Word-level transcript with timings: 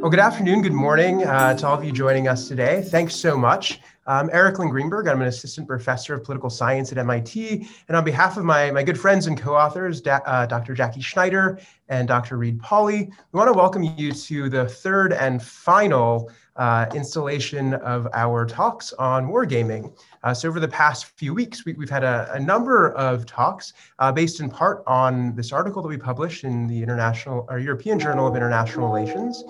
Well, 0.00 0.08
good 0.08 0.18
afternoon, 0.18 0.62
good 0.62 0.72
morning 0.72 1.24
uh, 1.26 1.54
to 1.58 1.66
all 1.66 1.76
of 1.76 1.84
you 1.84 1.92
joining 1.92 2.26
us 2.26 2.48
today. 2.48 2.80
Thanks 2.80 3.14
so 3.14 3.36
much. 3.36 3.80
I'm 4.06 4.30
Erik 4.32 4.58
Lin-Greenberg. 4.58 5.06
I'm 5.06 5.20
an 5.20 5.28
assistant 5.28 5.68
professor 5.68 6.14
of 6.14 6.24
political 6.24 6.48
science 6.48 6.90
at 6.90 6.96
MIT. 6.96 7.68
And 7.86 7.94
on 7.94 8.02
behalf 8.02 8.38
of 8.38 8.44
my, 8.44 8.70
my 8.70 8.82
good 8.82 8.98
friends 8.98 9.26
and 9.26 9.38
co-authors, 9.38 10.00
da, 10.00 10.20
uh, 10.24 10.46
Dr. 10.46 10.72
Jackie 10.72 11.02
Schneider 11.02 11.60
and 11.90 12.08
Dr. 12.08 12.38
Reid 12.38 12.62
Pauly, 12.62 13.08
we 13.08 13.38
want 13.38 13.48
to 13.48 13.52
welcome 13.52 13.82
you 13.82 14.10
to 14.10 14.48
the 14.48 14.66
third 14.66 15.12
and 15.12 15.42
final 15.42 16.30
uh, 16.60 16.84
installation 16.94 17.72
of 17.72 18.06
our 18.12 18.44
talks 18.44 18.92
on 18.92 19.28
wargaming. 19.28 19.90
Uh, 20.22 20.34
so 20.34 20.46
over 20.46 20.60
the 20.60 20.68
past 20.68 21.06
few 21.06 21.32
weeks, 21.32 21.64
we, 21.64 21.72
have 21.72 21.88
had 21.88 22.04
a, 22.04 22.30
a, 22.34 22.38
number 22.38 22.92
of 22.92 23.24
talks 23.24 23.72
uh, 23.98 24.12
based 24.12 24.40
in 24.40 24.50
part 24.50 24.82
on 24.86 25.34
this 25.34 25.52
article 25.52 25.80
that 25.80 25.88
we 25.88 25.96
published 25.96 26.44
in 26.44 26.66
the 26.66 26.82
International 26.82 27.46
or 27.48 27.58
European 27.58 27.98
Journal 27.98 28.26
of 28.26 28.36
International 28.36 28.92
Relations. 28.92 29.42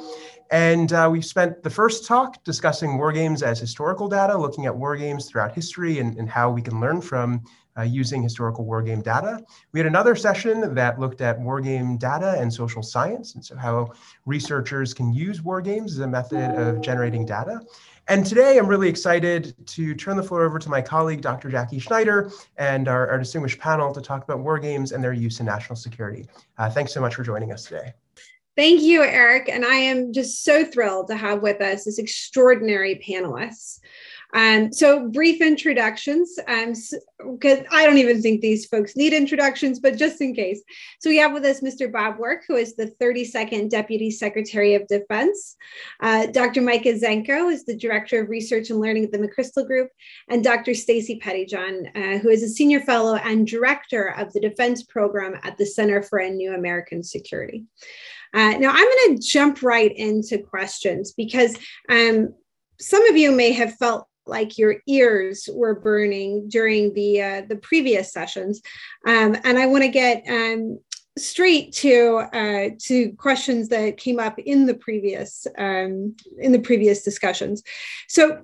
And 0.53 0.93
uh, 0.93 1.09
we 1.11 1.21
spent 1.21 1.65
the 1.65 1.71
first 1.71 2.07
talk 2.07 2.45
discussing 2.45 2.91
wargames 2.91 3.43
as 3.43 3.59
historical 3.59 4.09
data, 4.09 4.39
looking 4.39 4.67
at 4.67 4.73
wargames 4.73 5.27
throughout 5.27 5.53
history 5.53 5.99
and, 5.99 6.17
and 6.17 6.31
how 6.31 6.49
we 6.49 6.63
can 6.63 6.79
learn 6.79 7.01
from 7.01 7.43
uh, 7.79 7.83
using 7.83 8.23
historical 8.23 8.65
war 8.65 8.83
game 8.83 9.01
data. 9.01 9.45
We 9.73 9.81
had 9.81 9.87
another 9.87 10.15
session 10.17 10.75
that 10.75 10.99
looked 10.99 11.21
at 11.21 11.41
war 11.41 11.61
game 11.61 11.97
data 11.97 12.37
and 12.39 12.53
social 12.53 12.83
science, 12.83 13.35
and 13.35 13.45
so 13.45 13.57
how 13.57 13.93
researchers 14.27 14.95
can 14.95 15.13
use 15.13 15.43
war 15.43 15.61
games 15.61 15.93
as 15.93 16.01
a 16.01 16.07
method 16.07 16.51
of 16.59 16.81
generating 16.81 17.25
data. 17.25 17.61
And 18.09 18.27
today 18.27 18.59
I'm 18.59 18.67
really 18.67 18.89
excited 18.89 19.55
to 19.69 19.95
turn 19.95 20.17
the 20.17 20.23
floor 20.23 20.43
over 20.43 20.59
to 20.59 20.69
my 20.69 20.83
colleague, 20.83 21.21
Dr. 21.21 21.49
Jackie 21.49 21.79
Schneider, 21.79 22.33
and 22.57 22.89
our, 22.89 23.09
our 23.09 23.19
distinguished 23.19 23.61
panel 23.61 23.93
to 23.93 24.01
talk 24.01 24.25
about 24.25 24.41
war 24.41 24.59
games 24.59 24.91
and 24.91 25.03
their 25.03 25.13
use 25.13 25.39
in 25.39 25.47
national 25.47 25.77
security. 25.77 26.27
Uh, 26.59 26.69
thanks 26.69 26.93
so 26.93 27.01
much 27.01 27.15
for 27.15 27.23
joining 27.23 27.53
us 27.53 27.65
today. 27.67 27.93
Thank 28.57 28.83
you, 28.83 29.03
Erik. 29.03 29.49
And 29.49 29.65
I 29.65 29.77
am 29.77 30.13
just 30.13 30.43
so 30.45 30.65
thrilled 30.65 31.07
to 31.09 31.17
have 31.17 31.41
with 31.41 31.61
us 31.61 31.85
this 31.85 31.99
extraordinary 31.99 33.01
panelists. 33.09 33.79
Um, 34.35 34.73
so, 34.73 35.09
brief 35.09 35.41
introductions, 35.41 36.39
because 36.39 37.59
um, 37.59 37.65
I 37.73 37.85
don't 37.85 37.99
even 37.99 38.23
think 38.23 38.41
these 38.41 38.67
folks 38.67 38.97
need 38.97 39.13
introductions, 39.13 39.81
but 39.81 39.97
just 39.97 40.21
in 40.21 40.35
case. 40.35 40.63
So, 41.01 41.11
we 41.11 41.17
have 41.19 41.33
with 41.33 41.45
us 41.45 41.61
Mr. 41.61 41.91
Bob 41.91 42.19
Work, 42.19 42.45
who 42.47 42.57
is 42.57 42.77
the 42.77 42.95
32nd 43.01 43.71
Deputy 43.71 44.11
Secretary 44.11 44.75
of 44.75 44.87
Defense. 44.87 45.57
Uh, 46.01 46.27
Dr. 46.27 46.63
Micah 46.63 46.95
Zenko 46.95 47.53
is 47.53 47.65
the 47.65 47.77
Director 47.77 48.23
of 48.23 48.29
Research 48.29 48.71
and 48.71 48.81
Learning 48.81 49.05
at 49.05 49.13
the 49.13 49.19
McChrystal 49.19 49.67
Group, 49.67 49.91
and 50.29 50.45
Dr. 50.45 50.75
Stacy 50.75 51.19
Pettyjohn, 51.19 51.89
uh, 51.97 52.19
who 52.19 52.29
is 52.29 52.43
a 52.43 52.49
Senior 52.49 52.81
Fellow 52.81 53.17
and 53.17 53.47
Director 53.47 54.15
of 54.17 54.33
the 54.33 54.41
Defense 54.41 54.85
Program 54.85 55.35
at 55.43 55.59
the 55.59 55.67
Center 55.67 56.03
for 56.03 56.19
a 56.19 56.31
New 56.31 56.55
American 56.55 57.03
Security. 57.03 57.65
Uh, 58.33 58.53
now, 58.59 58.71
I'm 58.71 59.09
going 59.09 59.17
to 59.17 59.23
jump 59.23 59.63
right 59.63 59.93
into 59.97 60.39
questions 60.39 61.13
because 61.13 61.57
um, 61.89 62.33
some 62.81 63.07
of 63.09 63.17
you 63.17 63.33
may 63.33 63.53
have 63.53 63.75
felt 63.75 64.07
like 64.31 64.57
your 64.57 64.77
ears 64.87 65.49
were 65.53 65.75
burning 65.75 66.49
during 66.49 66.95
the 66.95 67.21
uh, 67.21 67.43
the 67.49 67.57
previous 67.57 68.13
sessions, 68.13 68.63
um, 69.07 69.37
and 69.45 69.59
I 69.59 69.67
want 69.67 69.83
to 69.83 69.89
get 69.89 70.25
um, 70.29 70.79
straight 71.19 71.73
to 71.75 72.23
uh, 72.33 72.71
to 72.79 73.13
questions 73.13 73.69
that 73.69 73.99
came 73.99 74.19
up 74.19 74.39
in 74.39 74.67
the 74.67 74.75
previous 74.75 75.47
um, 75.59 76.17
in 76.39 76.53
the 76.53 76.61
previous 76.61 77.03
discussions. 77.03 77.63
So, 78.09 78.43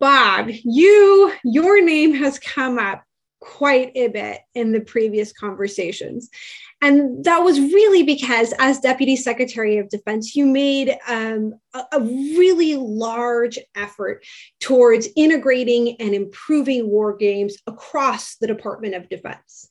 Bob, 0.00 0.48
you 0.48 1.32
your 1.44 1.82
name 1.84 2.14
has 2.14 2.38
come 2.38 2.78
up 2.78 3.04
quite 3.40 3.92
a 3.94 4.08
bit 4.08 4.40
in 4.54 4.72
the 4.72 4.80
previous 4.80 5.32
conversations. 5.32 6.30
And 6.82 7.24
that 7.24 7.38
was 7.38 7.58
really 7.58 8.02
because, 8.02 8.52
as 8.58 8.80
Deputy 8.80 9.16
Secretary 9.16 9.78
of 9.78 9.88
Defense, 9.88 10.36
you 10.36 10.44
made 10.46 10.96
um, 11.08 11.54
a, 11.72 11.84
a, 11.92 12.00
really 12.00 12.76
large 12.76 13.58
effort 13.74 14.24
towards 14.60 15.08
integrating 15.16 15.96
and 16.00 16.14
improving 16.14 16.88
war 16.88 17.16
games 17.16 17.56
across 17.66 18.36
the 18.36 18.46
Department 18.46 18.94
of 18.94 19.08
Defense. 19.08 19.68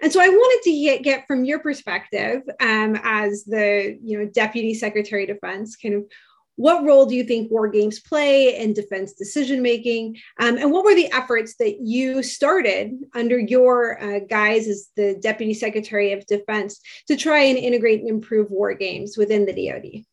And 0.00 0.12
so 0.12 0.20
I 0.20 0.28
wanted 0.28 0.62
to 0.64 0.80
get, 0.80 1.02
get 1.02 1.26
from 1.26 1.44
your 1.44 1.58
perspective 1.60 2.42
um, 2.60 2.98
as 3.02 3.44
the 3.44 3.98
you 4.02 4.18
know 4.18 4.26
Deputy 4.26 4.74
Secretary 4.74 5.24
of 5.24 5.28
Defense, 5.28 5.76
kind 5.76 5.94
of 5.94 6.04
what 6.56 6.84
role 6.84 7.06
do 7.06 7.14
you 7.14 7.24
think 7.24 7.50
war 7.50 7.68
games 7.68 7.98
play 8.00 8.56
in 8.56 8.72
defense 8.72 9.12
decision 9.12 9.60
making? 9.60 10.16
Um, 10.38 10.56
and 10.56 10.70
what 10.70 10.84
were 10.84 10.94
the 10.94 11.12
efforts 11.12 11.56
that 11.56 11.80
you 11.80 12.22
started 12.22 12.92
under 13.14 13.38
your 13.38 14.02
uh, 14.02 14.20
guise 14.20 14.68
as 14.68 14.88
the 14.96 15.16
Deputy 15.20 15.54
Secretary 15.54 16.12
of 16.12 16.26
Defense 16.26 16.80
to 17.08 17.16
try 17.16 17.40
and 17.40 17.58
integrate 17.58 18.00
and 18.00 18.08
improve 18.08 18.50
war 18.50 18.74
games 18.74 19.16
within 19.16 19.46
the 19.46 19.52
DoD? 19.52 20.04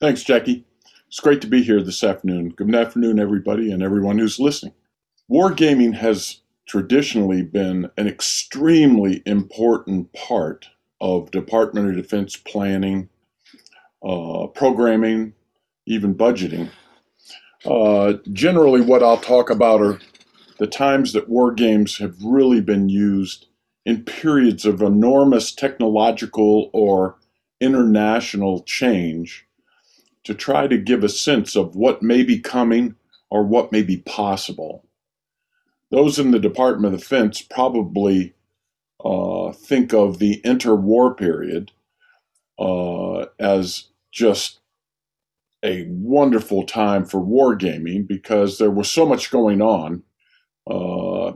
Thanks, 0.00 0.22
Jackie. 0.22 0.64
It's 1.08 1.20
great 1.20 1.40
to 1.42 1.46
be 1.46 1.62
here 1.62 1.82
this 1.82 2.02
afternoon. 2.02 2.50
Good 2.50 2.74
afternoon, 2.74 3.20
everybody, 3.20 3.70
and 3.70 3.82
everyone 3.82 4.18
who's 4.18 4.40
listening. 4.40 4.74
Wargaming 5.30 5.94
has 5.94 6.40
traditionally 6.66 7.42
been 7.42 7.90
an 7.96 8.08
extremely 8.08 9.22
important 9.24 10.12
part 10.12 10.68
of 11.00 11.30
Department 11.30 11.88
of 11.88 11.96
Defense 11.96 12.36
planning, 12.36 13.08
uh, 14.02 14.48
programming, 14.48 15.32
even 15.86 16.14
budgeting. 16.14 16.70
Uh, 17.64 18.14
generally, 18.32 18.80
what 18.80 19.02
I'll 19.02 19.16
talk 19.18 19.50
about 19.50 19.80
are 19.80 19.98
the 20.58 20.66
times 20.66 21.12
that 21.12 21.28
war 21.28 21.52
games 21.52 21.98
have 21.98 22.16
really 22.22 22.60
been 22.60 22.88
used 22.88 23.46
in 23.84 24.04
periods 24.04 24.64
of 24.64 24.82
enormous 24.82 25.52
technological 25.52 26.70
or 26.72 27.16
international 27.60 28.62
change 28.62 29.46
to 30.24 30.34
try 30.34 30.66
to 30.66 30.76
give 30.76 31.04
a 31.04 31.08
sense 31.08 31.54
of 31.56 31.76
what 31.76 32.02
may 32.02 32.22
be 32.24 32.38
coming 32.38 32.96
or 33.30 33.44
what 33.44 33.72
may 33.72 33.82
be 33.82 33.98
possible. 33.98 34.84
Those 35.90 36.18
in 36.18 36.32
the 36.32 36.40
Department 36.40 36.94
of 36.94 37.00
Defense 37.00 37.42
probably 37.42 38.34
uh, 39.04 39.52
think 39.52 39.94
of 39.94 40.18
the 40.18 40.40
interwar 40.44 41.16
period 41.16 41.70
uh, 42.58 43.26
as 43.38 43.84
just 44.10 44.60
a 45.66 45.84
wonderful 45.88 46.64
time 46.64 47.04
for 47.04 47.20
wargaming 47.20 48.06
because 48.06 48.58
there 48.58 48.70
was 48.70 48.90
so 48.90 49.04
much 49.04 49.30
going 49.30 49.60
on. 49.60 50.02
Uh, 50.70 51.32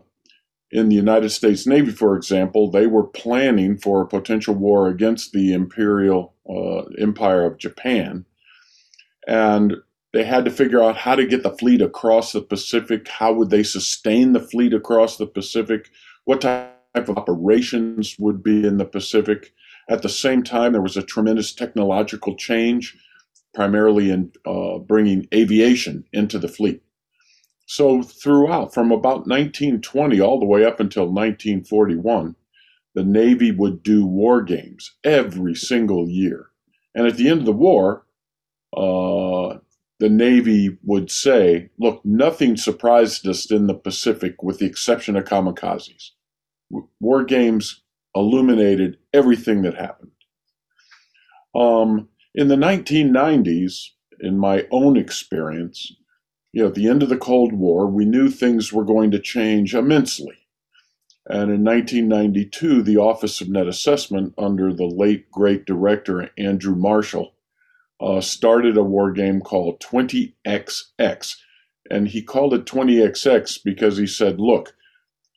in 0.72 0.88
the 0.88 0.94
United 0.94 1.30
States 1.30 1.66
Navy, 1.66 1.90
for 1.90 2.16
example, 2.16 2.70
they 2.70 2.86
were 2.86 3.06
planning 3.06 3.76
for 3.76 4.00
a 4.00 4.06
potential 4.06 4.54
war 4.54 4.86
against 4.86 5.32
the 5.32 5.52
imperial 5.52 6.34
uh, 6.48 6.82
empire 6.98 7.44
of 7.44 7.58
Japan. 7.58 8.24
And 9.26 9.74
they 10.12 10.24
had 10.24 10.44
to 10.44 10.50
figure 10.50 10.82
out 10.82 10.96
how 10.96 11.16
to 11.16 11.26
get 11.26 11.42
the 11.42 11.56
fleet 11.56 11.82
across 11.82 12.32
the 12.32 12.40
Pacific. 12.40 13.08
How 13.08 13.32
would 13.32 13.50
they 13.50 13.64
sustain 13.64 14.32
the 14.32 14.40
fleet 14.40 14.72
across 14.72 15.16
the 15.16 15.26
Pacific? 15.26 15.90
What 16.24 16.40
type 16.40 16.70
of 16.94 17.18
operations 17.18 18.16
would 18.18 18.42
be 18.42 18.64
in 18.64 18.78
the 18.78 18.84
Pacific? 18.84 19.52
At 19.88 20.02
the 20.02 20.08
same 20.08 20.44
time, 20.44 20.72
there 20.72 20.82
was 20.82 20.96
a 20.96 21.02
tremendous 21.02 21.52
technological 21.52 22.36
change 22.36 22.96
primarily 23.54 24.10
in 24.10 24.32
uh, 24.46 24.78
bringing 24.78 25.26
aviation 25.34 26.04
into 26.12 26.38
the 26.38 26.48
fleet. 26.48 26.82
So, 27.66 28.02
throughout, 28.02 28.74
from 28.74 28.90
about 28.90 29.28
1920 29.28 30.20
all 30.20 30.40
the 30.40 30.46
way 30.46 30.64
up 30.64 30.80
until 30.80 31.04
1941, 31.04 32.34
the 32.94 33.04
Navy 33.04 33.52
would 33.52 33.82
do 33.82 34.04
war 34.04 34.42
games 34.42 34.92
every 35.04 35.54
single 35.54 36.08
year. 36.08 36.46
And 36.94 37.06
at 37.06 37.16
the 37.16 37.28
end 37.28 37.40
of 37.40 37.46
the 37.46 37.52
war, 37.52 38.04
uh, 38.76 39.58
the 40.00 40.08
Navy 40.08 40.78
would 40.82 41.10
say, 41.10 41.70
look, 41.78 42.04
nothing 42.04 42.56
surprised 42.56 43.28
us 43.28 43.50
in 43.50 43.66
the 43.66 43.74
Pacific 43.74 44.42
with 44.42 44.58
the 44.58 44.66
exception 44.66 45.14
of 45.14 45.24
kamikazes. 45.24 46.10
War 47.00 47.22
games 47.24 47.82
illuminated 48.14 48.98
everything 49.12 49.62
that 49.62 49.74
happened. 49.74 50.10
Um, 51.54 52.08
in 52.34 52.48
the 52.48 52.56
1990s, 52.56 53.88
in 54.20 54.38
my 54.38 54.66
own 54.70 54.96
experience, 54.96 55.92
you 56.52 56.62
know, 56.62 56.68
at 56.68 56.74
the 56.74 56.88
end 56.88 57.02
of 57.02 57.08
the 57.08 57.16
Cold 57.16 57.52
War, 57.52 57.86
we 57.86 58.04
knew 58.04 58.28
things 58.28 58.72
were 58.72 58.84
going 58.84 59.10
to 59.12 59.18
change 59.18 59.74
immensely. 59.74 60.36
And 61.28 61.50
in 61.50 61.64
1992, 61.64 62.82
the 62.82 62.96
Office 62.96 63.40
of 63.40 63.48
Net 63.48 63.66
Assessment, 63.66 64.34
under 64.36 64.72
the 64.72 64.86
late 64.86 65.30
great 65.30 65.64
director 65.64 66.30
Andrew 66.36 66.74
Marshall, 66.74 67.34
uh, 68.00 68.20
started 68.20 68.76
a 68.76 68.82
war 68.82 69.12
game 69.12 69.40
called 69.40 69.80
20XX. 69.80 71.36
And 71.90 72.08
he 72.08 72.22
called 72.22 72.54
it 72.54 72.64
20XX 72.64 73.60
because 73.64 73.96
he 73.96 74.06
said, 74.06 74.40
look, 74.40 74.74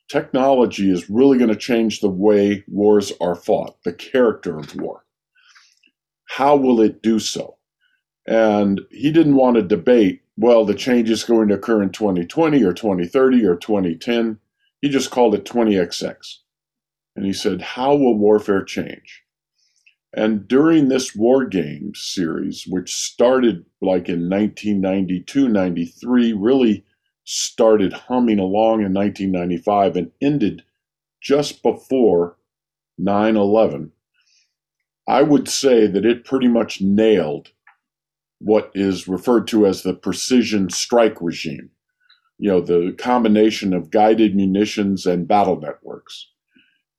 technology 0.08 0.90
is 0.90 1.10
really 1.10 1.38
going 1.38 1.50
to 1.50 1.56
change 1.56 2.00
the 2.00 2.08
way 2.08 2.64
wars 2.68 3.12
are 3.20 3.34
fought, 3.34 3.76
the 3.84 3.92
character 3.92 4.58
of 4.58 4.74
war 4.76 5.03
how 6.24 6.56
will 6.56 6.80
it 6.80 7.02
do 7.02 7.18
so? 7.18 7.56
And 8.26 8.80
he 8.90 9.10
didn't 9.12 9.36
want 9.36 9.56
to 9.56 9.62
debate, 9.62 10.22
well, 10.36 10.64
the 10.64 10.74
change 10.74 11.10
is 11.10 11.24
going 11.24 11.48
to 11.48 11.54
occur 11.54 11.82
in 11.82 11.90
2020 11.90 12.62
or 12.62 12.72
2030 12.72 13.44
or 13.44 13.56
2010. 13.56 14.38
He 14.80 14.88
just 14.88 15.10
called 15.10 15.34
it 15.34 15.44
20XX. 15.44 16.36
And 17.16 17.24
he 17.24 17.32
said, 17.32 17.60
how 17.60 17.94
will 17.94 18.18
warfare 18.18 18.64
change? 18.64 19.22
And 20.16 20.46
during 20.46 20.88
this 20.88 21.14
War 21.14 21.44
Games 21.44 22.00
series, 22.00 22.66
which 22.68 22.94
started 22.94 23.64
like 23.80 24.08
in 24.08 24.30
1992 24.30 25.48
93, 25.48 26.32
really 26.32 26.84
started 27.24 27.92
humming 27.92 28.38
along 28.38 28.82
in 28.82 28.92
1995 28.92 29.96
and 29.96 30.12
ended 30.20 30.62
just 31.20 31.62
before 31.62 32.36
9 32.96 33.36
11, 33.36 33.92
I 35.06 35.22
would 35.22 35.48
say 35.48 35.86
that 35.86 36.06
it 36.06 36.24
pretty 36.24 36.48
much 36.48 36.80
nailed 36.80 37.50
what 38.38 38.70
is 38.74 39.08
referred 39.08 39.46
to 39.48 39.66
as 39.66 39.82
the 39.82 39.94
precision 39.94 40.70
strike 40.70 41.20
regime. 41.20 41.70
You 42.38 42.50
know, 42.50 42.60
the 42.60 42.94
combination 42.98 43.72
of 43.72 43.90
guided 43.90 44.34
munitions 44.34 45.06
and 45.06 45.28
battle 45.28 45.60
networks. 45.60 46.28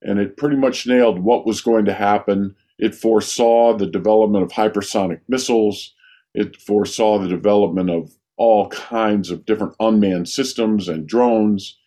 And 0.01 0.19
it 0.19 0.37
pretty 0.37 0.55
much 0.55 0.87
nailed 0.87 1.19
what 1.19 1.45
was 1.45 1.61
going 1.61 1.85
to 1.85 1.93
happen. 1.93 2.55
It 2.77 2.95
foresaw 2.95 3.75
the 3.75 3.87
development 3.87 4.43
of 4.43 4.51
hypersonic 4.51 5.21
missiles. 5.27 5.93
It 6.33 6.57
foresaw 6.57 7.19
the 7.19 7.27
development 7.27 7.89
of 7.89 8.11
all 8.37 8.69
kinds 8.69 9.31
of 9.31 9.45
different 9.45 9.75
unmanned 9.79 10.29
systems 10.29 10.87
and 10.87 11.07
drones. 11.07 11.77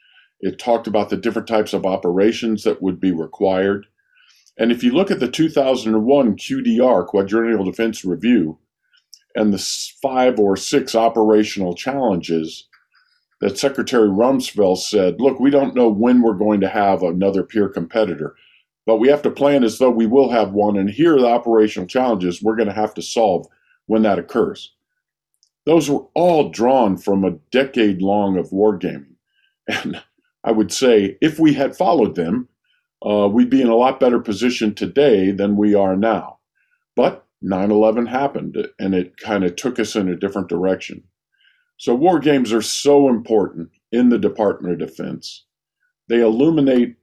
It 0.40 0.58
talked 0.58 0.86
about 0.86 1.10
the 1.10 1.16
different 1.16 1.48
types 1.48 1.72
of 1.72 1.84
operations 1.84 2.64
that 2.64 2.82
would 2.82 3.00
be 3.00 3.12
required. 3.12 3.86
And 4.58 4.72
if 4.72 4.82
you 4.82 4.92
look 4.92 5.10
at 5.10 5.20
the 5.20 5.30
2001 5.30 6.36
QDR, 6.36 7.06
Quadrennial 7.06 7.64
Defense 7.64 8.04
Review, 8.04 8.58
and 9.36 9.54
the 9.54 9.94
five 10.02 10.38
or 10.40 10.56
six 10.56 10.94
operational 10.94 11.74
challenges 11.74 12.66
that 13.40 13.56
Secretary 13.56 14.08
Rumsfeld 14.08 14.78
said, 14.78 15.20
look, 15.20 15.38
we 15.38 15.50
don't 15.50 15.76
know 15.76 15.88
when 15.88 16.22
we're 16.22 16.34
going 16.34 16.60
to 16.60 16.68
have 16.68 17.04
another 17.04 17.44
peer 17.44 17.68
competitor, 17.68 18.34
but 18.84 18.96
we 18.96 19.08
have 19.08 19.22
to 19.22 19.30
plan 19.30 19.62
as 19.62 19.78
though 19.78 19.90
we 19.90 20.06
will 20.06 20.30
have 20.30 20.52
one. 20.52 20.76
And 20.76 20.90
here 20.90 21.16
are 21.16 21.20
the 21.20 21.28
operational 21.28 21.86
challenges 21.86 22.42
we're 22.42 22.56
going 22.56 22.68
to 22.68 22.74
have 22.74 22.94
to 22.94 23.02
solve 23.02 23.46
when 23.86 24.02
that 24.02 24.18
occurs. 24.18 24.72
Those 25.66 25.88
were 25.88 26.06
all 26.14 26.48
drawn 26.48 26.96
from 26.96 27.24
a 27.24 27.38
decade 27.52 28.02
long 28.02 28.36
of 28.38 28.50
wargaming. 28.50 29.14
And 29.68 30.02
I 30.42 30.50
would 30.50 30.72
say 30.72 31.18
if 31.20 31.38
we 31.38 31.52
had 31.52 31.76
followed 31.76 32.16
them, 32.16 32.48
uh, 33.06 33.28
we'd 33.28 33.50
be 33.50 33.62
in 33.62 33.68
a 33.68 33.76
lot 33.76 34.00
better 34.00 34.18
position 34.18 34.74
today 34.74 35.30
than 35.30 35.56
we 35.56 35.74
are 35.74 35.96
now. 35.96 36.38
But 36.96 37.24
9 37.42 37.70
11 37.70 38.06
happened 38.06 38.56
and 38.78 38.94
it 38.94 39.16
kind 39.16 39.44
of 39.44 39.56
took 39.56 39.78
us 39.78 39.94
in 39.94 40.08
a 40.08 40.16
different 40.16 40.48
direction. 40.48 41.04
So, 41.76 41.94
war 41.94 42.18
games 42.18 42.52
are 42.52 42.62
so 42.62 43.08
important 43.08 43.70
in 43.92 44.08
the 44.08 44.18
Department 44.18 44.72
of 44.82 44.88
Defense. 44.88 45.44
They 46.08 46.20
illuminate 46.20 46.96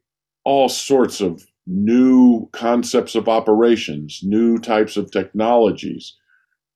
all 0.44 0.68
sorts 0.68 1.22
of 1.22 1.46
new 1.66 2.50
concepts 2.52 3.16
of 3.16 3.30
operations, 3.30 4.20
new 4.22 4.60
types 4.60 4.98
of 4.98 5.12
technologies, 5.12 6.16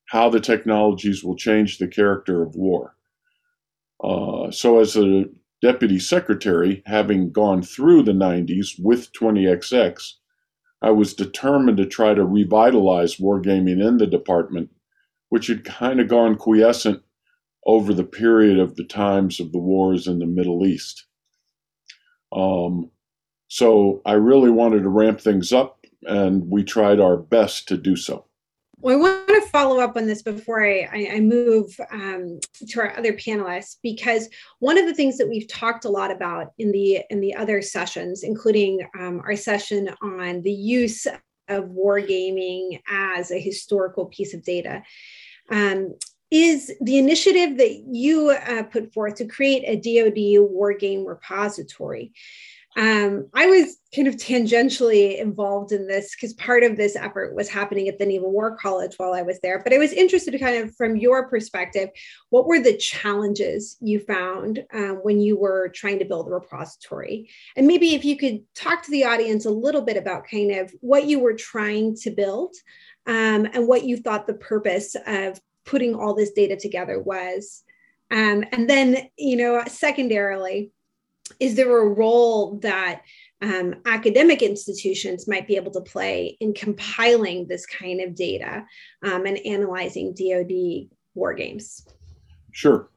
how 0.08 0.30
the 0.30 0.40
technologies 0.40 1.24
will 1.24 1.36
change 1.36 1.78
the 1.78 1.88
character 1.88 2.42
of 2.42 2.56
war. 2.56 2.96
Uh, 4.02 4.50
so, 4.50 4.80
as 4.80 4.96
a 4.96 5.26
deputy 5.62 6.00
secretary, 6.00 6.84
having 6.86 7.32
gone 7.32 7.62
through 7.62 8.04
the 8.04 8.12
90s 8.12 8.80
with 8.80 9.12
20XX, 9.14 10.14
I 10.82 10.92
was 10.92 11.14
determined 11.14 11.78
to 11.78 11.86
try 11.86 12.14
to 12.14 12.24
revitalize 12.24 13.18
wargaming 13.18 13.86
in 13.86 13.98
the 13.98 14.08
department, 14.08 14.70
which 15.30 15.48
had 15.48 15.66
kind 15.66 16.00
of 16.00 16.08
gone 16.08 16.36
quiescent 16.36 17.02
over 17.66 17.94
the 17.94 18.06
period 18.06 18.60
of 18.60 18.76
the 18.76 18.86
times 18.86 19.40
of 19.40 19.52
the 19.52 19.60
wars 19.60 20.08
in 20.08 20.20
the 20.20 20.26
Middle 20.26 20.66
East. 20.66 21.06
Um, 22.32 22.92
so 23.48 24.02
I 24.06 24.14
really 24.14 24.50
wanted 24.50 24.84
to 24.84 24.90
ramp 24.90 25.20
things 25.20 25.52
up, 25.52 25.86
and 26.04 26.50
we 26.50 26.64
tried 26.64 27.00
our 27.00 27.18
best 27.18 27.68
to 27.68 27.78
do 27.78 27.96
so. 27.96 28.26
Well, 28.78 29.29
to 29.40 29.48
follow 29.48 29.80
up 29.80 29.96
on 29.98 30.06
this 30.06 30.22
before 30.22 30.64
I, 30.66 30.88
I, 31.14 31.20
move 31.20 31.80
um, 31.92 32.40
to 32.68 32.80
our 32.80 32.98
other 32.98 33.14
panelists 33.14 33.78
because 33.82 34.30
one 34.60 34.78
of 34.78 34.86
the 34.86 34.94
things 34.94 35.18
that 35.18 35.30
we've 35.30 35.48
talked 35.48 35.86
a 35.86 35.90
lot 35.90 36.12
about 36.12 36.54
in 36.58 36.72
the 36.72 37.02
in 37.10 37.20
the 37.20 37.36
other 37.36 37.62
sessions, 37.62 38.24
including 38.24 38.88
um, 39.00 39.22
our 39.24 39.36
session 39.36 39.90
on 40.02 40.42
the 40.42 40.52
use 40.52 41.06
of 41.48 41.66
wargaming 41.66 42.82
as 42.90 43.32
a 43.32 43.40
historical 43.40 44.06
piece 44.06 44.34
of 44.34 44.44
data, 44.44 44.84
um, 45.50 45.96
is 46.32 46.72
the 46.82 46.98
initiative 46.98 47.58
that 47.58 47.84
you 47.90 48.30
uh, 48.30 48.64
put 48.64 48.94
forth 48.94 49.16
to 49.16 49.26
create 49.26 49.64
a 49.66 49.76
DoD 49.76 50.50
war 50.52 50.74
game 50.74 51.06
repository. 51.06 52.12
Um, 52.80 53.28
I 53.34 53.46
was 53.48 53.76
kind 53.94 54.08
of 54.08 54.16
tangentially 54.16 55.20
involved 55.20 55.74
in 55.74 55.86
this 55.86 56.16
because 56.16 56.34
part 56.36 56.64
of 56.64 56.78
this 56.78 56.96
effort 56.96 57.36
was 57.36 57.50
happening 57.50 57.90
at 57.90 58.00
the 58.00 58.06
Naval 58.06 58.32
War 58.32 58.56
College 58.56 58.94
while 58.96 59.14
I 59.14 59.22
was 59.22 59.38
there. 59.42 59.60
But 59.62 59.74
I 59.74 59.78
was 59.78 59.92
interested 59.92 60.32
to 60.32 60.40
kind 60.40 60.64
of, 60.64 60.74
from 60.76 60.96
your 60.96 61.28
perspective, 61.28 61.90
what 62.30 62.48
were 62.48 62.62
the 62.62 62.78
challenges 62.78 63.76
you 63.82 64.00
found 64.00 64.64
um, 64.74 65.00
when 65.04 65.20
you 65.20 65.38
were 65.38 65.68
trying 65.76 66.00
to 66.00 66.06
build 66.06 66.30
a 66.30 66.32
repository? 66.32 67.30
And 67.58 67.68
maybe 67.68 67.96
if 67.96 68.06
you 68.06 68.16
could 68.16 68.44
talk 68.56 68.82
to 68.84 68.92
the 68.92 69.04
audience 69.04 69.46
a 69.46 69.52
little 69.52 69.82
bit 69.82 69.98
about 69.98 70.30
kind 70.32 70.52
of 70.52 70.74
what 70.80 71.04
you 71.04 71.20
were 71.20 71.34
trying 71.34 71.98
to 71.98 72.12
build 72.12 72.56
um, 73.08 73.46
and 73.54 73.68
what 73.68 73.84
you 73.84 73.98
thought 73.98 74.26
the 74.26 74.36
purpose 74.36 74.96
of 75.06 75.38
putting 75.66 75.96
all 75.96 76.14
this 76.14 76.32
data 76.32 76.56
together 76.56 76.98
was. 76.98 77.62
Um, 78.10 78.46
and 78.54 78.70
then, 78.70 79.10
you 79.18 79.36
know, 79.36 79.64
secondarily, 79.68 80.72
is 81.40 81.56
there 81.56 81.78
a 81.78 81.90
role 81.90 82.58
that 82.60 83.02
um, 83.42 83.76
academic 83.86 84.42
institutions 84.42 85.28
might 85.28 85.48
be 85.48 85.56
able 85.56 85.72
to 85.72 85.82
play 85.82 86.38
in 86.40 86.54
compiling 86.54 87.48
this 87.48 87.66
kind 87.66 88.02
of 88.02 88.16
data 88.16 88.66
um, 89.06 89.26
and 89.26 89.38
analyzing 89.46 90.14
DoD 90.14 90.90
war 91.14 91.34
games? 91.34 91.88
Sure. 92.52 92.90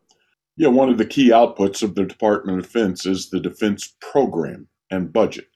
Yeah, 0.56 0.69
one 0.69 0.88
of 0.88 0.99
the 0.99 1.06
key 1.06 1.31
outputs 1.31 1.82
of 1.82 1.94
the 1.94 2.05
Department 2.05 2.58
of 2.58 2.64
Defense 2.64 3.06
is 3.06 3.31
the 3.31 3.40
defense 3.40 3.94
program 4.00 4.69
and 4.90 5.12
budget. 5.12 5.46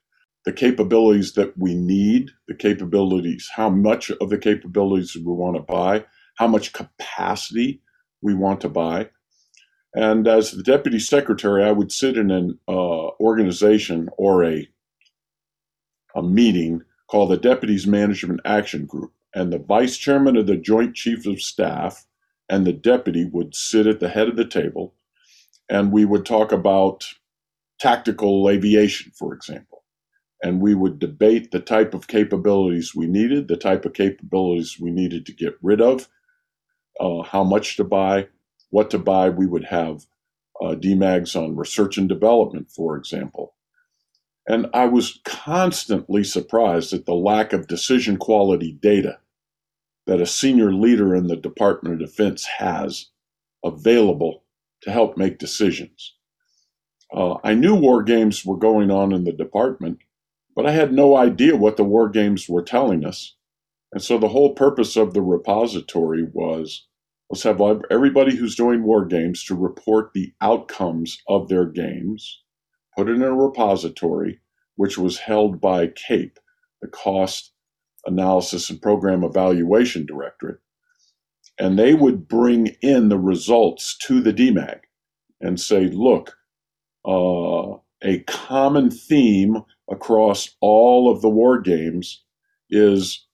The 0.44 0.52
capabilities 0.52 1.32
that 1.32 1.52
we 1.58 1.74
need, 1.74 2.30
the 2.48 2.54
capabilities, 2.54 3.50
how 3.54 3.68
much 3.68 4.10
of 4.10 4.30
the 4.30 4.38
capabilities 4.38 5.16
we 5.16 5.32
want 5.32 5.56
to 5.56 5.62
buy, 5.62 6.04
how 6.36 6.46
much 6.46 6.72
capacity 6.72 7.82
we 8.22 8.34
want 8.34 8.60
to 8.60 8.68
buy, 8.68 9.08
and 9.96 10.28
as 10.28 10.52
the 10.52 10.62
deputy 10.62 10.98
secretary, 10.98 11.64
I 11.64 11.72
would 11.72 11.90
sit 11.90 12.18
in 12.18 12.30
an 12.30 12.58
uh, 12.68 13.08
organization 13.18 14.10
or 14.18 14.44
a 14.44 14.68
a 16.14 16.22
meeting 16.22 16.82
called 17.08 17.30
the 17.30 17.36
Deputies 17.36 17.86
Management 17.86 18.40
Action 18.44 18.86
Group, 18.86 19.12
and 19.34 19.52
the 19.52 19.58
vice 19.58 19.96
chairman 19.98 20.36
of 20.36 20.46
the 20.46 20.56
Joint 20.56 20.94
Chiefs 20.94 21.26
of 21.26 21.42
Staff 21.42 22.06
and 22.48 22.66
the 22.66 22.72
deputy 22.72 23.24
would 23.24 23.54
sit 23.54 23.86
at 23.86 24.00
the 24.00 24.08
head 24.08 24.28
of 24.28 24.36
the 24.36 24.46
table, 24.46 24.94
and 25.68 25.92
we 25.92 26.04
would 26.04 26.24
talk 26.24 26.52
about 26.52 27.04
tactical 27.78 28.48
aviation, 28.48 29.12
for 29.12 29.34
example, 29.34 29.84
and 30.42 30.60
we 30.60 30.74
would 30.74 30.98
debate 30.98 31.50
the 31.50 31.60
type 31.60 31.92
of 31.92 32.06
capabilities 32.06 32.94
we 32.94 33.06
needed, 33.06 33.48
the 33.48 33.56
type 33.56 33.84
of 33.84 33.94
capabilities 33.94 34.78
we 34.80 34.90
needed 34.90 35.26
to 35.26 35.32
get 35.32 35.54
rid 35.60 35.80
of, 35.80 36.08
uh, 37.00 37.22
how 37.22 37.42
much 37.42 37.76
to 37.76 37.84
buy, 37.84 38.26
what 38.70 38.90
to 38.90 38.98
buy. 38.98 39.30
We 39.30 39.46
would 39.46 39.64
have 39.64 40.06
uh, 40.60 40.74
DMAGs 40.74 41.40
on 41.40 41.56
research 41.56 41.98
and 41.98 42.08
development, 42.08 42.70
for 42.70 42.96
example. 42.96 43.54
And 44.48 44.68
I 44.72 44.86
was 44.86 45.20
constantly 45.24 46.22
surprised 46.22 46.92
at 46.92 47.04
the 47.04 47.14
lack 47.14 47.52
of 47.52 47.66
decision 47.66 48.16
quality 48.16 48.72
data 48.72 49.18
that 50.06 50.20
a 50.20 50.26
senior 50.26 50.72
leader 50.72 51.14
in 51.16 51.26
the 51.26 51.36
Department 51.36 51.94
of 52.00 52.08
Defense 52.08 52.44
has 52.58 53.06
available 53.64 54.44
to 54.82 54.92
help 54.92 55.16
make 55.16 55.38
decisions. 55.38 56.14
Uh, 57.12 57.36
I 57.42 57.54
knew 57.54 57.74
war 57.74 58.02
games 58.02 58.44
were 58.44 58.56
going 58.56 58.90
on 58.90 59.12
in 59.12 59.24
the 59.24 59.32
department, 59.32 59.98
but 60.54 60.66
I 60.66 60.72
had 60.72 60.92
no 60.92 61.16
idea 61.16 61.56
what 61.56 61.76
the 61.76 61.84
war 61.84 62.08
games 62.08 62.48
were 62.48 62.62
telling 62.62 63.04
us. 63.04 63.34
And 63.92 64.02
so 64.02 64.18
the 64.18 64.28
whole 64.28 64.54
purpose 64.54 64.96
of 64.96 65.12
the 65.12 65.22
repository 65.22 66.24
was 66.32 66.86
Let's 67.28 67.42
have 67.42 67.60
everybody 67.90 68.36
who's 68.36 68.54
doing 68.54 68.84
war 68.84 69.04
games 69.04 69.42
to 69.44 69.56
report 69.56 70.12
the 70.12 70.32
outcomes 70.40 71.18
of 71.28 71.48
their 71.48 71.66
games, 71.66 72.42
put 72.96 73.08
it 73.08 73.16
in 73.16 73.22
a 73.22 73.34
repository, 73.34 74.40
which 74.76 74.96
was 74.96 75.18
held 75.18 75.60
by 75.60 75.88
CAPE, 75.88 76.38
the 76.80 76.86
Cost 76.86 77.52
Analysis 78.06 78.70
and 78.70 78.80
Program 78.80 79.24
Evaluation 79.24 80.06
Directorate. 80.06 80.60
And 81.58 81.76
they 81.76 81.94
would 81.94 82.28
bring 82.28 82.68
in 82.80 83.08
the 83.08 83.18
results 83.18 83.96
to 84.06 84.20
the 84.20 84.32
DMAG 84.32 84.80
and 85.40 85.60
say, 85.60 85.86
look, 85.88 86.36
uh, 87.04 87.78
a 88.02 88.20
common 88.28 88.88
theme 88.90 89.62
across 89.90 90.54
all 90.60 91.10
of 91.10 91.22
the 91.22 91.28
war 91.28 91.60
games 91.60 92.22
is 92.70 93.26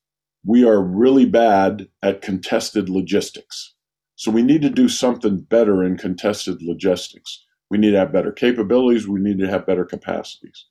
we 0.46 0.64
are 0.64 0.82
really 0.82 1.26
bad 1.26 1.88
at 2.02 2.22
contested 2.22 2.88
logistics. 2.88 3.74
So 4.22 4.30
we 4.30 4.42
need 4.42 4.62
to 4.62 4.70
do 4.70 4.88
something 4.88 5.40
better 5.40 5.82
in 5.82 5.96
contested 5.96 6.62
logistics. 6.62 7.44
We 7.70 7.78
need 7.78 7.90
to 7.90 7.98
have 7.98 8.12
better 8.12 8.30
capabilities. 8.30 9.08
We 9.08 9.18
need 9.18 9.40
to 9.40 9.48
have 9.48 9.66
better 9.66 9.84
capacities. 9.84 10.66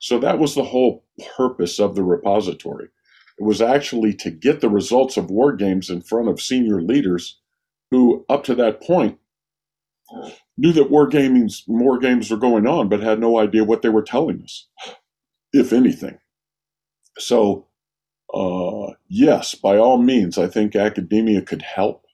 So 0.00 0.18
that 0.18 0.38
was 0.38 0.54
the 0.54 0.64
whole 0.64 1.06
purpose 1.34 1.80
of 1.80 1.94
the 1.94 2.02
repository. 2.02 2.88
It 3.38 3.44
was 3.44 3.62
actually 3.62 4.12
to 4.16 4.30
get 4.30 4.60
the 4.60 4.68
results 4.68 5.16
of 5.16 5.30
war 5.30 5.56
games 5.56 5.88
in 5.88 6.02
front 6.02 6.28
of 6.28 6.42
senior 6.42 6.82
leaders 6.82 7.38
who, 7.90 8.26
up 8.28 8.44
to 8.44 8.54
that 8.56 8.82
point, 8.82 9.18
knew 10.58 10.72
that 10.72 10.90
war 10.90 11.08
gamings, 11.08 11.62
war 11.66 11.98
games 11.98 12.30
were 12.30 12.36
going 12.36 12.66
on, 12.66 12.90
but 12.90 13.00
had 13.00 13.18
no 13.18 13.38
idea 13.38 13.64
what 13.64 13.80
they 13.80 13.88
were 13.88 14.02
telling 14.02 14.42
us, 14.42 14.68
if 15.54 15.72
anything. 15.72 16.18
So, 17.18 17.66
uh, 18.34 18.92
yes, 19.08 19.54
by 19.54 19.78
all 19.78 19.96
means, 19.96 20.36
I 20.36 20.48
think 20.48 20.76
academia 20.76 21.40
could 21.40 21.62
help. 21.62 22.04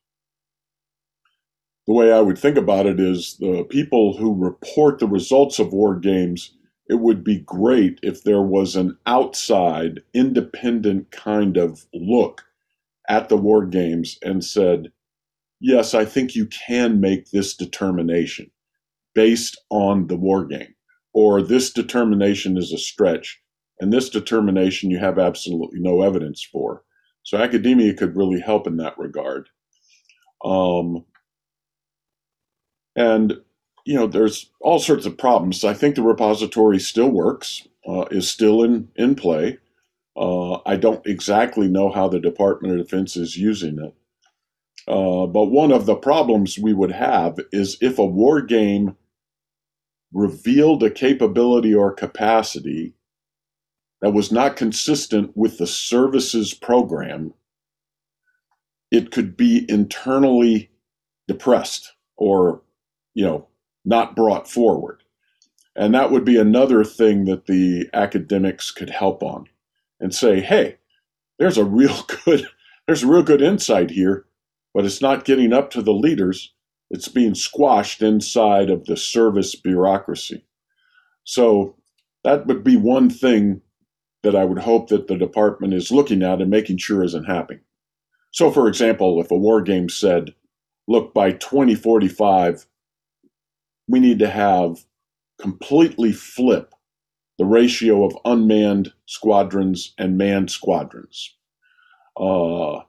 The 1.86 1.94
way 1.94 2.12
I 2.12 2.20
would 2.20 2.38
think 2.38 2.56
about 2.56 2.86
it 2.86 2.98
is 2.98 3.36
the 3.38 3.64
people 3.64 4.16
who 4.16 4.34
report 4.34 4.98
the 4.98 5.06
results 5.06 5.58
of 5.58 5.72
war 5.72 5.94
games, 5.94 6.52
it 6.88 6.96
would 6.96 7.22
be 7.22 7.40
great 7.40 8.00
if 8.02 8.24
there 8.24 8.42
was 8.42 8.74
an 8.74 8.98
outside, 9.06 10.00
independent 10.12 11.10
kind 11.12 11.56
of 11.56 11.86
look 11.94 12.42
at 13.08 13.28
the 13.28 13.36
war 13.36 13.64
games 13.64 14.18
and 14.22 14.44
said, 14.44 14.90
yes, 15.60 15.94
I 15.94 16.04
think 16.04 16.34
you 16.34 16.46
can 16.46 17.00
make 17.00 17.30
this 17.30 17.54
determination 17.54 18.50
based 19.14 19.56
on 19.70 20.08
the 20.08 20.16
war 20.16 20.44
game, 20.44 20.74
or 21.14 21.40
this 21.40 21.72
determination 21.72 22.58
is 22.58 22.72
a 22.72 22.78
stretch, 22.78 23.40
and 23.80 23.92
this 23.92 24.10
determination 24.10 24.90
you 24.90 24.98
have 24.98 25.18
absolutely 25.18 25.80
no 25.80 26.02
evidence 26.02 26.46
for. 26.52 26.82
So 27.22 27.38
academia 27.38 27.94
could 27.94 28.16
really 28.16 28.40
help 28.40 28.66
in 28.66 28.76
that 28.76 28.98
regard. 28.98 29.48
Um, 30.44 31.04
and 32.96 33.34
you 33.84 33.94
know, 33.94 34.08
there's 34.08 34.50
all 34.60 34.80
sorts 34.80 35.06
of 35.06 35.16
problems. 35.16 35.62
I 35.62 35.72
think 35.72 35.94
the 35.94 36.02
repository 36.02 36.80
still 36.80 37.08
works, 37.08 37.68
uh, 37.88 38.06
is 38.10 38.28
still 38.28 38.64
in 38.64 38.88
in 38.96 39.14
play. 39.14 39.58
Uh, 40.16 40.58
I 40.66 40.76
don't 40.76 41.06
exactly 41.06 41.68
know 41.68 41.90
how 41.92 42.08
the 42.08 42.18
Department 42.18 42.74
of 42.74 42.84
Defense 42.84 43.16
is 43.16 43.36
using 43.36 43.78
it. 43.78 43.94
Uh, 44.88 45.26
but 45.26 45.46
one 45.46 45.72
of 45.72 45.86
the 45.86 45.96
problems 45.96 46.58
we 46.58 46.72
would 46.72 46.92
have 46.92 47.38
is 47.52 47.76
if 47.80 47.98
a 47.98 48.06
war 48.06 48.40
game 48.40 48.96
revealed 50.12 50.82
a 50.82 50.90
capability 50.90 51.74
or 51.74 51.92
capacity 51.92 52.94
that 54.00 54.12
was 54.12 54.30
not 54.30 54.56
consistent 54.56 55.36
with 55.36 55.58
the 55.58 55.66
services 55.66 56.54
program, 56.54 57.34
it 58.90 59.10
could 59.10 59.36
be 59.36 59.66
internally 59.68 60.70
depressed 61.26 61.92
or, 62.16 62.62
you 63.16 63.24
know, 63.24 63.48
not 63.84 64.14
brought 64.14 64.48
forward. 64.48 65.02
And 65.74 65.94
that 65.94 66.10
would 66.12 66.24
be 66.24 66.38
another 66.38 66.84
thing 66.84 67.24
that 67.24 67.46
the 67.46 67.88
academics 67.92 68.70
could 68.70 68.90
help 68.90 69.22
on 69.22 69.46
and 69.98 70.14
say, 70.14 70.40
hey, 70.40 70.76
there's 71.38 71.58
a 71.58 71.64
real 71.64 72.06
good, 72.24 72.46
there's 72.86 73.02
a 73.02 73.08
real 73.08 73.24
good 73.24 73.42
insight 73.42 73.90
here 73.90 74.26
but 74.76 74.84
it's 74.84 75.00
not 75.00 75.24
getting 75.24 75.54
up 75.54 75.70
to 75.70 75.80
the 75.80 75.94
leaders. 75.94 76.52
It's 76.90 77.08
being 77.08 77.34
squashed 77.34 78.02
inside 78.02 78.68
of 78.68 78.84
the 78.84 78.94
service 78.94 79.54
bureaucracy. 79.54 80.44
So 81.24 81.76
that 82.24 82.46
would 82.46 82.62
be 82.62 82.76
one 82.76 83.08
thing 83.08 83.62
that 84.22 84.36
I 84.36 84.44
would 84.44 84.58
hope 84.58 84.88
that 84.88 85.08
the 85.08 85.16
department 85.16 85.72
is 85.72 85.90
looking 85.90 86.22
at 86.22 86.42
and 86.42 86.50
making 86.50 86.76
sure 86.76 87.02
isn't 87.02 87.24
happening. 87.24 87.62
So, 88.32 88.50
for 88.50 88.68
example, 88.68 89.18
if 89.18 89.30
a 89.30 89.34
war 89.34 89.62
game 89.62 89.88
said, 89.88 90.34
look, 90.86 91.14
by 91.14 91.32
2045, 91.32 92.66
we 93.88 94.00
need 94.00 94.18
to 94.18 94.28
have 94.28 94.84
completely 95.40 96.12
flip 96.12 96.74
the 97.38 97.44
ratio 97.44 98.04
of 98.04 98.16
unmanned 98.24 98.92
squadrons 99.06 99.94
and 99.98 100.16
manned 100.16 100.50
squadrons. 100.50 101.34
Uh, 102.18 102.80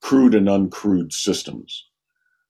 crewed 0.00 0.34
and 0.34 0.48
uncrewed 0.48 1.12
systems. 1.12 1.86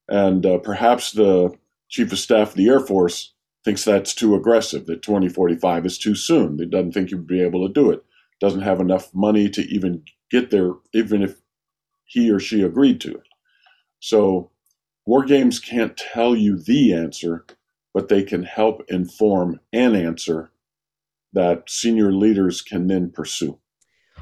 And 0.09 0.45
uh, 0.47 0.59
perhaps 0.59 1.13
the 1.13 1.53
Chief 1.89 2.13
of 2.13 2.19
Staff 2.19 2.51
of 2.51 2.55
the 2.55 2.69
Air 2.69 2.81
Force 2.81 3.35
thinks 3.65 3.85
that's 3.85 4.15
too 4.15 4.35
aggressive, 4.35 4.87
that 4.87 5.03
2045 5.03 5.87
is 5.87 5.99
too 5.99 6.15
soon. 6.15 6.59
He 6.59 6.67
doesn't 6.67 6.93
think 6.93 7.11
would 7.11 7.27
be 7.27 7.43
able 7.43 7.67
to 7.67 7.73
do 7.73 7.91
it, 7.91 8.05
doesn't 8.41 8.63
have 8.63 8.81
enough 8.81 9.15
money 9.15 9.49
to 9.51 9.63
even 9.63 10.05
get 10.31 10.51
there, 10.51 10.73
even 10.95 11.23
if 11.23 11.41
he 12.05 12.31
or 12.31 12.41
she 12.41 12.63
agreed 12.63 13.01
to 13.03 13.13
it. 13.13 13.27
So, 13.99 14.51
war 15.05 15.25
games 15.25 15.59
can't 15.59 15.97
tell 15.97 16.35
you 16.35 16.59
the 16.59 16.95
answer, 16.95 17.45
but 17.95 18.09
they 18.09 18.23
can 18.23 18.43
help 18.43 18.83
inform 18.89 19.61
and 19.73 19.97
answer 19.97 20.53
that 21.33 21.69
senior 21.69 22.13
leaders 22.13 22.63
can 22.63 22.87
then 22.87 23.11
pursue. 23.11 23.59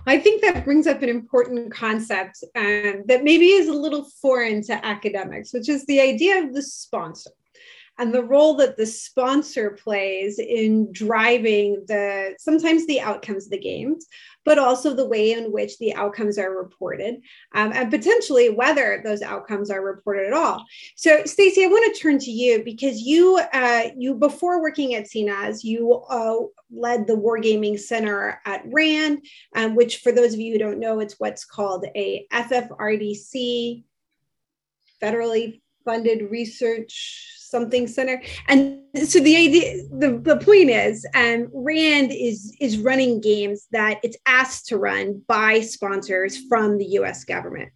I 0.07 0.19
think 0.19 0.41
that 0.43 0.65
brings 0.65 0.87
up 0.87 1.03
an 1.03 1.09
important 1.09 1.73
concept 1.73 2.43
um, 2.57 3.03
that 3.07 3.25
maybe 3.25 3.47
is 3.47 3.69
a 3.69 3.73
little 3.73 4.09
foreign 4.23 4.63
to 4.65 4.87
academics, 4.87 5.53
which 5.53 5.69
is 5.69 5.85
the 5.87 6.01
idea 6.01 6.43
of 6.43 6.55
the 6.55 6.63
sponsor 6.63 7.31
and 7.99 8.15
the 8.15 8.23
role 8.23 8.55
that 8.55 8.77
the 8.77 8.87
sponsor 8.87 9.71
plays 9.71 10.39
in 10.39 10.91
driving 10.93 11.85
the 11.89 12.35
sometimes 12.39 12.87
the 12.87 13.01
outcomes 13.01 13.47
of 13.47 13.51
the 13.51 13.59
games 13.59 14.07
but 14.45 14.59
also 14.59 14.95
the 14.95 15.07
way 15.07 15.33
in 15.33 15.53
which 15.53 15.77
the 15.79 15.95
outcomes 15.95 16.39
are 16.39 16.57
reported 16.57 17.17
um, 17.55 17.73
and 17.75 17.91
potentially 17.91 18.49
whether 18.49 19.03
those 19.05 19.21
outcomes 19.21 19.71
are 19.71 19.85
reported 19.85 20.27
at 20.27 20.33
all. 20.33 20.65
So 20.97 21.25
stacy 21.25 21.65
i 21.65 21.67
want 21.67 21.95
to 21.95 22.01
turn 22.01 22.19
to 22.21 22.31
you 22.31 22.63
because 22.65 23.01
you 23.01 23.41
uh, 23.53 23.89
you 23.97 24.15
before 24.15 24.63
working 24.63 24.95
at 24.95 25.05
cnas 25.05 25.65
you 25.65 25.93
uh, 26.09 26.37
led 26.71 27.07
the 27.07 27.17
wargaming 27.17 27.79
center 27.79 28.41
at 28.45 28.63
rand 28.67 29.25
um, 29.57 29.75
which 29.75 29.99
for 29.99 30.13
those 30.13 30.35
of 30.35 30.41
you 30.41 30.53
who 30.53 30.59
don't 30.59 30.79
know 30.79 31.01
it's 31.01 31.17
what's 31.19 31.45
called 31.45 31.85
a 31.97 32.27
ffrdc 32.33 33.85
federally 35.03 35.61
funded 35.85 36.31
research 36.31 37.38
something 37.49 37.87
center. 37.87 38.23
And 38.49 38.79
so 38.97 39.21
the 39.21 39.37
idea 39.37 39.83
the, 39.91 40.19
the 40.23 40.39
point 40.39 40.71
is 40.71 41.07
um, 41.15 41.49
rand 41.53 42.11
is 42.11 42.57
is 42.61 42.79
running 42.79 43.21
games 43.21 43.67
that 43.71 44.01
it's 44.03 44.17
asked 44.27 44.67
to 44.67 44.79
run 44.79 45.23
by 45.29 45.61
sponsors 45.61 46.39
from 46.49 46.79
the 46.79 46.87
us 46.87 47.25
government. 47.25 47.71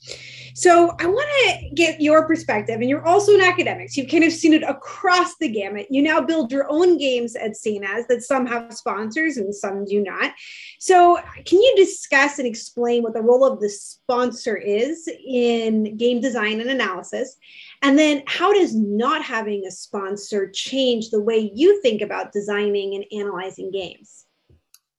So 0.55 0.95
i 0.99 1.07
want 1.07 1.29
to 1.45 1.75
get 1.75 2.01
your 2.01 2.27
perspective 2.27 2.81
and 2.81 2.89
you're 2.89 3.07
also 3.07 3.35
an 3.35 3.41
academic 3.43 3.91
so 3.91 4.01
you've 4.01 4.11
kind 4.11 4.25
of 4.25 4.33
seen 4.33 4.55
it 4.55 4.63
across 4.63 5.37
the 5.37 5.49
gamut. 5.49 5.87
You 5.91 6.03
now 6.03 6.21
build 6.21 6.51
your 6.51 6.67
own 6.71 6.97
games 6.97 7.37
at 7.37 7.53
cnas 7.53 8.07
that 8.09 8.23
some 8.23 8.47
have 8.47 8.73
sponsors 8.73 9.37
and 9.37 9.55
some 9.55 9.85
do 9.85 10.03
not. 10.03 10.33
So 10.79 11.19
can 11.45 11.61
you 11.61 11.75
discuss 11.77 12.39
and 12.39 12.49
explain 12.49 13.03
what 13.03 13.13
the 13.13 13.23
role 13.23 13.45
of 13.45 13.61
the 13.61 13.69
sponsor 13.69 14.57
is 14.57 15.09
in 15.27 15.97
game 15.97 16.21
design 16.21 16.61
and 16.61 16.71
analysis 16.71 17.37
and 17.83 17.99
then, 17.99 18.23
how 18.27 18.53
does 18.53 18.75
not 18.75 19.23
having 19.23 19.65
a 19.67 19.71
sponsor 19.71 20.51
change 20.51 21.11
the 21.11 21.21
way 21.21 21.51
you 21.55 21.83
think 21.83 22.01
about 22.01 22.33
designing 22.33 22.95
and 22.95 23.05
analyzing 23.13 23.71
games? 23.71 24.27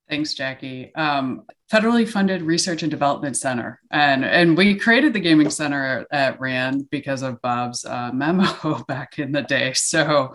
Thanks, 0.10 0.34
Jackie. 0.34 0.94
Um, 0.96 1.44
federally 1.72 2.08
funded 2.08 2.42
research 2.42 2.84
and 2.84 2.92
development 2.92 3.38
center, 3.38 3.80
and 3.90 4.26
and 4.26 4.58
we 4.58 4.76
created 4.76 5.14
the 5.14 5.20
gaming 5.22 5.50
center 5.50 6.06
at, 6.12 6.40
Rand 6.42 6.90
because 6.90 7.22
of 7.22 7.42
Bob's 7.42 7.86
uh, 7.86 8.12
memo 8.14 8.84
back 8.88 9.18
in 9.18 9.32
the 9.32 9.44
day. 9.44 9.72
So, 9.74 10.34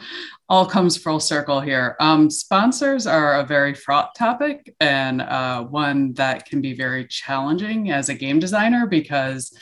all 0.49 0.64
comes 0.64 0.97
full 0.97 1.21
circle 1.21 1.61
here. 1.61 1.97
Um, 2.00 2.31
sponsors 2.31 3.07
are 3.07 3.40
a 3.40 3.45
very 3.45 3.75
fraught 3.75 4.14
topic 4.17 4.75
and 4.81 5.21
uh, 5.21 5.64
one 5.64 6.14
that 6.14 6.47
can 6.47 6.62
be 6.62 6.75
very 6.75 7.07
challenging 7.07 7.90
as 7.90 8.09
a 8.09 8.14
game 8.14 8.38
designer 8.38 8.87
because 8.87 9.52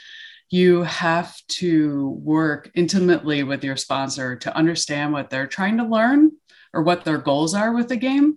you 0.51 0.83
have 0.83 1.37
to 1.49 2.11
work 2.23 2.71
intimately 2.75 3.43
with 3.43 3.65
your 3.65 3.77
sponsor 3.77 4.37
to 4.37 4.57
understand 4.57 5.13
what 5.13 5.31
they're 5.31 5.47
trying 5.47 5.77
to 5.79 5.85
learn 5.85 6.33
or 6.73 6.83
what 6.83 7.05
their 7.05 7.19
goals 7.19 7.55
are 7.55 7.73
with 7.73 7.89
the 7.89 7.97
game. 7.97 8.37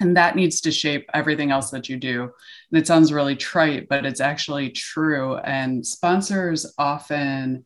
And 0.00 0.16
that 0.16 0.34
needs 0.34 0.60
to 0.62 0.72
shape 0.72 1.08
everything 1.14 1.52
else 1.52 1.70
that 1.70 1.88
you 1.88 1.96
do. 1.96 2.22
And 2.22 2.80
it 2.80 2.86
sounds 2.86 3.12
really 3.12 3.36
trite, 3.36 3.88
but 3.88 4.04
it's 4.04 4.20
actually 4.20 4.70
true. 4.70 5.36
And 5.36 5.86
sponsors 5.86 6.74
often 6.76 7.64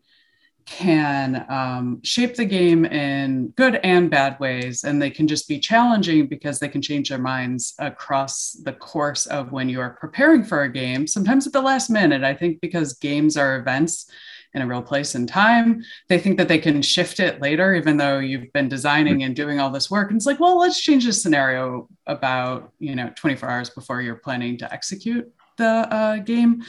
can 0.67 1.47
um, 1.49 2.01
shape 2.03 2.35
the 2.35 2.45
game 2.45 2.85
in 2.85 3.49
good 3.57 3.77
and 3.77 4.11
bad 4.11 4.39
ways. 4.41 4.85
And 4.85 5.01
they 5.01 5.11
can 5.11 5.29
just 5.29 5.49
be 5.49 5.61
challenging 5.61 6.27
because 6.27 6.59
they 6.59 6.69
can 6.69 6.83
change 6.83 7.09
their 7.09 7.19
minds 7.19 7.75
across 7.79 8.53
the 8.65 8.73
course 8.73 9.27
of 9.27 9.53
when 9.53 9.69
you 9.69 9.81
are 9.81 9.91
preparing 9.91 10.45
for 10.45 10.63
a 10.63 10.73
game, 10.73 11.07
sometimes 11.07 11.47
at 11.47 11.53
the 11.53 11.63
last 11.63 11.89
minute. 11.89 12.25
I 12.25 12.35
think 12.35 12.61
because 12.61 12.95
games 12.95 13.37
are 13.37 13.57
events 13.57 14.11
in 14.55 14.63
a 14.63 14.67
real 14.67 14.83
place 14.83 15.15
and 15.15 15.29
time, 15.29 15.83
they 16.09 16.19
think 16.19 16.39
that 16.39 16.49
they 16.49 16.59
can 16.59 16.83
shift 16.83 17.21
it 17.21 17.41
later, 17.41 17.75
even 17.75 17.97
though 17.97 18.19
you've 18.19 18.53
been 18.53 18.69
designing 18.69 19.23
and 19.23 19.37
doing 19.37 19.61
all 19.61 19.71
this 19.71 19.91
work. 19.91 20.11
And 20.11 20.17
it's 20.17 20.27
like, 20.27 20.41
well, 20.41 20.59
let's 20.59 20.81
change 20.81 21.05
the 21.05 21.13
scenario 21.13 21.89
about, 22.07 22.73
you 22.79 22.97
know, 22.97 23.13
24 23.15 23.49
hours 23.49 23.71
before 23.71 24.01
you're 24.01 24.17
planning 24.17 24.57
to 24.59 24.73
execute. 24.73 25.31
The 25.57 25.67
uh, 25.67 26.17
game, 26.19 26.63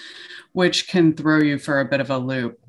which 0.54 0.88
can 0.88 1.14
throw 1.14 1.40
you 1.40 1.58
for 1.58 1.80
a 1.80 1.86
bit 1.86 2.00
of 2.00 2.10
a 2.10 2.18
loop. 2.18 2.60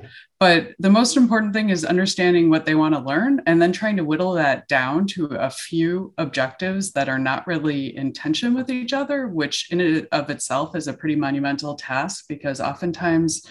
But 0.40 0.74
the 0.78 0.90
most 0.90 1.16
important 1.16 1.52
thing 1.52 1.70
is 1.70 1.84
understanding 1.84 2.48
what 2.48 2.64
they 2.64 2.76
want 2.76 2.94
to 2.94 3.00
learn 3.00 3.42
and 3.46 3.60
then 3.60 3.72
trying 3.72 3.96
to 3.96 4.04
whittle 4.04 4.32
that 4.34 4.68
down 4.68 5.06
to 5.08 5.26
a 5.26 5.50
few 5.50 6.14
objectives 6.16 6.92
that 6.92 7.08
are 7.08 7.18
not 7.18 7.46
really 7.46 7.96
in 7.96 8.12
tension 8.12 8.54
with 8.54 8.70
each 8.70 8.92
other, 8.92 9.28
which 9.28 9.70
in 9.72 9.80
and 9.80 10.08
of 10.12 10.30
itself 10.30 10.76
is 10.76 10.86
a 10.86 10.92
pretty 10.92 11.16
monumental 11.16 11.74
task 11.74 12.26
because 12.28 12.60
oftentimes 12.60 13.42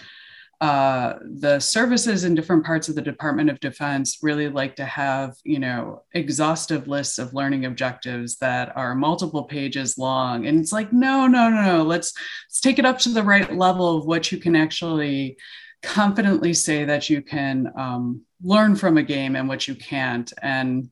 uh, 0.60 1.14
the 1.22 1.60
services 1.60 2.24
in 2.24 2.34
different 2.34 2.64
parts 2.64 2.88
of 2.88 2.96
the 2.96 3.02
Department 3.02 3.48
of 3.48 3.60
Defense 3.60 4.18
really 4.22 4.48
like 4.48 4.74
to 4.76 4.84
have, 4.84 5.36
you 5.44 5.60
know, 5.60 6.02
exhaustive 6.14 6.88
lists 6.88 7.18
of 7.18 7.32
learning 7.32 7.64
objectives 7.64 8.38
that 8.38 8.76
are 8.76 8.96
multiple 8.96 9.44
pages 9.44 9.96
long. 9.98 10.46
And 10.46 10.58
it's 10.58 10.72
like, 10.72 10.92
no, 10.92 11.28
no, 11.28 11.48
no, 11.48 11.62
no. 11.62 11.82
Let's 11.84 12.12
let's 12.48 12.60
take 12.60 12.80
it 12.80 12.84
up 12.84 12.98
to 13.00 13.10
the 13.10 13.22
right 13.22 13.54
level 13.54 13.98
of 13.98 14.06
what 14.06 14.32
you 14.32 14.38
can 14.38 14.56
actually 14.56 15.36
confidently 15.82 16.52
say 16.54 16.84
that 16.84 17.08
you 17.08 17.22
can 17.22 17.72
um, 17.76 18.22
learn 18.42 18.74
from 18.74 18.98
a 18.98 19.02
game 19.02 19.36
and 19.36 19.48
what 19.48 19.68
you 19.68 19.76
can't. 19.76 20.32
And 20.42 20.90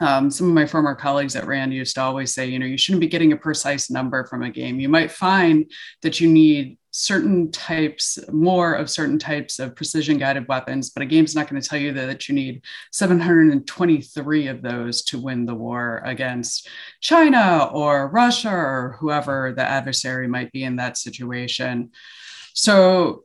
um, 0.00 0.30
some 0.30 0.48
of 0.48 0.54
my 0.54 0.66
former 0.66 0.94
colleagues 0.94 1.34
at 1.34 1.46
RAND 1.46 1.74
used 1.74 1.96
to 1.96 2.02
always 2.02 2.32
say, 2.32 2.46
you 2.46 2.58
know, 2.58 2.66
you 2.66 2.78
shouldn't 2.78 3.00
be 3.00 3.08
getting 3.08 3.32
a 3.32 3.36
precise 3.36 3.90
number 3.90 4.24
from 4.26 4.42
a 4.42 4.50
game. 4.50 4.78
You 4.78 4.88
might 4.88 5.10
find 5.10 5.70
that 6.02 6.20
you 6.20 6.28
need 6.28 6.78
certain 6.90 7.50
types, 7.50 8.18
more 8.32 8.74
of 8.74 8.90
certain 8.90 9.18
types 9.18 9.58
of 9.58 9.74
precision 9.76 10.18
guided 10.18 10.48
weapons, 10.48 10.90
but 10.90 11.02
a 11.02 11.06
game's 11.06 11.34
not 11.34 11.48
going 11.48 11.60
to 11.60 11.68
tell 11.68 11.78
you 11.78 11.92
that, 11.92 12.06
that 12.06 12.28
you 12.28 12.34
need 12.34 12.62
723 12.92 14.46
of 14.46 14.62
those 14.62 15.02
to 15.02 15.18
win 15.18 15.46
the 15.46 15.54
war 15.54 16.00
against 16.04 16.68
China 17.00 17.68
or 17.72 18.08
Russia 18.08 18.50
or 18.50 18.96
whoever 19.00 19.52
the 19.54 19.62
adversary 19.62 20.28
might 20.28 20.50
be 20.52 20.64
in 20.64 20.76
that 20.76 20.96
situation. 20.96 21.90
So 22.54 23.24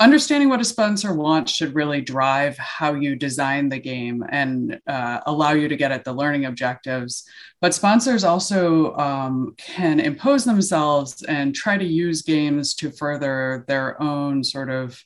understanding 0.00 0.48
what 0.48 0.60
a 0.60 0.64
sponsor 0.64 1.14
wants 1.14 1.52
should 1.52 1.74
really 1.74 2.00
drive 2.00 2.56
how 2.58 2.94
you 2.94 3.16
design 3.16 3.68
the 3.68 3.78
game 3.78 4.24
and 4.28 4.80
uh, 4.86 5.20
allow 5.26 5.52
you 5.52 5.68
to 5.68 5.76
get 5.76 5.92
at 5.92 6.04
the 6.04 6.12
learning 6.12 6.46
objectives. 6.46 7.24
But 7.60 7.74
sponsors 7.74 8.24
also 8.24 8.94
um, 8.96 9.54
can 9.56 10.00
impose 10.00 10.44
themselves 10.44 11.22
and 11.22 11.54
try 11.54 11.78
to 11.78 11.84
use 11.84 12.22
games 12.22 12.74
to 12.74 12.90
further 12.90 13.64
their 13.68 14.00
own 14.02 14.42
sort 14.42 14.70
of 14.70 15.02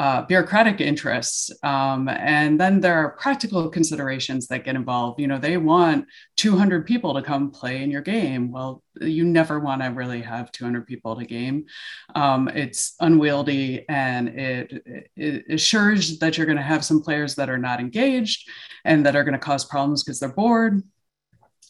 uh, 0.00 0.22
bureaucratic 0.22 0.80
interests. 0.80 1.50
Um, 1.62 2.08
and 2.08 2.58
then 2.58 2.80
there 2.80 2.94
are 2.94 3.10
practical 3.18 3.68
considerations 3.68 4.46
that 4.46 4.64
get 4.64 4.74
involved. 4.74 5.20
You 5.20 5.26
know, 5.26 5.36
they 5.36 5.58
want 5.58 6.06
200 6.38 6.86
people 6.86 7.12
to 7.12 7.20
come 7.20 7.50
play 7.50 7.82
in 7.82 7.90
your 7.90 8.00
game. 8.00 8.50
Well, 8.50 8.82
you 8.98 9.24
never 9.24 9.60
want 9.60 9.82
to 9.82 9.88
really 9.88 10.22
have 10.22 10.52
200 10.52 10.86
people 10.86 11.16
to 11.16 11.26
game. 11.26 11.66
Um, 12.14 12.48
it's 12.48 12.94
unwieldy 13.00 13.86
and 13.90 14.28
it, 14.30 15.10
it 15.16 15.44
assures 15.50 16.18
that 16.20 16.38
you're 16.38 16.46
going 16.46 16.56
to 16.56 16.62
have 16.62 16.82
some 16.82 17.02
players 17.02 17.34
that 17.34 17.50
are 17.50 17.58
not 17.58 17.78
engaged 17.78 18.48
and 18.86 19.04
that 19.04 19.16
are 19.16 19.24
going 19.24 19.38
to 19.38 19.38
cause 19.38 19.66
problems 19.66 20.02
because 20.02 20.18
they're 20.18 20.32
bored. 20.32 20.82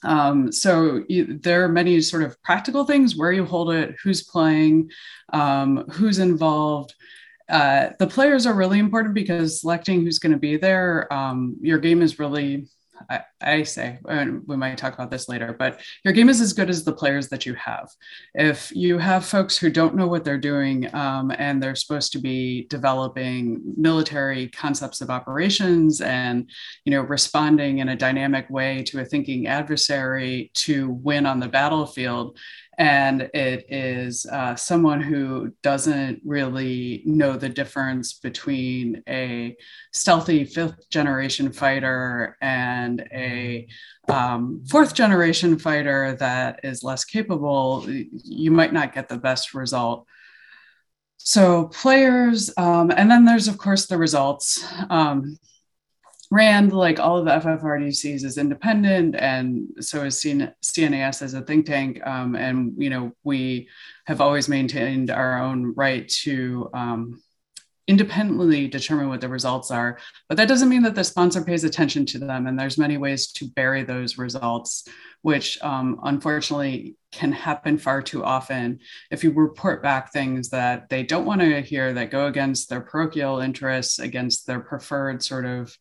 Um, 0.04 0.52
so 0.52 1.02
you, 1.08 1.36
there 1.36 1.64
are 1.64 1.68
many 1.68 2.00
sort 2.00 2.22
of 2.22 2.40
practical 2.44 2.84
things 2.84 3.16
where 3.16 3.32
you 3.32 3.44
hold 3.44 3.72
it, 3.72 3.96
who's 4.04 4.22
playing, 4.22 4.92
um, 5.32 5.84
who's 5.90 6.20
involved. 6.20 6.94
Uh, 7.50 7.90
the 7.98 8.06
players 8.06 8.46
are 8.46 8.54
really 8.54 8.78
important 8.78 9.12
because 9.12 9.60
selecting 9.60 10.02
who's 10.02 10.20
going 10.20 10.32
to 10.32 10.38
be 10.38 10.56
there, 10.56 11.12
um, 11.12 11.56
your 11.60 11.78
game 11.78 12.00
is 12.00 12.20
really, 12.20 12.68
I, 13.10 13.22
I, 13.40 13.62
say, 13.64 13.98
and 14.08 14.46
we 14.46 14.56
might 14.56 14.78
talk 14.78 14.94
about 14.94 15.10
this 15.10 15.28
later, 15.28 15.56
but 15.58 15.80
your 16.04 16.14
game 16.14 16.28
is 16.28 16.40
as 16.40 16.52
good 16.52 16.70
as 16.70 16.84
the 16.84 16.92
players 16.92 17.28
that 17.30 17.46
you 17.46 17.54
have. 17.54 17.90
If 18.34 18.70
you 18.70 18.98
have 18.98 19.24
folks 19.24 19.58
who 19.58 19.68
don't 19.68 19.96
know 19.96 20.06
what 20.06 20.22
they're 20.24 20.38
doing 20.38 20.94
um, 20.94 21.32
and 21.38 21.60
they're 21.60 21.74
supposed 21.74 22.12
to 22.12 22.20
be 22.20 22.66
developing 22.70 23.60
military 23.76 24.48
concepts 24.50 25.00
of 25.00 25.10
operations 25.10 26.00
and, 26.00 26.48
you 26.84 26.92
know, 26.92 27.00
responding 27.00 27.78
in 27.78 27.88
a 27.88 27.96
dynamic 27.96 28.48
way 28.48 28.84
to 28.84 29.00
a 29.00 29.04
thinking 29.04 29.48
adversary 29.48 30.52
to 30.54 30.90
win 31.02 31.26
on 31.26 31.40
the 31.40 31.48
battlefield, 31.48 32.38
and 32.80 33.28
it 33.34 33.66
is 33.68 34.24
uh, 34.24 34.56
someone 34.56 35.02
who 35.02 35.52
doesn't 35.62 36.18
really 36.24 37.02
know 37.04 37.36
the 37.36 37.50
difference 37.50 38.14
between 38.14 39.02
a 39.06 39.54
stealthy 39.92 40.46
fifth 40.46 40.88
generation 40.88 41.52
fighter 41.52 42.38
and 42.40 43.06
a 43.12 43.68
um, 44.08 44.64
fourth 44.66 44.94
generation 44.94 45.58
fighter 45.58 46.16
that 46.20 46.60
is 46.62 46.82
less 46.82 47.04
capable, 47.04 47.84
you 47.86 48.50
might 48.50 48.72
not 48.72 48.94
get 48.94 49.10
the 49.10 49.18
best 49.18 49.52
result. 49.52 50.06
So, 51.18 51.66
players, 51.66 52.50
um, 52.56 52.90
and 52.96 53.10
then 53.10 53.26
there's, 53.26 53.46
of 53.46 53.58
course, 53.58 53.88
the 53.88 53.98
results. 53.98 54.64
Um, 54.88 55.36
RAND, 56.30 56.72
like 56.72 57.00
all 57.00 57.18
of 57.18 57.24
the 57.24 57.48
FFRDCs, 57.48 58.24
is 58.24 58.38
independent, 58.38 59.16
and 59.16 59.68
so 59.80 60.04
is 60.04 60.22
CNAS 60.22 61.22
as 61.22 61.34
a 61.34 61.42
think 61.42 61.66
tank. 61.66 62.00
Um, 62.06 62.36
and 62.36 62.72
you 62.78 62.88
know, 62.88 63.12
we 63.24 63.68
have 64.06 64.20
always 64.20 64.48
maintained 64.48 65.10
our 65.10 65.42
own 65.42 65.74
right 65.74 66.08
to 66.22 66.70
um, 66.72 67.20
independently 67.90 68.68
determine 68.68 69.08
what 69.08 69.20
the 69.20 69.28
results 69.28 69.72
are. 69.72 69.98
But 70.28 70.36
that 70.36 70.46
doesn't 70.46 70.68
mean 70.68 70.84
that 70.84 70.94
the 70.94 71.02
sponsor 71.02 71.42
pays 71.42 71.64
attention 71.64 72.06
to 72.06 72.20
them. 72.20 72.46
And 72.46 72.56
there's 72.56 72.78
many 72.78 72.96
ways 72.96 73.32
to 73.32 73.48
bury 73.48 73.82
those 73.82 74.16
results, 74.16 74.86
which 75.22 75.60
um, 75.62 75.98
unfortunately 76.04 76.94
can 77.10 77.32
happen 77.32 77.76
far 77.76 78.00
too 78.00 78.24
often. 78.24 78.78
If 79.10 79.24
you 79.24 79.32
report 79.32 79.82
back 79.82 80.12
things 80.12 80.50
that 80.50 80.88
they 80.88 81.02
don't 81.02 81.26
want 81.26 81.40
to 81.40 81.62
hear 81.62 81.92
that 81.94 82.12
go 82.12 82.28
against 82.28 82.68
their 82.68 82.80
parochial 82.80 83.40
interests, 83.40 83.98
against 83.98 84.46
their 84.46 84.60
preferred 84.60 85.24
sort 85.24 85.44
of 85.44 85.76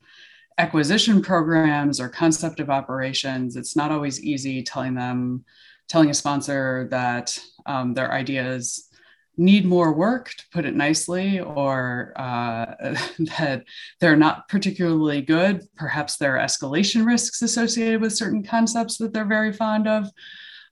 acquisition 0.60 1.22
programs 1.22 2.02
or 2.02 2.10
concept 2.10 2.60
of 2.60 2.70
operations, 2.70 3.56
it's 3.56 3.78
not 3.78 3.92
always 3.92 4.22
easy 4.22 4.62
telling 4.62 4.94
them, 4.94 5.46
telling 5.88 6.10
a 6.10 6.14
sponsor 6.14 6.88
that 6.92 7.40
um, 7.66 7.94
their 7.94 8.12
ideas 8.12 8.90
need 9.38 9.66
more 9.66 9.94
work, 9.94 10.32
to 10.32 10.44
put 10.52 10.66
it 10.66 10.76
nicely, 10.76 11.40
or 11.40 12.12
uh, 12.18 12.66
that 13.40 13.64
they're 14.02 14.18
not 14.18 14.50
particularly 14.50 15.22
good. 15.22 15.66
Perhaps 15.78 16.18
there 16.18 16.38
are 16.38 16.46
escalation 16.46 17.06
risks 17.06 17.42
associated 17.42 18.02
with 18.02 18.14
certain 18.14 18.44
concepts 18.44 18.98
that 18.98 19.14
they're 19.14 19.24
very 19.24 19.54
fond 19.54 19.88
of. 19.88 20.10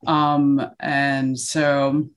Um, 0.06 0.69
and 0.82 1.39
so 1.39 2.10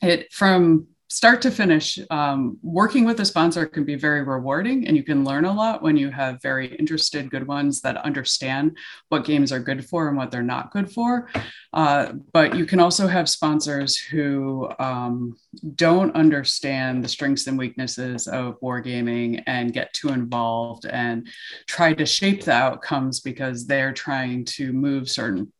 it 0.00 0.32
from 0.32 0.86
start 1.14 1.40
to 1.40 1.48
finish, 1.48 1.96
um, 2.10 2.58
working 2.60 3.04
with 3.04 3.20
a 3.20 3.24
sponsor 3.24 3.66
can 3.66 3.84
be 3.84 3.94
very 3.94 4.24
rewarding 4.24 4.88
and 4.88 4.96
you 4.96 5.04
can 5.04 5.24
learn 5.24 5.44
a 5.44 5.52
lot 5.52 5.80
when 5.80 5.96
you 5.96 6.10
have 6.10 6.42
very 6.42 6.74
interested, 6.74 7.30
good 7.30 7.46
ones 7.46 7.80
that 7.80 7.96
understand 7.98 8.76
what 9.10 9.24
games 9.24 9.52
are 9.52 9.60
good 9.60 9.88
for 9.88 10.08
and 10.08 10.16
what 10.16 10.32
they're 10.32 10.42
not 10.42 10.72
good 10.72 10.90
for. 10.90 11.30
Uh, 11.72 12.14
but 12.32 12.56
you 12.56 12.66
can 12.66 12.80
also 12.80 13.06
have 13.06 13.28
sponsors 13.28 13.96
who 13.96 14.68
um, 14.80 15.36
don't 15.76 16.16
understand 16.16 17.04
the 17.04 17.08
strengths 17.08 17.46
and 17.46 17.56
weaknesses 17.56 18.26
of 18.26 18.60
wargaming 18.60 19.40
and 19.46 19.72
get 19.72 19.94
too 19.94 20.08
involved 20.08 20.84
and 20.84 21.28
try 21.68 21.94
to 21.94 22.04
shape 22.04 22.42
the 22.42 22.52
outcomes 22.52 23.20
because 23.20 23.68
they're 23.68 23.92
trying 23.92 24.44
to 24.44 24.72
move 24.72 25.08
certain 25.08 25.52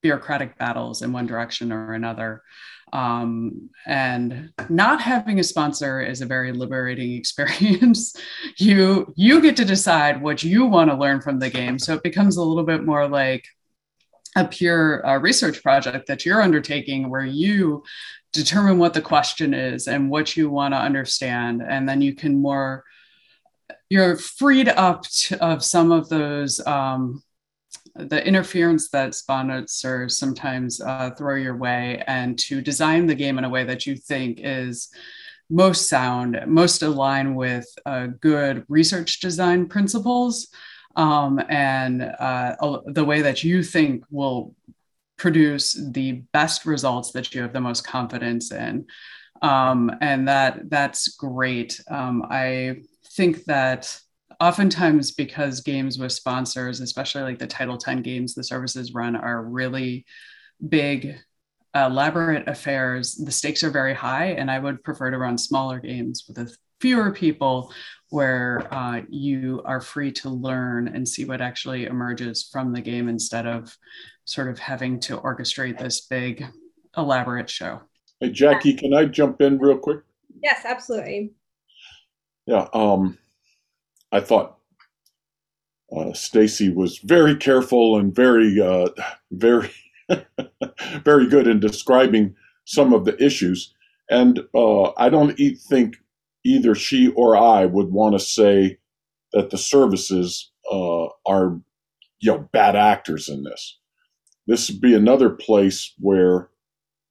bureaucratic 0.00 0.56
battles 0.58 1.02
in 1.02 1.12
one 1.12 1.26
direction 1.26 1.72
or 1.72 1.94
another. 1.94 2.44
Um, 2.92 3.70
and 3.86 4.52
not 4.68 5.00
having 5.00 5.40
a 5.40 5.44
sponsor 5.44 6.02
is 6.02 6.20
a 6.20 6.26
very 6.26 6.52
liberating 6.52 7.12
experience. 7.16 8.14
you 8.58 9.12
you 9.16 9.40
get 9.40 9.56
to 9.56 9.64
decide 9.64 10.22
what 10.22 10.42
you 10.42 10.66
want 10.66 10.90
to 10.90 10.96
learn 10.96 11.20
from 11.20 11.38
the 11.38 11.50
game, 11.50 11.78
so 11.78 11.94
it 11.94 12.02
becomes 12.02 12.36
a 12.36 12.42
little 12.42 12.64
bit 12.64 12.84
more 12.84 13.08
like 13.08 13.46
a 14.36 14.46
pure 14.46 15.06
uh, 15.06 15.18
research 15.18 15.62
project 15.62 16.06
that 16.06 16.24
you're 16.24 16.42
undertaking, 16.42 17.10
where 17.10 17.24
you 17.24 17.82
determine 18.32 18.78
what 18.78 18.94
the 18.94 19.02
question 19.02 19.52
is 19.52 19.88
and 19.88 20.10
what 20.10 20.36
you 20.36 20.48
want 20.48 20.72
to 20.72 20.78
understand, 20.78 21.62
and 21.66 21.88
then 21.88 22.00
you 22.00 22.14
can 22.14 22.40
more 22.40 22.84
you're 23.92 24.16
freed 24.16 24.68
up 24.68 25.02
to, 25.02 25.44
of 25.44 25.62
some 25.62 25.92
of 25.92 26.08
those 26.08 26.66
um, 26.66 27.22
the 27.94 28.26
interference 28.26 28.88
that 28.90 29.14
sponsors 29.14 30.16
sometimes 30.16 30.80
uh, 30.80 31.10
throw 31.10 31.34
your 31.34 31.56
way 31.56 32.02
and 32.06 32.38
to 32.38 32.60
design 32.60 33.06
the 33.06 33.14
game 33.14 33.38
in 33.38 33.44
a 33.44 33.48
way 33.48 33.64
that 33.64 33.86
you 33.86 33.96
think 33.96 34.40
is 34.42 34.88
most 35.50 35.88
sound, 35.88 36.40
most 36.46 36.82
aligned 36.82 37.36
with 37.36 37.66
uh, 37.84 38.06
good 38.20 38.64
research 38.68 39.20
design 39.20 39.68
principles, 39.68 40.48
um, 40.96 41.40
and 41.48 42.02
uh, 42.02 42.56
the 42.86 43.04
way 43.04 43.22
that 43.22 43.44
you 43.44 43.62
think 43.62 44.04
will 44.10 44.54
produce 45.18 45.74
the 45.92 46.22
best 46.32 46.64
results 46.64 47.12
that 47.12 47.34
you 47.34 47.42
have 47.42 47.52
the 47.52 47.60
most 47.60 47.86
confidence 47.86 48.50
in. 48.50 48.86
Um, 49.42 49.90
and 50.00 50.28
that 50.28 50.70
that's 50.70 51.08
great. 51.16 51.80
Um, 51.90 52.24
I 52.30 52.82
think 53.16 53.44
that 53.44 54.00
oftentimes 54.42 55.12
because 55.12 55.60
games 55.60 55.98
with 55.98 56.10
sponsors, 56.10 56.80
especially 56.80 57.22
like 57.22 57.38
the 57.38 57.46
Title 57.46 57.78
10 57.78 58.02
games 58.02 58.34
the 58.34 58.42
services 58.42 58.92
run, 58.92 59.14
are 59.14 59.44
really 59.44 60.04
big 60.68 61.16
elaborate 61.76 62.48
affairs, 62.48 63.14
the 63.14 63.30
stakes 63.30 63.62
are 63.62 63.70
very 63.70 63.94
high, 63.94 64.32
and 64.32 64.50
I 64.50 64.58
would 64.58 64.82
prefer 64.82 65.12
to 65.12 65.18
run 65.18 65.38
smaller 65.38 65.78
games 65.78 66.24
with 66.26 66.38
a 66.38 66.52
fewer 66.80 67.12
people 67.12 67.72
where 68.10 68.66
uh, 68.74 69.02
you 69.08 69.62
are 69.64 69.80
free 69.80 70.10
to 70.10 70.28
learn 70.28 70.88
and 70.88 71.08
see 71.08 71.24
what 71.24 71.40
actually 71.40 71.84
emerges 71.84 72.48
from 72.50 72.72
the 72.72 72.80
game 72.80 73.08
instead 73.08 73.46
of 73.46 73.74
sort 74.24 74.48
of 74.48 74.58
having 74.58 74.98
to 75.00 75.18
orchestrate 75.18 75.78
this 75.78 76.00
big, 76.00 76.44
elaborate 76.96 77.48
show. 77.48 77.80
Hey, 78.18 78.30
Jackie, 78.30 78.74
can 78.74 78.92
I 78.92 79.04
jump 79.04 79.40
in 79.40 79.58
real 79.58 79.78
quick? 79.78 80.00
Yes, 80.42 80.62
absolutely. 80.64 81.30
Yeah, 82.46 82.66
um, 82.74 83.16
I 84.12 84.20
thought 84.20 84.58
uh, 85.96 86.12
Stacy 86.12 86.70
was 86.70 86.98
very 86.98 87.36
careful 87.36 87.98
and 87.98 88.14
very, 88.14 88.60
uh, 88.60 88.88
very, 89.32 89.70
very 91.04 91.28
good 91.28 91.46
in 91.46 91.60
describing 91.60 92.34
some 92.64 92.92
of 92.92 93.04
the 93.04 93.22
issues. 93.22 93.74
And 94.10 94.40
uh, 94.54 94.92
I 94.96 95.08
don't 95.08 95.38
e- 95.40 95.54
think 95.54 95.96
either 96.44 96.74
she 96.74 97.08
or 97.08 97.36
I 97.36 97.66
would 97.66 97.90
want 97.90 98.14
to 98.14 98.18
say 98.18 98.78
that 99.32 99.50
the 99.50 99.58
services 99.58 100.50
uh, 100.70 101.06
are, 101.26 101.60
you 102.20 102.32
know, 102.32 102.48
bad 102.52 102.76
actors 102.76 103.28
in 103.28 103.44
this. 103.44 103.78
This 104.46 104.70
would 104.70 104.80
be 104.80 104.94
another 104.94 105.30
place 105.30 105.94
where 105.98 106.50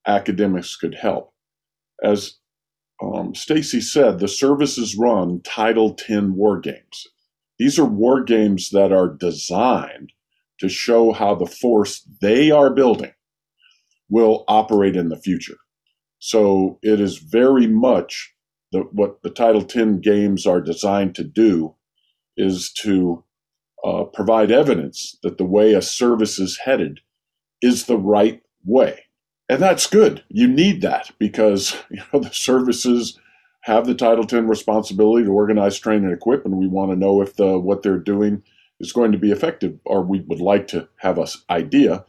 academics 0.08 0.76
could 0.76 0.96
help. 0.96 1.34
As 2.04 2.36
um, 3.02 3.36
Stacy 3.36 3.82
said, 3.82 4.20
the 4.20 4.28
services 4.28 4.96
run 4.98 5.42
Title 5.44 5.94
10 5.94 6.36
war 6.36 6.60
games. 6.60 7.08
These 7.60 7.80
are 7.80 7.86
war 7.86 8.24
games 8.24 8.70
that 8.72 8.92
are 8.92 9.10
designed 9.10 10.14
to 10.60 10.70
show 10.70 11.12
how 11.12 11.36
the 11.36 11.46
force 11.48 12.08
they 12.22 12.52
are 12.52 12.70
building 12.70 13.14
will 14.10 14.44
operate 14.48 14.96
in 14.96 15.10
the 15.10 15.18
future. 15.20 15.58
So 16.20 16.80
it 16.84 17.00
is 17.00 17.18
very 17.18 17.68
much 17.68 18.34
the, 18.72 18.82
what 18.92 19.22
the 19.24 19.30
Title 19.30 19.64
10 19.64 20.02
games 20.02 20.46
are 20.46 20.62
designed 20.62 21.16
to 21.16 21.24
do 21.24 21.76
is 22.38 22.72
to 22.82 23.24
uh, 23.84 24.04
provide 24.06 24.52
evidence 24.52 25.18
that 25.24 25.38
the 25.38 25.46
way 25.46 25.74
a 25.74 25.82
service 25.82 26.40
is 26.40 26.60
headed 26.66 27.00
is 27.62 27.86
the 27.86 27.98
right 27.98 28.42
way. 28.64 29.06
And 29.52 29.62
that's 29.62 29.86
good. 29.86 30.24
You 30.30 30.48
need 30.48 30.82
that 30.82 31.12
because 31.20 31.76
you 31.90 32.02
know 32.14 32.22
the 32.22 32.32
services 32.32 33.20
have 33.64 33.86
the 33.86 33.94
Title 33.94 34.26
10 34.26 34.48
responsibility 34.48 35.26
to 35.26 35.32
organize, 35.32 35.78
train, 35.78 36.06
and 36.06 36.14
equip, 36.14 36.46
and 36.46 36.56
we 36.56 36.68
want 36.68 36.90
to 36.92 36.96
know 36.96 37.22
if 37.22 37.36
the 37.36 37.60
what 37.60 37.84
they're 37.84 38.00
doing 38.00 38.44
is 38.80 38.94
going 38.94 39.12
to 39.12 39.18
be 39.18 39.30
effective, 39.30 39.78
or 39.86 40.04
we 40.04 40.22
would 40.22 40.40
like 40.40 40.68
to 40.68 40.88
have 40.98 41.18
an 41.18 41.28
idea 41.50 42.06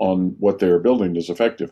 on 0.00 0.36
what 0.40 0.58
they're 0.58 0.80
building 0.80 1.16
is 1.16 1.28
effective. 1.28 1.70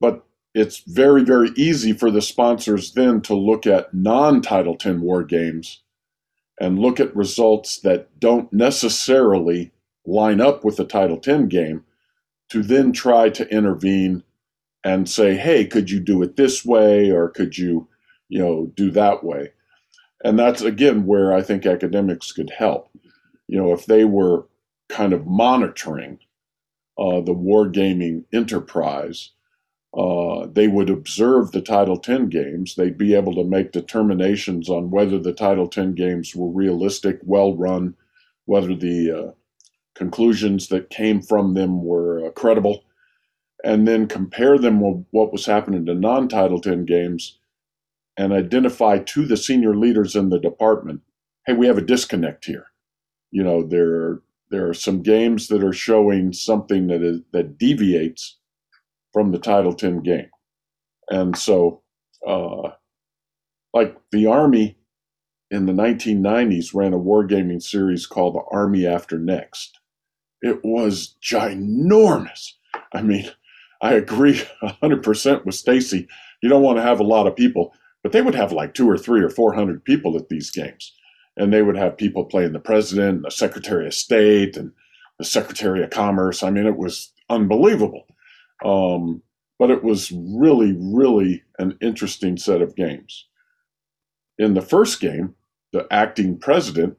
But 0.00 0.26
it's 0.54 0.78
very, 0.80 1.22
very 1.22 1.50
easy 1.56 1.92
for 1.92 2.10
the 2.10 2.20
sponsors 2.20 2.92
then 2.92 3.20
to 3.22 3.34
look 3.34 3.64
at 3.64 3.94
non 3.94 4.42
Title 4.42 4.74
10 4.74 5.02
war 5.02 5.22
games 5.22 5.82
and 6.60 6.80
look 6.80 6.98
at 6.98 7.14
results 7.14 7.78
that 7.80 8.18
don't 8.18 8.52
necessarily 8.52 9.70
line 10.04 10.40
up 10.40 10.64
with 10.64 10.76
the 10.78 10.84
Title 10.84 11.18
10 11.18 11.46
game 11.48 11.84
to 12.50 12.62
then 12.62 12.92
try 12.92 13.28
to 13.30 13.48
intervene 13.48 14.22
and 14.84 15.08
say, 15.08 15.36
hey, 15.36 15.66
could 15.66 15.90
you 15.90 16.00
do 16.00 16.22
it 16.22 16.36
this 16.36 16.64
way 16.64 17.10
or 17.10 17.28
could 17.28 17.58
you, 17.58 17.88
you 18.28 18.38
know, 18.38 18.66
do 18.76 18.90
that 18.92 19.24
way? 19.24 19.52
And 20.24 20.38
that's 20.38 20.62
again 20.62 21.06
where 21.06 21.32
I 21.34 21.42
think 21.42 21.66
academics 21.66 22.32
could 22.32 22.50
help. 22.50 22.88
You 23.48 23.58
know, 23.58 23.72
if 23.72 23.86
they 23.86 24.04
were 24.04 24.46
kind 24.88 25.12
of 25.12 25.26
monitoring 25.26 26.18
uh, 26.98 27.20
the 27.20 27.34
wargaming 27.34 28.24
enterprise 28.32 29.30
uh, 29.96 30.46
they 30.52 30.68
would 30.68 30.90
observe 30.90 31.52
the 31.52 31.62
Title 31.62 32.00
X 32.06 32.22
games. 32.28 32.74
They'd 32.74 32.98
be 32.98 33.14
able 33.14 33.34
to 33.34 33.44
make 33.44 33.72
determinations 33.72 34.68
on 34.68 34.90
whether 34.90 35.18
the 35.18 35.32
Title 35.32 35.70
X 35.74 35.94
games 35.94 36.36
were 36.36 36.50
realistic, 36.50 37.18
well 37.22 37.56
run, 37.56 37.94
whether 38.44 38.74
the 38.74 39.10
uh, 39.10 39.30
conclusions 39.96 40.68
that 40.68 40.90
came 40.90 41.20
from 41.20 41.54
them 41.54 41.82
were 41.82 42.26
uh, 42.26 42.30
credible, 42.30 42.84
and 43.64 43.88
then 43.88 44.06
compare 44.06 44.58
them 44.58 44.80
with 44.80 45.04
what 45.10 45.32
was 45.32 45.46
happening 45.46 45.86
to 45.86 45.94
non 45.94 46.28
Title 46.28 46.60
X 46.64 46.76
games 46.86 47.38
and 48.16 48.32
identify 48.32 48.98
to 48.98 49.26
the 49.26 49.36
senior 49.36 49.76
leaders 49.76 50.14
in 50.14 50.30
the 50.30 50.38
department 50.38 51.00
hey, 51.46 51.52
we 51.52 51.66
have 51.66 51.78
a 51.78 51.82
disconnect 51.82 52.44
here. 52.44 52.66
You 53.30 53.44
know, 53.44 53.62
there, 53.62 54.20
there 54.50 54.68
are 54.68 54.74
some 54.74 55.02
games 55.02 55.48
that 55.48 55.62
are 55.62 55.72
showing 55.72 56.32
something 56.32 56.88
that, 56.88 57.02
is, 57.02 57.20
that 57.32 57.58
deviates 57.58 58.38
from 59.12 59.32
the 59.32 59.38
Title 59.38 59.72
X 59.72 59.82
game. 60.02 60.30
And 61.08 61.36
so, 61.36 61.82
uh, 62.26 62.70
like 63.72 63.96
the 64.10 64.26
Army 64.26 64.76
in 65.50 65.66
the 65.66 65.72
1990s 65.72 66.74
ran 66.74 66.92
a 66.92 66.98
wargaming 66.98 67.62
series 67.62 68.06
called 68.06 68.34
The 68.34 68.42
Army 68.50 68.84
After 68.86 69.18
Next. 69.18 69.78
It 70.42 70.64
was 70.64 71.16
ginormous. 71.22 72.52
I 72.92 73.02
mean, 73.02 73.30
I 73.80 73.94
agree 73.94 74.42
100% 74.62 75.44
with 75.44 75.54
Stacy. 75.54 76.08
You 76.42 76.48
don't 76.48 76.62
want 76.62 76.78
to 76.78 76.82
have 76.82 77.00
a 77.00 77.04
lot 77.04 77.26
of 77.26 77.36
people, 77.36 77.74
but 78.02 78.12
they 78.12 78.22
would 78.22 78.34
have 78.34 78.52
like 78.52 78.74
two 78.74 78.88
or 78.88 78.98
three 78.98 79.22
or 79.22 79.30
400 79.30 79.84
people 79.84 80.16
at 80.16 80.28
these 80.28 80.50
games. 80.50 80.92
And 81.36 81.52
they 81.52 81.62
would 81.62 81.76
have 81.76 81.98
people 81.98 82.24
playing 82.24 82.52
the 82.52 82.60
president, 82.60 83.22
the 83.22 83.30
secretary 83.30 83.86
of 83.86 83.94
state, 83.94 84.56
and 84.56 84.72
the 85.18 85.24
secretary 85.24 85.82
of 85.82 85.90
commerce. 85.90 86.42
I 86.42 86.50
mean, 86.50 86.66
it 86.66 86.76
was 86.76 87.12
unbelievable. 87.28 88.06
Um, 88.64 89.22
but 89.58 89.70
it 89.70 89.82
was 89.82 90.12
really, 90.12 90.74
really 90.78 91.42
an 91.58 91.76
interesting 91.80 92.36
set 92.36 92.60
of 92.60 92.76
games. 92.76 93.26
In 94.38 94.54
the 94.54 94.62
first 94.62 95.00
game, 95.00 95.34
the 95.72 95.86
acting 95.90 96.38
president 96.38 96.96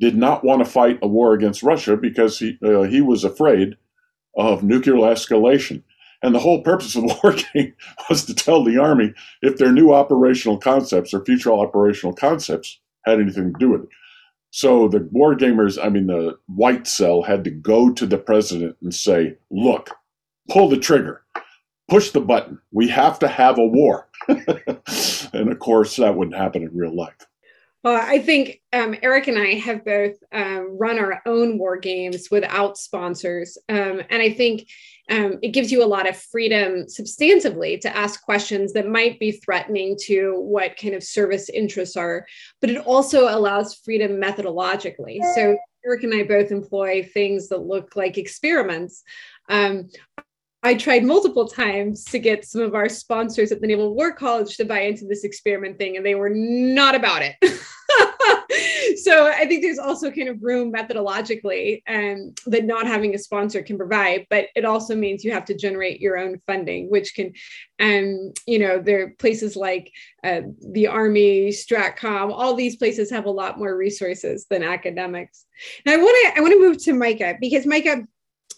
did 0.00 0.16
not 0.16 0.42
want 0.42 0.64
to 0.64 0.70
fight 0.70 0.98
a 1.02 1.06
war 1.06 1.34
against 1.34 1.62
Russia 1.62 1.96
because 1.96 2.38
he, 2.38 2.58
uh, 2.64 2.82
he 2.82 3.00
was 3.00 3.22
afraid 3.22 3.76
of 4.36 4.64
nuclear 4.64 4.94
escalation. 4.96 5.82
And 6.22 6.34
the 6.34 6.40
whole 6.40 6.62
purpose 6.62 6.96
of 6.96 7.04
war 7.22 7.34
game 7.54 7.74
was 8.08 8.24
to 8.24 8.34
tell 8.34 8.64
the 8.64 8.78
army 8.78 9.12
if 9.42 9.58
their 9.58 9.72
new 9.72 9.92
operational 9.92 10.58
concepts 10.58 11.14
or 11.14 11.24
future 11.24 11.52
operational 11.52 12.14
concepts 12.14 12.80
had 13.04 13.20
anything 13.20 13.52
to 13.52 13.58
do 13.58 13.70
with 13.70 13.82
it. 13.84 13.88
So 14.50 14.88
the 14.88 15.08
war 15.12 15.36
gamers, 15.36 15.82
I 15.82 15.90
mean, 15.90 16.08
the 16.08 16.36
white 16.46 16.86
cell 16.86 17.22
had 17.22 17.44
to 17.44 17.50
go 17.50 17.92
to 17.92 18.06
the 18.06 18.18
president 18.18 18.76
and 18.82 18.92
say, 18.92 19.36
look, 19.50 19.90
pull 20.48 20.68
the 20.68 20.76
trigger, 20.76 21.22
push 21.88 22.10
the 22.10 22.20
button. 22.20 22.58
We 22.72 22.88
have 22.88 23.18
to 23.20 23.28
have 23.28 23.58
a 23.58 23.66
war. 23.66 24.08
and 24.28 25.52
of 25.52 25.58
course, 25.60 25.96
that 25.96 26.16
wouldn't 26.16 26.36
happen 26.36 26.62
in 26.62 26.76
real 26.76 26.94
life. 26.94 27.26
Well, 27.82 27.98
I 28.00 28.18
think 28.18 28.60
um, 28.74 28.94
Erik 29.02 29.28
and 29.28 29.38
I 29.38 29.54
have 29.54 29.84
both 29.84 30.16
um, 30.32 30.76
run 30.78 30.98
our 30.98 31.22
own 31.24 31.58
war 31.58 31.78
games 31.78 32.28
without 32.30 32.76
sponsors. 32.76 33.56
Um, 33.70 34.02
and 34.10 34.22
I 34.22 34.30
think 34.30 34.68
um, 35.10 35.38
it 35.42 35.48
gives 35.48 35.72
you 35.72 35.82
a 35.82 35.86
lot 35.86 36.08
of 36.08 36.16
freedom 36.16 36.84
substantively 36.84 37.80
to 37.80 37.96
ask 37.96 38.22
questions 38.22 38.74
that 38.74 38.86
might 38.86 39.18
be 39.18 39.32
threatening 39.32 39.96
to 40.02 40.38
what 40.40 40.76
kind 40.76 40.94
of 40.94 41.02
service 41.02 41.48
interests 41.48 41.96
are, 41.96 42.26
but 42.60 42.70
it 42.70 42.78
also 42.86 43.34
allows 43.34 43.74
freedom 43.74 44.20
methodologically. 44.20 45.20
So 45.34 45.56
Erik 45.84 46.04
and 46.04 46.14
I 46.14 46.24
both 46.24 46.52
employ 46.52 47.02
things 47.02 47.48
that 47.48 47.66
look 47.66 47.96
like 47.96 48.18
experiments. 48.18 49.02
Um, 49.48 49.88
I 50.62 50.74
tried 50.74 51.04
multiple 51.04 51.48
times 51.48 52.04
to 52.06 52.18
get 52.18 52.44
some 52.44 52.60
of 52.60 52.74
our 52.74 52.88
sponsors 52.88 53.50
at 53.50 53.60
the 53.62 53.66
Naval 53.66 53.94
War 53.94 54.12
College 54.12 54.56
to 54.58 54.64
buy 54.64 54.80
into 54.80 55.06
this 55.06 55.24
experiment 55.24 55.78
thing, 55.78 55.96
and 55.96 56.04
they 56.04 56.14
were 56.14 56.30
not 56.30 56.94
about 56.94 57.22
it. 57.22 57.36
so 59.02 59.26
I 59.26 59.46
think 59.46 59.62
there's 59.62 59.78
also 59.78 60.10
kind 60.10 60.28
of 60.28 60.42
room 60.42 60.72
methodologically 60.72 61.82
um, 61.88 62.34
that 62.46 62.64
not 62.64 62.86
having 62.86 63.14
a 63.14 63.18
sponsor 63.18 63.62
can 63.62 63.78
provide, 63.78 64.26
but 64.28 64.46
it 64.54 64.66
also 64.66 64.94
means 64.94 65.24
you 65.24 65.32
have 65.32 65.46
to 65.46 65.56
generate 65.56 66.00
your 66.00 66.18
own 66.18 66.40
funding, 66.46 66.90
which 66.90 67.14
can, 67.14 67.32
um, 67.80 68.32
you 68.46 68.58
know, 68.58 68.78
there 68.78 69.04
are 69.04 69.10
places 69.18 69.56
like 69.56 69.90
uh, 70.24 70.42
the 70.72 70.86
Army, 70.86 71.48
Stratcom, 71.48 72.30
all 72.32 72.54
these 72.54 72.76
places 72.76 73.10
have 73.10 73.24
a 73.24 73.30
lot 73.30 73.58
more 73.58 73.76
resources 73.76 74.46
than 74.50 74.62
academics. 74.62 75.46
Now 75.86 75.94
I 75.94 75.96
want 75.96 76.16
to 76.22 76.38
I 76.38 76.40
want 76.40 76.52
to 76.52 76.60
move 76.60 76.82
to 76.84 76.92
Micah 76.94 77.36
because 77.40 77.66
Micah 77.66 78.06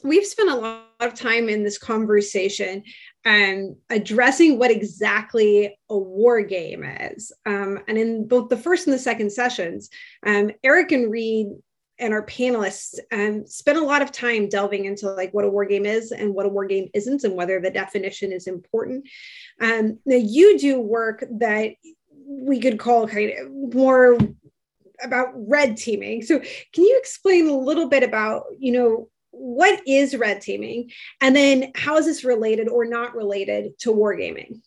we've 0.02 0.26
spent 0.26 0.50
a 0.50 0.56
lot 0.56 0.84
of 1.00 1.14
time 1.14 1.48
in 1.48 1.62
this 1.64 1.78
conversation 1.78 2.82
um, 3.24 3.76
addressing 3.90 4.58
what 4.58 4.70
exactly 4.70 5.78
a 5.88 5.96
war 5.96 6.42
game 6.42 6.84
is. 6.84 7.32
Um, 7.46 7.80
and 7.88 7.96
in 7.96 8.26
both 8.26 8.48
the 8.48 8.56
first 8.56 8.86
and 8.86 8.94
the 8.94 8.98
second 8.98 9.32
sessions, 9.32 9.90
um, 10.26 10.50
Erik 10.64 10.92
and 10.92 11.10
Reid 11.10 11.48
and 11.98 12.12
our 12.12 12.26
panelists 12.26 12.98
um, 13.12 13.46
spent 13.46 13.78
a 13.78 13.84
lot 13.84 14.02
of 14.02 14.10
time 14.10 14.48
delving 14.48 14.86
into 14.86 15.08
like 15.10 15.32
what 15.32 15.44
a 15.44 15.48
war 15.48 15.64
game 15.64 15.86
is 15.86 16.10
and 16.10 16.34
what 16.34 16.46
a 16.46 16.48
war 16.48 16.64
game 16.64 16.88
isn't 16.94 17.22
and 17.22 17.36
whether 17.36 17.60
the 17.60 17.70
definition 17.70 18.32
is 18.32 18.48
important. 18.48 19.06
Um, 19.60 19.98
now 20.04 20.16
you 20.16 20.58
do 20.58 20.80
work 20.80 21.24
that 21.38 21.70
we 22.26 22.60
could 22.60 22.78
call 22.78 23.06
kind 23.06 23.30
of 23.38 23.74
more 23.74 24.18
about 25.02 25.28
red 25.34 25.76
teaming. 25.76 26.22
So 26.22 26.38
can 26.38 26.84
you 26.84 26.98
explain 26.98 27.48
a 27.48 27.56
little 27.56 27.88
bit 27.88 28.02
about, 28.02 28.44
you 28.58 28.72
know, 28.72 29.08
what 29.32 29.80
is 29.86 30.16
red 30.16 30.40
teaming? 30.40 30.90
And 31.20 31.34
then 31.34 31.72
how 31.74 31.96
is 31.96 32.06
this 32.06 32.24
related 32.24 32.68
or 32.68 32.84
not 32.84 33.16
related 33.16 33.78
to 33.80 33.92
wargaming? 33.92 34.60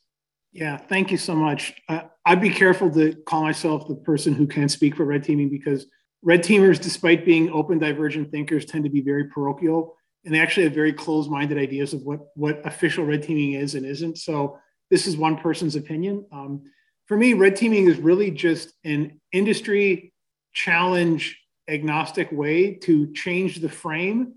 Yeah, 0.51 0.77
thank 0.77 1.11
you 1.11 1.17
so 1.17 1.35
much. 1.35 1.73
Uh, 1.87 2.01
I'd 2.25 2.41
be 2.41 2.49
careful 2.49 2.91
to 2.91 3.15
call 3.25 3.43
myself 3.43 3.87
the 3.87 3.95
person 3.95 4.33
who 4.33 4.47
can 4.47 4.69
speak 4.69 4.95
for 4.95 5.05
red 5.05 5.23
teaming 5.23 5.49
because 5.49 5.85
red 6.23 6.43
teamers, 6.43 6.81
despite 6.81 7.25
being 7.25 7.49
open, 7.49 7.77
divergent 7.77 8.31
thinkers, 8.31 8.65
tend 8.65 8.83
to 8.83 8.89
be 8.89 9.01
very 9.01 9.25
parochial 9.25 9.95
and 10.25 10.33
they 10.33 10.39
actually 10.39 10.63
have 10.63 10.73
very 10.73 10.91
closed-minded 10.91 11.57
ideas 11.57 11.93
of 11.93 12.01
what 12.01 12.19
what 12.35 12.65
official 12.65 13.05
red 13.05 13.23
teaming 13.23 13.53
is 13.53 13.75
and 13.75 13.85
isn't. 13.85 14.17
So 14.17 14.57
this 14.89 15.07
is 15.07 15.15
one 15.15 15.37
person's 15.37 15.75
opinion. 15.75 16.25
Um, 16.31 16.63
for 17.05 17.15
me, 17.15 17.33
red 17.33 17.55
teaming 17.55 17.87
is 17.87 17.97
really 17.97 18.31
just 18.31 18.73
an 18.83 19.21
industry 19.31 20.13
challenge 20.53 21.39
agnostic 21.67 22.31
way 22.31 22.73
to 22.73 23.11
change 23.13 23.57
the 23.57 23.69
frame 23.69 24.33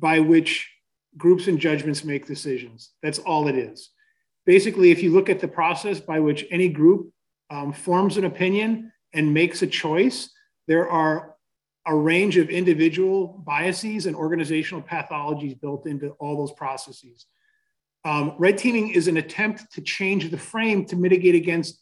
by 0.00 0.20
which 0.20 0.70
groups 1.16 1.46
and 1.46 1.58
judgments 1.58 2.04
make 2.04 2.26
decisions. 2.26 2.90
That's 3.02 3.18
all 3.18 3.48
it 3.48 3.56
is. 3.56 3.90
Basically, 4.46 4.90
if 4.90 5.02
you 5.02 5.12
look 5.12 5.28
at 5.28 5.40
the 5.40 5.48
process 5.48 6.00
by 6.00 6.18
which 6.20 6.46
any 6.50 6.68
group 6.68 7.12
um, 7.50 7.72
forms 7.72 8.16
an 8.16 8.24
opinion 8.24 8.92
and 9.12 9.34
makes 9.34 9.62
a 9.62 9.66
choice, 9.66 10.30
there 10.66 10.88
are 10.88 11.34
a 11.86 11.94
range 11.94 12.36
of 12.36 12.48
individual 12.48 13.42
biases 13.46 14.06
and 14.06 14.14
organizational 14.16 14.82
pathologies 14.82 15.60
built 15.60 15.86
into 15.86 16.10
all 16.20 16.36
those 16.36 16.52
processes. 16.52 17.26
Um, 18.04 18.34
red 18.38 18.56
teaming 18.56 18.90
is 18.90 19.08
an 19.08 19.18
attempt 19.18 19.72
to 19.72 19.80
change 19.82 20.30
the 20.30 20.38
frame 20.38 20.86
to 20.86 20.96
mitigate 20.96 21.34
against 21.34 21.80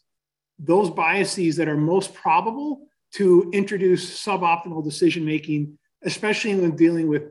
those 0.57 0.89
biases 0.89 1.55
that 1.57 1.69
are 1.69 1.77
most 1.77 2.13
probable 2.13 2.87
to 3.13 3.49
introduce 3.53 4.23
suboptimal 4.23 4.83
decision 4.83 5.25
making, 5.25 5.77
especially 6.03 6.55
when 6.55 6.75
dealing 6.75 7.07
with 7.07 7.23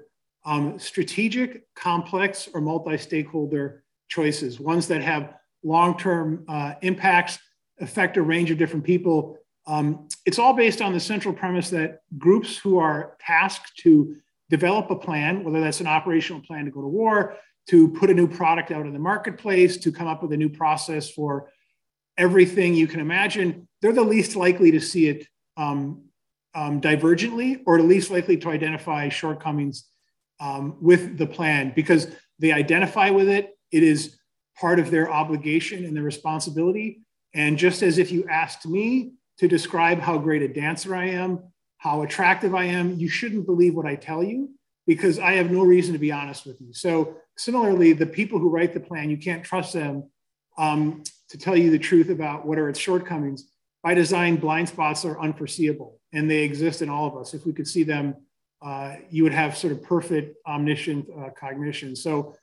um, 0.48 0.78
strategic, 0.78 1.62
complex, 1.74 2.48
or 2.54 2.62
multi 2.62 2.96
stakeholder 2.96 3.84
choices, 4.08 4.58
ones 4.58 4.88
that 4.88 5.02
have 5.02 5.34
long 5.62 5.98
term 5.98 6.46
uh, 6.48 6.72
impacts, 6.80 7.38
affect 7.80 8.16
a 8.16 8.22
range 8.22 8.50
of 8.50 8.56
different 8.56 8.84
people. 8.84 9.36
Um, 9.66 10.08
it's 10.24 10.38
all 10.38 10.54
based 10.54 10.80
on 10.80 10.94
the 10.94 11.00
central 11.00 11.34
premise 11.34 11.68
that 11.70 12.00
groups 12.16 12.56
who 12.56 12.78
are 12.78 13.18
tasked 13.20 13.76
to 13.80 14.16
develop 14.48 14.90
a 14.90 14.96
plan, 14.96 15.44
whether 15.44 15.60
that's 15.60 15.80
an 15.80 15.86
operational 15.86 16.40
plan 16.40 16.64
to 16.64 16.70
go 16.70 16.80
to 16.80 16.88
war, 16.88 17.36
to 17.68 17.90
put 17.90 18.08
a 18.08 18.14
new 18.14 18.26
product 18.26 18.70
out 18.70 18.86
in 18.86 18.94
the 18.94 18.98
marketplace, 18.98 19.76
to 19.76 19.92
come 19.92 20.06
up 20.06 20.22
with 20.22 20.32
a 20.32 20.36
new 20.36 20.48
process 20.48 21.10
for 21.10 21.50
everything 22.16 22.74
you 22.74 22.86
can 22.86 23.00
imagine, 23.00 23.68
they're 23.82 23.92
the 23.92 24.02
least 24.02 24.34
likely 24.34 24.70
to 24.70 24.80
see 24.80 25.08
it 25.08 25.26
um, 25.58 26.04
um, 26.54 26.80
divergently 26.80 27.60
or 27.66 27.76
the 27.76 27.84
least 27.84 28.10
likely 28.10 28.38
to 28.38 28.48
identify 28.48 29.10
shortcomings 29.10 29.84
um, 30.40 30.76
with 30.80 31.18
the 31.18 31.26
plan 31.26 31.72
because 31.74 32.08
they 32.38 32.52
identify 32.52 33.10
with 33.10 33.28
it. 33.28 33.56
It 33.72 33.82
is 33.82 34.18
part 34.58 34.78
of 34.78 34.90
their 34.90 35.10
obligation 35.10 35.84
and 35.84 35.96
their 35.96 36.04
responsibility. 36.04 37.00
And 37.34 37.58
just 37.58 37.82
as 37.82 37.98
if 37.98 38.10
you 38.10 38.26
asked 38.28 38.66
me 38.66 39.12
to 39.38 39.48
describe 39.48 40.00
how 40.00 40.18
great 40.18 40.42
a 40.42 40.48
dancer 40.48 40.94
I 40.94 41.06
am, 41.06 41.42
how 41.78 42.02
attractive 42.02 42.54
I 42.54 42.64
am, 42.64 42.96
you 42.96 43.08
shouldn't 43.08 43.46
believe 43.46 43.74
what 43.74 43.86
I 43.86 43.94
tell 43.94 44.22
you 44.22 44.50
because 44.86 45.18
I 45.18 45.32
have 45.32 45.50
no 45.50 45.62
reason 45.62 45.92
to 45.92 45.98
be 45.98 46.10
honest 46.10 46.46
with 46.46 46.60
you. 46.60 46.72
So, 46.72 47.16
similarly, 47.36 47.92
the 47.92 48.06
people 48.06 48.38
who 48.38 48.48
write 48.48 48.74
the 48.74 48.80
plan, 48.80 49.10
you 49.10 49.16
can't 49.16 49.44
trust 49.44 49.74
them 49.74 50.10
um, 50.56 51.04
to 51.28 51.38
tell 51.38 51.56
you 51.56 51.70
the 51.70 51.78
truth 51.78 52.08
about 52.08 52.46
what 52.46 52.58
are 52.58 52.68
its 52.68 52.80
shortcomings. 52.80 53.48
By 53.82 53.94
design, 53.94 54.36
blind 54.36 54.68
spots 54.68 55.04
are 55.04 55.20
unforeseeable 55.20 56.00
and 56.12 56.28
they 56.28 56.42
exist 56.42 56.82
in 56.82 56.88
all 56.88 57.06
of 57.06 57.16
us. 57.16 57.34
If 57.34 57.46
we 57.46 57.52
could 57.52 57.68
see 57.68 57.84
them, 57.84 58.16
uh, 58.60 58.96
you 59.10 59.22
would 59.22 59.32
have 59.32 59.56
sort 59.56 59.72
of 59.72 59.82
perfect 59.82 60.36
omniscient 60.46 61.06
uh, 61.16 61.30
cognition. 61.30 61.94
So, 61.94 62.34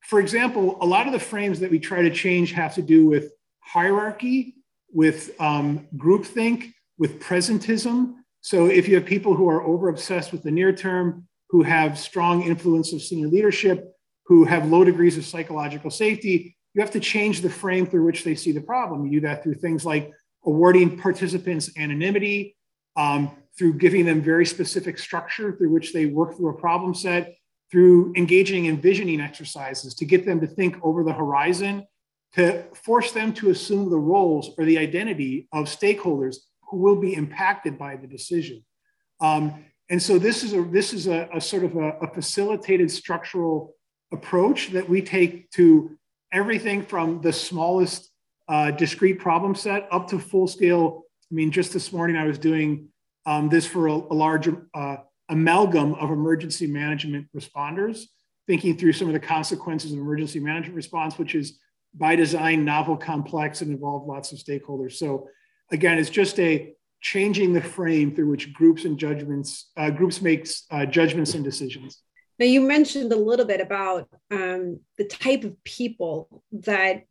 for 0.00 0.20
example, 0.20 0.78
a 0.80 0.86
lot 0.86 1.06
of 1.06 1.12
the 1.12 1.18
frames 1.18 1.60
that 1.60 1.70
we 1.70 1.78
try 1.78 2.02
to 2.02 2.10
change 2.10 2.52
have 2.52 2.74
to 2.74 2.82
do 2.82 3.06
with 3.06 3.32
hierarchy, 3.60 4.54
with 4.92 5.30
um, 5.40 5.88
groupthink, 5.96 6.72
with 6.98 7.20
presentism. 7.20 8.14
So, 8.40 8.66
if 8.66 8.86
you 8.86 8.94
have 8.96 9.06
people 9.06 9.34
who 9.34 9.48
are 9.48 9.62
over 9.62 9.88
obsessed 9.88 10.32
with 10.32 10.42
the 10.42 10.50
near 10.50 10.72
term, 10.72 11.26
who 11.48 11.62
have 11.62 11.98
strong 11.98 12.42
influence 12.42 12.92
of 12.92 13.02
senior 13.02 13.28
leadership, 13.28 13.92
who 14.26 14.44
have 14.44 14.68
low 14.68 14.84
degrees 14.84 15.16
of 15.16 15.24
psychological 15.24 15.90
safety, 15.90 16.56
you 16.74 16.82
have 16.82 16.90
to 16.90 17.00
change 17.00 17.40
the 17.40 17.48
frame 17.48 17.86
through 17.86 18.04
which 18.04 18.24
they 18.24 18.34
see 18.34 18.52
the 18.52 18.60
problem. 18.60 19.06
You 19.06 19.20
do 19.20 19.26
that 19.26 19.42
through 19.42 19.54
things 19.54 19.86
like 19.86 20.12
awarding 20.44 20.98
participants 20.98 21.70
anonymity, 21.78 22.56
um, 22.96 23.30
through 23.58 23.74
giving 23.74 24.04
them 24.04 24.20
very 24.22 24.46
specific 24.46 24.98
structure 24.98 25.56
through 25.56 25.70
which 25.70 25.92
they 25.92 26.06
work 26.06 26.36
through 26.36 26.50
a 26.50 26.60
problem 26.60 26.94
set, 26.94 27.36
through 27.70 28.12
engaging 28.16 28.66
in 28.66 28.80
visioning 28.80 29.20
exercises 29.20 29.94
to 29.94 30.04
get 30.04 30.24
them 30.24 30.40
to 30.40 30.46
think 30.46 30.76
over 30.82 31.02
the 31.02 31.12
horizon, 31.12 31.86
to 32.34 32.62
force 32.74 33.12
them 33.12 33.32
to 33.32 33.50
assume 33.50 33.90
the 33.90 33.98
roles 33.98 34.50
or 34.58 34.64
the 34.64 34.78
identity 34.78 35.48
of 35.52 35.66
stakeholders 35.66 36.36
who 36.68 36.78
will 36.78 36.96
be 36.96 37.14
impacted 37.14 37.78
by 37.78 37.96
the 37.96 38.06
decision. 38.06 38.64
Um, 39.20 39.64
and 39.88 40.02
so 40.02 40.18
this 40.18 40.42
is 40.42 40.52
a 40.52 40.62
this 40.62 40.92
is 40.92 41.06
a, 41.06 41.28
a 41.32 41.40
sort 41.40 41.64
of 41.64 41.76
a, 41.76 41.90
a 42.00 42.12
facilitated 42.12 42.90
structural 42.90 43.74
approach 44.12 44.70
that 44.70 44.88
we 44.88 45.00
take 45.00 45.50
to 45.52 45.96
everything 46.32 46.84
from 46.84 47.20
the 47.20 47.32
smallest 47.32 48.10
uh, 48.48 48.70
discrete 48.72 49.18
problem 49.18 49.54
set 49.54 49.88
up 49.90 50.08
to 50.08 50.18
full 50.18 50.48
scale. 50.48 51.04
I 51.30 51.34
mean, 51.34 51.50
just 51.50 51.72
this 51.72 51.92
morning 51.92 52.16
I 52.16 52.26
was 52.26 52.38
doing 52.38 52.88
um, 53.26 53.48
this 53.48 53.66
for 53.66 53.88
a, 53.88 53.92
a 53.92 54.14
large 54.14 54.48
uh, 54.74 54.96
amalgam 55.28 55.94
of 55.94 56.10
emergency 56.10 56.66
management 56.66 57.26
responders, 57.36 58.04
thinking 58.46 58.76
through 58.76 58.92
some 58.92 59.08
of 59.08 59.14
the 59.14 59.20
consequences 59.20 59.92
of 59.92 59.98
emergency 59.98 60.40
management 60.40 60.76
response, 60.76 61.18
which 61.18 61.34
is 61.34 61.58
by 61.94 62.14
design 62.14 62.64
novel, 62.64 62.96
complex, 62.96 63.60
and 63.62 63.70
involve 63.70 64.06
lots 64.06 64.32
of 64.32 64.38
stakeholders. 64.38 64.92
So 64.92 65.28
again, 65.72 65.98
it's 65.98 66.10
just 66.10 66.38
a 66.38 66.72
changing 67.00 67.52
the 67.52 67.60
frame 67.60 68.14
through 68.14 68.28
which 68.28 68.52
groups 68.52 68.84
and 68.84 68.98
judgments 68.98 69.70
uh, 69.76 69.90
groups 69.90 70.22
makes 70.22 70.64
uh, 70.70 70.86
judgments 70.86 71.34
and 71.34 71.44
decisions. 71.44 72.02
Now, 72.38 72.46
you 72.46 72.60
mentioned 72.60 73.12
a 73.12 73.16
little 73.16 73.46
bit 73.46 73.60
about 73.60 74.08
um, 74.30 74.80
the 74.98 75.06
type 75.06 75.44
of 75.44 75.62
people 75.64 76.42
that 76.52 77.04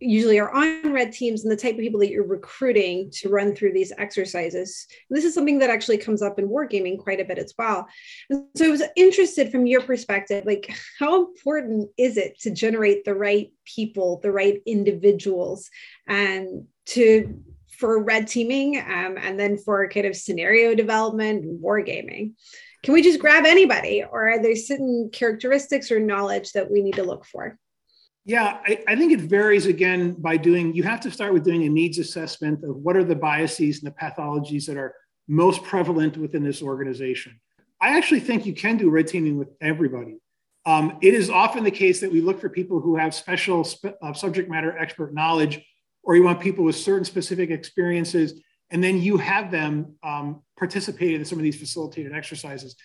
usually 0.00 0.38
are 0.38 0.50
on 0.50 0.92
red 0.92 1.12
teams 1.12 1.42
and 1.42 1.52
the 1.52 1.56
type 1.56 1.74
of 1.74 1.80
people 1.80 2.00
that 2.00 2.10
you're 2.10 2.26
recruiting 2.26 3.10
to 3.12 3.28
run 3.28 3.54
through 3.54 3.72
these 3.72 3.92
exercises. 3.98 4.86
And 5.08 5.16
this 5.16 5.24
is 5.24 5.34
something 5.34 5.58
that 5.58 5.70
actually 5.70 5.98
comes 5.98 6.22
up 6.22 6.38
in 6.38 6.48
wargaming 6.48 6.98
quite 6.98 7.20
a 7.20 7.24
bit 7.24 7.38
as 7.38 7.54
well. 7.58 7.86
And 8.30 8.44
so 8.56 8.66
I 8.66 8.70
was 8.70 8.82
interested 8.96 9.52
from 9.52 9.66
your 9.66 9.82
perspective, 9.82 10.44
like 10.46 10.74
how 10.98 11.26
important 11.26 11.90
is 11.98 12.16
it 12.16 12.38
to 12.40 12.50
generate 12.50 13.04
the 13.04 13.14
right 13.14 13.52
people, 13.64 14.20
the 14.22 14.32
right 14.32 14.60
individuals, 14.66 15.70
and 16.08 16.66
to 16.86 17.42
for 17.78 18.02
red 18.02 18.26
teaming 18.26 18.78
um, 18.78 19.16
and 19.18 19.38
then 19.38 19.56
for 19.56 19.88
kind 19.88 20.06
of 20.06 20.16
scenario 20.16 20.74
development 20.74 21.44
and 21.44 21.62
wargaming? 21.62 22.32
can 22.82 22.94
we 22.94 23.02
just 23.02 23.20
grab 23.20 23.44
anybody 23.44 24.02
or 24.10 24.30
are 24.30 24.42
there 24.42 24.56
certain 24.56 25.10
characteristics 25.12 25.90
or 25.90 26.00
knowledge 26.00 26.52
that 26.52 26.70
we 26.70 26.80
need 26.82 26.94
to 26.94 27.02
look 27.02 27.26
for 27.26 27.58
yeah 28.24 28.58
I, 28.66 28.82
I, 28.88 28.96
think 28.96 29.12
it 29.12 29.20
varies 29.20 29.66
again 29.66 30.12
by 30.12 30.36
doing 30.36 30.74
you 30.74 30.82
have 30.82 31.00
to 31.00 31.10
start 31.10 31.32
with 31.32 31.44
doing 31.44 31.64
a 31.64 31.68
needs 31.68 31.98
assessment 31.98 32.64
of 32.64 32.76
what 32.76 32.96
are 32.96 33.04
the 33.04 33.14
biases 33.14 33.82
and 33.82 33.90
the 33.90 33.96
pathologies 33.96 34.66
that 34.66 34.76
are 34.76 34.94
most 35.28 35.62
prevalent 35.62 36.16
within 36.16 36.42
this 36.42 36.62
organization 36.62 37.40
i 37.80 37.96
actually 37.96 38.20
think 38.20 38.46
you 38.46 38.54
can 38.54 38.76
do 38.76 38.90
red 38.90 39.06
teaming 39.06 39.38
with 39.38 39.48
everybody 39.60 40.16
um, 40.66 40.98
it 41.00 41.14
is 41.14 41.30
often 41.30 41.64
the 41.64 41.70
case 41.70 42.00
that 42.00 42.12
we 42.12 42.20
look 42.20 42.38
for 42.38 42.50
people 42.50 42.80
who 42.80 42.96
have 42.96 43.14
special 43.14 43.64
spe- 43.64 43.96
uh, 44.02 44.12
subject 44.12 44.50
matter 44.50 44.76
expert 44.76 45.14
knowledge 45.14 45.64
or 46.02 46.16
you 46.16 46.22
want 46.22 46.40
people 46.40 46.64
with 46.64 46.76
certain 46.76 47.04
specific 47.04 47.50
experiences 47.50 48.40
and 48.70 48.82
then 48.82 49.00
you 49.00 49.16
have 49.16 49.50
them 49.50 49.96
um, 50.02 50.42
participate 50.58 51.14
in 51.14 51.24
some 51.24 51.38
of 51.38 51.42
these 51.42 51.58
facilitated 51.58 52.14
exercises. 52.14 52.76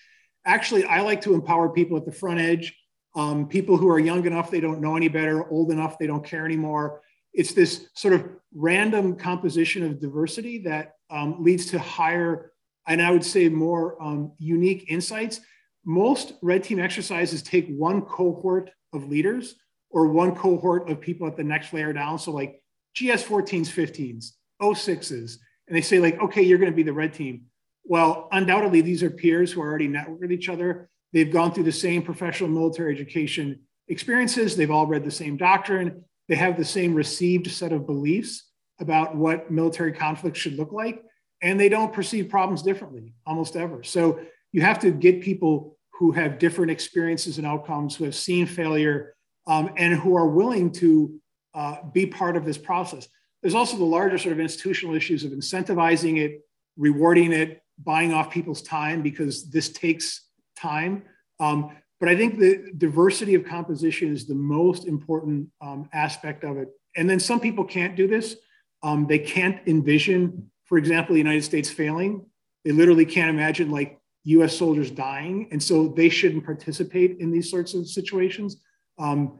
Actually, 0.45 0.85
I 0.85 1.01
like 1.01 1.21
to 1.21 1.33
empower 1.33 1.69
people 1.69 1.97
at 1.97 2.05
the 2.05 2.11
front 2.11 2.39
edge, 2.39 2.75
um, 3.15 3.47
people 3.47 3.77
who 3.77 3.89
are 3.89 3.99
young 3.99 4.25
enough 4.25 4.51
they 4.51 4.59
don't 4.59 4.81
know 4.81 4.95
any 4.95 5.07
better, 5.07 5.49
old 5.49 5.71
enough 5.71 5.97
they 5.97 6.07
don't 6.07 6.25
care 6.25 6.45
anymore. 6.45 7.01
It's 7.33 7.53
this 7.53 7.87
sort 7.95 8.13
of 8.13 8.29
random 8.53 9.15
composition 9.15 9.83
of 9.83 9.99
diversity 9.99 10.59
that 10.59 10.93
um, 11.09 11.43
leads 11.43 11.67
to 11.67 11.79
higher, 11.79 12.51
and 12.87 13.01
I 13.01 13.11
would 13.11 13.25
say 13.25 13.49
more 13.49 14.01
um, 14.01 14.31
unique 14.37 14.85
insights. 14.89 15.41
Most 15.85 16.33
red 16.41 16.63
team 16.63 16.79
exercises 16.79 17.43
take 17.43 17.67
one 17.69 18.01
cohort 18.01 18.71
of 18.93 19.07
leaders 19.07 19.55
or 19.89 20.07
one 20.07 20.35
cohort 20.35 20.89
of 20.89 20.99
people 20.99 21.27
at 21.27 21.37
the 21.37 21.43
next 21.43 21.73
layer 21.73 21.93
down. 21.93 22.19
So, 22.19 22.31
like 22.31 22.61
GS 22.95 23.23
14s, 23.23 23.67
15s, 23.67 24.31
06s, 24.61 25.37
and 25.67 25.75
they 25.75 25.81
say 25.81 25.99
like, 25.99 26.19
okay, 26.21 26.41
you're 26.41 26.57
going 26.57 26.71
to 26.71 26.75
be 26.75 26.83
the 26.83 26.93
red 26.93 27.13
team. 27.13 27.45
Well, 27.83 28.27
undoubtedly, 28.31 28.81
these 28.81 29.03
are 29.03 29.09
peers 29.09 29.51
who 29.51 29.61
are 29.61 29.67
already 29.69 29.87
networked 29.87 30.21
with 30.21 30.31
each 30.31 30.49
other. 30.49 30.89
They've 31.13 31.31
gone 31.31 31.53
through 31.53 31.63
the 31.63 31.71
same 31.71 32.01
professional 32.01 32.49
military 32.49 32.93
education 32.93 33.61
experiences. 33.87 34.55
They've 34.55 34.71
all 34.71 34.87
read 34.87 35.03
the 35.03 35.11
same 35.11 35.37
doctrine. 35.37 36.03
They 36.27 36.35
have 36.35 36.57
the 36.57 36.65
same 36.65 36.93
received 36.93 37.49
set 37.51 37.71
of 37.71 37.85
beliefs 37.85 38.49
about 38.79 39.15
what 39.15 39.51
military 39.51 39.93
conflict 39.93 40.35
should 40.35 40.57
look 40.57 40.71
like. 40.71 41.01
And 41.41 41.59
they 41.59 41.69
don't 41.69 41.93
perceive 41.93 42.29
problems 42.29 42.61
differently 42.61 43.13
almost 43.25 43.55
ever. 43.55 43.83
So 43.83 44.19
you 44.51 44.61
have 44.61 44.79
to 44.79 44.91
get 44.91 45.21
people 45.21 45.77
who 45.99 46.11
have 46.11 46.39
different 46.39 46.71
experiences 46.71 47.37
and 47.37 47.47
outcomes, 47.47 47.95
who 47.95 48.03
have 48.03 48.15
seen 48.15 48.45
failure, 48.45 49.15
um, 49.47 49.69
and 49.77 49.93
who 49.93 50.15
are 50.15 50.27
willing 50.27 50.71
to 50.71 51.19
uh, 51.53 51.77
be 51.93 52.05
part 52.05 52.35
of 52.35 52.45
this 52.45 52.57
process. 52.57 53.07
There's 53.41 53.55
also 53.55 53.77
the 53.77 53.85
larger 53.85 54.17
sort 54.17 54.33
of 54.33 54.39
institutional 54.39 54.95
issues 54.95 55.23
of 55.23 55.31
incentivizing 55.31 56.17
it, 56.17 56.41
rewarding 56.77 57.31
it, 57.31 57.61
buying 57.77 58.13
off 58.13 58.31
people's 58.31 58.61
time 58.61 59.01
because 59.01 59.49
this 59.49 59.69
takes 59.69 60.24
time. 60.55 61.03
Um, 61.39 61.71
but 61.99 62.09
I 62.09 62.15
think 62.15 62.39
the 62.39 62.71
diversity 62.77 63.35
of 63.35 63.45
composition 63.45 64.11
is 64.11 64.27
the 64.27 64.35
most 64.35 64.85
important 64.85 65.47
um, 65.61 65.89
aspect 65.93 66.43
of 66.43 66.57
it. 66.57 66.69
And 66.95 67.09
then 67.09 67.19
some 67.19 67.39
people 67.39 67.63
can't 67.63 67.95
do 67.95 68.07
this. 68.07 68.35
Um, 68.83 69.07
they 69.07 69.19
can't 69.19 69.65
envision, 69.67 70.51
for 70.65 70.77
example, 70.77 71.13
the 71.13 71.19
United 71.19 71.43
States 71.43 71.69
failing. 71.69 72.25
They 72.63 72.71
literally 72.71 73.05
can't 73.05 73.29
imagine 73.29 73.71
like 73.71 73.99
US 74.25 74.57
soldiers 74.57 74.91
dying. 74.91 75.47
And 75.51 75.61
so 75.61 75.87
they 75.87 76.09
shouldn't 76.09 76.45
participate 76.45 77.17
in 77.19 77.31
these 77.31 77.49
sorts 77.49 77.73
of 77.73 77.87
situations. 77.87 78.57
Um, 78.97 79.39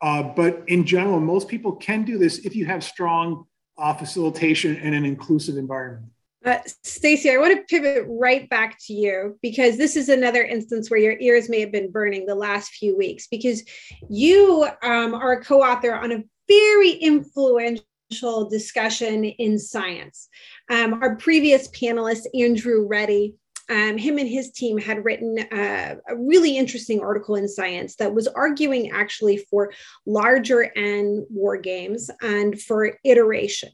uh, 0.00 0.22
but 0.22 0.64
in 0.68 0.86
general, 0.86 1.20
most 1.20 1.48
people 1.48 1.76
can 1.76 2.04
do 2.04 2.16
this 2.16 2.38
if 2.38 2.56
you 2.56 2.64
have 2.66 2.82
strong 2.82 3.44
uh, 3.76 3.94
facilitation 3.94 4.76
and 4.76 4.94
an 4.94 5.04
inclusive 5.04 5.56
environment. 5.56 6.10
Uh, 6.44 6.58
Stacy, 6.84 7.30
I 7.30 7.36
want 7.36 7.54
to 7.54 7.64
pivot 7.64 8.06
right 8.08 8.48
back 8.48 8.78
to 8.86 8.94
you 8.94 9.38
because 9.42 9.76
this 9.76 9.94
is 9.94 10.08
another 10.08 10.42
instance 10.42 10.90
where 10.90 11.00
your 11.00 11.16
ears 11.20 11.50
may 11.50 11.60
have 11.60 11.70
been 11.70 11.90
burning 11.90 12.24
the 12.24 12.34
last 12.34 12.72
few 12.72 12.96
weeks 12.96 13.26
because 13.26 13.62
you 14.08 14.66
um, 14.82 15.14
are 15.14 15.32
a 15.32 15.44
co-author 15.44 15.94
on 15.94 16.12
a 16.12 16.24
very 16.48 16.92
influential 16.92 18.48
discussion 18.48 19.24
in 19.24 19.58
science. 19.58 20.28
Um, 20.70 20.94
our 21.02 21.16
previous 21.16 21.68
panelist, 21.68 22.22
Andrew 22.34 22.86
Reddie, 22.86 23.34
um, 23.68 23.98
him 23.98 24.18
and 24.18 24.28
his 24.28 24.50
team 24.50 24.78
had 24.78 25.04
written 25.04 25.38
uh, 25.38 25.94
a 26.08 26.16
really 26.16 26.56
interesting 26.56 27.00
article 27.00 27.36
in 27.36 27.46
Science 27.46 27.94
that 27.96 28.12
was 28.12 28.26
arguing 28.26 28.90
actually 28.90 29.36
for 29.48 29.72
larger 30.06 30.72
N 30.76 31.24
war 31.30 31.56
games 31.56 32.10
and 32.20 32.60
for 32.60 32.98
iteration 33.04 33.70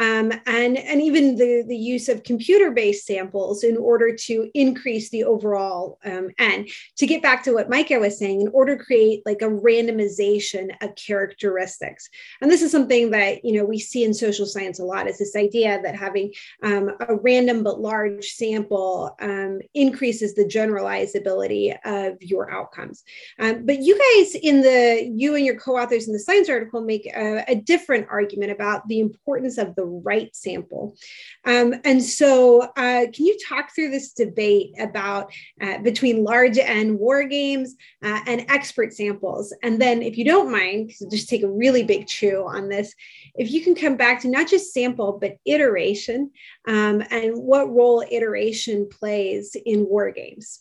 um, 0.00 0.32
and, 0.46 0.76
and 0.78 1.00
even 1.00 1.36
the, 1.36 1.64
the 1.68 1.76
use 1.76 2.08
of 2.08 2.24
computer-based 2.24 3.06
samples 3.06 3.62
in 3.62 3.76
order 3.76 4.16
to 4.26 4.50
increase 4.54 5.10
the 5.10 5.24
overall 5.24 5.98
um, 6.04 6.30
N. 6.38 6.66
To 6.96 7.06
get 7.06 7.22
back 7.22 7.44
to 7.44 7.52
what 7.52 7.70
Micah 7.70 8.00
was 8.00 8.18
saying, 8.18 8.40
in 8.40 8.48
order 8.48 8.76
to 8.76 8.84
create 8.84 9.20
like 9.26 9.42
a 9.42 9.54
randomization 9.68 10.70
of 10.82 10.96
characteristics. 10.96 12.08
And 12.40 12.50
this 12.50 12.62
is 12.62 12.72
something 12.72 13.10
that, 13.10 13.44
you 13.44 13.52
know, 13.52 13.64
we 13.64 13.78
see 13.78 14.04
in 14.04 14.14
social 14.14 14.46
science 14.46 14.78
a 14.80 14.84
lot 14.84 15.06
is 15.06 15.18
this 15.18 15.36
idea 15.36 15.80
that 15.82 15.94
having 15.94 16.32
um, 16.62 16.90
a 17.00 17.14
random 17.16 17.62
but 17.62 17.80
large 17.80 18.26
sample 18.26 19.14
um, 19.20 19.60
increases 19.74 20.34
the 20.34 20.44
generalizability 20.44 21.76
of 21.84 22.16
your 22.22 22.50
outcomes. 22.50 23.04
Um, 23.38 23.66
but 23.66 23.80
you 23.80 23.94
guys 23.98 24.34
in 24.34 24.62
the, 24.62 25.12
you 25.14 25.34
and 25.34 25.44
your 25.44 25.58
co-authors 25.58 26.06
in 26.06 26.14
the 26.14 26.18
science 26.18 26.48
article 26.48 26.80
make 26.80 27.06
a, 27.14 27.44
a 27.48 27.56
different 27.56 28.06
argument 28.10 28.50
about 28.50 28.88
the 28.88 29.00
importance 29.00 29.58
of 29.58 29.74
the 29.74 29.89
right 29.90 30.34
sample. 30.34 30.96
Um, 31.44 31.74
and 31.84 32.02
so, 32.02 32.62
uh, 32.62 33.06
can 33.12 33.26
you 33.26 33.38
talk 33.48 33.74
through 33.74 33.90
this 33.90 34.12
debate 34.12 34.74
about 34.78 35.32
uh, 35.60 35.78
between 35.78 36.24
large 36.24 36.58
N 36.58 36.98
war 36.98 37.24
games 37.24 37.76
uh, 38.04 38.20
and 38.26 38.46
expert 38.48 38.92
samples? 38.92 39.54
And 39.62 39.80
then, 39.80 40.02
if 40.02 40.16
you 40.16 40.24
don't 40.24 40.52
mind, 40.52 40.92
just 41.10 41.28
take 41.28 41.42
a 41.42 41.50
really 41.50 41.82
big 41.82 42.06
chew 42.06 42.46
on 42.46 42.68
this, 42.68 42.94
if 43.34 43.50
you 43.50 43.62
can 43.62 43.74
come 43.74 43.96
back 43.96 44.20
to 44.22 44.28
not 44.28 44.48
just 44.48 44.72
sample, 44.72 45.18
but 45.20 45.36
iteration 45.44 46.30
um, 46.66 47.02
and 47.10 47.32
what 47.34 47.70
role 47.70 48.04
iteration 48.10 48.88
plays 48.88 49.56
in 49.66 49.86
war 49.86 50.10
games. 50.10 50.60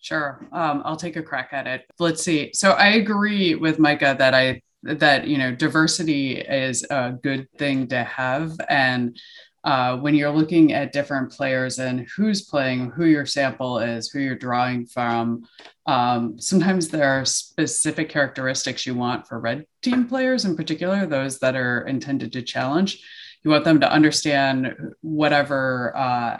Sure. 0.00 0.48
Um, 0.52 0.82
I'll 0.84 0.96
take 0.96 1.16
a 1.16 1.22
crack 1.22 1.50
at 1.52 1.66
it. 1.66 1.84
Let's 1.98 2.22
see. 2.22 2.52
So 2.54 2.72
I 2.72 2.90
agree 2.90 3.56
with 3.56 3.78
Micah 3.78 4.14
that 4.18 4.32
I 4.32 4.62
that 4.82 5.26
you 5.26 5.38
know 5.38 5.54
diversity 5.54 6.38
is 6.38 6.84
a 6.90 7.12
good 7.22 7.50
thing 7.58 7.88
to 7.88 8.04
have. 8.04 8.52
And 8.68 9.18
uh, 9.64 9.96
when 9.98 10.14
you're 10.14 10.30
looking 10.30 10.72
at 10.72 10.92
different 10.92 11.32
players 11.32 11.78
and 11.78 12.06
who's 12.16 12.42
playing 12.42 12.90
who 12.90 13.04
your 13.04 13.26
sample 13.26 13.78
is 13.80 14.08
who 14.08 14.20
you're 14.20 14.36
drawing 14.36 14.86
from 14.86 15.44
um, 15.86 16.38
sometimes 16.38 16.88
there 16.88 17.08
are 17.08 17.24
specific 17.24 18.08
characteristics 18.08 18.86
you 18.86 18.94
want 18.94 19.26
for 19.26 19.40
red 19.40 19.66
team 19.82 20.06
players 20.06 20.44
in 20.44 20.56
particular 20.56 21.06
those 21.06 21.38
that 21.40 21.56
are 21.56 21.80
intended 21.86 22.32
to 22.32 22.42
challenge. 22.42 23.02
You 23.42 23.50
want 23.50 23.64
them 23.64 23.80
to 23.80 23.90
understand 23.90 24.74
whatever 25.00 25.96
uh, 25.96 26.38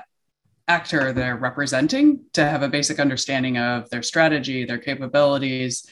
actor 0.69 1.13
they're 1.13 1.37
representing 1.37 2.21
to 2.35 2.45
have 2.45 2.63
a 2.63 2.69
basic 2.69 3.01
understanding 3.01 3.57
of 3.57 3.89
their 3.89 4.03
strategy 4.03 4.65
their 4.65 4.79
capabilities 4.79 5.89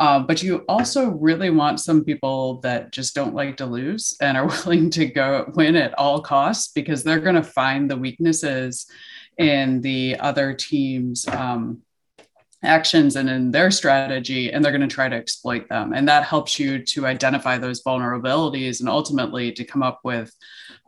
uh, 0.00 0.18
but 0.18 0.42
you 0.42 0.64
also 0.66 1.10
really 1.10 1.50
want 1.50 1.78
some 1.78 2.02
people 2.02 2.58
that 2.62 2.90
just 2.90 3.14
don't 3.14 3.34
like 3.34 3.58
to 3.58 3.66
lose 3.66 4.16
and 4.22 4.34
are 4.34 4.46
willing 4.64 4.88
to 4.88 5.04
go 5.04 5.44
win 5.54 5.76
at 5.76 5.96
all 5.98 6.22
costs 6.22 6.72
because 6.72 7.04
they're 7.04 7.20
going 7.20 7.34
to 7.34 7.42
find 7.42 7.90
the 7.90 7.96
weaknesses 7.96 8.86
in 9.36 9.82
the 9.82 10.18
other 10.18 10.54
team's 10.54 11.28
um, 11.28 11.82
actions 12.62 13.16
and 13.16 13.28
in 13.28 13.50
their 13.50 13.70
strategy, 13.70 14.50
and 14.50 14.64
they're 14.64 14.72
going 14.72 14.80
to 14.80 14.94
try 14.94 15.08
to 15.08 15.16
exploit 15.16 15.68
them. 15.68 15.92
And 15.92 16.08
that 16.08 16.24
helps 16.24 16.58
you 16.58 16.82
to 16.82 17.06
identify 17.06 17.58
those 17.58 17.82
vulnerabilities 17.82 18.80
and 18.80 18.88
ultimately 18.88 19.52
to 19.52 19.64
come 19.64 19.82
up 19.82 20.00
with 20.02 20.34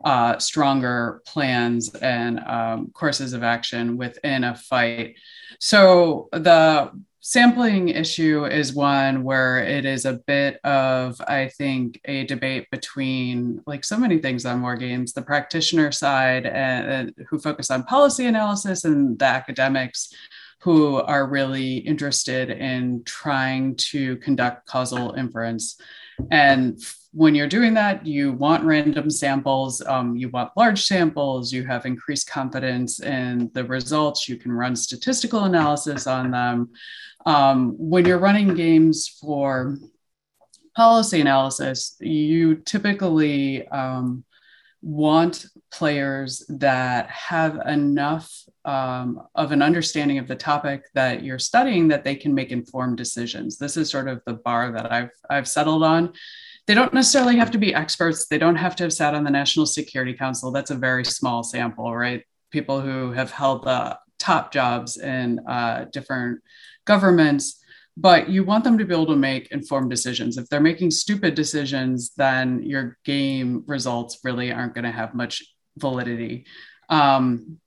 uh, 0.03 0.39
stronger 0.39 1.21
plans 1.27 1.93
and 1.95 2.39
um, 2.39 2.89
courses 2.93 3.33
of 3.33 3.43
action 3.43 3.95
within 3.95 4.43
a 4.43 4.55
fight. 4.55 5.17
So 5.59 6.29
the 6.31 6.91
sampling 7.25 7.87
issue 7.87 8.45
is 8.45 8.73
one 8.73 9.23
where 9.23 9.63
it 9.63 9.85
is 9.85 10.03
a 10.03 10.19
bit 10.27 10.59
of 10.65 11.21
i 11.21 11.47
think 11.47 11.97
a 12.03 12.25
debate 12.25 12.69
between 12.69 13.61
like 13.65 13.85
so 13.85 13.97
many 13.97 14.17
things 14.17 14.45
on 14.45 14.61
war 14.61 14.75
games 14.75 15.13
the 15.13 15.21
practitioner 15.21 15.89
side 15.89 16.45
and, 16.45 16.91
and, 16.91 17.27
who 17.29 17.39
focus 17.39 17.71
on 17.71 17.81
policy 17.85 18.25
analysis 18.25 18.83
and 18.83 19.17
the 19.19 19.25
academics 19.25 20.13
who 20.59 20.97
are 20.97 21.25
really 21.25 21.77
interested 21.77 22.49
in 22.49 23.01
trying 23.05 23.73
to 23.77 24.17
conduct 24.17 24.67
causal 24.67 25.13
inference 25.13 25.79
and 26.29 26.77
when 27.13 27.35
you're 27.35 27.47
doing 27.47 27.75
that, 27.75 28.07
you 28.07 28.33
want 28.33 28.63
random 28.63 29.09
samples, 29.11 29.83
um, 29.85 30.15
you 30.15 30.29
want 30.29 30.51
large 30.57 30.83
samples, 30.83 31.53
you 31.53 31.63
have 31.63 31.85
increased 31.85 32.27
confidence 32.27 32.99
in 32.99 33.51
the 33.53 33.63
results, 33.63 34.27
you 34.27 34.35
can 34.35 34.51
run 34.51 34.75
statistical 34.75 35.43
analysis 35.43 36.07
on 36.07 36.31
them. 36.31 36.69
Um, 37.25 37.75
when 37.77 38.05
you're 38.05 38.19
running 38.19 38.53
games 38.53 39.07
for 39.07 39.77
policy 40.75 41.21
analysis, 41.21 41.95
you 41.99 42.55
typically 42.55 43.67
um, 43.67 44.23
want 44.81 45.45
players 45.71 46.45
that 46.49 47.09
have 47.09 47.55
enough 47.67 48.31
um, 48.65 49.21
of 49.35 49.51
an 49.51 49.61
understanding 49.61 50.17
of 50.17 50.27
the 50.27 50.35
topic 50.35 50.83
that 50.93 51.23
you're 51.23 51.39
studying 51.39 51.87
that 51.87 52.03
they 52.03 52.15
can 52.15 52.33
make 52.33 52.51
informed 52.51 52.97
decisions. 52.97 53.57
This 53.57 53.77
is 53.77 53.89
sort 53.89 54.07
of 54.07 54.21
the 54.25 54.33
bar 54.33 54.71
that 54.71 54.91
I've 54.91 55.11
I've 55.29 55.47
settled 55.47 55.83
on. 55.83 56.13
They 56.67 56.73
don't 56.73 56.93
necessarily 56.93 57.37
have 57.37 57.51
to 57.51 57.57
be 57.57 57.73
experts. 57.73 58.27
They 58.27 58.37
don't 58.37 58.55
have 58.55 58.75
to 58.77 58.83
have 58.83 58.93
sat 58.93 59.15
on 59.15 59.23
the 59.23 59.31
National 59.31 59.65
Security 59.65 60.13
Council. 60.13 60.51
That's 60.51 60.71
a 60.71 60.75
very 60.75 61.03
small 61.03 61.43
sample, 61.43 61.93
right? 61.95 62.23
People 62.51 62.79
who 62.79 63.11
have 63.11 63.31
held 63.31 63.63
the 63.63 63.97
top 64.17 64.53
jobs 64.53 64.97
in 64.97 65.39
uh, 65.39 65.85
different 65.91 66.41
governments 66.85 67.63
but 67.95 68.29
you 68.29 68.43
want 68.43 68.63
them 68.63 68.77
to 68.77 68.85
be 68.85 68.93
able 68.93 69.05
to 69.05 69.15
make 69.15 69.51
informed 69.51 69.89
decisions. 69.89 70.37
If 70.37 70.49
they're 70.49 70.59
making 70.59 70.91
stupid 70.91 71.35
decisions, 71.35 72.11
then 72.15 72.63
your 72.63 72.97
game 73.05 73.63
results 73.67 74.19
really 74.23 74.51
aren't 74.51 74.73
going 74.73 74.85
to 74.85 74.91
have 74.91 75.13
much 75.13 75.43
validity. 75.77 76.45
Um, 76.89 77.59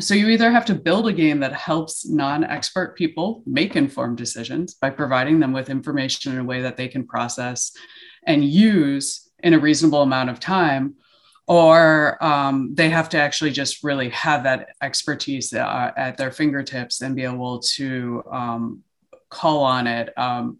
so 0.00 0.14
you 0.14 0.28
either 0.28 0.50
have 0.50 0.64
to 0.66 0.74
build 0.74 1.06
a 1.08 1.12
game 1.12 1.40
that 1.40 1.52
helps 1.52 2.06
non-expert 2.06 2.96
people 2.96 3.42
make 3.46 3.76
informed 3.76 4.16
decisions 4.16 4.74
by 4.74 4.90
providing 4.90 5.40
them 5.40 5.52
with 5.52 5.70
information 5.70 6.32
in 6.32 6.38
a 6.38 6.44
way 6.44 6.62
that 6.62 6.76
they 6.76 6.88
can 6.88 7.06
process 7.06 7.72
and 8.26 8.44
use 8.44 9.30
in 9.42 9.54
a 9.54 9.58
reasonable 9.58 10.02
amount 10.02 10.30
of 10.30 10.40
time, 10.40 10.96
or 11.46 12.22
um, 12.24 12.74
they 12.74 12.88
have 12.88 13.08
to 13.10 13.18
actually 13.18 13.50
just 13.50 13.84
really 13.84 14.08
have 14.10 14.44
that 14.44 14.70
expertise 14.82 15.52
uh, 15.52 15.90
at 15.96 16.16
their 16.16 16.30
fingertips 16.30 17.02
and 17.02 17.14
be 17.14 17.24
able 17.24 17.58
to 17.58 18.22
um, 18.30 18.82
call 19.28 19.62
on 19.62 19.86
it. 19.86 20.16
Um, 20.16 20.58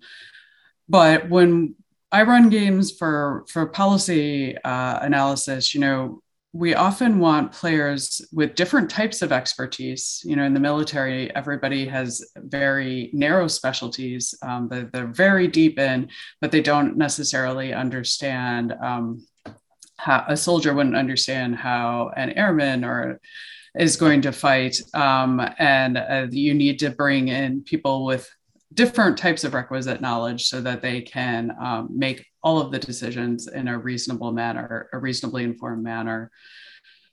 but 0.88 1.28
when 1.30 1.74
I 2.12 2.22
run 2.22 2.50
games 2.50 2.92
for 2.92 3.44
for 3.48 3.66
policy 3.66 4.56
uh, 4.58 4.98
analysis, 5.00 5.74
you 5.74 5.80
know, 5.80 6.22
we 6.52 6.74
often 6.74 7.18
want 7.18 7.50
players 7.50 8.24
with 8.32 8.54
different 8.54 8.88
types 8.88 9.22
of 9.22 9.32
expertise. 9.32 10.22
You 10.24 10.36
know, 10.36 10.44
in 10.44 10.54
the 10.54 10.60
military, 10.60 11.34
everybody 11.34 11.86
has 11.88 12.24
very 12.36 13.10
narrow 13.12 13.48
specialties 13.48 14.34
um, 14.42 14.68
that 14.68 14.92
they're 14.92 15.08
very 15.08 15.48
deep 15.48 15.78
in, 15.78 16.10
but 16.40 16.52
they 16.52 16.60
don't 16.60 16.96
necessarily 16.96 17.72
understand. 17.72 18.74
How 20.04 20.24
a 20.28 20.36
soldier 20.36 20.74
wouldn't 20.74 20.96
understand 20.96 21.56
how 21.56 22.10
an 22.14 22.30
airman 22.32 22.84
or 22.84 23.20
is 23.74 23.96
going 23.96 24.20
to 24.22 24.32
fight. 24.32 24.76
Um, 24.92 25.40
and 25.58 25.96
uh, 25.96 26.26
you 26.30 26.52
need 26.52 26.78
to 26.80 26.90
bring 26.90 27.28
in 27.28 27.62
people 27.62 28.04
with 28.04 28.28
different 28.74 29.16
types 29.16 29.44
of 29.44 29.54
requisite 29.54 30.02
knowledge 30.02 30.44
so 30.46 30.60
that 30.60 30.82
they 30.82 31.00
can 31.00 31.56
um, 31.58 31.88
make 31.90 32.26
all 32.42 32.60
of 32.60 32.70
the 32.70 32.78
decisions 32.78 33.48
in 33.48 33.66
a 33.68 33.78
reasonable 33.78 34.30
manner, 34.30 34.90
a 34.92 34.98
reasonably 34.98 35.42
informed 35.42 35.82
manner. 35.82 36.30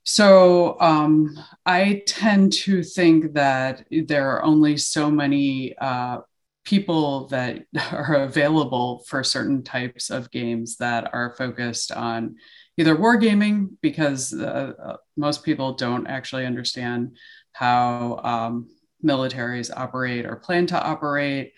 So 0.04 0.80
um, 0.82 1.34
I 1.66 2.04
tend 2.06 2.52
to 2.66 2.84
think 2.84 3.34
that 3.36 3.86
there 3.90 4.32
are 4.32 4.44
only 4.44 4.76
so 4.76 5.10
many 5.10 5.78
uh, 5.78 6.20
people 6.66 7.28
that 7.28 7.64
are 7.92 8.16
available 8.16 9.04
for 9.08 9.24
certain 9.24 9.64
types 9.64 10.10
of 10.10 10.30
games 10.32 10.78
that 10.78 11.14
are 11.14 11.36
focused 11.38 11.92
on 11.92 12.36
either 12.78 12.96
wargaming 12.96 13.70
because 13.82 14.34
uh, 14.34 14.74
uh, 14.82 14.98
most 15.18 15.44
people 15.44 15.74
don't 15.74 16.08
actually 16.08 16.46
understand 16.46 17.18
how 17.54 18.20
um, 18.24 18.70
militaries 19.04 19.72
operate 19.76 20.26
or 20.26 20.38
plan 20.38 20.66
to 20.68 20.82
operate. 20.82 21.54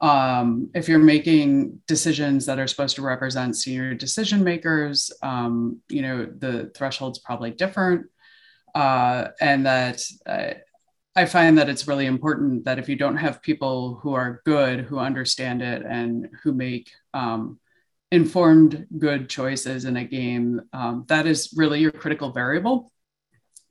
Um, 0.00 0.70
if 0.74 0.88
you're 0.88 0.98
making 0.98 1.80
decisions 1.86 2.46
that 2.46 2.58
are 2.58 2.66
supposed 2.66 2.96
to 2.96 3.02
represent 3.02 3.56
senior 3.56 3.94
decision 3.94 4.42
makers, 4.42 5.12
um, 5.22 5.80
you 5.88 6.02
know, 6.02 6.26
the 6.26 6.70
threshold's 6.74 7.18
probably 7.18 7.50
different. 7.50 8.06
Uh, 8.74 9.28
and 9.40 9.66
that 9.66 10.02
uh, 10.26 10.54
I 11.16 11.26
find 11.26 11.58
that 11.58 11.68
it's 11.68 11.86
really 11.86 12.06
important 12.06 12.64
that 12.64 12.78
if 12.78 12.88
you 12.88 12.96
don't 12.96 13.16
have 13.16 13.40
people 13.40 14.00
who 14.02 14.14
are 14.14 14.42
good, 14.44 14.80
who 14.80 14.98
understand 14.98 15.62
it, 15.62 15.84
and 15.88 16.28
who 16.42 16.52
make 16.52 16.90
um, 17.12 17.60
informed, 18.14 18.86
good 18.98 19.28
choices 19.28 19.84
in 19.84 19.96
a 19.96 20.04
game, 20.04 20.60
um, 20.72 21.04
that 21.08 21.26
is 21.26 21.52
really 21.56 21.80
your 21.80 21.92
critical 21.92 22.30
variable. 22.30 22.90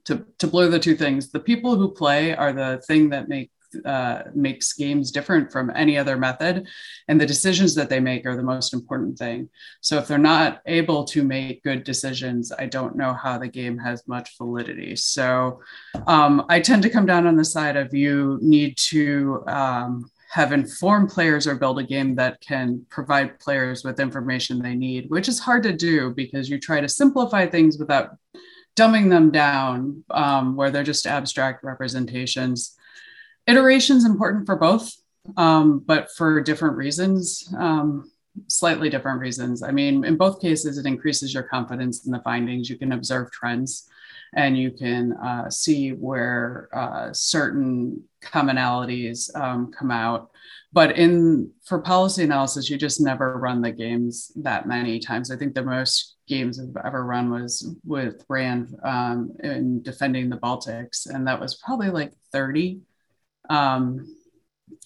To, 0.06 0.26
to 0.40 0.48
blur 0.48 0.68
the 0.68 0.80
two 0.80 0.98
things, 0.98 1.32
the 1.32 1.40
people 1.40 1.78
who 1.78 1.90
play 1.92 2.36
are 2.36 2.52
the 2.52 2.84
thing 2.88 3.10
that 3.12 3.30
make 3.30 3.50
uh, 3.86 4.24
makes 4.36 4.74
games 4.74 5.12
different 5.12 5.52
from 5.52 5.72
any 5.76 5.98
other 5.98 6.18
method. 6.18 6.68
And 7.08 7.20
the 7.20 7.26
decisions 7.26 7.74
that 7.76 7.90
they 7.90 8.00
make 8.00 8.26
are 8.26 8.36
the 8.36 8.44
most 8.44 8.74
important 8.74 9.18
thing. 9.18 9.50
So 9.82 9.98
if 9.98 10.08
they're 10.08 10.18
not 10.36 10.62
able 10.66 11.06
to 11.06 11.24
make 11.24 11.64
good 11.64 11.84
decisions, 11.84 12.52
I 12.52 12.66
don't 12.68 12.96
know 12.96 13.14
how 13.14 13.38
the 13.38 13.48
game 13.48 13.78
has 13.80 14.08
much 14.08 14.38
validity. 14.38 14.96
So 14.96 15.62
um, 16.06 16.46
I 16.50 16.60
tend 16.60 16.84
to 16.84 16.90
come 16.90 17.08
down 17.08 17.26
on 17.26 17.36
the 17.36 17.46
side 17.46 17.78
of 17.78 17.94
you 17.94 18.38
need 18.42 18.78
to 18.90 19.44
um, 19.48 20.12
have 20.34 20.52
informed 20.52 21.10
players 21.10 21.46
or 21.46 21.56
build 21.56 21.80
a 21.80 21.84
game 21.84 22.16
that 22.16 22.42
can 22.42 22.86
provide 22.90 23.40
players 23.40 23.84
with 23.84 24.00
information 24.00 24.60
they 24.60 24.76
need, 24.76 25.10
which 25.10 25.28
is 25.28 25.40
hard 25.40 25.62
to 25.64 25.72
do 25.72 26.12
because 26.12 26.50
you 26.50 26.60
try 26.60 26.82
to 26.82 26.90
simplify 26.90 27.46
things 27.46 27.78
without 27.78 28.18
dumbing 28.76 29.10
them 29.10 29.30
down 29.30 30.04
um, 30.10 30.56
where 30.56 30.72
they're 30.72 30.84
just 30.84 31.06
abstract 31.06 31.64
representations 31.64 32.76
iteration 33.48 33.98
is 33.98 34.06
important 34.06 34.46
for 34.46 34.56
both, 34.56 34.92
um, 35.38 35.80
but 35.86 36.12
for 36.12 36.42
different 36.42 36.78
reasons, 36.78 37.54
um, 37.58 38.10
slightly 38.48 38.90
different 38.90 39.20
reasons. 39.20 39.64
I 39.64 39.72
mean, 39.72 40.06
in 40.06 40.18
both 40.18 40.42
cases, 40.42 40.78
it 40.78 40.86
increases 40.86 41.34
your 41.34 41.44
confidence 41.44 42.06
in 42.06 42.12
the 42.12 42.22
findings. 42.22 42.70
You 42.70 42.78
can 42.78 42.94
observe 42.94 43.32
trends 43.32 43.90
and 44.36 44.58
you 44.58 44.72
can 44.72 45.14
uh, 45.14 45.50
see 45.50 45.92
where 45.92 46.70
uh, 46.74 47.14
certain 47.14 48.04
commonalities 48.22 49.36
um, 49.36 49.72
come 49.72 49.92
out. 49.92 50.30
But 50.72 50.98
in 50.98 51.52
for 51.66 51.80
policy 51.80 52.24
analysis, 52.24 52.70
you 52.70 52.78
just 52.78 53.00
never 53.00 53.38
run 53.38 53.62
the 53.62 53.72
games 53.72 54.32
that 54.38 54.68
many 54.68 55.00
times. 55.00 55.30
I 55.30 55.38
think 55.38 55.54
the 55.54 55.64
most 55.64 56.16
games 56.28 56.60
I've 56.60 56.86
ever 56.86 57.06
run 57.06 57.30
was 57.30 57.76
with 57.86 58.26
Rand 58.28 58.76
um, 58.84 59.32
in 59.44 59.84
defending 59.84 60.30
the 60.30 60.38
Baltics, 60.38 61.08
and 61.08 61.28
that 61.28 61.40
was 61.40 61.56
probably 61.56 61.90
like 61.90 62.14
30 62.32 62.80
um, 63.50 64.16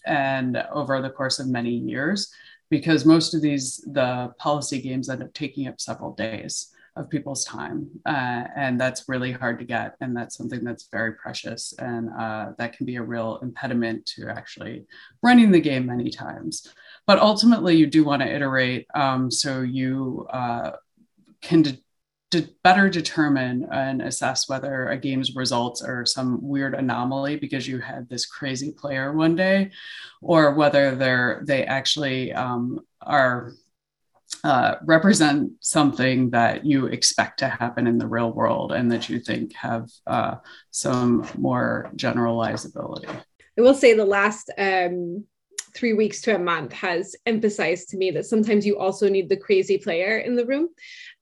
and 0.05 0.57
over 0.71 1.01
the 1.01 1.09
course 1.09 1.39
of 1.39 1.47
many 1.47 1.71
years, 1.71 2.33
because 2.69 3.05
most 3.05 3.33
of 3.33 3.41
these, 3.41 3.77
the 3.93 4.33
policy 4.37 4.81
games 4.81 5.09
end 5.09 5.23
up 5.23 5.33
taking 5.33 5.67
up 5.67 5.79
several 5.79 6.13
days 6.13 6.73
of 6.97 7.09
people's 7.09 7.45
time. 7.45 7.89
Uh, 8.05 8.43
and 8.55 8.79
that's 8.79 9.07
really 9.07 9.31
hard 9.31 9.59
to 9.59 9.65
get. 9.65 9.95
And 10.01 10.15
that's 10.15 10.35
something 10.35 10.63
that's 10.63 10.87
very 10.91 11.13
precious. 11.13 11.73
And 11.79 12.09
uh, 12.17 12.51
that 12.57 12.75
can 12.75 12.85
be 12.85 12.95
a 12.95 13.01
real 13.01 13.39
impediment 13.41 14.05
to 14.15 14.29
actually 14.29 14.85
running 15.21 15.51
the 15.51 15.61
game 15.61 15.85
many 15.85 16.09
times. 16.09 16.73
But 17.05 17.19
ultimately, 17.19 17.75
you 17.75 17.87
do 17.87 18.03
want 18.03 18.21
to 18.21 18.33
iterate 18.33 18.87
um, 18.93 19.31
so 19.31 19.61
you 19.61 20.27
uh, 20.29 20.71
can 21.41 21.63
de- 22.31 22.49
better 22.63 22.89
determine 22.89 23.67
and 23.71 24.01
assess 24.01 24.49
whether 24.49 24.89
a 24.89 24.97
game's 24.97 25.35
results 25.35 25.81
are 25.81 26.05
some 26.05 26.39
weird 26.41 26.73
anomaly 26.75 27.37
because 27.37 27.67
you 27.67 27.79
had 27.79 28.09
this 28.09 28.25
crazy 28.25 28.71
player 28.71 29.13
one 29.13 29.35
day, 29.35 29.71
or 30.21 30.53
whether 30.53 30.95
they're 30.95 31.43
they 31.45 31.65
actually 31.65 32.33
um, 32.33 32.81
are 33.01 33.53
uh, 34.43 34.75
represent 34.85 35.51
something 35.61 36.29
that 36.31 36.65
you 36.65 36.87
expect 36.87 37.39
to 37.39 37.47
happen 37.47 37.87
in 37.87 37.97
the 37.97 38.07
real 38.07 38.31
world 38.31 38.71
and 38.71 38.91
that 38.91 39.09
you 39.09 39.19
think 39.19 39.55
have 39.55 39.89
uh, 40.05 40.35
some 40.71 41.27
more 41.37 41.89
generalizability. 41.95 43.09
I 43.57 43.61
will 43.61 43.73
say 43.73 43.93
the 43.93 44.05
last 44.05 44.51
um, 44.57 45.25
three 45.75 45.93
weeks 45.93 46.21
to 46.21 46.35
a 46.35 46.39
month 46.39 46.73
has 46.73 47.15
emphasized 47.25 47.89
to 47.89 47.97
me 47.97 48.11
that 48.11 48.25
sometimes 48.25 48.65
you 48.65 48.77
also 48.77 49.07
need 49.07 49.29
the 49.29 49.37
crazy 49.37 49.77
player 49.77 50.17
in 50.19 50.35
the 50.35 50.45
room. 50.45 50.69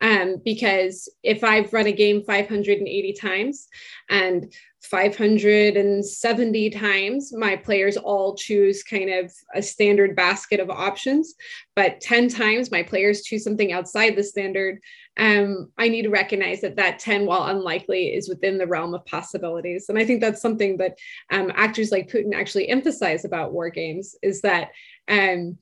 Um, 0.01 0.37
because 0.43 1.09
if 1.23 1.43
I've 1.43 1.73
run 1.73 1.87
a 1.87 1.91
game 1.91 2.23
580 2.23 3.13
times 3.13 3.67
and 4.09 4.51
570 4.85 6.69
times 6.69 7.33
my 7.33 7.55
players 7.55 7.97
all 7.97 8.35
choose 8.35 8.83
kind 8.83 9.09
of 9.09 9.33
a 9.53 9.61
standard 9.61 10.15
basket 10.15 10.59
of 10.59 10.69
options, 10.69 11.35
but 11.75 11.99
10 12.01 12.29
times 12.29 12.71
my 12.71 12.83
players 12.83 13.23
choose 13.23 13.43
something 13.43 13.71
outside 13.71 14.15
the 14.15 14.23
standard, 14.23 14.79
um, 15.17 15.71
I 15.77 15.87
need 15.87 16.03
to 16.03 16.09
recognize 16.09 16.61
that 16.61 16.75
that 16.75 16.99
10, 16.99 17.25
while 17.25 17.45
unlikely, 17.45 18.13
is 18.13 18.27
within 18.29 18.57
the 18.57 18.67
realm 18.67 18.93
of 18.93 19.05
possibilities. 19.05 19.87
And 19.89 19.97
I 19.97 20.05
think 20.05 20.21
that's 20.21 20.41
something 20.41 20.77
that 20.77 20.97
um, 21.31 21.51
actors 21.55 21.91
like 21.91 22.09
Putin 22.09 22.33
actually 22.33 22.69
emphasize 22.69 23.25
about 23.25 23.53
war 23.53 23.69
games 23.69 24.15
is 24.21 24.41
that 24.41 24.71
um, 25.07 25.57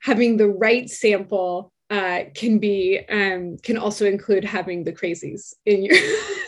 having 0.00 0.36
the 0.36 0.48
right 0.48 0.88
sample 0.88 1.71
uh, 1.92 2.24
can 2.34 2.58
be 2.58 3.00
um, 3.10 3.58
can 3.58 3.76
also 3.76 4.06
include 4.06 4.44
having 4.44 4.82
the 4.82 4.92
crazies 4.92 5.52
in 5.66 5.82
your 5.82 5.96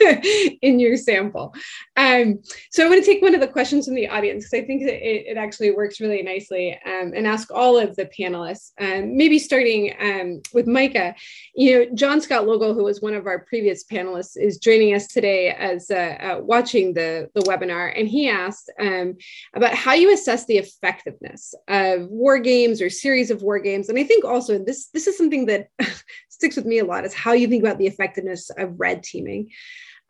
in 0.62 0.80
your 0.80 0.96
sample. 0.96 1.54
Um, 1.98 2.40
so 2.70 2.84
I 2.84 2.88
want 2.88 3.04
to 3.04 3.06
take 3.06 3.20
one 3.20 3.34
of 3.34 3.42
the 3.42 3.46
questions 3.46 3.84
from 3.84 3.94
the 3.94 4.08
audience 4.08 4.44
because 4.44 4.64
I 4.64 4.66
think 4.66 4.84
that 4.84 4.94
it, 4.94 5.26
it, 5.26 5.36
actually 5.36 5.72
works 5.72 6.00
really 6.00 6.22
nicely 6.22 6.72
um, 6.86 7.12
and 7.14 7.26
ask 7.26 7.50
all 7.50 7.76
of 7.76 7.94
the 7.96 8.06
panelists, 8.06 8.72
um, 8.80 9.16
maybe 9.16 9.38
starting 9.38 9.94
um, 10.00 10.40
with 10.54 10.66
Micah. 10.66 11.14
You 11.54 11.72
know, 11.74 11.94
Jon 11.94 12.22
Scott 12.22 12.46
Logel, 12.46 12.72
who 12.72 12.84
was 12.84 13.02
one 13.02 13.14
of 13.14 13.26
our 13.26 13.40
previous 13.40 13.84
panelists, 13.84 14.38
is 14.40 14.56
joining 14.56 14.94
us 14.94 15.08
today 15.08 15.50
as 15.50 15.90
uh, 15.90 16.16
uh, 16.20 16.40
watching 16.40 16.94
the, 16.94 17.28
the 17.34 17.42
webinar, 17.42 17.92
and 17.94 18.08
he 18.08 18.30
asked 18.30 18.72
um, 18.80 19.14
about 19.52 19.74
how 19.74 19.92
you 19.92 20.10
assess 20.14 20.46
the 20.46 20.56
effectiveness 20.56 21.54
of 21.68 22.08
war 22.08 22.38
games 22.38 22.80
or 22.80 22.88
series 22.88 23.30
of 23.30 23.42
war 23.42 23.58
games. 23.58 23.90
And 23.90 23.98
I 23.98 24.04
think 24.04 24.24
also 24.24 24.58
this, 24.58 24.86
this 24.86 25.06
is 25.06 25.18
something 25.18 25.33
that 25.46 25.68
sticks 26.28 26.56
with 26.56 26.66
me 26.66 26.78
a 26.78 26.84
lot 26.84 27.04
is 27.04 27.14
how 27.14 27.32
you 27.32 27.48
think 27.48 27.62
about 27.62 27.78
the 27.78 27.86
effectiveness 27.86 28.50
of 28.50 28.78
red 28.78 29.02
teaming. 29.02 29.50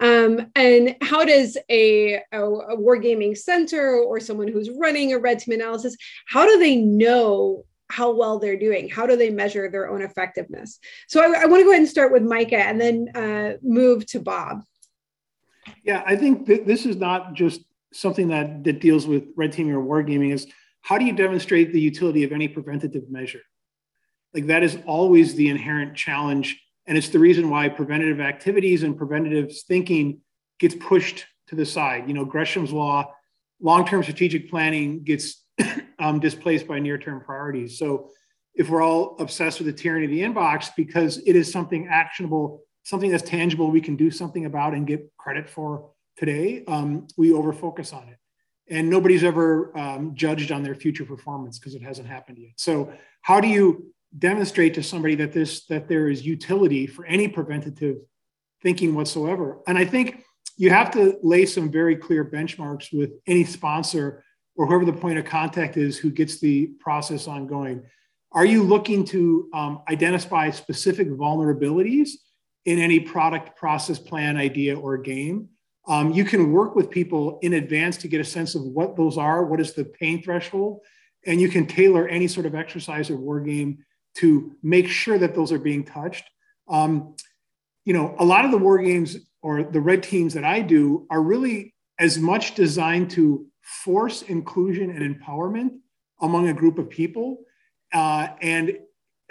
Um, 0.01 0.51
and 0.57 0.97
how 1.03 1.25
does 1.25 1.57
a, 1.69 2.15
a, 2.33 2.43
a 2.43 2.77
wargaming 2.77 3.37
center 3.37 3.97
or 3.97 4.19
someone 4.21 4.49
who's 4.49 4.71
running 4.71 5.13
a 5.13 5.19
red 5.19 5.39
team 5.39 5.55
analysis, 5.55 5.97
how 6.27 6.47
do 6.47 6.59
they 6.59 6.77
know 6.77 7.65
how 7.91 8.11
well 8.11 8.39
they're 8.39 8.59
doing? 8.59 8.89
How 8.89 9.07
do 9.07 9.17
they 9.17 9.31
measure 9.31 9.71
their 9.71 9.89
own 9.89 10.03
effectiveness? 10.03 10.81
So 11.07 11.21
I, 11.21 11.43
I 11.43 11.47
want 11.47 11.61
to 11.61 11.65
go 11.65 11.71
ahead 11.71 11.83
and 11.83 11.89
start 11.89 12.13
with 12.13 12.23
Micah 12.23 12.57
and 12.57 12.81
then 12.81 13.09
uh, 13.15 13.57
move 13.63 14.07
to 14.07 14.21
Bob. 14.21 14.63
Yeah, 15.85 16.03
I 16.05 16.17
think 16.17 16.47
th- 16.47 16.67
this 16.67 16.87
is 16.87 16.97
not 16.97 17.35
just 17.35 17.63
something 17.93 18.29
that, 18.29 18.65
that 18.65 18.81
deals 18.81 19.07
with 19.07 19.25
red 19.37 19.53
teaming 19.53 19.75
or 19.75 19.83
wargaming 19.83 20.33
is 20.33 20.47
how 20.81 20.99
do 20.99 21.05
you 21.05 21.13
demonstrate 21.15 21.73
the 21.73 21.81
utility 21.81 22.25
of 22.25 22.33
any 22.33 22.49
preventative 22.49 23.11
measure? 23.11 23.41
Like 24.35 24.47
that 24.47 24.63
is 24.63 24.79
always 24.87 25.37
the 25.37 25.49
inherent 25.49 25.97
challenge. 25.97 26.61
And 26.87 26.99
it's 26.99 27.09
the 27.09 27.19
reason 27.19 27.49
why 27.49 27.69
preventative 27.69 28.21
activities 28.21 28.83
and 28.83 28.97
preventative 28.97 29.57
thinking 29.69 30.21
gets 30.59 30.75
pushed 30.75 31.25
to 31.49 31.55
the 31.55 31.65
side. 31.65 32.09
You 32.09 32.15
know, 32.15 32.25
Gresham's 32.25 32.73
law, 32.73 33.13
long-term 33.61 34.03
strategic 34.03 34.51
planning 34.51 35.05
gets 35.05 35.45
um, 35.99 36.21
displaced 36.21 36.67
by 36.67 36.81
near-term 36.81 37.21
priorities. 37.21 37.79
So 37.79 38.11
if 38.55 38.69
we're 38.69 38.83
all 38.83 39.17
obsessed 39.19 39.59
with 39.59 39.67
the 39.67 39.73
tyranny 39.73 40.05
of 40.05 40.11
the 40.11 40.21
inbox 40.21 40.71
because 40.77 41.19
it 41.19 41.37
is 41.37 41.51
something 41.51 41.89
actionable, 41.89 42.63
something 42.83 43.11
that's 43.11 43.29
tangible, 43.29 43.71
we 43.71 43.81
can 43.81 43.97
do 43.97 44.11
something 44.11 44.45
about 44.45 44.75
and 44.75 44.87
get 44.87 45.11
credit 45.17 45.49
for 45.49 45.91
today, 46.17 46.65
um, 46.67 47.07
we 47.17 47.31
overfocus 47.31 47.93
on 47.93 48.09
it. 48.09 48.19
And 48.69 48.89
nobody's 48.89 49.25
ever 49.25 49.77
um, 49.77 50.15
judged 50.15 50.51
on 50.51 50.63
their 50.63 50.75
future 50.75 51.05
performance 51.05 51.59
because 51.59 51.75
it 51.75 51.83
hasn't 51.83 52.09
happened 52.09 52.39
yet. 52.39 52.53
So 52.57 52.93
how 53.21 53.41
do 53.41 53.49
you 53.49 53.94
demonstrate 54.19 54.75
to 54.75 54.83
somebody 54.83 55.15
that 55.17 55.33
this 55.33 55.67
that 55.67 55.89
there 55.89 56.09
is 56.09 56.25
utility 56.25 56.87
for 56.87 57.05
any 57.07 57.29
preventative 57.29 57.97
thinking 58.63 58.95
whatsoever. 58.95 59.61
And 59.67 59.77
I 59.77 59.85
think 59.85 60.25
you 60.57 60.71
have 60.71 60.91
to 60.93 61.19
lay 61.23 61.47
some 61.47 61.71
very 61.71 61.97
clear 61.97 62.25
benchmarks 62.25 62.93
with 62.93 63.11
any 63.27 63.45
sponsor 63.45 64.25
or 64.57 64.67
whoever 64.67 64.85
the 64.85 64.93
point 64.93 65.19
of 65.19 65.25
contact 65.25 65.77
is 65.77 65.99
who 65.99 66.11
gets 66.11 66.41
the 66.41 66.67
process 66.79 67.27
ongoing. 67.27 67.83
Are 68.33 68.45
you 68.45 68.63
looking 68.63 69.05
to 69.07 69.49
um, 69.53 69.83
identify 69.89 70.51
specific 70.51 71.09
vulnerabilities 71.09 72.11
in 72.65 72.79
any 72.79 73.01
product 73.01 73.57
process 73.57 73.99
plan, 73.99 74.37
idea, 74.37 74.79
or 74.79 74.97
game? 74.97 75.49
Um, 75.87 76.13
you 76.13 76.25
can 76.25 76.51
work 76.51 76.75
with 76.75 76.91
people 76.91 77.39
in 77.43 77.55
advance 77.55 77.97
to 77.99 78.09
get 78.09 78.21
a 78.21 78.25
sense 78.25 78.55
of 78.55 78.63
what 78.63 78.97
those 78.97 79.19
are, 79.19 79.45
what 79.45 79.61
is 79.61 79.75
the 79.75 79.85
pain 79.85 80.23
threshold, 80.23 80.81
and 81.27 81.41
you 81.41 81.49
can 81.49 81.67
tailor 81.67 82.09
any 82.09 82.27
sort 82.27 82.47
of 82.47 82.55
exercise 82.55 83.11
or 83.11 83.17
war 83.17 83.41
game 83.41 83.85
to 84.17 84.53
make 84.63 84.89
sure 84.89 85.19
that 85.19 85.35
those 85.35 85.53
are 85.53 85.59
being 85.59 85.85
touched. 85.85 86.25
Um, 86.69 87.17
you 87.85 87.93
know, 87.93 88.15
a 88.19 88.25
lot 88.25 88.45
of 88.45 88.51
the 88.51 88.59
war 88.59 88.79
games 88.79 89.17
or 89.43 89.63
the 89.63 89.81
red 89.81 90.03
teams 90.03 90.35
that 90.35 90.45
I 90.45 90.61
do 90.63 91.07
are 91.11 91.23
really 91.23 91.75
as 91.99 92.19
much 92.19 92.55
designed 92.55 93.11
to 93.11 93.47
force 93.61 94.23
inclusion 94.23 94.91
and 94.91 95.15
empowerment 95.15 95.71
among 96.21 96.49
a 96.49 96.55
group 96.55 96.79
of 96.79 96.89
people, 96.89 97.45
uh, 97.93 98.29
and 98.41 98.79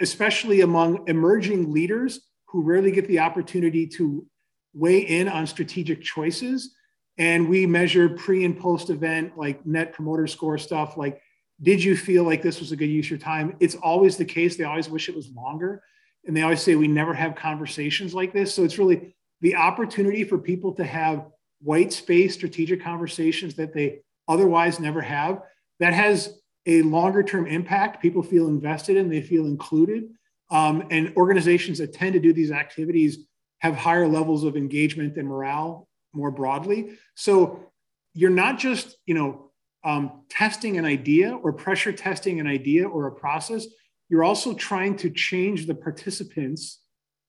especially 0.00 0.60
among 0.60 1.08
emerging 1.08 1.72
leaders 1.72 2.20
who 2.46 2.62
rarely 2.62 2.92
get 2.92 3.08
the 3.08 3.18
opportunity 3.18 3.86
to 3.86 4.26
weigh 4.74 5.00
in 5.00 5.28
on 5.28 5.46
strategic 5.46 6.02
choices. 6.02 6.74
And 7.16 7.48
we 7.48 7.66
measure 7.66 8.08
pre 8.08 8.44
and 8.44 8.58
post 8.58 8.90
event, 8.90 9.38
like 9.38 9.64
net 9.64 9.92
promoter 9.92 10.26
score 10.26 10.58
stuff, 10.58 10.96
like 10.96 11.20
did 11.62 11.82
you 11.82 11.96
feel 11.96 12.24
like 12.24 12.42
this 12.42 12.60
was 12.60 12.72
a 12.72 12.76
good 12.76 12.86
use 12.86 13.06
of 13.06 13.10
your 13.10 13.18
time? 13.18 13.56
It's 13.60 13.76
always 13.76 14.16
the 14.16 14.24
case. 14.24 14.56
They 14.56 14.64
always 14.64 14.88
wish 14.88 15.08
it 15.08 15.16
was 15.16 15.30
longer. 15.30 15.82
And 16.26 16.36
they 16.36 16.42
always 16.42 16.62
say 16.62 16.74
we 16.74 16.88
never 16.88 17.14
have 17.14 17.36
conversations 17.36 18.14
like 18.14 18.32
this. 18.32 18.52
So 18.54 18.64
it's 18.64 18.78
really 18.78 19.14
the 19.40 19.56
opportunity 19.56 20.24
for 20.24 20.38
people 20.38 20.72
to 20.74 20.84
have 20.84 21.26
white 21.60 21.92
space 21.92 22.34
strategic 22.34 22.82
conversations 22.82 23.54
that 23.54 23.72
they 23.72 24.00
otherwise 24.26 24.80
never 24.80 25.00
have. 25.02 25.42
That 25.80 25.92
has 25.92 26.38
a 26.66 26.82
longer 26.82 27.22
term 27.22 27.46
impact. 27.46 28.00
People 28.00 28.22
feel 28.22 28.46
invested 28.48 28.96
in, 28.96 29.08
they 29.08 29.22
feel 29.22 29.46
included. 29.46 30.10
Um, 30.50 30.86
and 30.90 31.12
organizations 31.16 31.78
that 31.78 31.92
tend 31.92 32.14
to 32.14 32.20
do 32.20 32.32
these 32.32 32.50
activities 32.50 33.18
have 33.58 33.76
higher 33.76 34.06
levels 34.06 34.44
of 34.44 34.56
engagement 34.56 35.16
and 35.16 35.28
morale 35.28 35.88
more 36.12 36.30
broadly. 36.30 36.96
So 37.14 37.72
you're 38.12 38.30
not 38.30 38.58
just, 38.58 38.96
you 39.06 39.14
know, 39.14 39.43
um, 39.84 40.22
testing 40.28 40.78
an 40.78 40.84
idea 40.84 41.32
or 41.34 41.52
pressure 41.52 41.92
testing 41.92 42.40
an 42.40 42.46
idea 42.46 42.88
or 42.88 43.06
a 43.06 43.12
process, 43.12 43.66
you're 44.08 44.24
also 44.24 44.54
trying 44.54 44.96
to 44.96 45.10
change 45.10 45.66
the 45.66 45.74
participants 45.74 46.80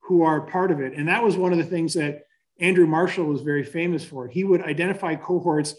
who 0.02 0.24
are 0.24 0.42
part 0.42 0.72
of 0.72 0.80
it. 0.80 0.94
And 0.94 1.08
that 1.08 1.24
was 1.24 1.36
one 1.36 1.52
of 1.52 1.58
the 1.58 1.64
things 1.64 1.94
that 1.96 2.24
Andrew 2.60 2.88
Marshall 2.88 3.26
was 3.26 3.42
very 3.42 3.64
famous 3.64 4.04
for. 4.04 4.28
He 4.28 4.44
would 4.44 4.62
identify 4.62 5.16
cohorts 5.16 5.76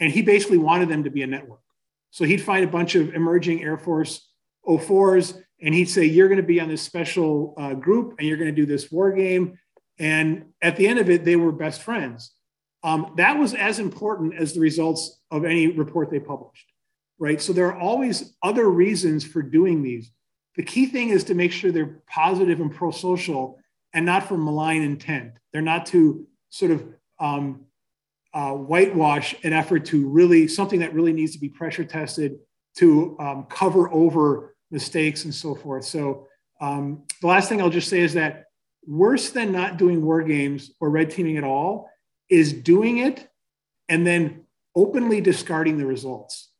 and 0.00 0.12
he 0.12 0.22
basically 0.22 0.58
wanted 0.58 0.88
them 0.88 1.04
to 1.04 1.10
be 1.10 1.22
a 1.22 1.26
network. 1.26 1.60
So 2.10 2.24
he'd 2.24 2.40
find 2.40 2.64
a 2.64 2.68
bunch 2.68 2.94
of 2.94 3.14
emerging 3.14 3.62
Air 3.62 3.76
Force 3.76 4.28
04s 4.66 5.36
and 5.60 5.74
he'd 5.74 5.88
say, 5.88 6.04
You're 6.04 6.28
going 6.28 6.40
to 6.40 6.46
be 6.46 6.60
on 6.60 6.68
this 6.68 6.82
special 6.82 7.54
uh, 7.58 7.74
group 7.74 8.14
and 8.18 8.26
you're 8.26 8.36
going 8.36 8.54
to 8.54 8.56
do 8.56 8.66
this 8.66 8.90
war 8.90 9.12
game. 9.12 9.58
And 9.98 10.46
at 10.62 10.76
the 10.76 10.86
end 10.86 10.98
of 10.98 11.10
it, 11.10 11.24
they 11.24 11.36
were 11.36 11.52
best 11.52 11.82
friends. 11.82 12.32
Um, 12.84 13.14
that 13.16 13.38
was 13.38 13.54
as 13.54 13.78
important 13.78 14.34
as 14.34 14.52
the 14.52 14.60
results 14.60 15.18
of 15.30 15.46
any 15.46 15.68
report 15.68 16.10
they 16.10 16.20
published, 16.20 16.70
right? 17.18 17.40
So 17.40 17.54
there 17.54 17.66
are 17.68 17.78
always 17.78 18.34
other 18.42 18.68
reasons 18.68 19.24
for 19.24 19.40
doing 19.40 19.82
these. 19.82 20.12
The 20.56 20.62
key 20.62 20.86
thing 20.86 21.08
is 21.08 21.24
to 21.24 21.34
make 21.34 21.50
sure 21.50 21.72
they're 21.72 22.02
positive 22.06 22.60
and 22.60 22.72
pro 22.72 22.90
social 22.90 23.58
and 23.94 24.04
not 24.04 24.28
for 24.28 24.36
malign 24.36 24.82
intent. 24.82 25.32
They're 25.52 25.62
not 25.62 25.86
to 25.86 26.26
sort 26.50 26.72
of 26.72 26.84
um, 27.18 27.64
uh, 28.34 28.52
whitewash 28.52 29.34
an 29.44 29.54
effort 29.54 29.86
to 29.86 30.06
really 30.06 30.46
something 30.46 30.80
that 30.80 30.92
really 30.92 31.14
needs 31.14 31.32
to 31.32 31.38
be 31.38 31.48
pressure 31.48 31.84
tested 31.84 32.36
to 32.76 33.16
um, 33.18 33.46
cover 33.48 33.90
over 33.92 34.56
mistakes 34.70 35.24
and 35.24 35.34
so 35.34 35.54
forth. 35.54 35.86
So 35.86 36.26
um, 36.60 37.04
the 37.22 37.28
last 37.28 37.48
thing 37.48 37.62
I'll 37.62 37.70
just 37.70 37.88
say 37.88 38.00
is 38.00 38.14
that 38.14 38.44
worse 38.86 39.30
than 39.30 39.52
not 39.52 39.78
doing 39.78 40.04
war 40.04 40.22
games 40.22 40.72
or 40.80 40.90
red 40.90 41.10
teaming 41.10 41.38
at 41.38 41.44
all 41.44 41.88
is 42.34 42.52
doing 42.52 42.98
it 42.98 43.28
and 43.88 44.06
then 44.06 44.44
openly 44.74 45.20
discarding 45.20 45.78
the 45.78 45.86
results. 45.86 46.50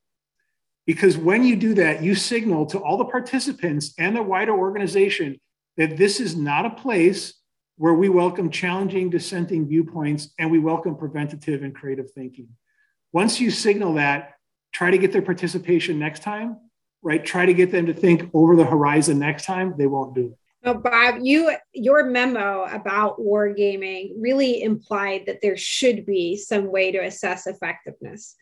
Because 0.86 1.16
when 1.16 1.42
you 1.42 1.56
do 1.56 1.74
that, 1.74 2.02
you 2.02 2.14
signal 2.14 2.66
to 2.66 2.78
all 2.78 2.96
the 2.96 3.04
participants 3.04 3.94
and 3.98 4.14
the 4.14 4.22
wider 4.22 4.52
organization 4.52 5.40
that 5.76 5.96
this 5.96 6.20
is 6.20 6.36
not 6.36 6.66
a 6.66 6.70
place 6.70 7.34
where 7.76 7.94
we 7.94 8.08
welcome 8.08 8.50
challenging 8.50 9.10
dissenting 9.10 9.66
viewpoints 9.66 10.32
and 10.38 10.50
we 10.50 10.60
welcome 10.60 10.96
preventative 10.96 11.64
and 11.64 11.74
creative 11.74 12.10
thinking. 12.12 12.48
Once 13.12 13.40
you 13.40 13.50
signal 13.50 13.94
that, 13.94 14.34
try 14.72 14.90
to 14.90 14.98
get 14.98 15.10
their 15.12 15.22
participation 15.22 15.98
next 15.98 16.22
time, 16.22 16.56
right? 17.02 17.24
Try 17.24 17.46
to 17.46 17.54
get 17.54 17.72
them 17.72 17.86
to 17.86 17.94
think 17.94 18.30
over 18.32 18.54
the 18.54 18.64
horizon 18.64 19.18
next 19.18 19.44
time, 19.44 19.74
they 19.76 19.86
won't 19.88 20.14
do 20.14 20.26
it. 20.26 20.38
Well, 20.64 20.74
Bob, 20.74 21.16
you 21.20 21.54
your 21.74 22.04
memo 22.04 22.64
about 22.64 23.18
wargaming 23.18 24.12
really 24.18 24.62
implied 24.62 25.24
that 25.26 25.40
there 25.42 25.58
should 25.58 26.06
be 26.06 26.38
some 26.38 26.72
way 26.72 26.90
to 26.90 26.98
assess 26.98 27.46
effectiveness. 27.46 28.34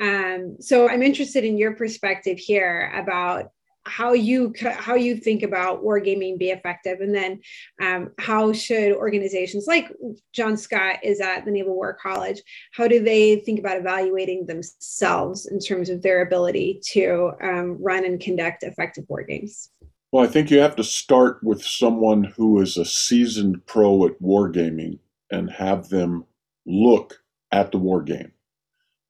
Um, 0.00 0.56
so 0.58 0.88
I'm 0.88 1.02
interested 1.02 1.44
in 1.44 1.56
your 1.56 1.76
perspective 1.76 2.36
here 2.36 2.92
about 2.94 3.50
how 3.86 4.12
you 4.12 4.52
how 4.60 4.96
you 4.96 5.16
think 5.16 5.44
about 5.44 5.84
wargaming 5.84 6.36
be 6.36 6.50
effective 6.50 7.00
and 7.00 7.14
then 7.14 7.40
um, 7.80 8.10
how 8.18 8.52
should 8.52 8.92
organizations 8.92 9.66
like 9.66 9.90
john 10.34 10.58
scott 10.58 10.98
is 11.02 11.20
at 11.20 11.46
the 11.46 11.50
naval 11.50 11.74
war 11.74 11.96
college 12.00 12.42
how 12.72 12.86
do 12.86 13.02
they 13.02 13.36
think 13.36 13.58
about 13.58 13.78
evaluating 13.78 14.44
themselves 14.44 15.46
in 15.46 15.58
terms 15.58 15.88
of 15.88 16.02
their 16.02 16.20
ability 16.20 16.80
to 16.84 17.32
um, 17.42 17.82
run 17.82 18.04
and 18.04 18.20
conduct 18.20 18.62
effective 18.62 19.04
war 19.08 19.22
games 19.22 19.70
well 20.12 20.24
i 20.24 20.26
think 20.26 20.50
you 20.50 20.58
have 20.58 20.76
to 20.76 20.84
start 20.84 21.42
with 21.42 21.64
someone 21.64 22.24
who 22.24 22.60
is 22.60 22.76
a 22.76 22.84
seasoned 22.84 23.64
pro 23.66 24.06
at 24.06 24.20
wargaming 24.20 24.98
and 25.30 25.50
have 25.50 25.88
them 25.88 26.24
look 26.66 27.22
at 27.52 27.72
the 27.72 27.78
war 27.78 28.02
game 28.02 28.32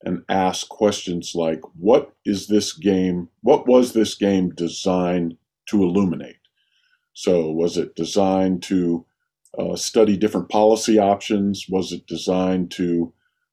and 0.05 0.23
ask 0.29 0.69
questions 0.69 1.35
like 1.35 1.61
what 1.77 2.15
is 2.25 2.47
this 2.47 2.73
game 2.73 3.29
what 3.43 3.67
was 3.67 3.93
this 3.93 4.15
game 4.15 4.51
designed 4.51 5.37
to 5.69 5.83
illuminate? 5.83 6.37
So 7.13 7.51
was 7.51 7.77
it 7.77 7.95
designed 7.95 8.63
to 8.65 9.05
uh, 9.59 9.77
study 9.77 10.17
different 10.17 10.49
policy 10.49 10.99
options? 10.99 11.67
Was 11.69 11.93
it 11.93 12.07
designed 12.07 12.71
to 12.73 13.13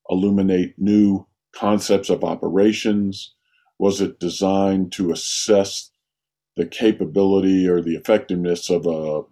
illuminate 0.10 0.76
new 0.78 1.26
concepts 1.52 2.10
of 2.10 2.24
operations? 2.24 3.34
Was 3.78 4.02
it 4.02 4.20
designed 4.20 4.92
to 4.94 5.12
assess 5.12 5.92
the 6.56 6.66
capability 6.66 7.68
or 7.68 7.82
the 7.82 7.96
effectiveness 7.96 8.70
of 8.70 8.86
a 8.86 9.24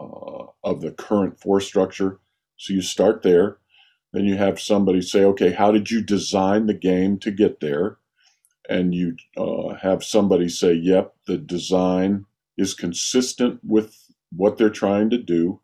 uh, 0.00 0.46
of 0.62 0.80
the 0.80 0.92
current 0.92 1.40
force 1.40 1.66
structure 1.66 2.20
so 2.56 2.72
you 2.72 2.82
start 2.82 3.22
there 3.22 3.58
then 4.12 4.24
you 4.24 4.36
have 4.36 4.60
somebody 4.60 5.02
say, 5.02 5.24
okay, 5.24 5.52
how 5.52 5.70
did 5.70 5.90
you 5.90 6.02
design 6.02 6.66
the 6.66 6.74
game 6.74 7.18
to 7.18 7.30
get 7.30 7.60
there? 7.60 7.98
And 8.68 8.94
you 8.94 9.16
uh, 9.36 9.74
have 9.82 10.04
somebody 10.04 10.48
say, 10.48 10.72
yep, 10.72 11.14
the 11.26 11.36
design 11.36 12.26
is 12.56 12.74
consistent 12.74 13.60
with 13.62 13.96
what 14.30 14.56
they're 14.56 14.70
trying 14.70 15.10
to 15.10 15.18
do 15.18 15.60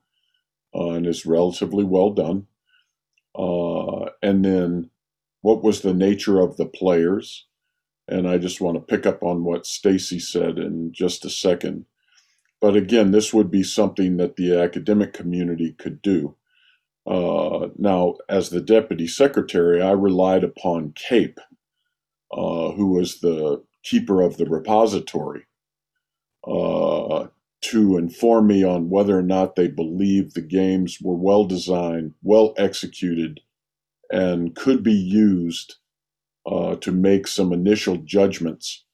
uh, 0.74 0.90
and 0.90 1.06
is 1.06 1.26
relatively 1.26 1.84
well 1.84 2.10
done. 2.10 2.46
Uh, 3.36 4.10
and 4.22 4.44
then 4.44 4.90
what 5.40 5.62
was 5.62 5.80
the 5.80 5.94
nature 5.94 6.40
of 6.40 6.56
the 6.56 6.66
players? 6.66 7.46
And 8.08 8.28
I 8.28 8.38
just 8.38 8.60
want 8.60 8.76
to 8.76 8.80
pick 8.96 9.06
up 9.06 9.22
on 9.22 9.44
what 9.44 9.66
Stacy 9.66 10.18
said 10.18 10.58
in 10.58 10.92
just 10.92 11.24
a 11.24 11.30
second. 11.30 11.86
But 12.60 12.76
again, 12.76 13.10
this 13.10 13.32
would 13.32 13.50
be 13.50 13.62
something 13.62 14.16
that 14.18 14.36
the 14.36 14.58
academic 14.58 15.12
community 15.12 15.72
could 15.72 16.02
do. 16.02 16.36
Uh, 17.06 17.68
now, 17.76 18.14
as 18.28 18.48
the 18.48 18.60
deputy 18.60 19.06
secretary, 19.06 19.82
I 19.82 19.92
relied 19.92 20.44
upon 20.44 20.92
CAPE, 20.92 21.38
uh, 22.32 22.72
who 22.72 22.88
was 22.88 23.20
the 23.20 23.62
keeper 23.82 24.22
of 24.22 24.38
the 24.38 24.46
repository, 24.46 25.44
uh, 26.46 27.26
to 27.62 27.96
inform 27.96 28.46
me 28.46 28.64
on 28.64 28.90
whether 28.90 29.18
or 29.18 29.22
not 29.22 29.56
they 29.56 29.68
believed 29.68 30.34
the 30.34 30.40
games 30.40 30.98
were 31.00 31.16
well 31.16 31.44
designed, 31.44 32.14
well 32.22 32.54
executed, 32.56 33.40
and 34.10 34.54
could 34.54 34.82
be 34.82 34.92
used 34.92 35.76
uh, 36.46 36.76
to 36.76 36.92
make 36.92 37.26
some 37.26 37.52
initial 37.52 37.96
judgments 37.98 38.84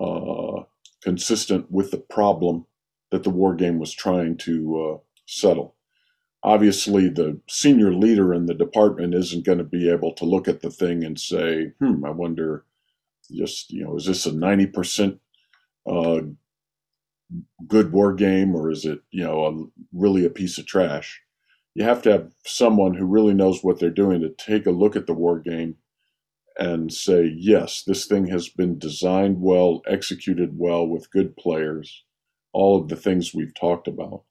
uh, 0.00 0.62
consistent 1.02 1.70
with 1.70 1.90
the 1.90 1.98
problem 1.98 2.66
that 3.10 3.22
the 3.22 3.30
war 3.30 3.54
game 3.54 3.78
was 3.78 3.92
trying 3.92 4.36
to 4.36 4.94
uh, 4.94 4.98
settle 5.26 5.74
obviously 6.42 7.08
the 7.08 7.40
senior 7.48 7.92
leader 7.92 8.32
in 8.32 8.46
the 8.46 8.54
department 8.54 9.14
isn't 9.14 9.44
going 9.44 9.58
to 9.58 9.64
be 9.64 9.90
able 9.90 10.12
to 10.12 10.24
look 10.24 10.46
at 10.46 10.60
the 10.60 10.70
thing 10.70 11.04
and 11.04 11.18
say, 11.18 11.72
hmm, 11.80 12.04
I 12.04 12.10
wonder, 12.10 12.64
just, 13.30 13.70
you 13.70 13.84
know, 13.84 13.96
is 13.96 14.06
this 14.06 14.24
a 14.24 14.30
90% 14.30 15.18
uh, 15.90 16.20
good 17.66 17.92
war 17.92 18.14
game 18.14 18.54
or 18.54 18.70
is 18.70 18.84
it, 18.84 19.00
you 19.10 19.24
know, 19.24 19.46
a, 19.46 19.82
really 19.92 20.24
a 20.24 20.30
piece 20.30 20.58
of 20.58 20.66
trash? 20.66 21.20
you 21.74 21.84
have 21.84 22.02
to 22.02 22.10
have 22.10 22.28
someone 22.44 22.92
who 22.94 23.04
really 23.06 23.34
knows 23.34 23.62
what 23.62 23.78
they're 23.78 23.88
doing 23.88 24.20
to 24.20 24.30
take 24.30 24.66
a 24.66 24.70
look 24.70 24.96
at 24.96 25.06
the 25.06 25.12
war 25.12 25.38
game 25.38 25.76
and 26.58 26.92
say, 26.92 27.32
yes, 27.36 27.82
this 27.86 28.06
thing 28.06 28.26
has 28.26 28.48
been 28.48 28.78
designed 28.78 29.40
well, 29.40 29.80
executed 29.86 30.58
well 30.58 30.86
with 30.86 31.10
good 31.10 31.36
players, 31.36 32.04
all 32.52 32.80
of 32.80 32.88
the 32.88 32.96
things 32.96 33.32
we've 33.32 33.54
talked 33.54 33.86
about. 33.86 34.24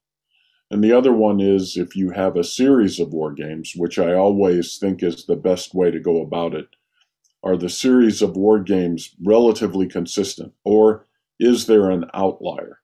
And 0.70 0.84
the 0.84 0.92
other 0.92 1.14
one 1.14 1.40
is 1.40 1.78
if 1.78 1.96
you 1.96 2.12
have 2.12 2.36
a 2.36 2.44
series 2.44 3.00
of 3.00 3.14
war 3.14 3.32
games, 3.34 3.74
which 3.76 3.98
I 3.98 4.14
always 4.14 4.78
think 4.78 5.02
is 5.02 5.26
the 5.26 5.38
best 5.38 5.74
way 5.74 5.92
to 5.92 6.00
go 6.00 6.22
about 6.22 6.54
it, 6.54 6.68
are 7.44 7.56
the 7.56 7.70
series 7.70 8.22
of 8.22 8.36
war 8.36 8.60
games 8.60 9.16
relatively 9.24 9.88
consistent 9.88 10.54
or 10.66 11.08
is 11.40 11.68
there 11.68 11.90
an 11.90 12.06
outlier? 12.14 12.80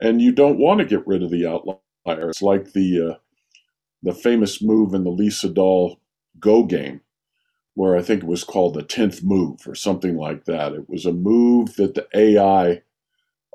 And 0.00 0.20
you 0.20 0.32
don't 0.32 0.58
want 0.58 0.80
to 0.80 0.86
get 0.86 1.06
rid 1.06 1.22
of 1.22 1.30
the 1.30 1.46
outlier. 1.46 2.30
It's 2.30 2.42
like 2.42 2.72
the 2.72 3.12
uh, 3.12 3.18
the 4.02 4.12
famous 4.12 4.60
move 4.60 4.94
in 4.94 5.04
the 5.04 5.10
Lee 5.10 5.28
Sedol 5.28 5.98
Go 6.40 6.64
game, 6.64 7.02
where 7.74 7.96
I 7.96 8.02
think 8.02 8.22
it 8.22 8.28
was 8.28 8.44
called 8.44 8.74
the 8.74 8.82
10th 8.82 9.22
move 9.24 9.60
or 9.66 9.74
something 9.74 10.16
like 10.16 10.44
that. 10.46 10.74
It 10.74 10.88
was 10.88 11.06
a 11.06 11.12
move 11.12 11.76
that 11.76 11.94
the 11.94 12.06
AI 12.14 12.82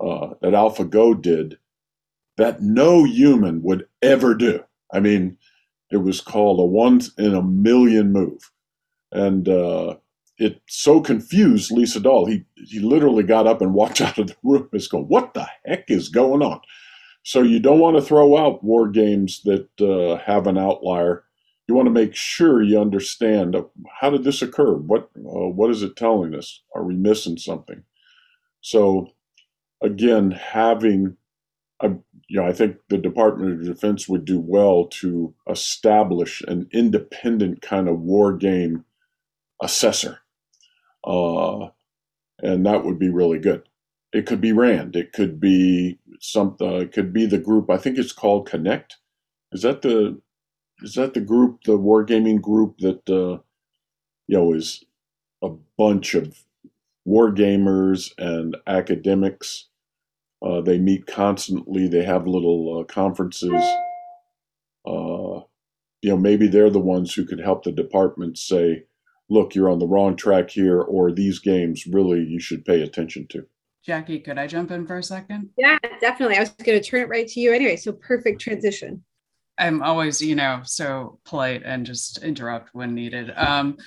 uh, 0.01 0.33
that 0.41 0.53
AlphaGo 0.53 1.21
did 1.21 1.57
that 2.37 2.61
no 2.61 3.03
human 3.03 3.61
would 3.63 3.87
ever 4.01 4.35
do. 4.35 4.63
I 4.93 4.99
mean, 4.99 5.37
it 5.91 5.97
was 5.97 6.21
called 6.21 6.59
a 6.59 6.65
once 6.65 7.13
in 7.17 7.33
a 7.35 7.41
million 7.41 8.11
move. 8.11 8.51
And 9.11 9.47
uh, 9.49 9.97
it 10.37 10.61
so 10.67 11.01
confused 11.01 11.71
Lee 11.71 11.85
Sedol. 11.85 12.29
He, 12.29 12.45
he 12.55 12.79
literally 12.79 13.23
got 13.23 13.47
up 13.47 13.61
and 13.61 13.73
walked 13.73 14.01
out 14.03 14.17
of 14.19 14.27
the 14.27 14.35
room 14.43 14.69
and 14.71 14.89
going, 14.91 15.05
What 15.05 15.33
the 15.33 15.47
heck 15.65 15.85
is 15.89 16.09
going 16.09 16.41
on? 16.41 16.61
So 17.23 17.41
you 17.41 17.59
don't 17.59 17.79
want 17.79 17.97
to 17.97 18.01
throw 18.01 18.37
out 18.37 18.63
war 18.63 18.89
games 18.89 19.41
that 19.43 19.69
uh, 19.81 20.23
have 20.25 20.47
an 20.47 20.57
outlier. 20.57 21.25
You 21.67 21.75
want 21.75 21.87
to 21.87 21.91
make 21.91 22.15
sure 22.15 22.63
you 22.63 22.79
understand 22.79 23.55
uh, 23.55 23.63
how 23.99 24.09
did 24.09 24.23
this 24.23 24.41
occur? 24.41 24.75
What 24.75 25.09
uh, 25.17 25.49
what 25.49 25.69
is 25.69 25.83
it 25.83 25.95
telling 25.95 26.33
us? 26.33 26.61
Are 26.73 26.83
we 26.83 26.95
missing 26.95 27.37
something? 27.37 27.83
So 28.61 29.11
again, 29.81 30.31
having 30.31 31.17
a, 31.81 31.89
you 32.27 32.41
know, 32.41 32.45
I 32.47 32.53
think 32.53 32.77
the 32.89 32.97
Department 32.97 33.53
of 33.53 33.65
Defense 33.65 34.07
would 34.07 34.25
do 34.25 34.39
well 34.39 34.85
to 34.85 35.33
establish 35.49 36.41
an 36.47 36.67
independent 36.71 37.61
kind 37.61 37.87
of 37.87 37.99
war 37.99 38.33
game 38.33 38.85
assessor, 39.61 40.19
uh, 41.05 41.67
and 42.39 42.65
that 42.65 42.83
would 42.85 42.99
be 42.99 43.09
really 43.09 43.39
good. 43.39 43.67
It 44.13 44.25
could 44.25 44.41
be 44.41 44.53
Rand. 44.53 44.95
It 44.95 45.11
could 45.11 45.39
be 45.39 45.99
something. 46.21 46.67
Uh, 46.67 46.75
it 46.77 46.93
could 46.93 47.11
be 47.11 47.25
the 47.25 47.37
group. 47.37 47.69
I 47.69 47.77
think 47.77 47.97
it's 47.97 48.13
called 48.13 48.47
Connect. 48.49 48.95
Is 49.51 49.61
that 49.61 49.81
the 49.81 50.21
is 50.81 50.93
that 50.95 51.13
the 51.13 51.21
group, 51.21 51.63
the 51.63 51.77
wargaming 51.77 52.41
group 52.41 52.77
that 52.79 53.09
uh, 53.09 53.41
you 54.27 54.37
know 54.37 54.53
is 54.53 54.83
a 55.43 55.49
bunch 55.77 56.13
of 56.13 56.43
wargamers 57.07 58.11
and 58.17 58.57
academics. 58.67 59.67
Uh, 60.41 60.61
they 60.61 60.77
meet 60.77 61.07
constantly. 61.07 61.87
They 61.87 62.03
have 62.03 62.27
little 62.27 62.79
uh, 62.79 62.83
conferences. 62.83 63.63
Uh, 64.85 65.41
you 66.01 66.11
know, 66.11 66.17
maybe 66.17 66.47
they're 66.47 66.69
the 66.69 66.79
ones 66.79 67.13
who 67.13 67.25
could 67.25 67.39
help 67.39 67.63
the 67.63 67.71
department 67.71 68.37
say, 68.37 68.83
"Look, 69.29 69.55
you're 69.55 69.69
on 69.69 69.79
the 69.79 69.87
wrong 69.87 70.15
track 70.15 70.51
here," 70.51 70.79
or 70.79 71.11
"These 71.11 71.39
games 71.39 71.87
really 71.87 72.19
you 72.23 72.39
should 72.39 72.65
pay 72.65 72.81
attention 72.81 73.27
to." 73.29 73.47
Jackie, 73.83 74.19
could 74.19 74.37
I 74.37 74.47
jump 74.47 74.69
in 74.71 74.85
for 74.85 74.97
a 74.97 75.03
second? 75.03 75.49
Yeah, 75.57 75.77
definitely. 76.01 76.35
I 76.35 76.41
was 76.41 76.49
going 76.49 76.81
to 76.81 76.83
turn 76.83 77.01
it 77.01 77.09
right 77.09 77.25
to 77.25 77.39
you 77.39 77.53
anyway. 77.53 77.77
So 77.77 77.93
perfect 77.93 78.41
transition. 78.41 79.01
I'm 79.57 79.81
always, 79.81 80.21
you 80.21 80.35
know, 80.35 80.61
so 80.63 81.19
polite 81.25 81.63
and 81.65 81.85
just 81.85 82.23
interrupt 82.23 82.73
when 82.73 82.93
needed. 82.93 83.31
Um, 83.35 83.77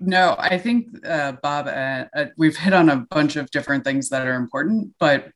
no, 0.00 0.36
I 0.38 0.58
think 0.58 0.88
uh, 1.06 1.32
Bob, 1.42 1.66
uh, 1.66 2.04
uh, 2.14 2.26
we've 2.36 2.56
hit 2.56 2.72
on 2.72 2.88
a 2.88 3.06
bunch 3.10 3.36
of 3.36 3.50
different 3.50 3.84
things 3.84 4.08
that 4.10 4.26
are 4.26 4.34
important, 4.34 4.94
but 4.98 5.32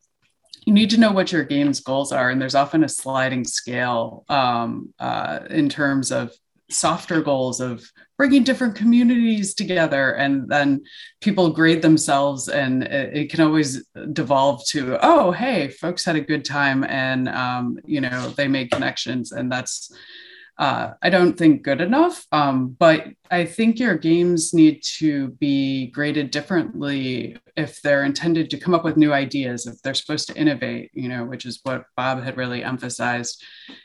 you 0.65 0.73
need 0.73 0.91
to 0.91 1.01
know 1.01 1.11
what 1.11 1.33
your 1.33 1.43
game's 1.43 1.81
goals 1.81 2.13
are, 2.13 2.31
and 2.31 2.41
there's 2.41 2.55
often 2.55 2.85
a 2.85 2.89
sliding 2.89 3.45
scale 3.45 4.25
um, 4.29 4.95
uh, 5.01 5.41
in 5.51 5.69
terms 5.69 6.13
of 6.13 6.33
softer 6.71 7.21
goals 7.21 7.61
of 7.61 7.85
bringing 8.17 8.45
different 8.45 8.77
communities 8.77 9.55
together. 9.55 10.13
And 10.13 10.49
then 10.49 10.83
people 11.21 11.51
grade 11.51 11.83
themselves 11.83 12.49
and 12.49 12.85
it, 12.85 13.17
it, 13.17 13.31
can 13.31 13.41
always 13.41 13.85
devolve 14.13 14.65
to 14.69 14.99
oh 15.03 15.33
hey 15.33 15.69
folks 15.69 16.05
had 16.05 16.17
a 16.17 16.21
good 16.21 16.45
time 16.45 16.85
and 16.85 17.29
um, 17.29 17.79
you 17.85 18.01
know 18.01 18.31
they 18.31 18.49
made 18.49 18.71
connections. 18.71 19.33
And 19.33 19.51
that's 19.51 19.93
uh, 20.59 20.93
I 21.03 21.11
don't 21.11 21.37
think 21.37 21.63
good 21.63 21.81
enough. 21.81 22.25
Um, 22.31 22.77
but 22.79 23.09
I 23.31 23.47
think 23.47 23.79
your 23.79 23.97
games 23.97 24.53
need 24.53 24.83
to 24.99 25.29
be 25.41 25.87
graded 25.89 26.31
differently 26.31 27.39
if 27.57 27.81
they're 27.81 28.05
intended 28.05 28.51
to 28.51 28.59
come 28.59 28.75
up 28.75 28.85
with 28.85 28.97
new 28.97 29.13
ideas, 29.13 29.67
if 29.67 29.81
they're 29.83 29.95
supposed 29.95 30.29
to 30.29 30.37
innovate, 30.37 30.91
you 30.93 31.09
know, 31.09 31.25
which 31.25 31.47
is 31.47 31.61
what 31.63 31.87
Bob 31.97 32.23
had 32.23 32.37
really 32.37 32.63
emphasized. 32.63 33.43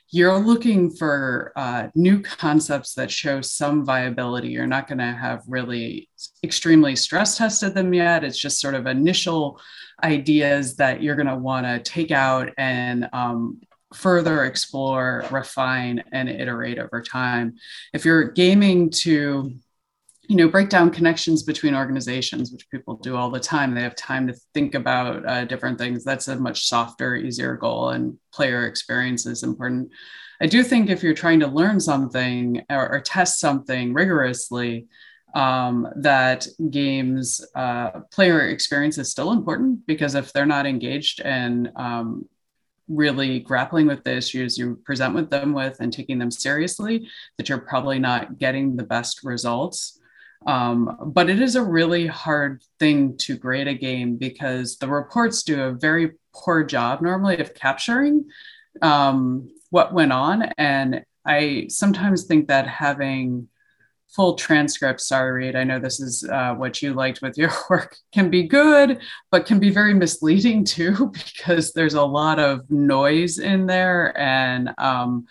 You're 0.10 0.38
looking 0.38 0.92
for 0.92 1.54
uh, 1.56 1.88
new 1.96 2.22
concepts 2.22 2.94
that 2.96 3.12
show 3.12 3.42
some 3.42 3.86
viability. 3.86 4.50
You're 4.50 4.68
not 4.68 4.88
going 4.88 5.00
to 5.00 5.06
have 5.06 5.44
really 5.48 6.10
extremely 6.44 6.96
stress 6.96 7.38
tested 7.38 7.74
them 7.74 7.94
yet. 7.94 8.24
It's 8.24 8.38
just 8.38 8.60
sort 8.60 8.76
of 8.76 8.88
initial 8.88 9.60
ideas 10.04 10.76
that 10.76 11.02
you're 11.02 11.16
going 11.16 11.28
to 11.28 11.36
want 11.36 11.66
to 11.66 11.80
take 11.80 12.12
out 12.12 12.50
and 12.58 13.10
um, 13.14 13.60
further 13.94 14.46
explore, 14.46 15.26
refine, 15.32 16.04
and 16.12 16.30
iterate 16.30 16.80
over 16.80 17.02
time. 17.02 17.56
If 17.94 18.06
you're 18.06 18.32
gaming 18.32 18.90
to 18.92 19.54
you 20.28 20.36
know 20.36 20.50
break 20.50 20.70
down 20.70 20.92
connections 20.92 21.44
between 21.44 21.74
organizations 21.74 22.52
which 22.52 22.70
people 22.70 22.98
do 22.98 23.16
all 23.16 23.30
the 23.30 23.40
time 23.40 23.74
they 23.74 23.82
have 23.82 23.96
time 23.96 24.28
to 24.28 24.36
think 24.54 24.76
about 24.76 25.26
uh, 25.26 25.46
different 25.46 25.78
things 25.78 26.04
that's 26.04 26.28
a 26.28 26.36
much 26.36 26.68
softer 26.68 27.16
easier 27.16 27.56
goal 27.56 27.90
and 27.90 28.18
player 28.34 28.68
experience 28.68 29.26
is 29.26 29.44
important 29.44 29.90
i 30.42 30.46
do 30.46 30.64
think 30.64 30.90
if 30.90 31.02
you're 31.02 31.14
trying 31.14 31.40
to 31.40 31.48
learn 31.48 31.80
something 31.80 32.62
or, 32.70 32.92
or 32.92 33.00
test 33.00 33.40
something 33.40 33.94
rigorously 33.94 34.88
um, 35.36 35.88
that 35.98 36.48
games 36.72 37.46
uh, 37.56 38.00
player 38.12 38.50
experience 38.50 38.98
is 38.98 39.12
still 39.12 39.32
important 39.32 39.86
because 39.86 40.16
if 40.16 40.34
they're 40.34 40.46
not 40.46 40.66
engaged 40.66 41.22
and 41.22 41.70
um, 41.76 42.28
really 42.88 43.40
grappling 43.40 43.88
with 43.88 44.04
the 44.04 44.16
issues 44.16 44.58
you 44.58 44.80
present 44.86 45.14
with 45.14 45.30
them 45.30 45.54
with 45.54 45.78
and 45.80 45.92
taking 45.92 46.20
them 46.20 46.32
seriously, 46.32 47.08
that 47.38 47.50
you're 47.50 47.58
probably 47.58 48.00
not 48.00 48.38
getting 48.38 48.76
the 48.76 48.84
best 48.84 49.24
results. 49.24 50.00
Um, 50.46 50.98
but 51.14 51.30
it 51.30 51.42
is 51.42 51.56
a 51.56 51.64
really 51.64 52.08
hard 52.08 52.64
thing 52.80 53.18
to 53.18 53.38
grade 53.38 53.68
a 53.68 53.74
game 53.74 54.16
because 54.16 54.78
the 54.78 54.88
reports 54.88 55.44
do 55.44 55.64
a 55.64 55.72
very 55.74 56.12
poor 56.34 56.64
job 56.64 57.02
normally 57.02 57.38
of 57.40 57.54
capturing 57.54 58.26
um, 58.82 59.50
what 59.72 59.94
went 59.94 60.14
on. 60.14 60.44
And 60.58 61.04
I 61.26 61.68
sometimes 61.70 62.26
think 62.26 62.48
that 62.48 62.68
having 62.68 63.50
full 64.10 64.36
transcript. 64.36 65.02
Sorry, 65.02 65.32
Reid. 65.32 65.56
I 65.56 65.64
know 65.64 65.80
this 65.80 66.00
is 66.00 66.24
uh, 66.24 66.54
what 66.56 66.82
you 66.82 66.94
liked 66.94 67.22
with 67.22 67.38
your 67.38 67.52
work. 67.70 67.98
Can 68.14 68.30
be 68.30 68.44
good, 68.44 69.00
but 69.32 69.46
can 69.46 69.60
be 69.60 69.70
very 69.70 69.94
misleading 69.94 70.64
too, 70.64 71.12
because 71.14 71.74
there's 71.74 71.94
a 71.94 72.04
lot 72.04 72.40
of 72.40 72.70
noise 72.70 73.40
in 73.40 73.68
there. 73.68 74.18
And 74.18 74.74
um, 74.78 75.26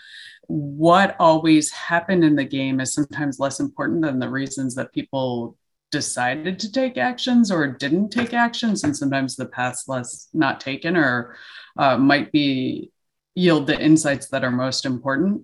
what 0.49 1.17
always 1.19 1.71
happened 1.73 2.25
in 2.25 2.37
the 2.37 2.45
game 2.45 2.81
is 2.81 2.95
sometimes 2.95 3.41
less 3.41 3.61
important 3.61 4.03
than 4.03 4.19
the 4.19 4.31
reasons 4.31 4.75
that 4.77 4.93
people 4.93 5.57
decided 5.91 6.59
to 6.59 6.71
take 6.71 6.99
actions 6.99 7.51
or 7.51 7.67
didn't 7.67 8.11
take 8.11 8.35
actions. 8.35 8.85
And 8.85 8.97
sometimes 8.97 9.37
the 9.37 9.47
paths 9.47 9.89
less 9.89 10.29
not 10.33 10.61
taken 10.61 10.97
or 10.97 11.37
uh, 11.77 11.97
might 11.97 12.33
be 12.33 12.91
yield 13.35 13.67
the 13.67 13.81
insights 13.81 14.29
that 14.29 14.45
are 14.45 14.51
most 14.51 14.85
important. 14.85 15.43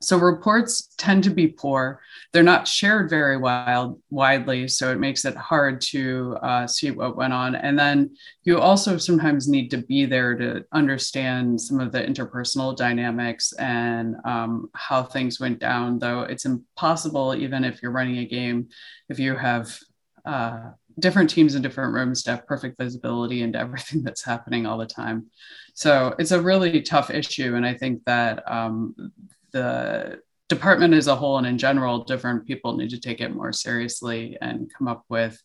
So 0.00 0.18
reports 0.18 0.94
tend 0.98 1.24
to 1.24 1.30
be 1.30 1.46
poor. 1.46 2.00
They're 2.32 2.42
not 2.42 2.68
shared 2.68 3.08
very 3.08 3.38
wild, 3.38 4.00
widely, 4.10 4.68
so 4.68 4.92
it 4.92 4.98
makes 4.98 5.24
it 5.24 5.34
hard 5.36 5.80
to 5.92 6.36
uh, 6.42 6.66
see 6.66 6.90
what 6.90 7.16
went 7.16 7.32
on. 7.32 7.54
And 7.54 7.78
then 7.78 8.14
you 8.44 8.58
also 8.60 8.98
sometimes 8.98 9.48
need 9.48 9.70
to 9.70 9.78
be 9.78 10.04
there 10.04 10.34
to 10.36 10.64
understand 10.72 11.60
some 11.60 11.80
of 11.80 11.92
the 11.92 12.02
interpersonal 12.02 12.76
dynamics 12.76 13.52
and 13.54 14.16
um, 14.24 14.68
how 14.74 15.02
things 15.02 15.40
went 15.40 15.60
down. 15.60 15.98
Though 15.98 16.22
it's 16.22 16.44
impossible, 16.44 17.34
even 17.34 17.64
if 17.64 17.82
you're 17.82 17.90
running 17.90 18.18
a 18.18 18.26
game, 18.26 18.68
if 19.08 19.18
you 19.18 19.34
have 19.34 19.78
uh, 20.26 20.70
different 20.98 21.30
teams 21.30 21.54
in 21.54 21.62
different 21.62 21.94
rooms 21.94 22.22
to 22.22 22.32
have 22.32 22.46
perfect 22.46 22.78
visibility 22.78 23.42
into 23.42 23.58
everything 23.58 24.02
that's 24.02 24.24
happening 24.24 24.66
all 24.66 24.78
the 24.78 24.86
time. 24.86 25.26
So 25.74 26.14
it's 26.18 26.32
a 26.32 26.40
really 26.40 26.82
tough 26.82 27.10
issue, 27.10 27.54
and 27.54 27.66
I 27.66 27.74
think 27.74 28.02
that 28.06 28.50
um, 28.50 28.94
the 29.52 30.20
department 30.48 30.94
as 30.94 31.06
a 31.08 31.16
whole 31.16 31.38
and 31.38 31.46
in 31.46 31.58
general, 31.58 32.04
different 32.04 32.46
people 32.46 32.76
need 32.76 32.90
to 32.90 33.00
take 33.00 33.20
it 33.20 33.34
more 33.34 33.52
seriously 33.52 34.38
and 34.40 34.70
come 34.76 34.88
up 34.88 35.04
with 35.08 35.42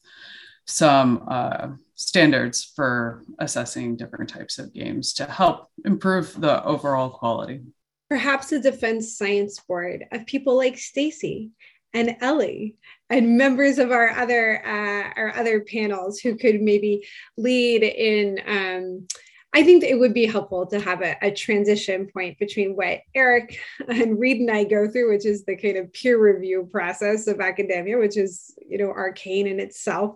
some 0.68 1.24
uh, 1.28 1.70
standards 1.96 2.72
for 2.76 3.24
assessing 3.40 3.98
different 3.98 4.30
types 4.30 4.60
of 4.60 4.74
games 4.74 5.14
to 5.14 5.26
help 5.26 5.70
improve 5.86 6.40
the 6.40 6.64
overall 6.64 7.10
quality. 7.10 7.62
perhaps 8.10 8.52
a 8.52 8.60
defense 8.60 9.18
science 9.18 9.60
board 9.68 10.06
of 10.12 10.26
people 10.26 10.56
like 10.58 10.78
Stacy 10.78 11.50
and 11.94 12.16
Ellie 12.22 12.76
and 13.10 13.38
members 13.38 13.78
of 13.80 13.92
our 13.92 14.10
other 14.12 14.66
uh, 14.66 15.12
our 15.18 15.36
other 15.36 15.62
panels 15.62 16.20
who 16.20 16.36
could 16.38 16.62
maybe 16.62 17.06
lead 17.38 17.84
in 17.84 18.40
um, 18.48 19.08
I 19.54 19.64
think 19.64 19.84
it 19.84 20.00
would 20.00 20.14
be 20.14 20.26
helpful 20.26 20.66
to 20.68 20.80
have 20.80 21.02
a, 21.02 21.18
a, 21.22 21.32
transition 21.32 22.08
point 22.08 22.40
between 22.40 22.76
what 22.76 23.02
Erik 23.14 23.60
and 23.90 24.18
Reid 24.18 24.38
and 24.38 24.50
I 24.50 24.64
go 24.64 24.90
through, 24.90 25.12
which 25.12 25.26
is 25.26 25.44
the 25.44 25.58
kind 25.58 25.78
of 25.78 25.92
peer 25.92 26.22
review 26.22 26.70
process 26.72 27.28
of 27.28 27.42
academia, 27.42 27.98
which 27.98 28.16
is 28.16 28.58
you 28.70 28.78
know 28.78 28.90
arcane 28.90 29.48
in 29.48 29.60
itself, 29.60 30.16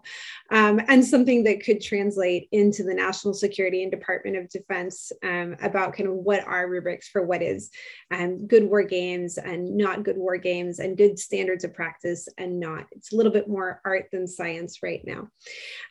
um, 0.52 0.80
and 0.88 1.04
something 1.04 1.44
that 1.44 1.64
could 1.64 1.82
translate 1.82 2.48
into 2.54 2.84
the 2.84 2.94
national 2.94 3.34
security 3.34 3.84
and 3.84 3.92
Department 3.92 4.38
of 4.38 4.50
Defense 4.50 5.12
um, 5.24 5.58
about 5.62 5.94
kind 5.94 6.08
of 6.08 6.16
what 6.16 6.46
are 6.48 6.70
rubrics 6.70 7.10
for 7.10 7.26
what 7.26 7.42
is 7.42 7.72
um, 8.12 8.48
good 8.48 8.64
war 8.64 8.84
games 8.84 9.38
and 9.38 9.76
not 9.76 10.04
good 10.04 10.18
war 10.18 10.38
games 10.38 10.80
and 10.80 10.98
good 10.98 11.20
standards 11.20 11.66
of 11.66 11.74
practice 11.74 12.30
and 12.38 12.60
not. 12.60 12.86
It's 12.92 13.12
a 13.12 13.16
little 13.18 13.34
bit 13.34 13.50
more 13.50 13.82
art 13.84 14.06
than 14.12 14.28
science 14.28 14.82
right 14.82 15.02
now. 15.06 15.28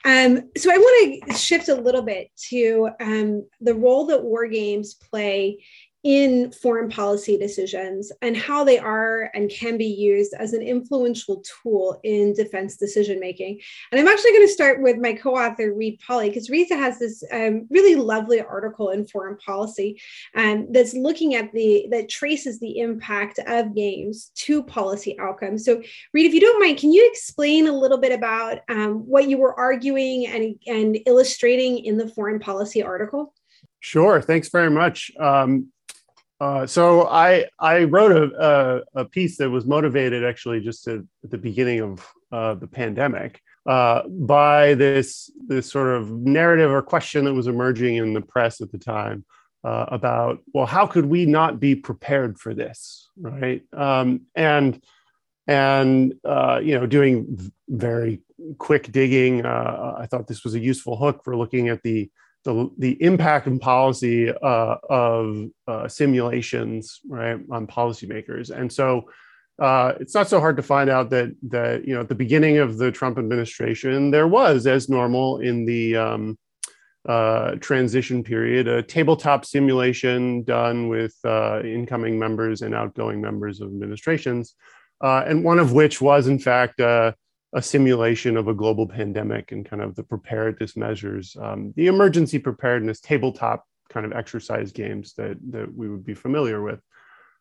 Um, 0.07 0.51
so 0.57 0.73
I 0.73 0.79
want 0.79 1.25
to 1.29 1.35
shift 1.35 1.69
a 1.69 1.75
little 1.75 2.03
bit 2.03 2.31
to 2.49 2.89
um, 3.35 3.47
the 3.61 3.75
role 3.75 4.07
that 4.07 4.23
war 4.23 4.47
games 4.47 4.95
play 4.95 5.65
in 6.05 6.53
foreign 6.53 6.91
policy 6.91 7.39
decisions 7.39 8.13
and 8.21 8.37
how 8.37 8.63
they 8.63 8.79
are 8.79 9.31
and 9.33 9.49
can 9.49 9.79
be 9.79 9.87
used 9.87 10.35
as 10.35 10.53
an 10.53 10.61
influential 10.61 11.43
tool 11.43 11.99
in 12.05 12.35
defense 12.35 12.77
decision 12.77 13.19
making. 13.19 13.59
And 13.91 13.99
I'm 13.99 14.07
actually 14.07 14.33
going 14.33 14.47
to 14.47 14.53
start 14.53 14.83
with 14.83 14.99
my 14.99 15.15
co 15.15 15.35
author, 15.35 15.73
Reid 15.73 15.99
Pauly, 16.01 16.29
because 16.29 16.51
Reid 16.51 16.69
has 16.71 16.99
this 16.99 17.25
um, 17.33 17.67
really 17.71 17.95
lovely 17.95 18.43
article 18.43 18.91
in 18.91 19.07
Foreign 19.07 19.39
Policy 19.39 19.99
um, 20.35 20.71
that's 20.71 20.93
looking 20.93 21.37
at 21.37 21.51
the, 21.53 21.87
that 21.91 22.11
traces 22.11 22.61
the 22.61 22.81
impact 22.81 23.41
of 23.47 23.75
games 23.75 24.31
to 24.35 24.63
policy 24.63 25.19
outcomes. 25.19 25.65
So, 25.65 25.83
Reid, 26.13 26.27
if 26.27 26.35
you 26.35 26.41
don't 26.41 26.61
mind, 26.61 26.77
can 26.77 26.93
you 26.93 27.09
explain 27.11 27.67
a 27.67 27.73
little 27.73 27.99
bit 27.99 28.13
about 28.13 28.59
um, 28.69 29.07
what 29.07 29.29
you 29.31 29.39
were 29.39 29.59
arguing 29.59 30.27
and, 30.27 30.55
and 30.67 30.99
illustrating 31.07 31.79
in 31.79 31.97
the 31.97 32.09
foreign 32.09 32.41
policy 32.41 32.83
article? 32.83 33.33
Sure. 33.81 34.21
Thanks 34.21 34.49
very 34.49 34.71
much. 34.71 35.11
Um, 35.21 35.69
uh, 36.45 36.67
so 36.67 37.07
I 37.09 37.47
I 37.59 37.85
wrote 37.85 38.13
a, 38.13 38.83
a, 38.95 39.01
a, 39.01 39.05
piece 39.07 39.39
that 39.39 39.49
was 39.49 39.65
motivated 39.65 40.25
actually 40.25 40.61
just 40.61 40.87
at, 40.87 41.01
at 41.25 41.31
the 41.31 41.39
beginning 41.39 41.81
of 41.81 42.07
uh, 42.33 42.55
the 42.55 42.67
pandemic 42.67 43.41
uh, 43.65 44.07
by 44.09 44.75
this 44.75 45.31
this 45.47 45.71
sort 45.71 45.97
of 45.97 46.11
narrative 46.11 46.71
or 46.71 46.83
question 46.83 47.25
that 47.25 47.33
was 47.33 47.47
emerging 47.47 47.97
in 47.97 48.13
the 48.13 48.21
press 48.21 48.61
at 48.61 48.71
the 48.73 48.79
time 48.79 49.25
uh, 49.65 49.87
about 49.89 50.41
well 50.53 50.67
how 50.67 50.87
could 50.87 51.07
we 51.07 51.25
not 51.25 51.61
be 51.61 51.75
prepared 51.75 52.39
for 52.39 52.53
this 52.53 53.09
right? 53.19 53.63
Um, 53.73 54.27
and 54.35 54.83
and 55.47 56.13
uh, 56.27 56.61
you 56.63 56.79
know 56.79 56.85
doing 56.85 57.51
very 57.71 58.21
quick 58.59 58.93
digging 58.93 59.47
I 59.47 60.07
thought 60.11 60.27
this 60.27 60.45
was 60.45 60.55
a 60.55 60.61
useful 60.61 60.99
hook 60.99 61.25
for 61.25 61.35
looking 61.37 61.71
at 61.71 61.83
the 61.83 62.11
the, 62.45 62.71
the 62.79 63.03
impact 63.03 63.47
and 63.47 63.61
policy 63.61 64.31
uh, 64.31 64.77
of 64.89 65.49
uh, 65.67 65.89
simulations 65.89 67.01
right 67.09 67.41
on 67.51 67.67
policymakers. 67.67 68.51
And 68.51 68.73
so 68.73 69.09
uh, 69.59 69.95
it's 70.01 70.15
not 70.15 70.29
so 70.29 70.41
hard 70.41 70.57
to 70.57 70.63
find 70.63 70.91
out 70.91 71.11
that 71.11 71.35
that 71.43 71.87
you 71.87 71.95
know 71.95 72.01
at 72.01 72.09
the 72.09 72.15
beginning 72.15 72.59
of 72.59 72.77
the 72.77 72.91
Trump 72.91 73.19
administration 73.19 74.11
there 74.11 74.27
was 74.27 74.67
as 74.67 74.89
normal 74.89 75.39
in 75.39 75.65
the 75.65 75.97
um, 75.97 76.39
uh, 77.09 77.53
transition 77.57 78.25
period 78.25 78.67
a 78.67 78.83
tabletop 78.83 79.45
simulation 79.45 80.43
done 80.43 80.89
with 80.89 81.15
uh, 81.25 81.61
incoming 81.63 82.19
members 82.19 82.63
and 82.63 82.75
outgoing 82.75 83.21
members 83.21 83.61
of 83.61 83.69
administrations 83.69 84.55
uh, 85.03 85.23
and 85.25 85.45
one 85.45 85.61
of 85.61 85.73
which 85.73 86.01
was 86.01 86.27
in 86.27 86.39
fact 86.39 86.81
simulation 87.63 88.37
of 88.37 88.49
a 88.49 88.55
global 88.55 88.87
pandemic 88.87 89.53
and 89.53 89.65
kind 89.65 89.83
of 89.83 89.95
the 89.95 90.03
preparedness 90.03 90.77
measures, 90.77 91.37
um, 91.41 91.73
the 91.77 91.87
emergency 91.87 92.39
preparedness 92.39 93.01
tabletop 93.01 93.65
kind 93.89 94.05
of 94.05 94.13
exercise 94.13 94.73
games 94.73 95.15
that, 95.15 95.37
that 95.51 95.73
we 95.73 95.89
would 95.89 96.05
be 96.05 96.15
familiar 96.15 96.63
with. 96.63 96.81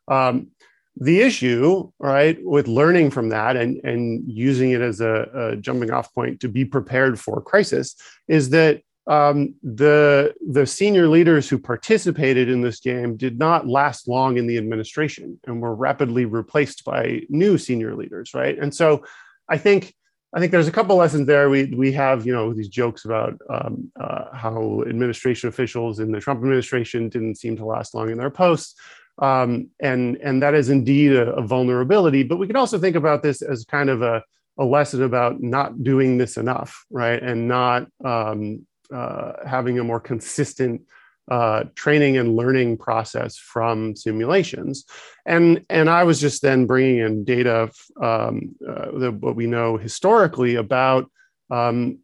Um, 0.08 0.52
the 0.98 1.22
issue, 1.22 1.92
right, 1.98 2.38
with 2.44 2.68
learning 2.68 3.10
from 3.10 3.30
that 3.30 3.56
and, 3.56 3.82
and 3.84 4.24
using 4.28 4.72
it 4.72 4.82
as 4.82 5.02
a, 5.02 5.28
a 5.34 5.56
jumping 5.56 5.92
off 5.92 6.14
point 6.14 6.40
to 6.42 6.50
be 6.50 6.66
prepared 6.66 7.20
for 7.20 7.42
crisis 7.42 7.96
is 8.28 8.52
that 8.52 8.82
um, 9.08 9.56
the, 9.64 10.34
the 10.48 10.66
senior 10.66 11.08
leaders 11.08 11.50
who 11.50 11.58
participated 11.58 12.48
in 12.48 12.62
this 12.62 12.80
game 12.80 13.18
did 13.18 13.40
not 13.40 13.68
last 13.68 14.08
long 14.08 14.38
in 14.38 14.48
the 14.48 14.58
administration 14.58 15.40
and 15.46 15.62
were 15.62 15.76
rapidly 15.76 16.26
replaced 16.26 16.86
by 16.86 17.22
new 17.28 17.58
senior 17.58 17.96
leaders, 17.96 18.34
right? 18.34 18.58
And 18.58 18.74
so 18.74 19.04
I 19.50 19.58
think 19.58 19.94
I 20.36 20.40
think 20.40 20.52
there's 20.52 20.68
a 20.68 20.72
couple 20.72 20.96
lessons 20.96 21.28
there. 21.28 21.50
We 21.50 21.66
we 21.66 21.92
have 21.94 22.26
you 22.26 22.34
know 22.34 22.54
these 22.54 22.68
jokes 22.68 23.06
about 23.06 23.38
um, 23.50 23.92
uh, 24.00 24.36
how 24.36 24.84
administration 24.88 25.48
officials 25.50 26.00
in 26.00 26.12
the 26.12 26.20
Trump 26.20 26.40
administration 26.40 27.10
didn't 27.10 27.36
seem 27.36 27.56
to 27.58 27.66
last 27.66 27.94
long 27.94 28.10
in 28.10 28.18
their 28.18 28.32
posts, 28.32 28.76
um, 29.20 29.70
and 29.80 30.18
and 30.18 30.42
that 30.42 30.56
is 30.56 30.70
indeed 30.70 31.14
a, 31.14 31.34
a, 31.36 31.42
vulnerability. 31.44 32.24
But 32.24 32.38
we 32.38 32.48
can 32.48 32.56
also 32.56 32.80
think 32.80 32.96
about 32.96 33.22
this 33.22 33.44
as 33.44 33.64
kind 33.66 33.92
of 33.92 34.02
a, 34.02 34.24
a 34.58 34.66
lesson 34.66 35.04
about 35.04 35.40
not 35.42 35.84
doing 35.84 36.18
this 36.18 36.38
enough, 36.38 36.84
right, 36.90 37.22
and 37.22 37.48
not 37.48 37.88
um, 38.04 38.66
uh, 38.92 39.34
having 39.46 39.78
a 39.78 39.84
more 39.84 40.00
consistent 40.00 40.82
uh, 41.30 41.64
training 41.76 42.18
and 42.18 42.36
learning 42.36 42.78
process 42.78 43.38
from 43.38 43.96
simulations. 43.96 44.86
And, 45.26 45.66
and 45.70 45.90
I 45.90 46.04
was 46.04 46.20
just 46.20 46.42
then 46.42 46.66
bringing 46.66 47.00
in 47.00 47.24
data, 47.24 47.72
um, 48.02 48.56
uh, 48.68 48.98
the, 48.98 49.12
what 49.12 49.36
we 49.36 49.48
know 49.48 49.78
historically 49.78 50.56
about 50.56 51.10
um, 51.50 52.00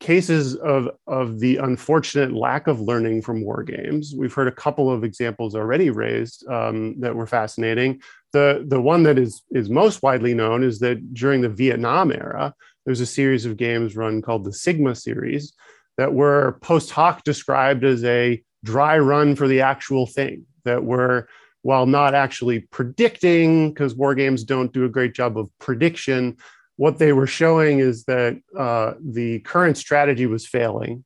cases 0.00 0.56
of, 0.56 0.90
of 1.06 1.40
the 1.40 1.56
unfortunate 1.56 2.32
lack 2.32 2.66
of 2.66 2.80
learning 2.80 3.22
from 3.22 3.42
war 3.42 3.62
games. 3.62 4.12
We've 4.16 4.34
heard 4.34 4.48
a 4.48 4.52
couple 4.52 4.90
of 4.90 5.04
examples 5.04 5.54
already 5.54 5.88
raised 5.88 6.46
um, 6.48 7.00
that 7.00 7.14
were 7.14 7.26
fascinating. 7.26 8.02
The, 8.32 8.64
the 8.66 8.80
one 8.80 9.04
that 9.04 9.18
is, 9.18 9.42
is 9.52 9.70
most 9.70 10.02
widely 10.02 10.34
known 10.34 10.62
is 10.62 10.80
that 10.80 11.14
during 11.14 11.40
the 11.40 11.48
Vietnam 11.48 12.12
era, 12.12 12.54
there's 12.84 13.00
a 13.00 13.06
series 13.06 13.46
of 13.46 13.56
games 13.56 13.96
run 13.96 14.20
called 14.20 14.44
the 14.44 14.52
Sigma 14.52 14.94
series 14.94 15.54
that 15.96 16.12
were 16.12 16.58
post 16.60 16.90
hoc 16.90 17.24
described 17.24 17.84
as 17.84 18.04
a 18.04 18.42
dry 18.64 18.98
run 18.98 19.36
for 19.36 19.46
the 19.46 19.60
actual 19.60 20.06
thing, 20.06 20.46
that 20.64 20.84
were, 20.84 21.28
while 21.62 21.86
not 21.86 22.14
actually 22.14 22.60
predicting, 22.60 23.70
because 23.70 23.94
war 23.94 24.14
games 24.14 24.44
don't 24.44 24.72
do 24.72 24.84
a 24.84 24.88
great 24.88 25.14
job 25.14 25.38
of 25.38 25.48
prediction, 25.58 26.36
what 26.76 26.98
they 26.98 27.12
were 27.12 27.26
showing 27.26 27.78
is 27.78 28.04
that 28.04 28.36
uh, 28.58 28.94
the 29.00 29.38
current 29.40 29.76
strategy 29.76 30.26
was 30.26 30.46
failing 30.46 31.04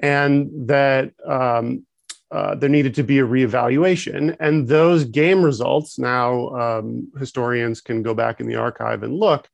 and 0.00 0.50
that 0.68 1.12
um, 1.26 1.86
uh, 2.30 2.54
there 2.54 2.68
needed 2.68 2.94
to 2.94 3.02
be 3.02 3.18
a 3.18 3.26
reevaluation. 3.26 4.36
And 4.40 4.66
those 4.66 5.04
game 5.04 5.42
results, 5.42 5.98
now 5.98 6.48
um, 6.50 7.10
historians 7.18 7.80
can 7.80 8.02
go 8.02 8.14
back 8.14 8.40
in 8.40 8.48
the 8.48 8.56
archive 8.56 9.02
and 9.02 9.14
look, 9.14 9.48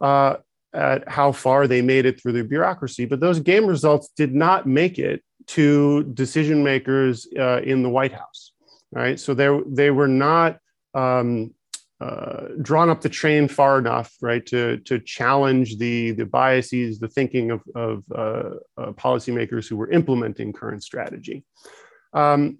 uh, 0.00 0.36
at 0.74 1.08
how 1.08 1.32
far 1.32 1.66
they 1.66 1.80
made 1.80 2.04
it 2.04 2.20
through 2.20 2.32
the 2.32 2.44
bureaucracy, 2.44 3.04
but 3.04 3.20
those 3.20 3.40
game 3.40 3.66
results 3.66 4.10
did 4.16 4.34
not 4.34 4.66
make 4.66 4.98
it 4.98 5.22
to 5.46 6.04
decision 6.14 6.64
makers 6.64 7.26
uh, 7.38 7.60
in 7.62 7.82
the 7.82 7.88
White 7.88 8.12
House, 8.12 8.52
right? 8.92 9.18
So 9.20 9.34
they, 9.34 9.56
they 9.66 9.90
were 9.90 10.08
not 10.08 10.58
um, 10.94 11.54
uh, 12.00 12.48
drawn 12.60 12.90
up 12.90 13.00
the 13.00 13.08
train 13.08 13.46
far 13.46 13.78
enough, 13.78 14.12
right, 14.20 14.44
to, 14.46 14.78
to 14.78 14.98
challenge 14.98 15.78
the, 15.78 16.10
the 16.12 16.26
biases, 16.26 16.98
the 16.98 17.08
thinking 17.08 17.50
of, 17.50 17.62
of 17.74 18.02
uh, 18.14 18.50
uh 18.76 18.92
policymakers 18.92 19.68
who 19.68 19.76
were 19.76 19.90
implementing 19.90 20.52
current 20.52 20.82
strategy. 20.82 21.44
Um, 22.12 22.58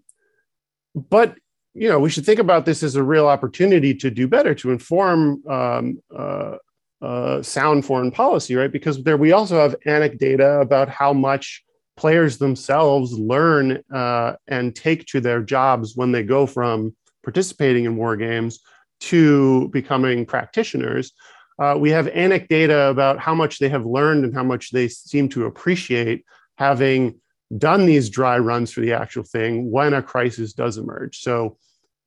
but 0.94 1.36
you 1.74 1.88
know, 1.88 1.98
we 1.98 2.08
should 2.08 2.24
think 2.24 2.38
about 2.38 2.64
this 2.64 2.82
as 2.82 2.94
a 2.94 3.02
real 3.02 3.26
opportunity 3.26 3.94
to 3.94 4.10
do 4.10 4.28
better, 4.28 4.54
to 4.54 4.70
inform 4.70 5.42
um, 5.48 6.00
uh, 6.16 6.56
uh, 7.02 7.42
sound 7.42 7.84
foreign 7.84 8.10
policy, 8.10 8.54
right? 8.54 8.72
Because 8.72 9.02
there 9.02 9.16
we 9.16 9.32
also 9.32 9.58
have 9.58 9.76
anecdata 9.86 10.60
about 10.60 10.88
how 10.88 11.12
much 11.12 11.64
players 11.96 12.38
themselves 12.38 13.12
learn 13.12 13.82
uh, 13.92 14.34
and 14.48 14.74
take 14.74 15.06
to 15.06 15.20
their 15.20 15.42
jobs 15.42 15.96
when 15.96 16.12
they 16.12 16.22
go 16.22 16.46
from 16.46 16.94
participating 17.22 17.84
in 17.84 17.96
war 17.96 18.16
games 18.16 18.60
to 19.00 19.68
becoming 19.68 20.26
practitioners. 20.26 21.12
Uh, 21.58 21.76
we 21.78 21.90
have 21.90 22.06
anecdata 22.06 22.90
about 22.90 23.18
how 23.18 23.34
much 23.34 23.58
they 23.58 23.68
have 23.68 23.86
learned 23.86 24.24
and 24.24 24.34
how 24.34 24.42
much 24.42 24.70
they 24.70 24.88
seem 24.88 25.28
to 25.28 25.46
appreciate 25.46 26.24
having 26.58 27.20
done 27.58 27.86
these 27.86 28.08
dry 28.08 28.38
runs 28.38 28.72
for 28.72 28.80
the 28.80 28.92
actual 28.92 29.22
thing 29.22 29.70
when 29.70 29.94
a 29.94 30.02
crisis 30.02 30.52
does 30.52 30.78
emerge. 30.78 31.18
So, 31.20 31.58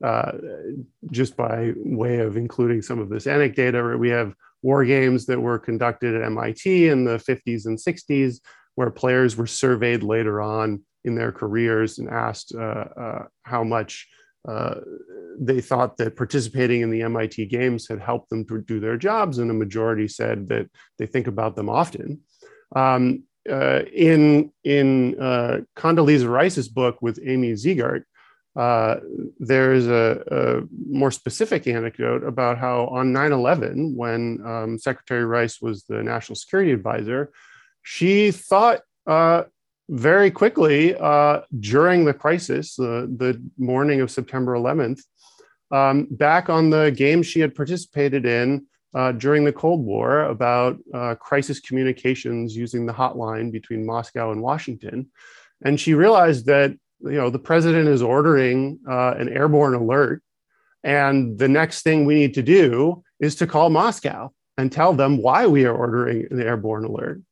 uh, 0.04 0.32
just 1.10 1.36
by 1.36 1.72
way 1.76 2.18
of 2.18 2.36
including 2.36 2.82
some 2.82 2.98
of 2.98 3.08
this 3.08 3.24
anecdata, 3.24 3.98
we 3.98 4.10
have 4.10 4.34
war 4.62 4.84
games 4.84 5.26
that 5.26 5.40
were 5.40 5.58
conducted 5.58 6.14
at 6.14 6.22
MIT 6.22 6.88
in 6.88 7.04
the 7.04 7.16
50s 7.16 7.66
and 7.66 7.78
60s, 7.78 8.40
where 8.74 8.90
players 8.90 9.36
were 9.36 9.46
surveyed 9.46 10.02
later 10.02 10.40
on 10.40 10.82
in 11.04 11.14
their 11.14 11.32
careers 11.32 11.98
and 11.98 12.08
asked 12.08 12.54
uh, 12.54 12.84
uh, 12.96 13.24
how 13.42 13.64
much 13.64 14.06
uh, 14.48 14.76
they 15.38 15.60
thought 15.60 15.96
that 15.96 16.16
participating 16.16 16.80
in 16.80 16.90
the 16.90 17.02
MIT 17.02 17.46
games 17.46 17.88
had 17.88 18.00
helped 18.00 18.30
them 18.30 18.44
to 18.46 18.60
do 18.62 18.80
their 18.80 18.96
jobs, 18.96 19.38
and 19.38 19.50
a 19.50 19.54
majority 19.54 20.08
said 20.08 20.48
that 20.48 20.68
they 20.98 21.06
think 21.06 21.26
about 21.26 21.56
them 21.56 21.68
often. 21.68 22.20
Um, 22.74 23.24
uh, 23.50 23.82
in 23.94 24.52
in 24.64 25.18
uh, 25.20 25.60
Condoleezza 25.76 26.28
Rice's 26.28 26.68
book 26.68 27.00
with 27.00 27.18
Amy 27.24 27.52
Zegart, 27.52 28.02
uh, 28.56 28.96
there's 29.38 29.86
a, 29.86 30.22
a, 30.30 30.62
more 30.88 31.10
specific 31.10 31.66
anecdote 31.66 32.24
about 32.24 32.58
how 32.58 32.86
on 32.86 33.12
9 33.12 33.32
11, 33.32 33.94
when 33.94 34.40
um, 34.44 34.78
Secretary 34.78 35.24
Rice 35.24 35.60
was 35.60 35.84
the 35.84 36.02
national 36.02 36.36
security 36.36 36.72
advisor, 36.72 37.30
she 37.82 38.30
thought 38.30 38.80
uh, 39.06 39.44
very 39.88 40.30
quickly 40.30 40.94
uh, 40.96 41.40
during 41.60 42.04
the 42.04 42.14
crisis, 42.14 42.76
the 42.76 43.40
morning 43.56 44.00
of 44.00 44.10
September 44.10 44.54
11th, 44.54 45.00
um, 45.70 46.06
back 46.10 46.48
on 46.48 46.70
the 46.70 46.90
games 46.90 47.26
she 47.26 47.40
had 47.40 47.54
participated 47.54 48.26
in 48.26 48.66
uh, 48.94 49.12
during 49.12 49.44
the 49.44 49.52
Cold 49.52 49.84
War 49.84 50.22
about 50.24 50.78
uh, 50.94 51.14
crisis 51.14 51.60
communications 51.60 52.56
using 52.56 52.86
the 52.86 52.92
hotline 52.92 53.52
between 53.52 53.86
Moscow 53.86 54.32
and 54.32 54.42
Washington. 54.42 55.10
And 55.62 55.78
she 55.78 55.94
realized 55.94 56.46
that 56.46 56.76
you 57.00 57.12
know 57.12 57.30
the 57.30 57.38
president 57.38 57.88
is 57.88 58.02
ordering 58.02 58.78
uh, 58.88 59.14
an 59.18 59.28
airborne 59.28 59.74
alert, 59.74 60.22
and 60.82 61.38
the 61.38 61.48
next 61.48 61.82
thing 61.82 62.04
we 62.04 62.14
need 62.14 62.34
to 62.34 62.42
do 62.42 63.02
is 63.20 63.34
to 63.36 63.46
call 63.46 63.70
Moscow 63.70 64.30
and 64.56 64.70
tell 64.70 64.92
them 64.92 65.22
why 65.22 65.46
we 65.46 65.64
are 65.64 65.74
ordering 65.74 66.26
an 66.30 66.42
airborne 66.42 66.84
alert, 66.84 67.22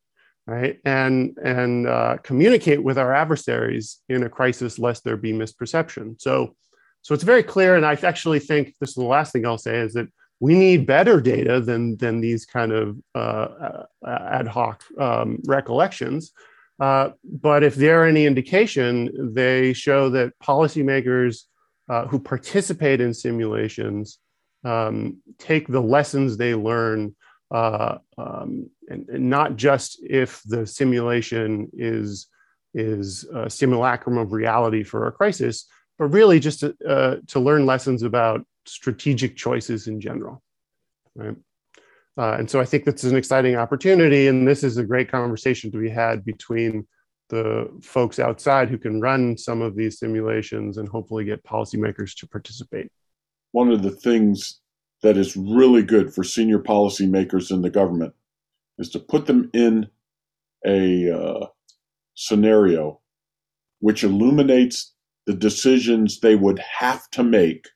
right? 0.46 0.78
And 0.84 1.36
and 1.42 1.86
uh, 1.86 2.18
communicate 2.22 2.82
with 2.82 2.98
our 2.98 3.14
adversaries 3.14 3.98
in 4.08 4.22
a 4.22 4.28
crisis 4.28 4.78
lest 4.78 5.04
there 5.04 5.16
be 5.16 5.32
misperception. 5.32 6.20
So 6.20 6.54
so 7.02 7.14
it's 7.14 7.24
very 7.24 7.42
clear, 7.42 7.76
and 7.76 7.86
I 7.86 7.92
actually 8.02 8.40
think 8.40 8.74
this 8.80 8.90
is 8.90 8.96
the 8.96 9.04
last 9.04 9.32
thing 9.32 9.46
I'll 9.46 9.58
say 9.58 9.78
is 9.78 9.92
that 9.94 10.08
we 10.40 10.54
need 10.54 10.86
better 10.86 11.20
data 11.20 11.60
than 11.60 11.96
than 11.96 12.20
these 12.20 12.44
kind 12.46 12.72
of 12.72 12.96
uh, 13.14 13.84
ad 14.06 14.48
hoc 14.48 14.82
um, 14.98 15.38
recollections. 15.46 16.32
Uh, 16.78 17.10
but 17.24 17.62
if 17.62 17.74
they're 17.74 18.06
any 18.06 18.26
indication, 18.26 19.32
they 19.34 19.72
show 19.72 20.10
that 20.10 20.38
policymakers 20.42 21.42
uh, 21.88 22.06
who 22.06 22.18
participate 22.18 23.00
in 23.00 23.14
simulations 23.14 24.18
um, 24.64 25.18
take 25.38 25.68
the 25.68 25.80
lessons 25.80 26.36
they 26.36 26.54
learn, 26.54 27.14
uh, 27.50 27.98
um, 28.18 28.68
and, 28.88 29.08
and, 29.08 29.30
not 29.30 29.56
just 29.56 30.00
if 30.02 30.42
the 30.44 30.66
simulation 30.66 31.70
is 31.72 32.26
is 32.74 33.24
a 33.32 33.48
simulacrum 33.48 34.18
of 34.18 34.32
reality 34.32 34.82
for 34.82 35.06
a 35.06 35.12
crisis, 35.12 35.66
but 35.98 36.06
really 36.06 36.40
just 36.40 36.60
to, 36.60 36.74
uh, 36.86 37.16
to 37.28 37.40
learn 37.40 37.64
lessons 37.64 38.02
about 38.02 38.44
strategic 38.66 39.36
choices 39.36 39.86
in 39.86 40.00
general. 40.00 40.42
Right. 41.14 41.36
Uh, 42.18 42.36
and 42.38 42.50
so 42.50 42.60
I 42.60 42.64
think 42.64 42.84
this 42.84 43.04
is 43.04 43.12
an 43.12 43.18
exciting 43.18 43.56
opportunity, 43.56 44.26
and 44.28 44.48
this 44.48 44.64
is 44.64 44.78
a 44.78 44.84
great 44.84 45.10
conversation 45.10 45.70
to 45.70 45.78
be 45.78 45.90
had 45.90 46.24
between 46.24 46.86
the 47.28 47.68
folks 47.82 48.18
outside 48.18 48.68
who 48.70 48.78
can 48.78 49.00
run 49.00 49.36
some 49.36 49.60
of 49.60 49.76
these 49.76 49.98
simulations 49.98 50.78
and 50.78 50.88
hopefully 50.88 51.24
get 51.24 51.44
policymakers 51.44 52.14
to 52.16 52.26
participate. 52.26 52.88
One 53.52 53.70
of 53.70 53.82
the 53.82 53.90
things 53.90 54.60
that 55.02 55.16
is 55.16 55.36
really 55.36 55.82
good 55.82 56.14
for 56.14 56.24
senior 56.24 56.58
policymakers 56.58 57.50
in 57.50 57.62
the 57.62 57.70
government 57.70 58.14
is 58.78 58.88
to 58.90 58.98
put 58.98 59.26
them 59.26 59.50
in 59.52 59.88
a 60.64 61.10
uh, 61.10 61.46
scenario 62.14 63.00
which 63.80 64.04
illuminates 64.04 64.94
the 65.26 65.34
decisions 65.34 66.20
they 66.20 66.34
would 66.34 66.58
have 66.58 67.10
to 67.10 67.22
make 67.22 67.68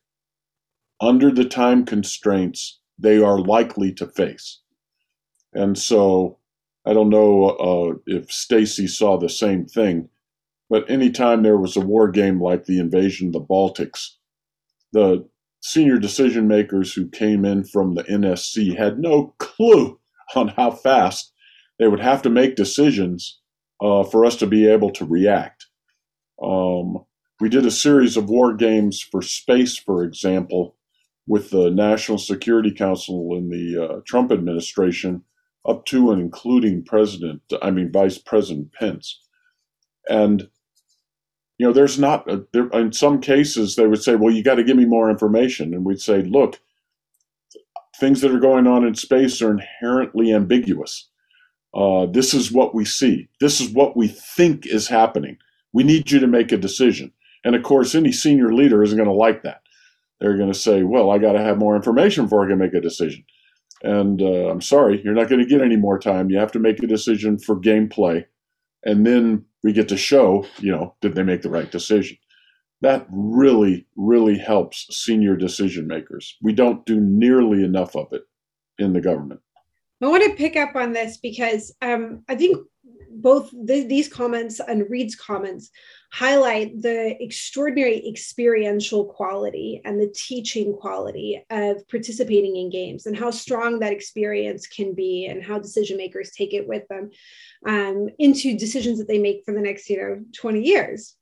under 1.00 1.30
the 1.30 1.44
time 1.44 1.84
constraints 1.84 2.79
they 3.00 3.22
are 3.22 3.38
likely 3.38 3.92
to 3.94 4.06
face. 4.06 4.60
And 5.52 5.76
so 5.76 6.38
I 6.86 6.92
don't 6.92 7.10
know 7.10 7.46
uh, 7.46 7.94
if 8.06 8.30
Stacy 8.30 8.86
saw 8.86 9.18
the 9.18 9.28
same 9.28 9.66
thing, 9.66 10.08
but 10.68 10.88
anytime 10.88 11.42
there 11.42 11.58
was 11.58 11.76
a 11.76 11.80
war 11.80 12.08
game 12.10 12.40
like 12.40 12.64
the 12.64 12.78
invasion 12.78 13.28
of 13.28 13.32
the 13.32 13.40
Baltics, 13.40 14.10
the 14.92 15.28
senior 15.62 15.98
decision 15.98 16.48
makers 16.48 16.92
who 16.92 17.08
came 17.08 17.44
in 17.44 17.64
from 17.64 17.94
the 17.94 18.04
NSC 18.04 18.76
had 18.76 18.98
no 18.98 19.34
clue 19.38 19.98
on 20.34 20.48
how 20.48 20.70
fast 20.70 21.32
they 21.78 21.88
would 21.88 22.00
have 22.00 22.22
to 22.22 22.30
make 22.30 22.56
decisions 22.56 23.40
uh, 23.80 24.04
for 24.04 24.24
us 24.24 24.36
to 24.36 24.46
be 24.46 24.66
able 24.68 24.90
to 24.90 25.04
react. 25.04 25.66
Um, 26.42 27.04
we 27.40 27.48
did 27.48 27.64
a 27.66 27.70
series 27.70 28.16
of 28.16 28.28
war 28.28 28.54
games 28.54 29.00
for 29.00 29.22
space, 29.22 29.76
for 29.76 30.04
example, 30.04 30.76
with 31.30 31.50
the 31.50 31.70
National 31.70 32.18
Security 32.18 32.72
Council 32.72 33.36
in 33.36 33.50
the 33.50 33.80
uh, 33.80 34.00
Trump 34.04 34.32
administration, 34.32 35.22
up 35.64 35.86
to 35.86 36.10
and 36.10 36.20
including 36.20 36.82
President, 36.84 37.40
I 37.62 37.70
mean 37.70 37.92
Vice 37.92 38.18
President 38.18 38.72
Pence, 38.72 39.20
and 40.08 40.48
you 41.56 41.66
know, 41.66 41.72
there's 41.72 42.00
not 42.00 42.28
a, 42.28 42.44
there, 42.52 42.66
in 42.70 42.92
some 42.92 43.20
cases 43.20 43.76
they 43.76 43.86
would 43.86 44.02
say, 44.02 44.16
well, 44.16 44.34
you 44.34 44.42
got 44.42 44.56
to 44.56 44.64
give 44.64 44.76
me 44.76 44.86
more 44.86 45.08
information, 45.08 45.72
and 45.72 45.84
we'd 45.84 46.00
say, 46.00 46.22
look, 46.22 46.58
things 48.00 48.22
that 48.22 48.32
are 48.34 48.40
going 48.40 48.66
on 48.66 48.84
in 48.84 48.96
space 48.96 49.40
are 49.40 49.52
inherently 49.52 50.32
ambiguous. 50.34 51.10
Uh, 51.72 52.06
this 52.06 52.34
is 52.34 52.50
what 52.50 52.74
we 52.74 52.84
see. 52.84 53.28
This 53.40 53.60
is 53.60 53.70
what 53.70 53.96
we 53.96 54.08
think 54.08 54.66
is 54.66 54.88
happening. 54.88 55.36
We 55.72 55.84
need 55.84 56.10
you 56.10 56.18
to 56.18 56.26
make 56.26 56.50
a 56.50 56.56
decision. 56.56 57.12
And 57.44 57.54
of 57.54 57.62
course, 57.62 57.94
any 57.94 58.10
senior 58.10 58.52
leader 58.52 58.82
isn't 58.82 58.98
going 58.98 59.08
to 59.08 59.14
like 59.14 59.44
that. 59.44 59.59
They're 60.20 60.36
going 60.36 60.52
to 60.52 60.58
say, 60.58 60.82
well, 60.82 61.10
I 61.10 61.18
got 61.18 61.32
to 61.32 61.42
have 61.42 61.58
more 61.58 61.76
information 61.76 62.24
before 62.24 62.44
I 62.44 62.48
can 62.48 62.58
make 62.58 62.74
a 62.74 62.80
decision. 62.80 63.24
And 63.82 64.20
uh, 64.20 64.50
I'm 64.50 64.60
sorry, 64.60 65.00
you're 65.02 65.14
not 65.14 65.28
going 65.28 65.40
to 65.40 65.48
get 65.48 65.62
any 65.62 65.76
more 65.76 65.98
time. 65.98 66.30
You 66.30 66.38
have 66.38 66.52
to 66.52 66.58
make 66.58 66.82
a 66.82 66.86
decision 66.86 67.38
for 67.38 67.56
gameplay. 67.58 68.26
And 68.84 69.06
then 69.06 69.44
we 69.62 69.72
get 69.72 69.88
to 69.88 69.96
show, 69.96 70.46
you 70.58 70.70
know, 70.70 70.94
did 71.00 71.14
they 71.14 71.22
make 71.22 71.42
the 71.42 71.50
right 71.50 71.70
decision? 71.70 72.18
That 72.82 73.06
really, 73.10 73.86
really 73.96 74.38
helps 74.38 74.86
senior 74.90 75.36
decision 75.36 75.86
makers. 75.86 76.36
We 76.42 76.52
don't 76.52 76.84
do 76.86 76.98
nearly 77.00 77.62
enough 77.62 77.94
of 77.96 78.12
it 78.12 78.22
in 78.78 78.92
the 78.92 79.00
government. 79.00 79.40
I 80.02 80.06
want 80.06 80.24
to 80.24 80.36
pick 80.36 80.56
up 80.56 80.74
on 80.76 80.92
this 80.92 81.18
because 81.18 81.74
um, 81.82 82.24
I 82.28 82.34
think 82.34 82.56
both 83.10 83.50
th- 83.66 83.88
these 83.88 84.08
comments 84.08 84.60
and 84.60 84.88
Reid's 84.88 85.16
comments 85.16 85.70
highlight 86.12 86.80
the 86.82 87.22
extraordinary 87.22 88.06
experiential 88.08 89.04
quality 89.04 89.80
and 89.84 90.00
the 90.00 90.12
teaching 90.14 90.74
quality 90.76 91.44
of 91.50 91.86
participating 91.88 92.56
in 92.56 92.70
games 92.70 93.06
and 93.06 93.16
how 93.16 93.30
strong 93.30 93.78
that 93.78 93.92
experience 93.92 94.66
can 94.66 94.94
be 94.94 95.26
and 95.26 95.42
how 95.42 95.58
decision 95.58 95.96
makers 95.96 96.32
take 96.32 96.52
it 96.52 96.66
with 96.66 96.86
them 96.88 97.10
um, 97.66 98.08
into 98.18 98.56
decisions 98.56 98.98
that 98.98 99.08
they 99.08 99.18
make 99.18 99.42
for 99.44 99.54
the 99.54 99.60
next 99.60 99.88
you 99.88 99.96
know 99.96 100.20
20 100.36 100.62
years. 100.62 101.14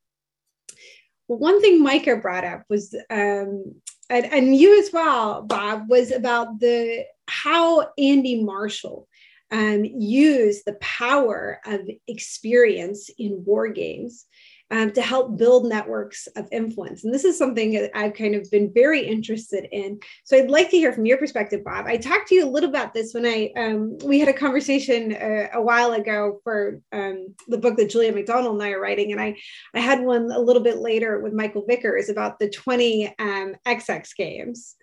Well, 1.27 1.39
one 1.39 1.61
thing 1.61 1.83
micah 1.83 2.17
brought 2.17 2.45
up 2.45 2.65
was 2.69 2.95
um, 3.11 3.75
and, 4.11 4.25
and 4.27 4.57
you 4.57 4.81
as 4.81 4.91
well 4.93 5.43
bob 5.43 5.89
was 5.89 6.11
about 6.11 6.61
the 6.61 7.05
how 7.27 7.89
andy 7.99 8.43
marshall 8.43 9.08
um, 9.51 9.85
use 9.85 10.63
the 10.65 10.75
power 10.75 11.61
of 11.67 11.81
experience 12.07 13.11
in 13.19 13.43
war 13.45 13.69
games 13.69 14.27
um, 14.71 14.93
to 14.93 15.01
help 15.01 15.39
build 15.39 15.65
networks 15.67 16.27
of 16.37 16.47
influence. 16.53 17.05
And 17.05 17.13
this 17.13 17.25
is 17.25 17.39
something 17.39 17.73
that 17.73 17.91
I've 17.97 18.15
kind 18.15 18.35
of 18.35 18.51
been 18.51 18.71
very 18.73 19.01
interested 19.01 19.67
in. 19.73 19.99
So 20.25 20.37
I'd 20.37 20.51
like 20.51 20.71
to 20.71 20.77
hear 20.77 20.93
from 20.93 21.07
your 21.07 21.17
perspective, 21.17 21.65
Bob. 21.65 21.87
I 21.87 21.97
talked 21.97 22.29
to 22.29 22.35
you 22.35 22.45
a 22.45 22.51
little 22.51 22.69
about 22.69 22.93
this 22.93 23.15
when 23.15 23.25
I 23.25 23.51
um, 23.57 23.97
we 24.05 24.21
had 24.21 24.29
a 24.29 24.35
conversation 24.35 25.15
uh, 25.15 25.49
a 25.55 25.63
while 25.63 25.93
ago 25.93 26.41
for 26.45 26.81
um, 26.93 27.35
the 27.49 27.59
book 27.59 27.77
that 27.79 27.91
Julia 27.91 28.13
Macdonald 28.13 28.55
and 28.55 28.63
I 28.63 28.73
are 28.73 28.81
writing, 28.81 29.13
and 29.13 29.21
I 29.21 29.37
I 29.75 29.81
had 29.81 30.03
one 30.03 30.31
a 30.31 30.39
little 30.41 30.63
bit 30.63 30.79
later 30.79 31.21
with 31.21 31.33
Michael 31.33 31.65
Vickers 31.67 32.11
about 32.11 32.39
the 32.39 32.51
20 32.51 33.15
XX 33.19 33.91
um, 33.91 34.03
games. 34.17 34.77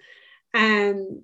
Um, 0.53 1.23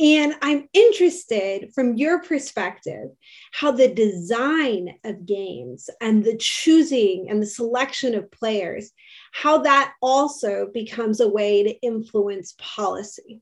and 0.00 0.34
I'm 0.42 0.68
interested 0.74 1.72
from 1.74 1.96
your 1.96 2.22
perspective 2.22 3.10
how 3.52 3.72
the 3.72 3.92
design 3.92 4.94
of 5.04 5.26
games 5.26 5.90
and 6.00 6.22
the 6.22 6.36
choosing 6.36 7.26
and 7.28 7.42
the 7.42 7.46
selection 7.46 8.14
of 8.14 8.30
players, 8.30 8.92
how 9.32 9.58
that 9.58 9.94
also 10.00 10.68
becomes 10.72 11.20
a 11.20 11.28
way 11.28 11.64
to 11.64 11.80
influence 11.80 12.54
policy. 12.58 13.40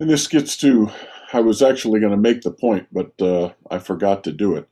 And 0.00 0.08
this 0.08 0.26
gets 0.26 0.56
to, 0.58 0.90
I 1.34 1.40
was 1.40 1.60
actually 1.60 2.00
going 2.00 2.12
to 2.12 2.16
make 2.16 2.40
the 2.40 2.52
point, 2.52 2.86
but 2.90 3.12
uh, 3.20 3.52
I 3.70 3.78
forgot 3.78 4.24
to 4.24 4.32
do 4.32 4.56
it. 4.56 4.66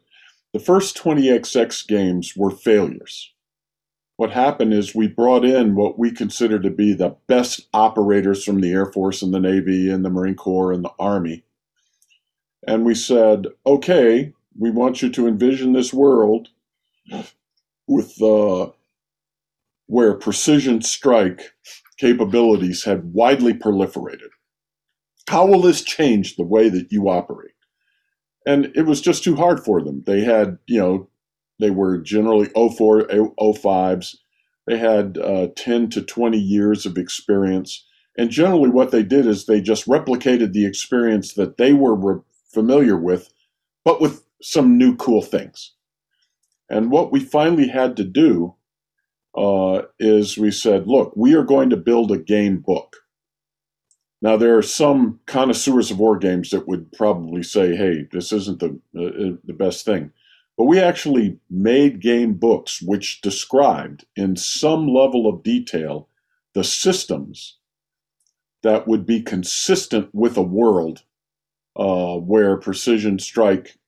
The 0.55 0.59
first 0.59 0.97
20XX 0.97 1.87
games 1.87 2.35
were 2.35 2.51
failures 2.51 3.33
what 4.21 4.33
happened 4.33 4.75
is 4.75 4.95
we 4.95 5.09
brought 5.09 5.47
in 5.47 5.75
what 5.75 5.99
we 5.99 6.11
consider 6.11 6.59
to 6.59 6.69
be 6.69 6.93
the 6.93 7.17
best 7.27 7.69
operators 7.73 8.45
from 8.45 8.61
the 8.61 8.71
Air 8.71 8.85
Force 8.85 9.23
and 9.23 9.33
the 9.33 9.41
Navy 9.41 9.91
and 9.91 10.05
the 10.05 10.11
Marine 10.11 10.35
Corps 10.35 10.73
and 10.73 10.85
the 10.85 10.93
Army. 10.99 11.43
And 12.69 12.85
we 12.85 12.95
said, 12.95 13.47
okay, 13.65 14.35
we 14.59 14.71
want 14.71 15.01
you 15.01 15.09
to 15.09 15.27
envision 15.27 15.73
this 15.73 15.95
world 15.95 16.49
with 17.87 18.21
uh, 18.21 18.69
where 19.87 20.13
precision 20.13 20.83
strike 20.83 21.55
capabilities 21.97 22.85
had 22.85 23.15
widely 23.15 23.55
proliferated. 23.55 24.29
How 25.31 25.47
will 25.47 25.63
this 25.63 25.83
change 25.83 26.37
the 26.37 26.45
way 26.45 26.69
that 26.69 26.93
you 26.93 27.09
operate? 27.09 27.55
And 28.47 28.71
it 28.75 28.83
was 28.83 29.01
just 29.01 29.25
too 29.25 29.37
hard 29.37 29.65
for 29.65 29.81
them. 29.83 30.03
They 30.07 30.21
had, 30.21 30.59
you 30.67 30.79
know, 30.79 31.10
they 31.61 31.71
were 31.71 31.99
generally 31.99 32.49
04, 32.55 33.03
05s. 33.05 34.17
They 34.67 34.79
had 34.79 35.19
uh, 35.19 35.49
10 35.57 35.91
to 35.91 36.03
20 36.03 36.39
years 36.39 36.87
of 36.87 36.99
experience. 36.99 37.87
And 38.17 38.31
generally, 38.31 38.71
what 38.71 38.91
they 38.91 39.03
did 39.03 39.27
is 39.27 39.47
they 39.47 39.61
just 39.61 39.87
replicated 39.87 40.53
the 40.53 40.67
experience 40.67 41.35
that 41.35 41.57
they 41.57 41.73
were 41.73 41.95
re- 41.95 42.23
familiar 42.53 42.97
with, 42.97 43.33
but 43.85 44.01
with 44.01 44.25
some 44.43 44.79
new 44.79 44.97
cool 44.97 45.23
things. 45.23 45.73
And 46.69 46.91
what 46.91 47.13
we 47.13 47.21
finally 47.21 47.69
had 47.69 47.97
to 47.97 48.05
do 48.05 48.55
uh, 49.37 49.83
is 49.99 50.39
we 50.39 50.51
said, 50.51 50.87
look, 50.87 51.13
we 51.17 51.35
are 51.35 51.45
going 51.45 51.71
to 51.71 51.77
build 51.77 52.11
a 52.13 52.19
game 52.19 52.59
book. 52.59 52.97
Now, 54.23 54.37
there 54.37 54.57
are 54.59 54.63
some 54.63 55.21
connoisseurs 55.27 55.91
of 55.91 55.99
war 55.99 56.19
games 56.19 56.51
that 56.51 56.69
would 56.69 56.93
probably 56.93 57.43
say, 57.43 57.75
hey, 57.75 58.07
this 58.13 58.33
isn't 58.33 58.61
the, 58.61 58.79
uh, 58.97 59.39
the 59.45 59.55
best 59.55 59.85
thing. 59.85 60.13
But 60.61 60.67
we 60.67 60.79
actually 60.79 61.39
made 61.49 62.03
game 62.03 62.35
books 62.35 62.83
which 62.83 63.23
described 63.23 64.05
in 64.15 64.37
some 64.37 64.87
level 64.87 65.27
of 65.27 65.43
detail 65.43 66.07
the 66.53 66.65
systems 66.65 67.57
that 68.63 68.87
would 68.87 69.07
be 69.07 69.23
consistent 69.23 70.11
with 70.13 70.37
a 70.37 70.43
world 70.43 71.03
uh, 71.77 72.17
where 72.17 72.59
precision 72.59 73.19
strike, 73.19 73.79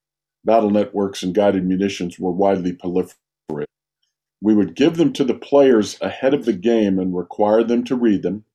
battle 0.47 0.71
networks, 0.71 1.23
and 1.23 1.35
guided 1.35 1.67
munitions 1.67 2.19
were 2.19 2.33
widely 2.33 2.73
proliferated. 2.73 3.67
We 4.41 4.55
would 4.55 4.75
give 4.75 4.97
them 4.97 5.13
to 5.13 5.25
the 5.25 5.35
players 5.35 5.99
ahead 6.01 6.33
of 6.33 6.47
the 6.47 6.55
game 6.55 6.99
and 6.99 7.15
require 7.15 7.63
them 7.63 7.85
to 7.85 7.97
read 7.97 8.23
them. 8.23 8.47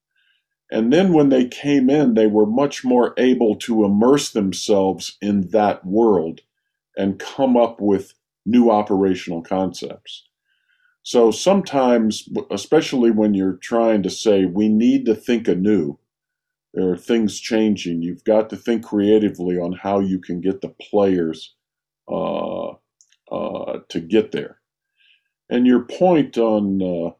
And 0.72 0.92
then 0.92 1.14
when 1.14 1.30
they 1.30 1.46
came 1.46 1.88
in, 1.88 2.16
they 2.16 2.26
were 2.26 2.48
much 2.48 2.84
more 2.84 3.14
able 3.16 3.58
to 3.58 3.86
immerse 3.86 4.32
themselves 4.32 5.20
in 5.22 5.50
that 5.50 5.86
world 5.86 6.42
and 6.98 7.20
come 7.20 7.56
up 7.56 7.80
with 7.80 8.14
new 8.46 8.70
operational 8.72 9.42
concepts. 9.42 10.26
So 11.04 11.32
sometimes, 11.32 12.28
especially 12.52 13.12
when 13.12 13.34
you're 13.34 13.60
trying 13.62 14.04
to 14.04 14.10
say, 14.10 14.46
we 14.46 14.68
need 14.68 15.06
to 15.06 15.16
think 15.16 15.48
anew, 15.48 15.98
there 16.74 16.90
are 16.90 16.98
things 16.98 17.40
changing. 17.40 18.02
You've 18.02 18.26
got 18.26 18.50
to 18.50 18.58
think 18.58 18.84
creatively 18.84 19.58
on 19.58 19.74
how 19.74 20.00
you 20.00 20.20
can 20.20 20.42
get 20.42 20.62
the 20.62 20.76
players 20.82 21.56
uh, 22.10 22.72
uh, 23.32 23.80
to 23.90 24.00
get 24.02 24.32
there. 24.32 24.60
And 25.50 25.66
your 25.66 25.84
point 25.84 26.38
on 26.38 26.82
uh, 26.82 27.12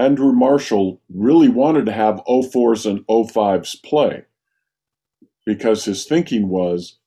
Andrew 0.00 0.32
Marshall 0.32 1.00
really 1.08 1.48
wanted 1.48 1.86
to 1.86 1.92
have 1.92 2.22
04s 2.28 2.88
and 2.88 3.06
05s 3.06 3.82
play 3.82 4.24
because 5.46 5.84
his 5.84 6.04
thinking 6.04 6.48
was 6.48 6.98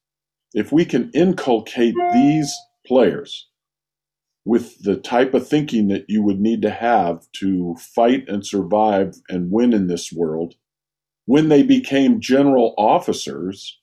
if 0.53 0.71
we 0.71 0.85
can 0.85 1.11
inculcate 1.13 1.95
these 2.13 2.55
players 2.85 3.47
with 4.45 4.81
the 4.83 4.95
type 4.95 5.33
of 5.33 5.47
thinking 5.47 5.89
that 5.89 6.05
you 6.07 6.23
would 6.23 6.39
need 6.39 6.61
to 6.61 6.69
have 6.69 7.29
to 7.33 7.75
fight 7.75 8.23
and 8.29 8.45
survive 8.45 9.15
and 9.29 9.51
win 9.51 9.73
in 9.73 9.87
this 9.87 10.11
world, 10.11 10.55
when 11.25 11.49
they 11.49 11.63
became 11.63 12.21
general 12.21 12.73
officers, 12.77 13.79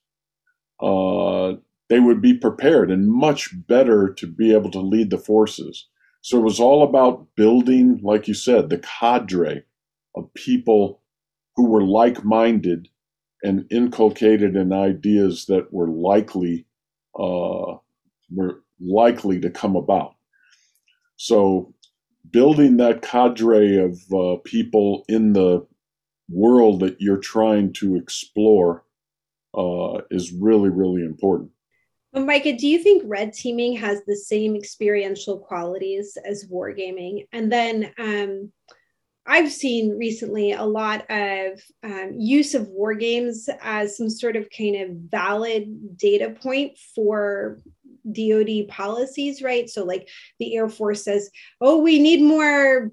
uh, 0.81 1.53
they 1.91 2.01
would 2.01 2.23
be 2.23 2.35
prepared 2.35 2.91
and 2.91 3.09
much 3.09 3.51
better 3.67 4.13
to 4.15 4.27
be 4.27 4.55
able 4.55 4.71
to 4.71 4.81
lead 4.81 5.11
the 5.11 5.19
forces. 5.19 5.87
So 6.23 6.39
it 6.39 6.45
was 6.45 6.59
all 6.59 6.83
about 6.83 7.27
building, 7.37 8.01
like 8.03 8.27
you 8.27 8.35
said, 8.35 8.71
the 8.71 8.79
cadre 8.79 9.65
of 10.15 10.33
people 10.33 11.03
who 11.57 11.69
were 11.69 11.85
like 11.85 12.25
minded 12.25 12.89
and 13.45 13.67
inculcated 13.71 14.57
in 14.57 14.73
ideas 14.73 15.47
that 15.47 15.73
were 15.73 15.89
likely 15.89 16.67
uh, 17.19 17.77
were 18.31 18.65
likely 18.81 19.39
to 19.41 19.51
come 19.51 19.77
about. 19.77 20.15
So 21.17 21.73
building 22.31 22.79
that 22.79 23.03
cadre 23.03 23.77
of 23.77 24.01
uh, 24.13 24.41
people 24.45 25.05
in 25.09 25.33
the 25.33 25.67
world 26.29 26.81
that 26.81 26.97
you're 27.01 27.19
trying 27.19 27.73
to 27.75 27.97
explore 27.97 28.85
uh, 29.57 30.01
is 30.11 30.33
really, 30.33 30.71
really 30.71 31.05
important. 31.05 31.51
Micah, 32.15 32.57
do 32.57 32.67
you 32.67 32.79
think 32.79 33.03
red 33.07 33.33
teaming 33.33 33.77
has 33.77 34.01
the 34.07 34.17
same 34.17 34.55
experiential 34.57 35.39
qualities 35.39 36.17
as 36.25 36.47
wargaming? 36.47 37.27
And 37.33 37.51
then 37.51 37.93
um, 37.99 38.53
I've 39.27 39.51
seen 39.51 39.97
recently 39.99 40.53
a 40.53 40.65
lot 40.65 41.11
of 41.11 41.63
um, 41.83 42.13
use 42.19 42.55
of 42.55 42.69
war 42.69 42.95
games 42.95 43.49
as 43.63 43.97
some 43.97 44.11
sort 44.11 44.37
of 44.37 44.49
kind 44.51 44.77
of 44.77 44.91
valid 45.11 45.97
data 45.97 46.31
point 46.31 46.79
for 46.95 47.61
DoD 48.13 48.69
policies, 48.69 49.43
right? 49.43 49.69
So, 49.69 49.85
like 49.85 50.09
the 50.39 50.55
Air 50.57 50.69
Force 50.69 51.05
says, 51.05 51.31
"Oh, 51.61 51.79
we 51.79 51.99
need 51.99 52.21
more, 52.21 52.91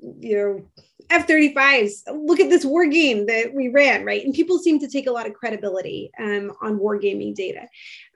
you 0.00 0.36
know, 0.36 0.84
F-35s. 1.10 2.02
Look 2.12 2.40
at 2.40 2.50
this 2.50 2.64
war 2.64 2.86
game 2.86 3.26
that 3.26 3.52
we 3.54 3.68
ran, 3.68 4.04
right? 4.04 4.24
And 4.24 4.34
people 4.34 4.58
seem 4.58 4.78
to 4.80 4.88
take 4.88 5.06
a 5.06 5.12
lot 5.12 5.26
of 5.26 5.34
credibility 5.34 6.10
um, 6.18 6.52
on 6.60 6.78
wargaming 6.78 7.34
data. 7.34 7.66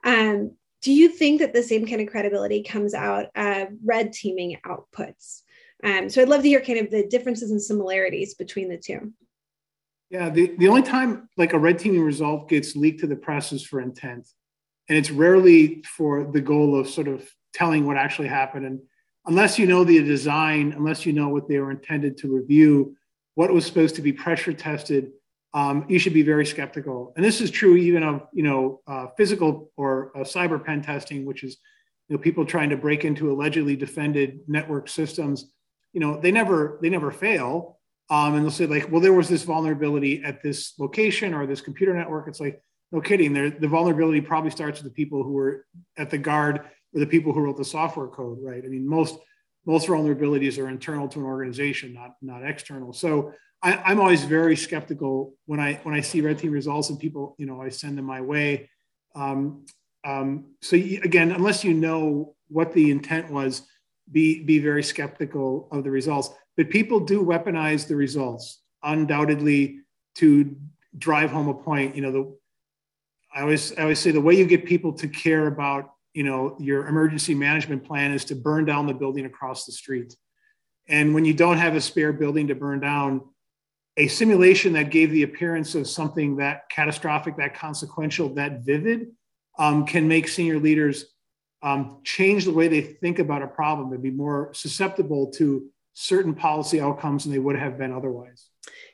Um, 0.03 0.51
do 0.81 0.91
you 0.91 1.09
think 1.09 1.39
that 1.39 1.53
the 1.53 1.63
same 1.63 1.87
kind 1.87 2.01
of 2.01 2.07
credibility 2.07 2.61
comes 2.61 2.93
out 2.93 3.27
of 3.35 3.69
red 3.83 4.13
teaming 4.13 4.57
outputs? 4.65 5.42
Um, 5.83 6.09
so 6.09 6.21
I'd 6.21 6.29
love 6.29 6.43
to 6.43 6.47
hear 6.47 6.61
kind 6.61 6.79
of 6.79 6.89
the 6.89 7.05
differences 7.07 7.51
and 7.51 7.61
similarities 7.61 8.33
between 8.33 8.69
the 8.69 8.77
two. 8.77 9.11
Yeah, 10.09 10.29
the, 10.29 10.53
the 10.57 10.67
only 10.67 10.83
time 10.83 11.27
like 11.37 11.53
a 11.53 11.59
red 11.59 11.79
teaming 11.79 12.03
result 12.03 12.47
gets 12.47 12.75
leaked 12.75 12.99
to 13.01 13.07
the 13.07 13.15
press 13.15 13.51
is 13.51 13.65
for 13.65 13.81
intent. 13.81 14.27
And 14.87 14.97
it's 14.97 15.11
rarely 15.11 15.83
for 15.83 16.23
the 16.23 16.41
goal 16.41 16.79
of 16.79 16.87
sort 16.87 17.07
of 17.07 17.27
telling 17.53 17.85
what 17.85 17.97
actually 17.97 18.27
happened. 18.27 18.65
And 18.65 18.79
unless 19.25 19.57
you 19.57 19.65
know 19.65 19.83
the 19.83 20.03
design, 20.03 20.73
unless 20.73 21.05
you 21.05 21.13
know 21.13 21.29
what 21.29 21.47
they 21.47 21.57
were 21.59 21.71
intended 21.71 22.17
to 22.17 22.33
review, 22.33 22.95
what 23.35 23.51
was 23.51 23.65
supposed 23.65 23.95
to 23.95 24.01
be 24.01 24.13
pressure 24.13 24.53
tested, 24.53 25.11
um, 25.53 25.85
you 25.87 25.99
should 25.99 26.13
be 26.13 26.23
very 26.23 26.45
skeptical. 26.45 27.13
And 27.15 27.23
this 27.23 27.41
is 27.41 27.51
true 27.51 27.75
even 27.75 28.03
of 28.03 28.27
you 28.33 28.43
know 28.43 28.81
uh, 28.87 29.07
physical 29.17 29.71
or 29.77 30.11
uh, 30.15 30.21
cyber 30.21 30.63
pen 30.63 30.81
testing, 30.81 31.25
which 31.25 31.43
is 31.43 31.57
you 32.07 32.15
know 32.15 32.21
people 32.21 32.45
trying 32.45 32.69
to 32.69 32.77
break 32.77 33.05
into 33.05 33.31
allegedly 33.31 33.75
defended 33.75 34.39
network 34.47 34.89
systems. 34.89 35.52
You 35.93 35.99
know 35.99 36.19
they 36.19 36.31
never 36.31 36.79
they 36.81 36.89
never 36.89 37.11
fail, 37.11 37.79
um, 38.09 38.35
and 38.35 38.43
they'll 38.43 38.51
say 38.51 38.65
like, 38.65 38.91
well, 38.91 39.01
there 39.01 39.13
was 39.13 39.29
this 39.29 39.43
vulnerability 39.43 40.23
at 40.23 40.41
this 40.41 40.73
location 40.79 41.33
or 41.33 41.45
this 41.45 41.61
computer 41.61 41.93
network. 41.93 42.27
It's 42.27 42.39
like 42.39 42.61
no 42.91 43.01
kidding. 43.01 43.33
There, 43.33 43.49
the 43.49 43.67
vulnerability 43.67 44.21
probably 44.21 44.51
starts 44.51 44.81
with 44.81 44.91
the 44.91 44.95
people 44.95 45.23
who 45.23 45.33
were 45.33 45.65
at 45.97 46.09
the 46.09 46.17
guard 46.17 46.61
or 46.93 46.99
the 46.99 47.07
people 47.07 47.33
who 47.33 47.41
wrote 47.41 47.57
the 47.57 47.65
software 47.65 48.07
code, 48.07 48.39
right? 48.41 48.63
I 48.63 48.67
mean, 48.67 48.87
most 48.87 49.17
most 49.65 49.87
vulnerabilities 49.87 50.61
are 50.61 50.67
internal 50.67 51.07
to 51.09 51.19
an 51.19 51.25
organization, 51.25 51.93
not 51.93 52.15
not 52.21 52.43
external. 52.43 52.93
So 52.93 53.33
I, 53.61 53.91
am 53.91 53.99
always 53.99 54.25
very 54.25 54.57
skeptical 54.57 55.33
when 55.45 55.59
I 55.59 55.79
when 55.83 55.95
I 55.95 56.01
see 56.01 56.21
red 56.21 56.37
team 56.37 56.51
results 56.51 56.89
and 56.89 56.99
people, 56.99 57.35
you 57.37 57.45
know, 57.45 57.61
I 57.61 57.69
send 57.69 57.97
them 57.97 58.05
my 58.05 58.21
way. 58.21 58.69
Um, 59.15 59.65
um, 60.05 60.55
so 60.61 60.75
again, 60.75 61.31
unless 61.31 61.63
you 61.63 61.73
know 61.73 62.35
what 62.49 62.73
the 62.73 62.91
intent 62.91 63.31
was, 63.31 63.61
be 64.11 64.43
be 64.43 64.59
very 64.59 64.83
skeptical 64.83 65.67
of 65.71 65.83
the 65.83 65.91
results. 65.91 66.29
But 66.57 66.69
people 66.69 66.99
do 66.99 67.23
weaponize 67.23 67.87
the 67.87 67.95
results 67.95 68.61
undoubtedly 68.83 69.79
to 70.15 70.55
drive 70.97 71.31
home 71.31 71.47
a 71.47 71.53
point. 71.53 71.95
You 71.95 72.01
know, 72.01 72.11
the 72.11 72.37
I 73.33 73.41
always 73.41 73.75
I 73.77 73.83
always 73.83 73.99
say 73.99 74.11
the 74.11 74.21
way 74.21 74.35
you 74.35 74.45
get 74.45 74.65
people 74.65 74.93
to 74.93 75.07
care 75.07 75.47
about 75.47 75.93
you 76.13 76.23
know 76.23 76.55
your 76.59 76.87
emergency 76.87 77.33
management 77.33 77.83
plan 77.83 78.11
is 78.11 78.25
to 78.25 78.35
burn 78.35 78.65
down 78.65 78.87
the 78.87 78.93
building 78.93 79.25
across 79.25 79.65
the 79.65 79.71
street 79.71 80.15
and 80.87 81.13
when 81.13 81.25
you 81.25 81.33
don't 81.33 81.57
have 81.57 81.75
a 81.75 81.81
spare 81.81 82.13
building 82.13 82.47
to 82.47 82.55
burn 82.55 82.79
down 82.79 83.21
a 83.97 84.07
simulation 84.07 84.73
that 84.73 84.89
gave 84.89 85.11
the 85.11 85.23
appearance 85.23 85.75
of 85.75 85.87
something 85.87 86.37
that 86.37 86.69
catastrophic 86.69 87.37
that 87.37 87.55
consequential 87.55 88.29
that 88.35 88.61
vivid 88.61 89.07
um, 89.57 89.85
can 89.85 90.07
make 90.07 90.27
senior 90.27 90.59
leaders 90.59 91.05
um, 91.63 91.97
change 92.03 92.45
the 92.45 92.51
way 92.51 92.67
they 92.67 92.81
think 92.81 93.19
about 93.19 93.41
a 93.41 93.47
problem 93.47 93.91
and 93.93 94.03
be 94.03 94.11
more 94.11 94.51
susceptible 94.53 95.31
to 95.31 95.65
certain 95.93 96.33
policy 96.33 96.81
outcomes 96.81 97.23
than 97.23 97.31
they 97.31 97.39
would 97.39 97.57
have 97.57 97.77
been 97.77 97.91
otherwise 97.91 98.49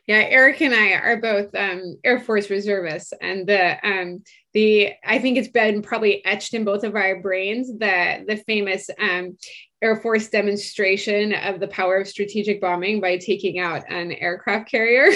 yeah, 0.09 0.25
Erik 0.27 0.59
and 0.61 0.73
I 0.73 0.93
are 0.93 1.17
both 1.17 1.53
um, 1.53 1.97
Air 2.03 2.19
Force 2.19 2.49
reservists, 2.49 3.13
and 3.21 3.45
the 3.45 3.77
um, 3.87 4.23
the 4.55 4.93
I 5.05 5.19
think 5.19 5.37
it's 5.37 5.49
been 5.49 5.83
probably 5.83 6.25
etched 6.25 6.55
in 6.55 6.65
both 6.65 6.83
of 6.83 6.95
our 6.95 7.21
brains 7.21 7.67
the 7.67 8.25
the 8.27 8.37
famous 8.47 8.89
um, 8.99 9.37
Air 9.83 9.97
Force 9.97 10.27
demonstration 10.29 11.33
of 11.33 11.59
the 11.59 11.67
power 11.67 11.97
of 11.97 12.07
strategic 12.07 12.59
bombing 12.59 12.99
by 12.99 13.17
taking 13.17 13.59
out 13.59 13.83
an 13.87 14.11
aircraft 14.13 14.71
carrier. 14.71 15.11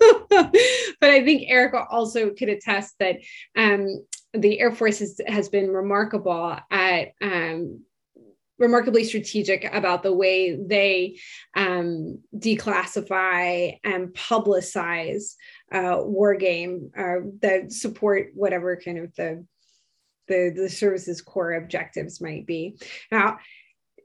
but 0.30 1.10
I 1.10 1.22
think 1.22 1.42
Erik 1.48 1.74
also 1.90 2.30
could 2.30 2.48
attest 2.48 2.94
that 3.00 3.16
um, 3.54 4.02
the 4.34 4.60
Air 4.60 4.72
Force 4.72 4.98
has, 5.00 5.20
has 5.26 5.48
been 5.48 5.70
remarkable 5.70 6.58
at 6.70 7.12
um, 7.20 7.82
remarkably 8.58 9.04
strategic 9.04 9.64
about 9.64 10.02
the 10.02 10.12
way 10.12 10.56
they 10.56 11.18
um, 11.56 12.20
declassify 12.36 13.78
and 13.82 14.08
publicize 14.14 15.34
uh, 15.72 15.98
war 16.00 16.34
game 16.34 16.90
uh, 16.96 17.16
that 17.40 17.72
support 17.72 18.30
whatever 18.34 18.76
kind 18.76 18.98
of 18.98 19.14
the 19.16 19.44
the 20.28 20.52
the 20.54 20.68
service's 20.68 21.20
core 21.20 21.52
objectives 21.52 22.20
might 22.20 22.46
be. 22.46 22.78
Now, 23.10 23.38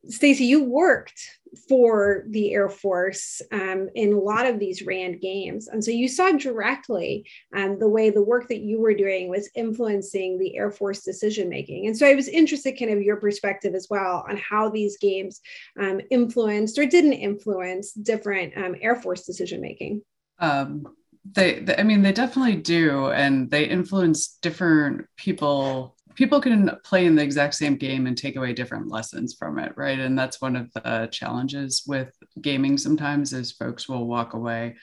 Stacie, 0.10 0.46
you 0.46 0.64
worked 0.64 1.22
for 1.68 2.26
the 2.30 2.54
Air 2.54 2.70
Force 2.70 3.42
um, 3.52 3.90
in 3.96 4.14
a 4.14 4.20
lot 4.20 4.46
of 4.46 4.60
these 4.60 4.82
RAND 4.82 5.22
games. 5.22 5.68
And 5.68 5.84
so 5.84 5.92
you 5.92 6.08
saw 6.08 6.32
directly 6.32 7.26
um, 7.56 7.80
the 7.80 7.88
way 7.88 8.10
the 8.10 8.24
work 8.24 8.48
that 8.50 8.62
you 8.62 8.80
were 8.80 8.94
doing 8.94 9.30
was 9.30 9.50
influencing 9.56 10.38
the 10.38 10.56
Air 10.56 10.72
Force 10.72 11.04
decision 11.04 11.50
making. 11.50 11.88
And 11.88 11.98
so 11.98 12.08
I 12.08 12.16
was 12.16 12.28
interested, 12.28 12.78
kind 12.78 12.92
of 12.92 13.02
your 13.02 13.18
perspective 13.18 13.76
as 13.76 13.88
well, 13.90 14.26
on 14.30 14.38
how 14.38 14.70
these 14.70 14.98
games 14.98 15.42
um, 15.80 16.02
influenced 16.10 16.78
or 16.78 16.86
didn't 16.86 17.14
influence 17.14 17.92
different 17.94 18.56
um, 18.58 18.76
Air 18.82 18.96
Force 18.96 19.26
decision 19.26 19.62
making. 19.62 20.02
Um, 20.40 20.88
they, 21.34 21.60
they, 21.60 21.76
I 21.76 21.84
mean, 21.84 22.02
they 22.02 22.14
definitely 22.14 22.58
do. 22.58 23.08
And 23.08 23.50
they 23.52 23.66
influence 23.66 24.38
different 24.42 25.08
people 25.18 25.97
people 26.18 26.42
can 26.42 26.72
play 26.84 27.06
in 27.06 27.16
the 27.16 27.24
exact 27.24 27.54
same 27.54 27.78
game 27.78 28.08
and 28.08 28.18
take 28.18 28.36
away 28.36 28.52
different 28.52 28.90
lessons 28.90 29.36
from 29.36 29.60
it 29.60 29.72
right? 29.78 30.00
And 30.00 30.18
that's 30.18 30.42
one 30.42 30.56
of 30.56 30.74
the 30.74 31.08
challenges 31.12 31.84
with 31.88 32.12
gaming 32.42 32.78
sometimes 32.78 33.32
is 33.34 33.52
folks 33.52 33.88
will 33.88 34.08
walk 34.08 34.34
away 34.34 34.76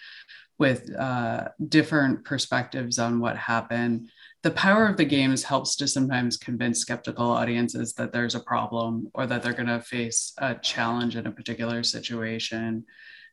with 0.59 0.95
uh, 0.95 1.49
different 1.69 2.25
perspectives 2.25 3.01
on 3.01 3.19
what 3.19 3.37
happened. 3.37 4.09
The 4.45 4.53
power 4.53 4.87
of 4.87 4.97
the 4.97 5.05
games 5.05 5.43
helps 5.43 5.75
to 5.77 5.89
sometimes 5.89 6.37
convince 6.37 6.79
skeptical 6.79 7.29
audiences 7.29 7.95
that 7.95 8.13
there's 8.13 8.37
a 8.37 8.41
problem 8.41 9.11
or 9.15 9.27
that 9.27 9.43
they're 9.43 9.53
going 9.53 9.67
to 9.67 9.81
face 9.81 10.33
a 10.39 10.55
challenge 10.55 11.17
in 11.17 11.27
a 11.27 11.33
particular 11.33 11.83
situation. 11.83 12.85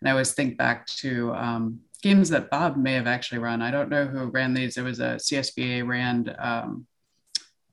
And 0.01 0.09
i 0.09 0.11
always 0.11 0.33
think 0.33 0.57
back 0.57 0.87
to 0.87 1.31
um, 1.35 1.81
games 2.01 2.29
that 2.29 2.49
bob 2.49 2.77
may 2.77 2.93
have 2.93 3.05
actually 3.05 3.37
run. 3.37 3.61
I 3.61 3.69
don't 3.69 3.89
know 3.89 4.07
who 4.07 4.25
ran 4.25 4.55
these. 4.55 4.77
It 4.77 4.83
was 4.83 4.99
a 4.99 5.17
csba 5.17 5.87
ran 5.87 6.35
um, 6.39 6.87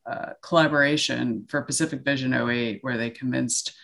uh, 0.09 0.33
collaboration 0.43 1.47
for 1.49 1.63
Pacific 1.63 2.03
Vision 2.05 2.33
08, 2.35 2.79
where 2.83 2.97
they 2.97 3.11
convinced 3.11 3.75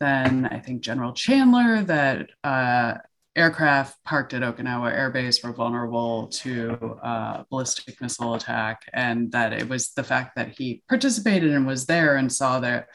then 0.00 0.46
I 0.46 0.58
think 0.58 0.82
General 0.82 1.12
Chandler 1.12 1.82
that 1.84 2.30
uh, 2.42 2.94
aircraft 3.36 4.02
parked 4.04 4.34
at 4.34 4.42
Okinawa 4.42 4.92
Air 4.92 5.10
Base 5.10 5.42
were 5.42 5.52
vulnerable 5.52 6.28
to 6.28 6.98
uh, 7.02 7.44
ballistic 7.50 8.00
missile 8.00 8.34
attack, 8.34 8.82
and 8.92 9.30
that 9.32 9.52
it 9.52 9.68
was 9.68 9.90
the 9.90 10.04
fact 10.04 10.36
that 10.36 10.50
he 10.56 10.82
participated 10.88 11.52
and 11.52 11.66
was 11.66 11.86
there 11.86 12.16
and 12.16 12.32
saw 12.32 12.60
that 12.60 12.88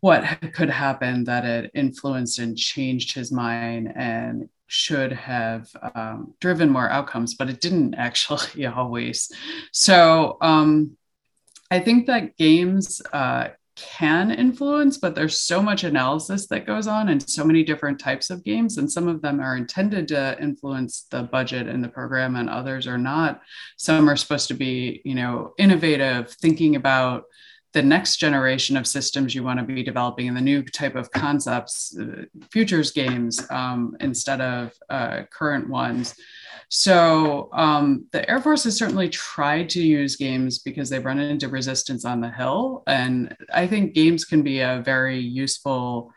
what 0.00 0.24
could 0.52 0.70
happen 0.70 1.24
that 1.24 1.44
it 1.44 1.70
influenced 1.74 2.38
and 2.38 2.56
changed 2.56 3.12
his 3.12 3.30
mind 3.30 3.92
and 3.94 4.48
should 4.66 5.12
have 5.12 5.68
um, 5.94 6.34
driven 6.40 6.68
more 6.68 6.90
outcomes, 6.90 7.34
but 7.34 7.48
it 7.48 7.60
didn't 7.60 7.94
actually 7.94 8.66
always. 8.66 9.30
So 9.72 10.38
um, 10.40 10.96
I 11.70 11.80
think 11.80 12.06
that 12.06 12.36
games 12.36 13.02
uh, 13.12 13.48
can 13.76 14.30
influence, 14.30 14.98
but 14.98 15.14
there's 15.14 15.40
so 15.40 15.62
much 15.62 15.84
analysis 15.84 16.46
that 16.48 16.66
goes 16.66 16.86
on 16.86 17.08
and 17.08 17.28
so 17.28 17.44
many 17.44 17.62
different 17.62 18.00
types 18.00 18.30
of 18.30 18.42
games. 18.42 18.78
And 18.78 18.90
some 18.90 19.06
of 19.06 19.22
them 19.22 19.40
are 19.40 19.56
intended 19.56 20.08
to 20.08 20.36
influence 20.40 21.06
the 21.10 21.22
budget 21.22 21.68
and 21.68 21.82
the 21.82 21.88
program, 21.88 22.36
and 22.36 22.50
others 22.50 22.86
are 22.86 22.98
not. 22.98 23.40
Some 23.76 24.08
are 24.08 24.16
supposed 24.16 24.48
to 24.48 24.54
be, 24.54 25.00
you 25.04 25.14
know, 25.14 25.52
innovative, 25.58 26.30
thinking 26.30 26.74
about 26.74 27.24
the 27.74 27.82
next 27.82 28.16
generation 28.16 28.76
of 28.76 28.86
systems 28.86 29.34
you 29.34 29.44
want 29.44 29.60
to 29.60 29.64
be 29.64 29.82
developing 29.82 30.26
and 30.26 30.36
the 30.36 30.40
new 30.40 30.62
type 30.62 30.96
of 30.96 31.10
concepts, 31.10 31.96
uh, 31.98 32.24
futures 32.50 32.92
games 32.92 33.40
um, 33.50 33.94
instead 34.00 34.40
of 34.40 34.72
uh, 34.88 35.22
current 35.30 35.68
ones. 35.68 36.14
So 36.70 37.48
um, 37.52 38.06
the 38.12 38.28
Air 38.28 38.40
Force 38.40 38.64
has 38.64 38.76
certainly 38.76 39.08
tried 39.08 39.70
to 39.70 39.82
use 39.82 40.16
games 40.16 40.58
because 40.58 40.90
they've 40.90 41.04
run 41.04 41.18
into 41.18 41.48
resistance 41.48 42.04
on 42.04 42.20
the 42.20 42.30
Hill. 42.30 42.82
And 42.86 43.34
I 43.52 43.66
think 43.66 43.94
games 43.94 44.24
can 44.26 44.42
be 44.42 44.60
a 44.60 44.82
very 44.84 45.18
useful 45.18 46.12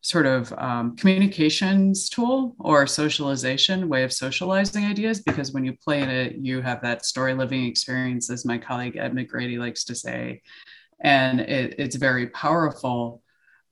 sort 0.00 0.26
of 0.26 0.52
um, 0.56 0.94
communications 0.96 2.08
tool 2.08 2.54
or 2.60 2.86
socialization 2.86 3.88
way 3.88 4.04
of 4.04 4.12
socializing 4.12 4.84
ideas 4.84 5.20
because 5.20 5.50
when 5.50 5.64
you 5.64 5.72
play 5.72 6.00
in 6.00 6.08
it, 6.08 6.36
you 6.36 6.62
have 6.62 6.80
that 6.82 7.04
story 7.04 7.34
living 7.34 7.66
experience, 7.66 8.30
as 8.30 8.44
my 8.44 8.56
colleague 8.56 8.96
Ed 8.96 9.12
McGrady 9.12 9.58
likes 9.58 9.84
to 9.84 9.96
say. 9.96 10.42
And 11.00 11.40
it, 11.40 11.74
it's 11.78 11.96
very 11.96 12.28
powerful 12.28 13.22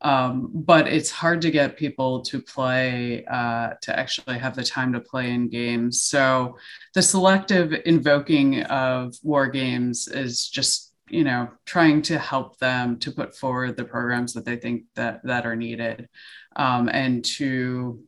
um, 0.03 0.51
but 0.53 0.87
it's 0.87 1.11
hard 1.11 1.41
to 1.43 1.51
get 1.51 1.77
people 1.77 2.21
to 2.23 2.41
play 2.41 3.25
uh, 3.25 3.71
to 3.83 3.99
actually 3.99 4.39
have 4.39 4.55
the 4.55 4.65
time 4.65 4.93
to 4.93 5.01
play 5.01 5.31
in 5.31 5.49
games. 5.49 6.03
So 6.03 6.59
the 6.95 7.03
selective 7.03 7.73
invoking 7.87 8.63
of 8.65 9.15
war 9.23 9.49
games 9.49 10.09
is 10.09 10.49
just 10.49 10.93
you 11.09 11.25
know 11.25 11.49
trying 11.65 12.03
to 12.03 12.19
help 12.19 12.59
them 12.59 12.99
to 12.99 13.13
put 13.13 13.37
forward 13.37 13.77
the 13.77 13.85
programs 13.85 14.33
that 14.35 14.45
they 14.45 14.57
think 14.57 14.85
that 14.95 15.21
that 15.25 15.47
are 15.47 15.57
needed 15.57 16.09
um, 16.57 16.89
and 16.89 17.25
to 17.25 18.03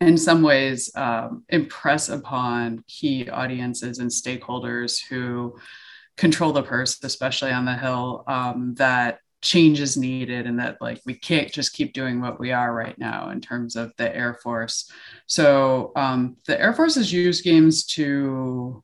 in 0.00 0.16
some 0.16 0.42
ways 0.42 0.90
um, 0.96 1.44
impress 1.48 2.08
upon 2.08 2.82
key 2.88 3.28
audiences 3.28 3.98
and 3.98 4.10
stakeholders 4.10 4.98
who 5.06 5.54
control 6.16 6.52
the 6.52 6.62
purse 6.62 6.98
especially 7.04 7.52
on 7.52 7.64
the 7.64 7.76
hill 7.76 8.24
um, 8.26 8.74
that 8.74 9.18
change 9.42 9.80
is 9.80 9.96
needed 9.96 10.46
and 10.46 10.58
that 10.58 10.80
like 10.80 11.00
we 11.04 11.14
can't 11.14 11.52
just 11.52 11.74
keep 11.74 11.92
doing 11.92 12.20
what 12.20 12.38
we 12.38 12.52
are 12.52 12.72
right 12.72 12.98
now 12.98 13.30
in 13.30 13.40
terms 13.40 13.76
of 13.76 13.92
the 13.98 14.14
air 14.16 14.38
force. 14.42 14.90
So 15.26 15.92
um, 15.96 16.36
the 16.46 16.58
air 16.60 16.72
force 16.72 16.94
has 16.94 17.12
used 17.12 17.44
games 17.44 17.84
to 17.86 18.82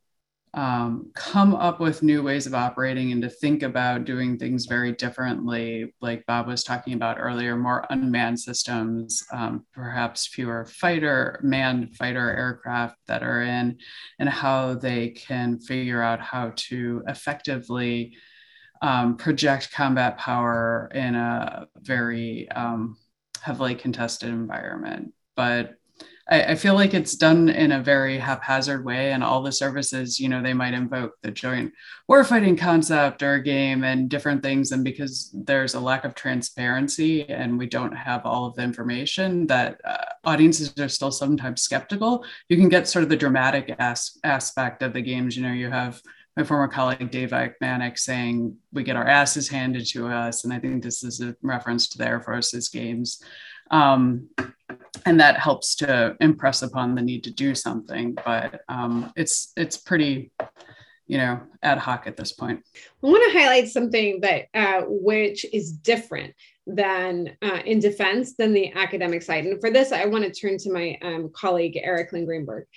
um, 0.55 1.11
come 1.15 1.55
up 1.55 1.79
with 1.79 2.03
new 2.03 2.23
ways 2.23 2.47
of 2.47 2.55
operating 2.55 3.13
and 3.13 3.23
to 3.23 3.29
think 3.29 3.63
about 3.63 4.05
doing 4.05 4.39
things 4.39 4.65
very 4.65 4.93
differently 4.93 5.95
like 6.01 6.25
bob 6.27 6.47
was 6.47 6.65
talking 6.65 6.95
about 6.95 7.19
earlier 7.21 7.55
more 7.55 7.87
unmanned 7.91 8.41
systems 8.41 9.23
um, 9.33 9.67
perhaps 9.75 10.27
fewer 10.27 10.65
fighter 10.65 11.39
manned 11.43 11.95
fighter 11.97 12.35
aircraft 12.35 12.97
that 13.07 13.23
are 13.23 13.43
in 13.43 13.77
and 14.19 14.29
how 14.29 14.75
they 14.75 15.11
can 15.11 15.61
figure 15.61 16.03
out 16.03 16.19
how 16.19 16.51
to 16.57 17.03
effectively 17.07 18.17
um, 18.83 19.17
project 19.17 19.73
combat 19.73 20.19
power 20.19 20.91
in 20.95 21.15
a 21.15 21.67
very 21.77 22.51
um, 22.51 22.97
heavily 23.41 23.75
contested 23.75 24.29
environment. 24.29 25.13
But 25.37 25.79
I, 26.29 26.43
I, 26.43 26.55
feel 26.57 26.75
like 26.75 26.95
it's 26.95 27.17
done 27.17 27.49
in 27.49 27.73
a 27.73 27.83
very 27.83 28.19
haphazard 28.19 28.85
way, 28.85 29.13
and 29.13 29.25
all 29.25 29.43
the 29.43 29.53
services, 29.53 30.21
you 30.21 30.29
know, 30.29 30.43
they 30.43 30.53
might 30.53 30.75
invoke 30.75 31.15
the 31.23 31.31
joint 31.31 31.73
warfighting 32.11 32.59
concept 32.59 33.23
or 33.23 33.39
game 33.39 33.83
and 33.83 34.09
different 34.09 34.43
things. 34.43 34.73
And 34.73 34.85
because 34.85 35.31
there's 35.33 35.75
a 35.75 35.81
lack 35.81 36.05
of 36.05 36.15
transparency 36.15 37.29
and 37.29 37.59
we 37.59 37.67
don't 37.67 37.97
have 37.97 38.27
all 38.27 38.47
of 38.47 38.55
the 38.57 38.63
information, 38.63 39.47
that 39.47 39.81
uh, 39.85 40.05
audiences 40.25 40.73
are 40.79 40.89
still 40.89 41.11
sometimes 41.11 41.63
skeptical. 41.63 42.25
You 42.49 42.57
can 42.57 42.69
get 42.69 42.89
sort 42.89 43.05
of 43.05 43.09
the 43.09 43.17
dramatic 43.17 43.75
as- 43.79 44.19
aspect 44.23 44.83
of 44.83 44.93
the 44.93 45.03
games. 45.03 45.37
You 45.37 45.45
know, 45.45 45.53
you 45.53 45.71
have 45.71 46.03
my 46.39 46.45
former 46.45 46.69
colleague 46.69 47.11
Dave 47.11 47.31
Ochmanek 47.31 47.99
saying 47.99 48.57
we 48.73 48.85
get 48.85 48.95
our 48.95 49.07
asses 49.07 49.49
handed 49.49 49.85
to 49.89 50.07
us, 50.07 50.45
and 50.45 50.53
I 50.53 50.61
think 50.61 50.85
this 50.85 51.03
is 51.03 51.21
a 51.21 51.35
reference 51.43 51.89
to 51.89 51.99
the 51.99 52.07
Air 52.07 52.21
Force's 52.21 52.69
games, 52.69 53.21
um, 53.73 54.29
and 55.05 55.19
that 55.19 55.41
helps 55.41 55.75
to 55.77 56.17
impress 56.21 56.63
upon 56.63 56.95
the 56.95 57.03
need 57.03 57.25
to 57.25 57.33
do 57.33 57.57
something. 57.57 58.17
But 58.25 58.61
um, 58.69 59.13
it's 59.17 59.53
it's 59.57 59.79
pretty, 59.79 60.31
you 61.09 61.19
know, 61.19 61.41
ad 61.65 61.79
hoc 61.79 62.07
at 62.07 62.17
this 62.17 62.31
point. 62.31 62.63
I 63.03 63.07
want 63.09 63.33
to 63.33 63.37
highlight 63.37 63.67
something 63.67 64.21
that 64.21 64.47
uh, 64.55 64.83
which 64.87 65.45
is 65.53 65.73
different 65.73 66.35
than 66.69 67.37
uh, 67.43 67.63
in 67.65 67.81
defense 67.81 68.35
than 68.37 68.53
the 68.53 68.73
academic 68.75 69.23
side, 69.23 69.45
and 69.45 69.61
for 69.61 69.71
this, 69.71 69.91
I 69.91 70.05
want 70.05 70.23
to 70.23 70.31
turn 70.31 70.57
to 70.59 70.73
my 70.73 70.97
um, 71.03 71.33
colleague 71.35 71.77
Erik 71.83 72.13
Lin-Greenberg 72.13 72.69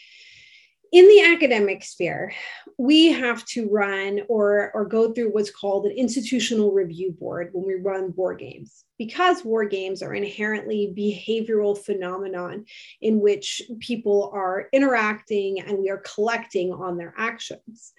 in 0.91 1.07
the 1.07 1.21
academic 1.33 1.83
sphere, 1.83 2.33
we 2.77 3.11
have 3.11 3.45
to 3.45 3.69
run 3.69 4.21
or, 4.27 4.71
or 4.73 4.85
go 4.85 5.13
through 5.13 5.31
what's 5.31 5.51
called 5.51 5.85
an 5.85 5.93
institutional 5.93 6.71
review 6.71 7.15
board 7.17 7.49
when 7.53 7.65
we 7.65 7.75
run 7.75 8.13
war 8.15 8.35
games. 8.35 8.83
Because 8.97 9.45
war 9.45 9.65
games 9.65 10.03
are 10.03 10.13
inherently 10.13 10.93
behavioral 10.95 11.77
phenomenon 11.77 12.65
in 12.99 13.19
which 13.19 13.61
people 13.79 14.31
are 14.33 14.67
interacting 14.73 15.61
and 15.61 15.77
we 15.79 15.89
are 15.89 16.03
collecting 16.13 16.73
on 16.73 16.97
their 16.97 17.13
actions. 17.17 17.93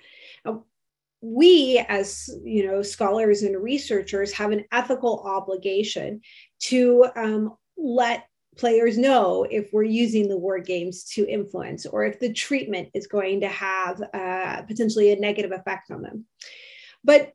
Now, 0.45 0.65
we 1.25 1.79
as 1.89 2.29
you 2.45 2.67
know 2.67 2.83
scholars 2.83 3.43
and 3.43 3.63
researchers 3.63 4.33
have 4.33 4.51
an 4.51 4.65
ethical 4.73 5.23
obligation 5.25 6.21
to 6.59 7.07
um, 7.15 7.57
let 7.77 8.27
players 8.57 8.99
know 8.99 9.47
if 9.51 9.73
we're 9.73 9.83
using 9.83 10.29
the 10.29 10.37
war 10.37 10.59
games 10.59 11.05
to 11.05 11.27
influence 11.27 11.87
or 11.87 12.05
if 12.05 12.21
the 12.21 12.33
treatment 12.33 12.91
is 12.95 13.07
going 13.07 13.41
to 13.41 13.49
have 13.49 14.03
uh, 14.13 14.63
potentially 14.63 15.13
a 15.13 15.17
negative 15.17 15.53
effect 15.53 15.91
on 15.91 16.03
them. 16.03 16.27
But 17.03 17.33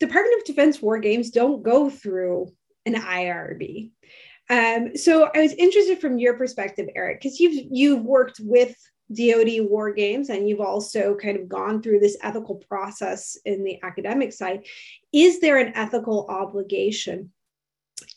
Department 0.00 0.40
of 0.40 0.46
Defense 0.46 0.80
war 0.80 0.98
games 0.98 1.30
don't 1.30 1.62
go 1.62 1.90
through 1.90 2.52
an 2.86 2.94
IRB. 2.94 3.90
Um, 4.50 4.96
so 4.96 5.30
I 5.34 5.40
was 5.40 5.52
interested 5.52 6.00
from 6.00 6.18
your 6.18 6.34
perspective, 6.34 6.88
Erik, 6.94 7.20
because 7.20 7.40
you've 7.40 7.66
you've 7.70 8.02
worked 8.02 8.40
with 8.40 8.76
DoD 9.12 9.68
war 9.68 9.92
games 9.92 10.28
and 10.28 10.48
you've 10.48 10.60
also 10.60 11.14
kind 11.16 11.38
of 11.38 11.48
gone 11.48 11.82
through 11.82 12.00
this 12.00 12.16
ethical 12.22 12.56
process 12.56 13.36
in 13.44 13.64
the 13.64 13.82
academic 13.82 14.32
side. 14.32 14.66
Is 15.12 15.40
there 15.40 15.58
an 15.58 15.72
ethical 15.74 16.26
obligation 16.28 17.32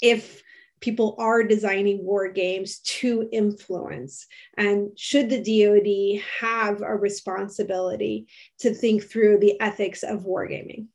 if 0.01 0.43
people 0.81 1.15
are 1.17 1.43
designing 1.43 2.03
war 2.03 2.27
games 2.27 2.79
to 2.79 3.29
influence? 3.31 4.27
And 4.57 4.89
should 4.97 5.29
the 5.29 5.37
DoD 5.37 6.23
have 6.39 6.81
a 6.81 6.95
responsibility 6.95 8.27
to 8.59 8.73
think 8.73 9.03
through 9.03 9.39
the 9.39 9.59
ethics 9.61 10.03
of 10.03 10.21
wargaming? 10.21 10.87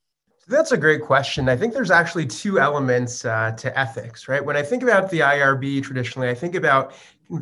That's 0.49 0.71
a 0.71 0.77
great 0.77 1.03
question. 1.03 1.49
I 1.49 1.57
think 1.57 1.73
there's 1.73 1.91
actually 1.91 2.27
two 2.27 2.61
elements 2.61 3.25
uh, 3.25 3.51
to 3.53 3.77
ethics, 3.77 4.29
right? 4.29 4.45
When 4.45 4.57
I 4.57 4.63
think 4.63 4.85
about 4.85 5.11
the 5.11 5.21
IRB 5.21 5.83
traditionally, 5.83 6.29
I 6.29 6.35
think 6.35 6.55
about 6.55 6.95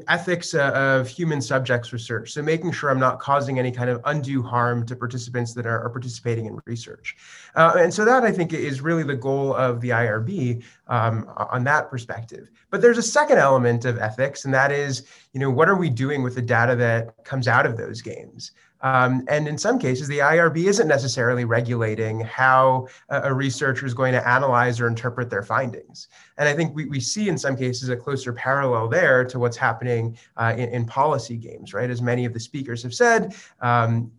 ethics 0.08 0.54
uh, 0.54 0.70
of 0.72 1.08
human 1.08 1.40
subjects 1.40 1.92
research. 1.92 2.32
So 2.32 2.42
making 2.42 2.72
sure 2.72 2.90
I'm 2.90 2.98
not 2.98 3.18
causing 3.18 3.58
any 3.58 3.70
kind 3.70 3.90
of 3.90 4.00
undue 4.04 4.42
harm 4.42 4.86
to 4.86 4.96
participants 4.96 5.52
that 5.54 5.66
are, 5.66 5.82
are 5.82 5.90
participating 5.90 6.46
in 6.46 6.58
research. 6.64 7.16
Uh, 7.54 7.74
and 7.78 7.92
so 7.92 8.04
that 8.04 8.24
I 8.24 8.32
think 8.32 8.52
is 8.52 8.80
really 8.80 9.02
the 9.02 9.16
goal 9.16 9.54
of 9.54 9.80
the 9.80 9.90
IRB 9.90 10.62
um, 10.88 11.28
on 11.36 11.64
that 11.64 11.90
perspective. 11.90 12.50
But 12.70 12.80
there's 12.80 12.98
a 12.98 13.02
second 13.02 13.38
element 13.38 13.84
of 13.84 13.98
ethics, 13.98 14.44
and 14.44 14.54
that 14.54 14.72
is, 14.72 15.06
you 15.32 15.40
know, 15.40 15.50
what 15.50 15.68
are 15.68 15.76
we 15.76 15.90
doing 15.90 16.22
with 16.22 16.34
the 16.34 16.42
data 16.42 16.74
that 16.76 17.24
comes 17.24 17.46
out 17.46 17.66
of 17.66 17.76
those 17.76 18.00
games? 18.00 18.52
Um, 18.84 19.24
and 19.28 19.48
in 19.48 19.56
some 19.56 19.78
cases, 19.78 20.08
the 20.08 20.18
IRB 20.18 20.66
isn't 20.66 20.86
necessarily 20.86 21.46
regulating 21.46 22.20
how 22.20 22.86
a, 23.08 23.30
a, 23.30 23.34
researcher 23.34 23.86
is 23.86 23.94
going 23.94 24.12
to 24.12 24.28
analyze 24.28 24.78
or 24.78 24.86
interpret 24.86 25.30
their 25.30 25.42
findings. 25.42 26.08
And 26.36 26.46
I 26.46 26.52
think 26.52 26.76
we, 26.76 26.84
we 26.84 27.00
see 27.00 27.30
in 27.30 27.38
some 27.38 27.56
cases 27.56 27.88
a 27.88 27.96
closer 27.96 28.30
parallel 28.30 28.88
there 28.88 29.24
to 29.24 29.38
what's 29.38 29.56
happening 29.56 30.18
uh, 30.36 30.52
in, 30.58 30.68
in, 30.68 30.84
policy 30.84 31.38
games, 31.38 31.72
right? 31.72 31.88
As 31.88 32.02
many 32.02 32.26
of 32.26 32.34
the 32.34 32.40
speakers 32.40 32.82
have 32.82 32.92
said, 32.92 33.34
um, 33.62 34.12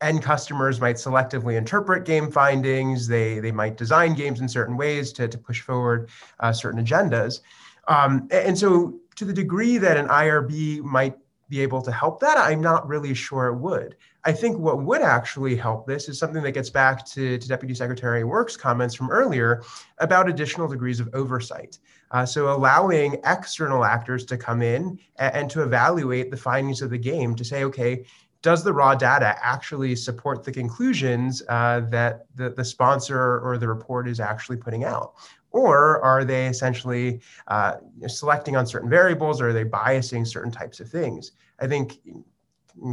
end 0.00 0.22
customers 0.22 0.80
might 0.80 0.94
selectively 0.94 1.56
interpret 1.56 2.04
game 2.04 2.30
findings. 2.30 3.08
They, 3.08 3.40
they 3.40 3.50
might 3.50 3.76
design 3.76 4.14
games 4.14 4.40
in 4.40 4.48
certain 4.48 4.76
ways 4.76 5.12
to, 5.14 5.26
to 5.26 5.36
push 5.36 5.60
forward 5.60 6.08
uh, 6.38 6.52
certain 6.52 6.84
agendas. 6.84 7.40
Um, 7.88 8.28
and 8.30 8.56
so 8.56 8.94
to 9.16 9.24
the 9.24 9.32
degree 9.32 9.76
that 9.78 9.96
an 9.96 10.06
IRB 10.06 10.82
might 10.82 11.16
be 11.48 11.60
able 11.60 11.82
to 11.82 11.92
help 11.92 12.20
that? 12.20 12.38
I'm 12.38 12.60
not 12.60 12.88
really 12.88 13.14
sure 13.14 13.46
it 13.46 13.56
would. 13.56 13.96
I 14.24 14.32
think 14.32 14.58
what 14.58 14.82
would 14.82 15.02
actually 15.02 15.54
help 15.54 15.86
this 15.86 16.08
is 16.08 16.18
something 16.18 16.42
that 16.42 16.52
gets 16.52 16.70
back 16.70 17.04
to, 17.06 17.36
to 17.36 17.48
Deputy 17.48 17.74
Secretary 17.74 18.24
Work's 18.24 18.56
comments 18.56 18.94
from 18.94 19.10
earlier 19.10 19.62
about 19.98 20.28
additional 20.28 20.66
degrees 20.66 21.00
of 21.00 21.10
oversight. 21.12 21.78
Uh, 22.10 22.24
so 22.24 22.54
allowing 22.54 23.20
external 23.24 23.84
actors 23.84 24.24
to 24.24 24.38
come 24.38 24.62
in 24.62 24.98
and, 25.16 25.34
and 25.34 25.50
to 25.50 25.62
evaluate 25.62 26.30
the 26.30 26.36
findings 26.36 26.80
of 26.80 26.90
the 26.90 26.98
game 26.98 27.34
to 27.34 27.44
say, 27.44 27.64
okay, 27.64 28.04
does 28.40 28.62
the 28.62 28.72
raw 28.72 28.94
data 28.94 29.36
actually 29.42 29.96
support 29.96 30.44
the 30.44 30.52
conclusions 30.52 31.42
uh, 31.48 31.80
that 31.88 32.26
the, 32.34 32.50
the 32.50 32.64
sponsor 32.64 33.40
or 33.40 33.56
the 33.56 33.66
report 33.66 34.06
is 34.06 34.20
actually 34.20 34.58
putting 34.58 34.84
out? 34.84 35.14
Or 35.54 36.02
are 36.04 36.24
they 36.24 36.48
essentially 36.48 37.20
uh, 37.46 37.76
selecting 38.08 38.56
on 38.56 38.66
certain 38.66 38.90
variables 38.90 39.40
or 39.40 39.50
are 39.50 39.52
they 39.52 39.64
biasing 39.64 40.26
certain 40.26 40.50
types 40.50 40.80
of 40.80 40.88
things? 40.88 41.30
I 41.60 41.68
think 41.68 42.00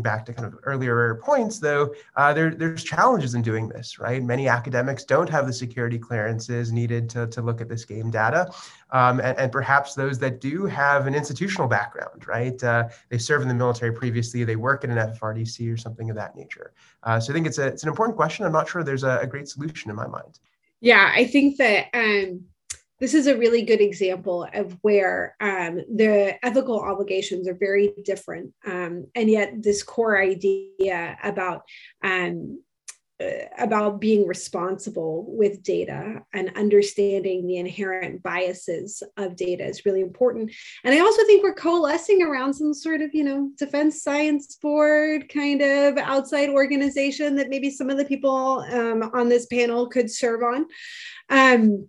back 0.03 0.25
to 0.25 0.33
kind 0.33 0.45
of 0.45 0.59
earlier 0.63 1.15
points, 1.23 1.57
though, 1.57 1.91
uh, 2.15 2.33
there, 2.33 2.51
there's 2.53 2.83
challenges 2.83 3.33
in 3.33 3.41
doing 3.41 3.67
this, 3.67 3.97
right? 3.97 4.23
Many 4.23 4.47
academics 4.47 5.03
don't 5.03 5.27
have 5.27 5.47
the 5.47 5.53
security 5.53 5.97
clearances 5.97 6.71
needed 6.71 7.09
to, 7.09 7.25
to 7.27 7.41
look 7.41 7.61
at 7.61 7.67
this 7.67 7.83
game 7.83 8.11
data. 8.11 8.51
Um, 8.91 9.19
and, 9.19 9.35
and, 9.39 9.51
perhaps 9.51 9.95
those 9.95 10.19
that 10.19 10.39
do 10.39 10.67
have 10.67 11.07
an 11.07 11.15
institutional 11.15 11.67
background, 11.67 12.27
right? 12.27 12.63
Uh, 12.63 12.89
they 13.09 13.17
serve 13.17 13.41
in 13.41 13.47
the 13.47 13.55
military 13.55 13.91
previously, 13.91 14.43
they 14.43 14.55
work 14.55 14.83
in 14.83 14.91
an 14.91 14.97
FFRDC 14.97 15.73
or 15.73 15.77
something 15.77 16.11
of 16.11 16.15
that 16.15 16.35
nature. 16.35 16.73
Uh, 17.01 17.19
so 17.19 17.31
I 17.31 17.33
think 17.33 17.47
it's, 17.47 17.57
a, 17.57 17.65
it's 17.65 17.81
an 17.81 17.89
important 17.89 18.15
question. 18.17 18.45
I'm 18.45 18.51
not 18.51 18.69
sure 18.69 18.83
there's 18.83 19.03
a, 19.03 19.17
a 19.19 19.27
great 19.27 19.47
solution 19.47 19.89
in 19.89 19.95
my 19.95 20.07
mind. 20.07 20.39
Yeah, 20.81 21.11
I 21.15 21.25
think 21.25 21.57
that 21.57 21.87
um, 21.93 22.43
this 23.01 23.15
is 23.15 23.25
a 23.25 23.37
really 23.37 23.63
good 23.63 23.81
example 23.81 24.47
of 24.53 24.77
where 24.83 25.35
um, 25.41 25.81
the 25.93 26.37
ethical 26.45 26.79
obligations 26.79 27.47
are 27.47 27.55
very 27.55 27.93
different. 28.05 28.53
Um, 28.65 29.07
and 29.15 29.29
yet, 29.29 29.63
this 29.63 29.81
core 29.81 30.21
idea 30.21 31.17
about 31.23 31.63
um, 32.03 32.59
uh, 33.21 33.45
about 33.57 33.99
being 33.99 34.27
responsible 34.27 35.25
with 35.27 35.63
data 35.63 36.21
and 36.33 36.55
understanding 36.55 37.45
the 37.45 37.57
inherent 37.57 38.21
biases 38.23 39.03
of 39.17 39.35
data 39.35 39.65
is 39.65 39.85
really 39.85 40.01
important. 40.01 40.51
And 40.83 40.93
I 40.93 40.99
also 40.99 41.23
think 41.25 41.43
we're 41.43 41.53
coalescing 41.53 42.21
around 42.21 42.53
some 42.53 42.73
sort 42.73 43.01
of, 43.01 43.13
you 43.13 43.23
know, 43.23 43.49
defense 43.57 44.03
science 44.03 44.55
board 44.61 45.27
kind 45.29 45.61
of 45.61 45.97
outside 45.97 46.49
organization 46.49 47.35
that 47.35 47.49
maybe 47.49 47.69
some 47.69 47.89
of 47.89 47.97
the 47.97 48.05
people 48.05 48.63
um, 48.71 49.09
on 49.13 49.27
this 49.27 49.47
panel 49.47 49.87
could 49.87 50.09
serve 50.09 50.41
on. 50.43 50.65
Um, 51.29 51.87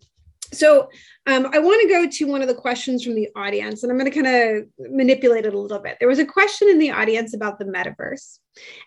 so 0.52 0.88
um, 1.26 1.48
I 1.52 1.58
want 1.58 1.80
to 1.82 1.88
go 1.88 2.08
to 2.08 2.24
one 2.26 2.42
of 2.42 2.48
the 2.48 2.54
questions 2.54 3.04
from 3.04 3.14
the 3.14 3.28
audience, 3.36 3.82
and 3.82 3.90
I'm 3.90 3.98
going 3.98 4.10
to 4.10 4.22
kind 4.22 4.58
of 4.58 4.90
manipulate 4.92 5.46
it 5.46 5.54
a 5.54 5.58
little 5.58 5.78
bit. 5.78 5.96
There 5.98 6.08
was 6.08 6.18
a 6.18 6.26
question 6.26 6.68
in 6.68 6.78
the 6.78 6.90
audience 6.90 7.34
about 7.34 7.58
the 7.58 7.64
metaverse. 7.64 8.38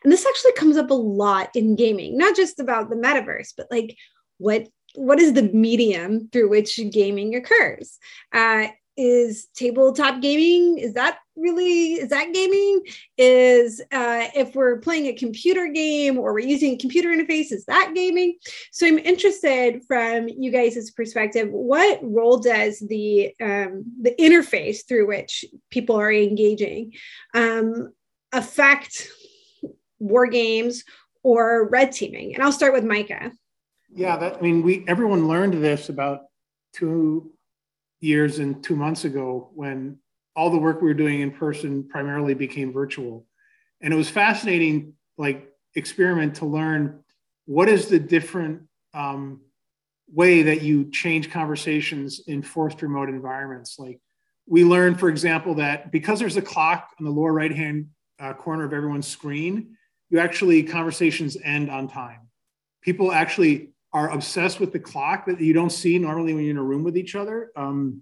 And 0.04 0.12
this 0.12 0.26
actually 0.26 0.54
comes 0.54 0.78
up 0.78 0.92
a 0.92 0.94
lot 0.94 1.50
in 1.56 1.76
gaming, 1.76 2.18
not 2.18 2.36
just 2.36 2.60
about 2.60 2.90
the 2.90 2.96
metaverse, 2.96 3.54
but 3.58 3.68
like 3.72 3.98
what 4.38 4.68
what 4.96 5.20
is 5.20 5.34
the 5.34 5.44
medium 5.44 6.30
through 6.32 6.50
which 6.50 6.80
gaming 6.92 7.36
occurs? 7.36 7.98
Uh, 8.32 8.68
is 8.98 9.48
tabletop 9.56 10.22
gaming 10.22 10.78
is 10.78 10.94
that 10.94 11.20
really 11.36 11.94
is 11.94 12.10
that 12.10 12.34
gaming? 12.34 12.82
Is 13.18 13.82
uh, 13.92 14.28
if 14.36 14.56
we're 14.56 14.80
playing 14.80 15.08
a 15.08 15.14
computer 15.14 15.68
game 15.68 16.18
or 16.18 16.34
we're 16.34 16.40
using 16.40 16.74
a 16.74 16.78
computer 16.78 17.10
interface 17.10 17.52
is 17.52 17.66
that 17.66 17.92
gaming? 17.94 18.38
So 18.72 18.88
i'm 18.88 18.98
interested 18.98 19.84
from 19.88 20.28
you 20.30 20.52
guys' 20.52 20.92
perspective 20.92 21.50
what 21.52 22.00
role 22.02 22.38
does 22.38 22.80
the 22.80 23.34
um, 23.42 23.86
the 24.02 24.16
interface 24.20 24.88
through 24.88 25.08
which 25.08 25.46
people 25.70 25.98
are 25.98 26.12
engaging 26.12 26.94
um, 27.34 27.92
affect 28.32 29.10
war 30.00 30.28
games 30.28 30.84
or 31.24 31.68
red 31.70 31.92
teaming? 31.92 32.34
And 32.34 32.44
i'll 32.44 32.52
start 32.52 32.74
with 32.74 32.84
micah. 32.84 33.32
Yeah 33.94 34.18
that 34.18 34.38
i 34.38 34.42
mean 34.42 34.62
we 34.62 34.86
everyone 34.88 35.28
learned 35.28 35.56
this 35.56 35.90
about 35.90 36.22
two 36.74 37.35
years 38.06 38.40
and 38.40 38.64
two 38.64 38.76
months 38.76 39.04
ago 39.04 39.50
when 39.54 39.98
all 40.36 40.50
the 40.50 40.58
work 40.58 40.82
we 40.82 40.88
were 40.88 40.94
doing 40.94 41.22
in 41.22 41.32
person 41.32 41.84
primarily 41.84 42.34
became 42.34 42.72
virtual. 42.72 43.26
And 43.82 43.94
it 43.94 43.98
was 43.98 44.10
fascinating, 44.10 44.94
like 45.18 45.50
experiment 45.76 46.36
to 46.36 46.46
learn 46.46 47.04
what 47.46 47.70
is 47.70 47.88
the 47.88 48.00
different 48.00 48.62
um, 48.94 49.42
way 50.12 50.44
that 50.44 50.62
you 50.62 50.90
change 50.92 51.32
conversations 51.32 52.22
in 52.28 52.42
forced 52.42 52.82
remote 52.82 53.10
environments. 53.10 53.80
Like 53.80 54.00
we 54.48 54.64
learned, 54.64 55.00
for 55.00 55.10
example, 55.10 55.56
that 55.56 55.92
because 55.92 56.20
there's 56.20 56.38
a 56.38 56.42
clock 56.42 56.90
on 57.00 57.06
the 57.06 57.12
lower 57.12 57.34
right 57.34 57.52
hand 57.52 57.88
uh, 58.20 58.34
corner 58.34 58.66
of 58.66 58.74
everyone's 58.74 59.08
screen, 59.08 59.76
you 60.10 60.20
actually 60.20 60.64
conversations 60.64 61.38
end 61.44 61.70
on 61.70 61.88
time. 61.88 62.22
People 62.82 63.12
actually 63.12 63.72
are 63.96 64.12
obsessed 64.12 64.60
with 64.60 64.74
the 64.74 64.80
clock 64.80 65.26
that 65.26 65.40
you 65.40 65.54
don't 65.54 65.72
see 65.72 65.98
normally 65.98 66.34
when 66.34 66.44
you're 66.44 66.52
in 66.52 66.58
a 66.58 66.62
room 66.64 66.84
with 66.84 66.98
each 66.98 67.16
other. 67.16 67.50
Um, 67.56 68.02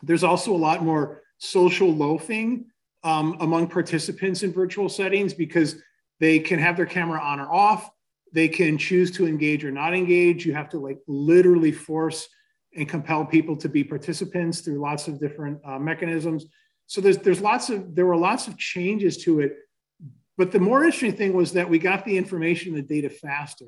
there's 0.00 0.22
also 0.22 0.54
a 0.54 0.56
lot 0.56 0.84
more 0.84 1.22
social 1.38 1.92
loafing 1.92 2.66
um, 3.02 3.36
among 3.40 3.66
participants 3.66 4.44
in 4.44 4.52
virtual 4.52 4.88
settings 4.88 5.34
because 5.34 5.82
they 6.20 6.38
can 6.38 6.60
have 6.60 6.76
their 6.76 6.86
camera 6.86 7.20
on 7.20 7.40
or 7.40 7.52
off. 7.52 7.90
They 8.32 8.46
can 8.46 8.78
choose 8.78 9.10
to 9.16 9.26
engage 9.26 9.64
or 9.64 9.72
not 9.72 9.94
engage. 9.94 10.46
You 10.46 10.54
have 10.54 10.68
to 10.68 10.78
like 10.78 11.00
literally 11.08 11.72
force 11.72 12.28
and 12.76 12.88
compel 12.88 13.24
people 13.24 13.56
to 13.56 13.68
be 13.68 13.82
participants 13.82 14.60
through 14.60 14.78
lots 14.80 15.08
of 15.08 15.18
different 15.18 15.58
uh, 15.64 15.80
mechanisms. 15.80 16.46
So 16.86 17.00
there's 17.00 17.18
there's 17.18 17.40
lots 17.40 17.68
of 17.68 17.96
there 17.96 18.06
were 18.06 18.16
lots 18.16 18.46
of 18.46 18.56
changes 18.58 19.16
to 19.24 19.40
it. 19.40 19.56
But 20.38 20.52
the 20.52 20.60
more 20.60 20.84
interesting 20.84 21.16
thing 21.16 21.32
was 21.32 21.52
that 21.54 21.68
we 21.68 21.80
got 21.80 22.04
the 22.04 22.16
information, 22.16 22.74
the 22.74 22.82
data 22.82 23.10
faster 23.10 23.66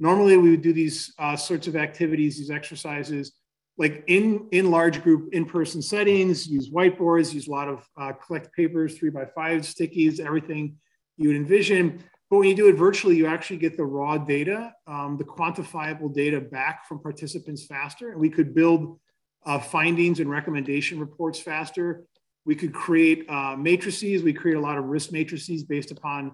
normally 0.00 0.36
we 0.36 0.50
would 0.50 0.62
do 0.62 0.72
these 0.72 1.14
uh, 1.18 1.36
sorts 1.36 1.68
of 1.68 1.76
activities, 1.76 2.38
these 2.38 2.50
exercises, 2.50 3.32
like 3.78 4.02
in 4.08 4.48
in 4.50 4.70
large 4.70 5.02
group 5.02 5.32
in-person 5.32 5.80
settings, 5.80 6.48
use 6.48 6.70
whiteboards, 6.70 7.32
use 7.32 7.46
a 7.46 7.50
lot 7.50 7.68
of 7.68 7.86
uh, 7.96 8.12
collect 8.12 8.52
papers, 8.54 8.98
three 8.98 9.10
by 9.10 9.24
five 9.26 9.62
stickies, 9.62 10.18
everything 10.18 10.74
you 11.16 11.28
would 11.28 11.36
envision. 11.36 12.02
But 12.28 12.38
when 12.38 12.48
you 12.48 12.54
do 12.54 12.68
it 12.68 12.74
virtually, 12.74 13.16
you 13.16 13.26
actually 13.26 13.56
get 13.58 13.76
the 13.76 13.84
raw 13.84 14.16
data, 14.16 14.72
um, 14.86 15.16
the 15.18 15.24
quantifiable 15.24 16.12
data 16.12 16.40
back 16.40 16.86
from 16.86 17.00
participants 17.00 17.64
faster, 17.64 18.10
and 18.12 18.20
we 18.20 18.30
could 18.30 18.54
build 18.54 19.00
uh, 19.46 19.58
findings 19.58 20.20
and 20.20 20.30
recommendation 20.30 21.00
reports 21.00 21.40
faster. 21.40 22.04
We 22.44 22.54
could 22.54 22.72
create 22.72 23.28
uh, 23.28 23.56
matrices. 23.56 24.22
We 24.22 24.32
create 24.32 24.56
a 24.56 24.60
lot 24.60 24.78
of 24.78 24.84
risk 24.84 25.12
matrices 25.12 25.64
based 25.64 25.90
upon 25.90 26.32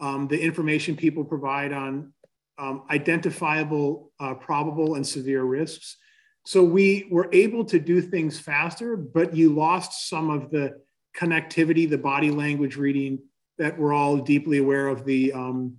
um, 0.00 0.28
the 0.28 0.38
information 0.38 0.96
people 0.96 1.24
provide 1.24 1.72
on 1.72 2.12
um, 2.58 2.82
identifiable, 2.90 4.12
uh, 4.20 4.34
probable, 4.34 4.94
and 4.94 5.06
severe 5.06 5.44
risks. 5.44 5.96
So 6.44 6.62
we 6.62 7.08
were 7.10 7.28
able 7.32 7.64
to 7.66 7.78
do 7.78 8.00
things 8.00 8.38
faster, 8.38 8.96
but 8.96 9.34
you 9.34 9.52
lost 9.52 10.08
some 10.08 10.30
of 10.30 10.50
the 10.50 10.80
connectivity, 11.16 11.88
the 11.88 11.98
body 11.98 12.30
language 12.30 12.76
reading 12.76 13.18
that 13.58 13.78
we're 13.78 13.92
all 13.92 14.18
deeply 14.18 14.58
aware 14.58 14.86
of 14.86 15.04
the 15.04 15.32
um, 15.32 15.76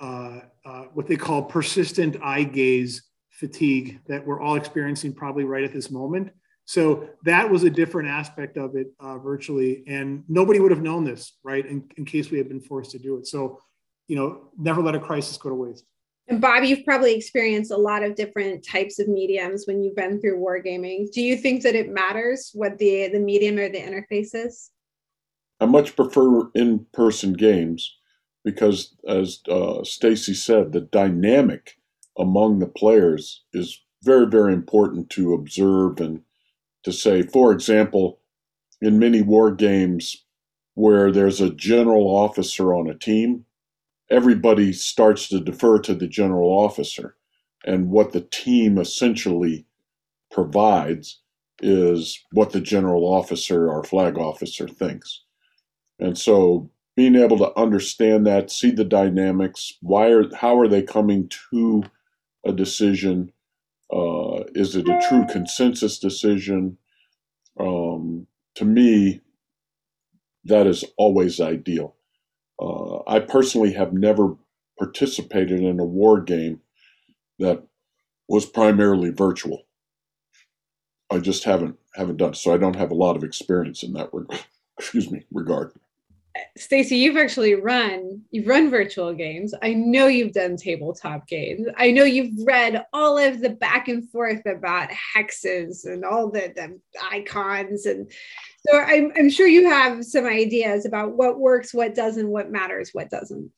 uh, 0.00 0.40
uh, 0.64 0.84
what 0.94 1.06
they 1.06 1.16
call 1.16 1.42
persistent 1.42 2.16
eye 2.22 2.42
gaze 2.42 3.02
fatigue 3.30 4.00
that 4.06 4.26
we're 4.26 4.40
all 4.40 4.56
experiencing 4.56 5.12
probably 5.12 5.44
right 5.44 5.64
at 5.64 5.72
this 5.72 5.90
moment. 5.90 6.30
So 6.64 7.08
that 7.24 7.50
was 7.50 7.64
a 7.64 7.70
different 7.70 8.08
aspect 8.08 8.56
of 8.56 8.76
it 8.76 8.88
uh, 9.00 9.18
virtually, 9.18 9.82
and 9.86 10.24
nobody 10.28 10.60
would 10.60 10.70
have 10.70 10.82
known 10.82 11.04
this, 11.04 11.32
right? 11.42 11.66
In, 11.66 11.84
in 11.96 12.04
case 12.04 12.30
we 12.30 12.38
had 12.38 12.48
been 12.48 12.60
forced 12.60 12.92
to 12.92 12.98
do 12.98 13.16
it. 13.16 13.26
So, 13.26 13.60
you 14.08 14.16
know, 14.16 14.50
never 14.56 14.80
let 14.80 14.94
a 14.94 15.00
crisis 15.00 15.36
go 15.36 15.48
to 15.48 15.54
waste. 15.54 15.84
And 16.30 16.40
Bob, 16.40 16.62
you've 16.62 16.84
probably 16.84 17.14
experienced 17.14 17.72
a 17.72 17.76
lot 17.76 18.04
of 18.04 18.14
different 18.14 18.64
types 18.64 19.00
of 19.00 19.08
mediums 19.08 19.66
when 19.66 19.82
you've 19.82 19.96
been 19.96 20.20
through 20.20 20.38
wargaming. 20.38 21.10
Do 21.10 21.20
you 21.20 21.36
think 21.36 21.64
that 21.64 21.74
it 21.74 21.90
matters 21.90 22.52
what 22.54 22.78
the 22.78 23.08
the 23.08 23.18
medium 23.18 23.58
or 23.58 23.68
the 23.68 23.80
interface 23.80 24.32
is? 24.32 24.70
I 25.58 25.66
much 25.66 25.96
prefer 25.96 26.48
in-person 26.54 27.32
games 27.32 27.96
because, 28.44 28.94
as 29.08 29.40
uh, 29.48 29.82
Stacie 29.82 30.36
said, 30.36 30.72
the 30.72 30.82
dynamic 30.82 31.76
among 32.16 32.60
the 32.60 32.68
players 32.68 33.42
is 33.52 33.80
very, 34.02 34.26
very 34.26 34.52
important 34.52 35.10
to 35.10 35.34
observe 35.34 36.00
and 36.00 36.22
to 36.84 36.92
say. 36.92 37.22
For 37.22 37.52
example, 37.52 38.20
in 38.80 39.00
many 39.00 39.20
war 39.20 39.50
games 39.50 40.24
where 40.74 41.10
there's 41.10 41.40
a 41.40 41.50
general 41.50 42.06
officer 42.06 42.72
on 42.72 42.88
a 42.88 42.94
team, 42.94 43.44
everybody 44.10 44.72
starts 44.72 45.28
to 45.28 45.40
defer 45.40 45.78
to 45.80 45.94
the 45.94 46.08
general 46.08 46.48
officer. 46.48 47.16
And 47.64 47.90
what 47.90 48.12
the 48.12 48.22
team 48.22 48.78
essentially 48.78 49.66
provides 50.30 51.20
is 51.62 52.18
what 52.32 52.52
the 52.52 52.60
general 52.60 53.04
officer 53.04 53.70
or 53.70 53.84
flag 53.84 54.16
officer 54.16 54.66
thinks. 54.66 55.22
And 55.98 56.16
so 56.16 56.70
being 56.96 57.16
able 57.16 57.38
to 57.38 57.58
understand 57.58 58.26
that, 58.26 58.50
see 58.50 58.70
the 58.70 58.84
dynamics, 58.84 59.74
why 59.80 60.08
are 60.08 60.34
how 60.34 60.58
are 60.58 60.68
they 60.68 60.82
coming 60.82 61.30
to 61.50 61.82
a 62.44 62.52
decision? 62.52 63.32
Uh, 63.92 64.44
is 64.54 64.76
it 64.76 64.88
a 64.88 65.00
true 65.08 65.26
consensus 65.26 65.98
decision? 65.98 66.78
Um, 67.58 68.26
to 68.54 68.64
me, 68.64 69.20
that 70.44 70.66
is 70.66 70.84
always 70.96 71.40
ideal. 71.40 71.96
Uh, 72.60 73.02
I 73.06 73.20
personally 73.20 73.72
have 73.72 73.92
never 73.92 74.36
participated 74.78 75.60
in 75.60 75.80
a 75.80 75.84
war 75.84 76.20
game 76.20 76.60
that 77.38 77.62
was 78.28 78.46
primarily 78.46 79.10
virtual. 79.10 79.62
I 81.10 81.18
just 81.18 81.44
haven't 81.44 81.76
haven't 81.94 82.18
done 82.18 82.34
so. 82.34 82.54
I 82.54 82.58
don't 82.58 82.76
have 82.76 82.90
a 82.90 82.94
lot 82.94 83.16
of 83.16 83.24
experience 83.24 83.82
in 83.82 83.92
that 83.94 84.12
regard. 84.12 84.40
Excuse 84.78 85.10
me, 85.10 85.24
regard. 85.32 85.72
Stacie, 86.58 86.98
you've 86.98 87.16
actually 87.16 87.54
run, 87.54 88.22
you've 88.30 88.46
run 88.46 88.70
virtual 88.70 89.12
games. 89.12 89.52
I 89.62 89.74
know 89.74 90.06
you've 90.06 90.32
done 90.32 90.56
tabletop 90.56 91.26
games. 91.26 91.66
I 91.76 91.90
know 91.90 92.04
you've 92.04 92.46
read 92.46 92.84
all 92.92 93.18
of 93.18 93.40
the 93.40 93.50
back 93.50 93.88
and 93.88 94.08
forth 94.10 94.46
about 94.46 94.90
hexes 94.90 95.84
and 95.84 96.04
all 96.04 96.30
the, 96.30 96.52
the 96.54 96.78
icons. 97.10 97.86
And 97.86 98.10
so 98.66 98.78
I'm, 98.78 99.12
I'm 99.16 99.30
sure 99.30 99.46
you 99.46 99.68
have 99.68 100.04
some 100.04 100.26
ideas 100.26 100.84
about 100.86 101.16
what 101.16 101.38
works, 101.38 101.72
what 101.72 101.94
doesn't, 101.94 102.28
what 102.28 102.50
matters, 102.50 102.90
what 102.92 103.10
doesn't. 103.10 103.50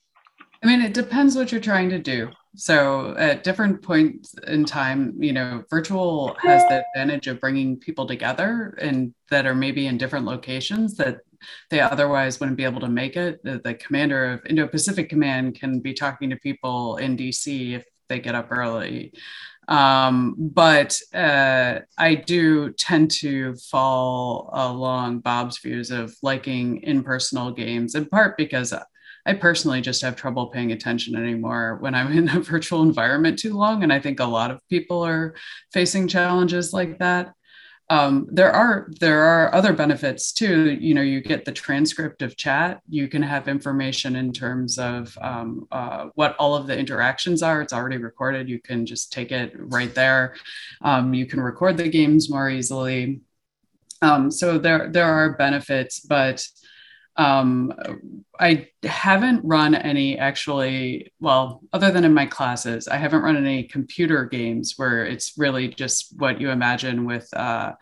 I 0.62 0.66
mean, 0.66 0.81
it 0.81 0.95
depends 0.95 1.35
what 1.35 1.51
you're 1.51 1.61
trying 1.61 1.91
to 1.91 1.99
do. 1.99 2.31
So 2.55 3.16
at 3.16 3.43
different 3.43 3.83
points 3.83 4.35
in 4.47 4.65
time, 4.65 5.15
you 5.19 5.33
know, 5.33 5.65
virtual 5.70 6.37
has 6.41 6.62
the 6.69 6.85
advantage 6.95 7.27
of 7.27 7.41
bringing 7.41 7.79
people 7.79 8.07
together 8.07 8.77
and 8.81 9.15
that 9.31 9.47
are 9.47 9.55
maybe 9.55 9.87
in 9.87 9.99
different 9.99 10.27
locations 10.27 10.97
that 10.99 11.20
they 11.70 11.81
otherwise 11.81 12.39
wouldn't 12.39 12.59
be 12.59 12.65
able 12.65 12.81
to 12.81 12.89
make 12.89 13.16
it. 13.16 13.43
The, 13.43 13.61
the 13.65 13.74
commander 13.74 14.33
of 14.33 14.47
Indo-Pacific 14.47 15.09
Command 15.09 15.59
can 15.59 15.81
be 15.81 15.95
talking 15.95 16.31
to 16.31 16.37
people 16.37 16.99
in 16.99 17.16
DC 17.16 17.73
if 17.73 17.85
they 18.09 18.20
get 18.20 18.35
up 18.35 18.49
early. 18.53 19.12
Um, 19.68 20.34
but 20.39 20.98
uh, 21.14 21.80
I 21.97 22.14
do 22.16 22.72
tend 22.72 23.10
to 23.12 23.55
fall 23.56 24.51
along 24.52 25.20
Bob's 25.20 25.59
views 25.59 25.90
of 25.90 26.14
liking 26.22 26.82
impersonal 26.82 27.52
games, 27.52 27.94
in 27.94 28.06
part 28.06 28.36
because 28.36 28.74
I 29.24 29.34
personally 29.34 29.80
just 29.80 30.02
have 30.02 30.16
trouble 30.16 30.48
paying 30.48 30.72
attention 30.72 31.14
anymore 31.14 31.78
when 31.80 31.94
I'm 31.94 32.12
in 32.18 32.28
a 32.28 32.40
virtual 32.40 32.82
environment 32.82 33.39
too 33.39 33.55
long. 33.55 33.82
And 33.82 33.93
I 33.93 34.01
think 34.01 34.20
a 34.20 34.24
lot 34.24 34.51
of 34.51 34.66
people 34.68 35.05
are 35.05 35.34
facing 35.72 36.09
challenges 36.09 36.72
like 36.72 36.98
that. 36.98 37.34
Um, 37.93 38.27
there 38.31 38.51
are 38.51 38.89
there 39.01 39.23
are 39.23 39.55
other 39.55 39.74
benefits 39.74 40.32
too. 40.32 40.78
You 40.81 40.94
know, 40.94 41.02
you 41.02 41.20
get 41.20 41.44
the 41.44 41.52
transcript 41.52 42.23
of 42.23 42.39
chat. 42.39 42.81
You 42.89 43.06
can 43.06 43.20
have 43.20 43.48
information 43.48 44.16
in 44.16 44.32
terms 44.32 44.78
of 44.78 45.14
um, 45.20 45.69
uh, 45.70 46.06
what 46.14 46.35
all 46.36 46.55
of 46.55 46.66
the 46.66 46.78
interactions 46.78 47.43
are. 47.43 47.60
It's 47.60 47.74
already 47.74 47.98
recorded. 47.98 48.48
You 48.48 48.60
can 48.60 48.86
just 48.86 49.12
take 49.12 49.31
it 49.31 49.52
right 49.56 49.94
there. 49.94 50.36
Um, 50.81 51.12
you 51.12 51.27
can 51.27 51.39
record 51.39 51.77
the 51.77 51.90
games 51.90 52.31
more 52.31 52.48
easily. 52.48 53.20
Um, 54.01 54.31
so 54.31 54.56
there 54.56 54.89
there 54.89 55.12
are 55.12 55.36
benefits, 55.36 56.01
but 56.01 56.48
um, 57.16 57.72
I 58.40 58.68
haven't 58.82 59.44
run 59.44 59.74
any 59.74 60.18
actually, 60.18 61.12
well, 61.20 61.60
other 61.72 61.90
than 61.90 62.05
in 62.05 62.14
my 62.14 62.26
classes, 62.26 62.89
I 62.89 62.97
haven't 62.97 63.22
run 63.22 63.36
any 63.36 63.64
computer 63.64 64.24
games 64.24 64.74
where 64.76 65.05
it's 65.05 65.36
really 65.36 65.68
just 65.68 66.18
what 66.18 66.40
you 66.40 66.51
imagine 66.51 67.05
with 67.05 67.28
uh, 67.34 67.72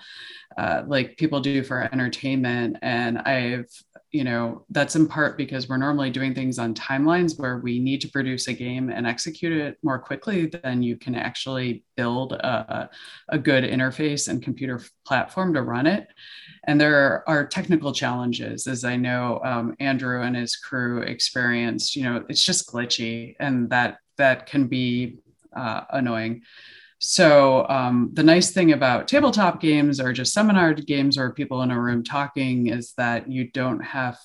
uh, 0.58 0.82
like 0.86 1.16
people 1.16 1.40
do 1.40 1.62
for 1.62 1.88
entertainment. 1.92 2.76
And 2.82 3.18
I've, 3.18 3.70
you 4.12 4.24
know, 4.24 4.64
that's 4.70 4.96
in 4.96 5.06
part 5.06 5.36
because 5.36 5.68
we're 5.68 5.76
normally 5.76 6.10
doing 6.10 6.34
things 6.34 6.58
on 6.58 6.74
timelines 6.74 7.38
where 7.38 7.58
we 7.58 7.78
need 7.78 8.00
to 8.00 8.08
produce 8.08 8.48
a 8.48 8.52
game 8.52 8.90
and 8.90 9.06
execute 9.06 9.52
it 9.52 9.78
more 9.82 10.00
quickly 10.00 10.46
than 10.46 10.82
you 10.82 10.96
can 10.96 11.14
actually 11.14 11.84
build 11.96 12.32
a, 12.32 12.90
a 13.28 13.38
good 13.38 13.62
interface 13.62 14.26
and 14.26 14.42
computer 14.42 14.80
platform 15.06 15.54
to 15.54 15.62
run 15.62 15.86
it. 15.86 16.08
And 16.64 16.80
there 16.80 17.22
are 17.28 17.46
technical 17.46 17.92
challenges, 17.92 18.66
as 18.66 18.84
I 18.84 18.96
know 18.96 19.40
um, 19.44 19.76
Andrew 19.78 20.22
and 20.22 20.34
his 20.34 20.56
crew 20.56 21.02
experienced. 21.02 21.94
You 21.94 22.04
know, 22.04 22.24
it's 22.28 22.44
just 22.44 22.68
glitchy, 22.68 23.36
and 23.38 23.70
that 23.70 23.98
that 24.16 24.46
can 24.46 24.66
be 24.66 25.18
uh, 25.56 25.82
annoying. 25.90 26.42
So 27.02 27.66
um, 27.68 28.10
the 28.12 28.22
nice 28.22 28.50
thing 28.50 28.72
about 28.72 29.08
tabletop 29.08 29.58
games 29.58 30.00
or 30.00 30.12
just 30.12 30.34
seminar 30.34 30.74
games 30.74 31.16
or 31.16 31.32
people 31.32 31.62
in 31.62 31.70
a 31.70 31.80
room 31.80 32.04
talking 32.04 32.66
is 32.66 32.92
that 32.98 33.30
you 33.30 33.50
don't 33.50 33.80
have 33.80 34.18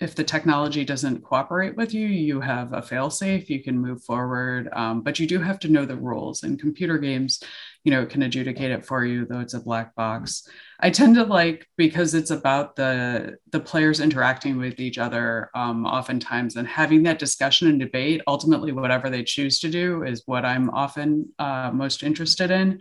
if 0.00 0.14
the 0.14 0.24
technology 0.24 0.84
doesn't 0.84 1.22
cooperate 1.22 1.76
with 1.76 1.92
you, 1.92 2.06
you 2.06 2.40
have 2.40 2.72
a 2.72 2.80
failsafe, 2.80 3.48
you 3.48 3.62
can 3.62 3.78
move 3.78 4.02
forward, 4.04 4.68
um, 4.72 5.02
but 5.02 5.18
you 5.18 5.26
do 5.26 5.38
have 5.38 5.58
to 5.60 5.68
know 5.68 5.84
the 5.84 5.96
rules. 5.96 6.42
And 6.42 6.60
computer 6.60 6.98
games, 6.98 7.42
you 7.84 7.90
know, 7.90 8.02
it 8.02 8.10
can 8.10 8.22
adjudicate 8.22 8.70
it 8.70 8.84
for 8.84 9.04
you, 9.04 9.26
though 9.26 9.40
it's 9.40 9.54
a 9.54 9.60
black 9.60 9.94
box. 9.94 10.48
I 10.80 10.90
tend 10.90 11.14
to 11.16 11.24
like 11.24 11.66
because 11.76 12.14
it's 12.14 12.30
about 12.30 12.76
the 12.76 13.36
the 13.50 13.60
players 13.60 14.00
interacting 14.00 14.58
with 14.58 14.80
each 14.80 14.98
other, 14.98 15.50
um, 15.54 15.86
oftentimes, 15.86 16.56
and 16.56 16.66
having 16.66 17.02
that 17.04 17.18
discussion 17.18 17.68
and 17.68 17.78
debate. 17.78 18.22
Ultimately, 18.26 18.72
whatever 18.72 19.10
they 19.10 19.24
choose 19.24 19.60
to 19.60 19.68
do 19.68 20.04
is 20.04 20.22
what 20.26 20.44
I'm 20.44 20.70
often 20.70 21.28
uh, 21.38 21.70
most 21.72 22.02
interested 22.02 22.50
in. 22.50 22.80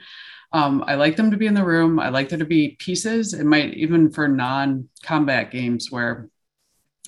Um, 0.52 0.84
I 0.88 0.95
like 0.95 1.15
them 1.15 1.30
to 1.30 1.38
be 1.38 1.45
in 1.45 1.53
the 1.53 1.64
room. 1.64 1.99
I 1.99 2.10
like 2.10 2.30
there 2.30 2.40
to 2.40 2.45
be 2.45 2.76
pieces. 2.80 3.34
It 3.34 3.45
might 3.45 3.76
even 3.76 4.11
for 4.11 4.27
non-combat 4.27 5.52
games 5.52 5.91
where 5.91 6.30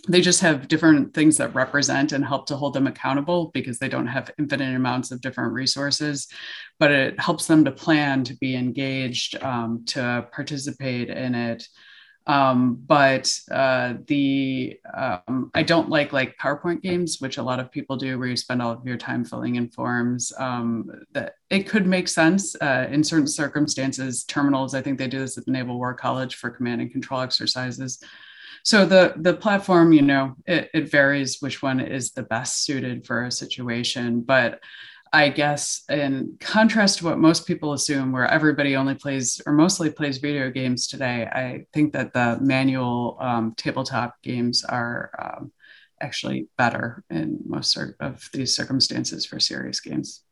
they 0.07 0.21
just 0.21 0.41
have 0.41 0.67
different 0.67 1.13
things 1.13 1.37
that 1.37 1.53
represent 1.53 2.11
and 2.11 2.25
help 2.25 2.47
to 2.47 2.55
hold 2.55 2.73
them 2.73 2.87
accountable 2.87 3.51
because 3.53 3.77
they 3.77 3.89
don't 3.89 4.07
have 4.07 4.31
infinite 4.39 4.75
amounts 4.75 5.11
of 5.11 5.21
different 5.21 5.53
resources. 5.53 6.27
But 6.79 6.91
it 6.91 7.19
helps 7.19 7.45
them 7.45 7.65
to 7.65 7.71
plan 7.71 8.23
to 8.23 8.35
be 8.37 8.55
engaged 8.55 9.41
um, 9.43 9.83
to 9.87 10.27
participate 10.31 11.09
in 11.09 11.35
it. 11.35 11.67
Um, 12.27 12.75
but 12.85 13.33
uh, 13.49 13.95
the 14.05 14.79
um, 14.93 15.49
i 15.55 15.63
don't 15.63 15.89
like 15.89 16.13
like 16.13 16.37
powerpoint 16.37 16.83
games 16.83 17.17
which 17.19 17.39
a 17.39 17.43
lot 17.43 17.59
of 17.59 17.71
people 17.71 17.97
do 17.97 18.19
where 18.19 18.27
you 18.27 18.37
spend 18.37 18.61
all 18.61 18.71
of 18.71 18.85
your 18.85 18.97
time 18.97 19.25
filling 19.25 19.55
in 19.55 19.69
forms. 19.69 20.31
Um, 20.37 20.91
that 21.13 21.33
it 21.49 21.67
could 21.67 21.87
make 21.87 22.07
sense 22.07 22.55
uh, 22.61 22.87
in 22.91 23.03
certain 23.03 23.27
circumstances 23.27 24.23
terminals 24.25 24.75
i 24.75 24.81
think 24.81 24.99
they 24.99 25.07
do 25.07 25.17
this 25.17 25.39
at 25.39 25.45
the 25.45 25.51
naval 25.51 25.79
war 25.79 25.95
college 25.95 26.35
for 26.35 26.51
command 26.51 26.79
and 26.79 26.91
control 26.91 27.21
exercises 27.21 28.03
so 28.63 28.85
the 28.85 29.13
the 29.17 29.33
platform 29.33 29.93
you 29.93 30.01
know 30.01 30.35
it, 30.45 30.69
it 30.73 30.91
varies 30.91 31.41
which 31.41 31.61
one 31.61 31.79
is 31.79 32.11
the 32.11 32.23
best 32.23 32.63
suited 32.63 33.05
for 33.05 33.25
a 33.25 33.31
situation 33.31 34.21
but 34.21 34.59
I 35.13 35.27
guess 35.27 35.83
in 35.89 36.37
contrast 36.39 36.99
to 36.99 37.05
what 37.05 37.19
most 37.19 37.45
people 37.45 37.73
assume, 37.73 38.13
where 38.13 38.27
everybody 38.27 38.77
only 38.77 38.95
plays 38.95 39.41
or 39.45 39.51
mostly 39.51 39.89
plays 39.89 40.19
video 40.19 40.49
games 40.49 40.87
today, 40.87 41.25
I 41.25 41.65
think 41.73 41.91
that 41.93 42.13
the 42.13 42.37
manual 42.39 43.17
um, 43.19 43.53
tabletop 43.57 44.21
games 44.21 44.63
are 44.63 45.11
um, 45.19 45.51
actually 45.99 46.47
better 46.57 47.03
in 47.09 47.39
most 47.45 47.77
of 47.99 48.29
these 48.31 48.55
circumstances 48.55 49.25
for 49.25 49.37
serious 49.37 49.81
games. 49.81 50.23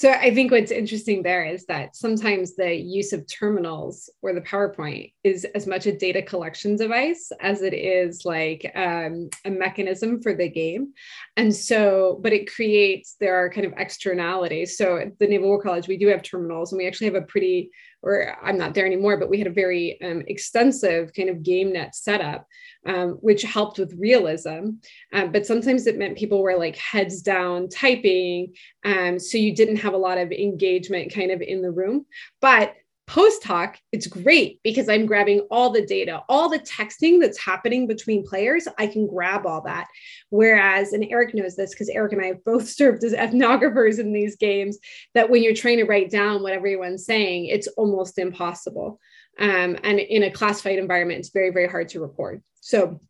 So 0.00 0.12
I 0.12 0.34
think 0.34 0.50
what's 0.50 0.70
interesting 0.70 1.22
there 1.22 1.44
is 1.44 1.66
that 1.66 1.94
sometimes 1.94 2.56
the 2.56 2.74
use 2.74 3.12
of 3.12 3.26
terminals 3.26 4.08
or 4.22 4.32
the 4.32 4.40
PowerPoint 4.40 5.12
is 5.24 5.44
as 5.54 5.66
much 5.66 5.84
a 5.84 5.94
data 5.94 6.22
collection 6.22 6.74
device 6.76 7.30
as 7.38 7.60
it 7.60 7.74
is 7.74 8.24
like 8.24 8.72
um, 8.74 9.28
a 9.44 9.50
mechanism 9.50 10.22
for 10.22 10.32
the 10.32 10.48
game. 10.48 10.94
And 11.36 11.54
so, 11.54 12.18
but 12.22 12.32
it 12.32 12.50
creates, 12.50 13.16
there 13.20 13.36
are 13.36 13.50
kind 13.50 13.66
of 13.66 13.74
externalities. 13.76 14.78
So 14.78 14.96
at 14.96 15.18
the 15.18 15.26
Naval 15.26 15.48
War 15.48 15.62
College, 15.62 15.86
we 15.86 15.98
do 15.98 16.06
have 16.06 16.22
terminals 16.22 16.72
and 16.72 16.78
we 16.78 16.86
actually 16.86 17.08
have 17.08 17.22
a 17.22 17.26
pretty 17.26 17.70
or 18.02 18.36
I'm 18.42 18.58
not 18.58 18.74
there 18.74 18.86
anymore, 18.86 19.18
but 19.18 19.28
we 19.28 19.38
had 19.38 19.46
a 19.46 19.52
very 19.52 20.00
um, 20.02 20.22
extensive 20.26 21.12
kind 21.14 21.28
of 21.28 21.42
game 21.42 21.72
net 21.72 21.94
setup, 21.94 22.46
um, 22.86 23.10
which 23.20 23.42
helped 23.42 23.78
with 23.78 23.94
realism. 23.98 24.70
Um, 25.12 25.32
but 25.32 25.46
sometimes 25.46 25.86
it 25.86 25.98
meant 25.98 26.18
people 26.18 26.42
were 26.42 26.56
like 26.56 26.76
heads 26.76 27.22
down 27.22 27.68
typing. 27.68 28.54
Um, 28.84 29.18
so 29.18 29.38
you 29.38 29.54
didn't 29.54 29.76
have 29.76 29.94
a 29.94 29.98
lot 29.98 30.18
of 30.18 30.32
engagement 30.32 31.12
kind 31.12 31.30
of 31.30 31.42
in 31.42 31.62
the 31.62 31.70
room. 31.70 32.06
But 32.40 32.74
Post 33.10 33.42
hoc, 33.42 33.76
it's 33.90 34.06
great 34.06 34.60
because 34.62 34.88
I'm 34.88 35.04
grabbing 35.04 35.40
all 35.50 35.70
the 35.70 35.84
data, 35.84 36.22
all 36.28 36.48
the 36.48 36.60
texting 36.60 37.20
that's 37.20 37.40
happening 37.40 37.88
between 37.88 38.24
players. 38.24 38.68
I 38.78 38.86
can 38.86 39.08
grab 39.08 39.46
all 39.46 39.62
that. 39.62 39.88
Whereas, 40.28 40.92
and 40.92 41.04
Erik 41.10 41.34
knows 41.34 41.56
this 41.56 41.74
because 41.74 41.88
Erik 41.88 42.12
and 42.12 42.22
I 42.22 42.26
have 42.26 42.44
both 42.44 42.68
served 42.68 43.02
as 43.02 43.12
ethnographers 43.12 43.98
in 43.98 44.12
these 44.12 44.36
games, 44.36 44.78
that 45.14 45.28
when 45.28 45.42
you're 45.42 45.54
trying 45.54 45.78
to 45.78 45.86
write 45.86 46.08
down 46.08 46.44
what 46.44 46.52
everyone's 46.52 47.04
saying, 47.04 47.46
it's 47.46 47.66
almost 47.76 48.16
impossible. 48.16 49.00
Um, 49.40 49.76
and 49.82 49.98
in 49.98 50.22
a 50.22 50.30
classified 50.30 50.78
environment, 50.78 51.18
it's 51.18 51.30
very, 51.30 51.50
very 51.50 51.66
hard 51.66 51.88
to 51.88 52.00
record. 52.00 52.44
So 52.60 53.00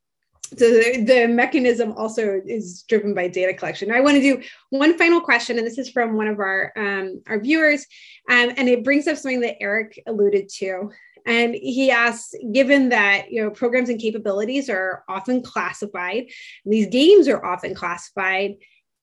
so 0.57 0.69
the, 0.69 1.05
the, 1.05 1.29
mechanism 1.29 1.93
also 1.93 2.41
is 2.45 2.83
driven 2.83 3.15
by 3.15 3.29
data 3.29 3.55
collection. 3.55 3.93
I 3.93 4.01
want 4.01 4.17
to 4.17 4.23
do 4.23 4.43
one 4.71 4.99
final 4.99 5.21
question, 5.21 5.59
and 5.59 5.67
this 5.67 5.79
is 5.79 5.91
from 5.91 6.17
one 6.17 6.27
of 6.27 6.41
our 6.41 6.73
um, 6.77 7.23
our 7.29 7.39
viewers, 7.39 7.87
um, 8.29 8.51
and 8.57 8.69
it 8.69 8.85
brings 8.85 9.07
up 9.07 9.17
something 9.17 9.41
that 9.41 9.63
Erik 9.63 10.03
alluded 10.07 10.49
to. 10.57 10.91
And 11.27 11.55
he 11.55 11.91
asks, 11.91 12.35
given 12.53 12.89
that 12.89 13.31
you 13.31 13.43
know 13.43 13.51
programs 13.51 13.91
and 13.91 14.01
capabilities 14.01 14.69
are 14.69 15.05
often 15.09 15.43
classified, 15.43 16.27
these 16.65 16.89
games 16.89 17.29
are 17.29 17.45
often 17.45 17.75
classified, 17.75 18.57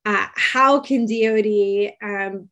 uh, 0.05 0.27
how 0.35 0.79
can 0.79 1.05
DoD 1.05 1.93
um, 2.01 2.49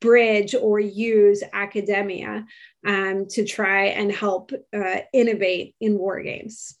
bridge 0.00 0.54
or 0.54 0.80
use 0.80 1.42
academia 1.52 2.44
um, 2.86 3.26
to 3.30 3.44
try 3.44 3.86
and 3.86 4.12
help 4.12 4.52
uh, 4.76 5.00
innovate 5.12 5.74
in 5.80 5.96
war 5.96 6.20
games? 6.22 6.78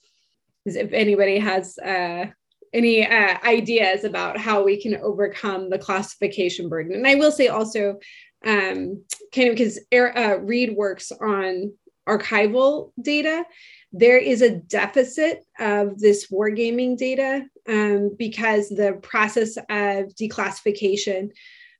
If 0.66 0.92
anybody 0.92 1.38
has 1.38 1.78
uh, 1.78 2.26
any 2.74 3.06
uh, 3.06 3.38
ideas 3.44 4.04
about 4.04 4.36
how 4.36 4.64
we 4.64 4.80
can 4.80 4.96
overcome 4.96 5.70
the 5.70 5.78
classification 5.78 6.68
burden. 6.68 6.94
And 6.94 7.06
I 7.06 7.14
will 7.14 7.30
say 7.30 7.48
also, 7.48 8.00
um, 8.44 9.04
kind 9.34 9.48
of 9.48 9.56
because 9.56 9.78
uh, 9.92 10.40
Reid 10.40 10.74
works 10.74 11.12
on 11.12 11.72
archival 12.06 12.92
data, 13.00 13.44
there 13.92 14.18
is 14.18 14.42
a 14.42 14.56
deficit 14.56 15.44
of 15.60 15.98
this 16.00 16.30
wargaming 16.30 16.98
data 16.98 17.44
um, 17.68 18.14
because 18.18 18.68
the 18.68 18.98
process 19.02 19.56
of 19.56 20.14
declassification, 20.20 21.30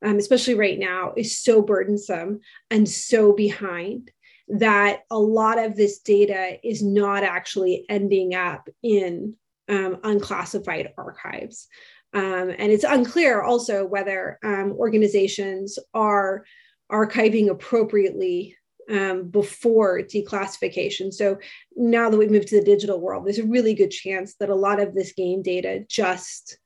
um, 0.05 0.17
especially 0.17 0.55
right 0.55 0.79
now, 0.79 1.13
is 1.17 1.39
so 1.39 1.61
burdensome 1.61 2.41
and 2.71 2.89
so 2.89 3.33
behind 3.33 4.13
that 4.49 5.05
a 5.11 5.19
lot 5.19 5.59
of 5.59 5.77
this 5.77 6.01
data 6.01 6.59
is 6.63 6.83
not 6.83 7.23
actually 7.23 7.87
ending 7.89 8.35
up 8.35 8.69
in 8.83 9.35
um, 9.69 9.99
unclassified 10.05 10.93
archives. 10.99 11.69
Um, 12.13 12.51
and 12.59 12.71
it's 12.71 12.85
unclear 12.85 13.43
also 13.43 13.85
whether 13.85 14.39
um, 14.45 14.73
organizations 14.73 15.79
are 15.95 16.45
archiving 16.93 17.49
appropriately 17.49 18.57
um, 18.91 19.29
before 19.29 20.03
declassification. 20.03 21.13
So 21.13 21.39
now 21.75 22.11
that 22.11 22.19
we've 22.19 22.31
moved 22.31 22.49
to 22.49 22.61
the 22.61 22.67
digital 22.67 23.01
world, 23.01 23.25
there's 23.25 23.39
a 23.39 23.47
really 23.47 23.75
good 23.75 23.91
chance 23.91 24.35
that 24.37 24.51
a 24.51 24.55
lot 24.55 24.81
of 24.81 24.95
this 24.95 25.13
game 25.13 25.43
data 25.43 25.85
just 25.89 26.59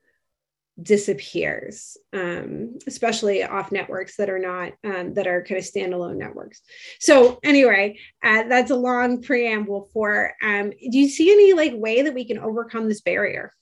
disappears, 0.80 1.96
um, 2.12 2.78
especially 2.86 3.42
off 3.42 3.72
networks 3.72 4.16
that 4.16 4.30
are 4.30 4.38
not 4.38 4.72
um, 4.84 5.14
that 5.14 5.26
are 5.26 5.42
kind 5.42 5.59
of 5.59 5.64
standalone 5.64 6.16
networks. 6.16 6.62
So 7.00 7.38
anyway, 7.42 7.98
uh, 8.22 8.44
that's 8.44 8.70
a 8.70 8.76
long 8.76 9.22
preamble 9.22 9.88
for. 9.92 10.34
Um, 10.42 10.70
do 10.70 10.98
you 10.98 11.09
see 11.09 11.30
any 11.32 11.52
like 11.52 11.72
way 11.74 12.02
that 12.02 12.14
we 12.14 12.24
can 12.24 12.38
overcome 12.38 12.88
this 12.88 13.00
barrier? 13.00 13.52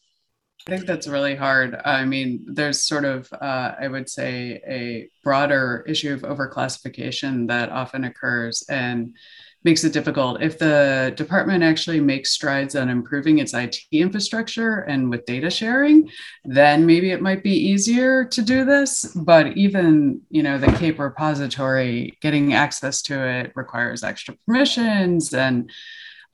I 0.67 0.73
think 0.73 0.87
that's 0.87 1.07
really 1.07 1.37
hard. 1.37 1.81
I 1.85 2.05
mean, 2.05 2.45
there's 2.47 2.83
sort 2.83 3.05
of, 3.05 3.33
uh, 3.33 3.75
I 3.79 3.87
would 3.87 4.09
say, 4.09 4.61
a 4.67 5.09
broader 5.23 5.85
issue 5.87 6.13
of 6.13 6.23
overclassification 6.23 7.47
that 7.49 7.71
often 7.71 8.03
occurs, 8.03 8.65
and 8.69 9.15
makes 9.65 9.83
it 9.85 9.93
difficult. 9.93 10.43
If 10.43 10.59
the 10.59 11.13
department 11.17 11.65
actually 11.65 12.01
makes 12.01 12.31
strides 12.31 12.77
on 12.77 12.89
improving 12.89 13.39
its 13.39 13.53
IT 13.53 13.77
infrastructure 13.91 14.81
and 14.81 15.11
with 15.11 15.27
data 15.27 15.51
sharing, 15.51 16.09
then 16.45 16.87
maybe 16.87 17.11
it 17.11 17.21
might 17.21 17.43
be 17.43 17.53
easier 17.53 18.25
to 18.25 18.43
do 18.43 18.65
this. 18.65 19.05
But 19.17 19.57
even, 19.57 20.21
you 20.31 20.43
know, 20.43 20.59
the 20.59 20.69
CAPE 20.69 20.99
repository, 20.99 22.17
getting 22.21 22.55
access 22.55 23.03
to 23.03 23.27
it 23.27 23.53
requires 23.57 24.05
extra 24.05 24.37
permissions 24.47 25.35
and 25.35 25.71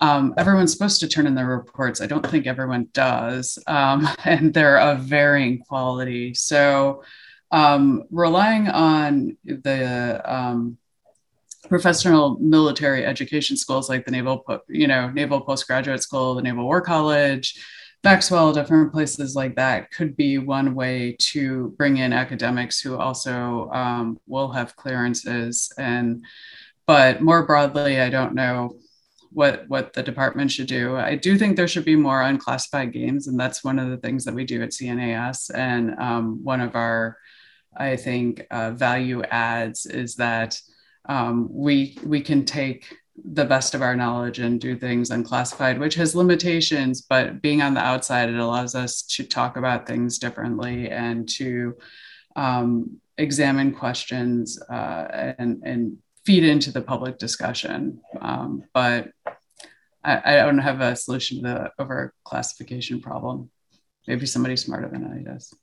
um, 0.01 0.35
everyone's 0.37 0.73
supposed 0.73 0.99
to 1.01 1.09
turn 1.09 1.29
in 1.29 1.37
their 1.37 1.47
reports. 1.47 2.01
I 2.01 2.07
don't 2.07 2.27
think 2.27 2.49
everyone 2.49 2.89
does. 2.93 3.57
Um, 3.69 4.09
and 4.25 4.53
they're 4.53 4.81
of 4.81 5.01
varying 5.01 5.61
quality. 5.61 6.35
So 6.35 7.05
um, 7.53 8.05
relying 8.11 8.69
on 8.69 9.37
the 9.45 10.21
um, 10.25 10.77
professional 11.73 12.39
military 12.39 13.07
education 13.07 13.57
schools 13.57 13.89
like 13.89 14.05
the 14.05 14.11
Naval, 14.11 14.45
you 14.69 14.87
know, 14.87 15.09
Naval 15.09 15.41
Postgraduate 15.41 16.03
School, 16.03 16.35
the 16.35 16.43
Naval 16.43 16.65
War 16.65 16.83
College, 16.83 17.59
Maxwell, 18.05 18.53
different 18.53 18.93
places 18.93 19.35
like 19.35 19.57
that 19.57 19.91
could 19.91 20.15
be 20.15 20.37
one 20.37 20.75
way 20.75 21.17
to 21.19 21.75
bring 21.79 21.97
in 21.97 22.13
academics 22.13 22.79
who 22.79 22.99
also 22.99 23.71
um, 23.71 24.21
will 24.27 24.53
have 24.53 24.77
clearances. 24.77 25.73
And 25.79 26.23
but 26.87 27.23
more 27.23 27.47
broadly, 27.47 28.03
I 28.03 28.11
don't 28.11 28.35
know 28.35 28.77
what 29.31 29.65
what 29.69 29.95
the 29.95 30.03
department 30.03 30.51
should 30.51 30.67
do. 30.67 30.97
I 30.97 31.15
do 31.15 31.39
think 31.39 31.57
there 31.57 31.69
should 31.69 31.87
be 31.87 31.97
more 31.97 32.21
unclassified 32.21 32.93
games, 32.93 33.29
and 33.29 33.41
that's 33.41 33.65
one 33.65 33.79
of 33.79 33.89
the 33.89 33.97
things 33.97 34.27
that 34.27 34.35
we 34.35 34.45
do 34.45 34.61
at 34.61 34.73
CNAS. 34.73 35.51
And 35.55 35.99
um, 35.99 36.45
one 36.45 36.61
of 36.61 36.77
our, 36.77 37.17
I 37.75 37.97
think, 37.97 38.47
uh, 38.51 38.73
value 38.73 39.23
adds 39.23 39.87
is 39.87 40.17
that 40.17 40.61
um, 41.07 41.49
we 41.51 41.99
we 42.05 42.21
can 42.21 42.45
take 42.45 42.97
the 43.25 43.45
best 43.45 43.75
of 43.75 43.83
our 43.83 43.95
knowledge 43.95 44.39
and 44.39 44.61
do 44.61 44.77
things 44.77 45.11
unclassified, 45.11 45.79
which 45.79 45.95
has 45.95 46.15
limitations, 46.15 47.03
but 47.03 47.43
being 47.43 47.61
on 47.61 47.75
the 47.75 47.81
outside, 47.81 48.29
it 48.29 48.37
allows 48.37 48.75
us 48.75 49.03
to 49.03 49.25
talk 49.25 49.57
about 49.57 49.87
things 49.87 50.19
differently 50.19 50.89
and 50.91 51.29
to 51.29 51.77
um, 52.37 52.99
examine 53.19 53.73
questions 53.73 54.61
uh, 54.71 55.35
and, 55.39 55.63
and 55.65 55.99
feed 56.25 56.45
into 56.45 56.73
the 56.73 56.81
public 56.81 57.19
discussion. 57.19 58.01
Um, 58.21 58.65
but 58.73 59.11
I, 60.03 60.23
I, 60.25 60.37
don't 60.37 60.59
have 60.59 60.81
a 60.81 60.97
solution 60.97 61.43
to 61.43 61.71
the 61.79 61.85
overclassification 61.85 63.03
problem. 63.03 63.51
Maybe 64.07 64.27
somebody 64.27 64.57
smarter 64.57 64.89
than 64.89 65.05
I 65.05 65.31
does. 65.31 65.55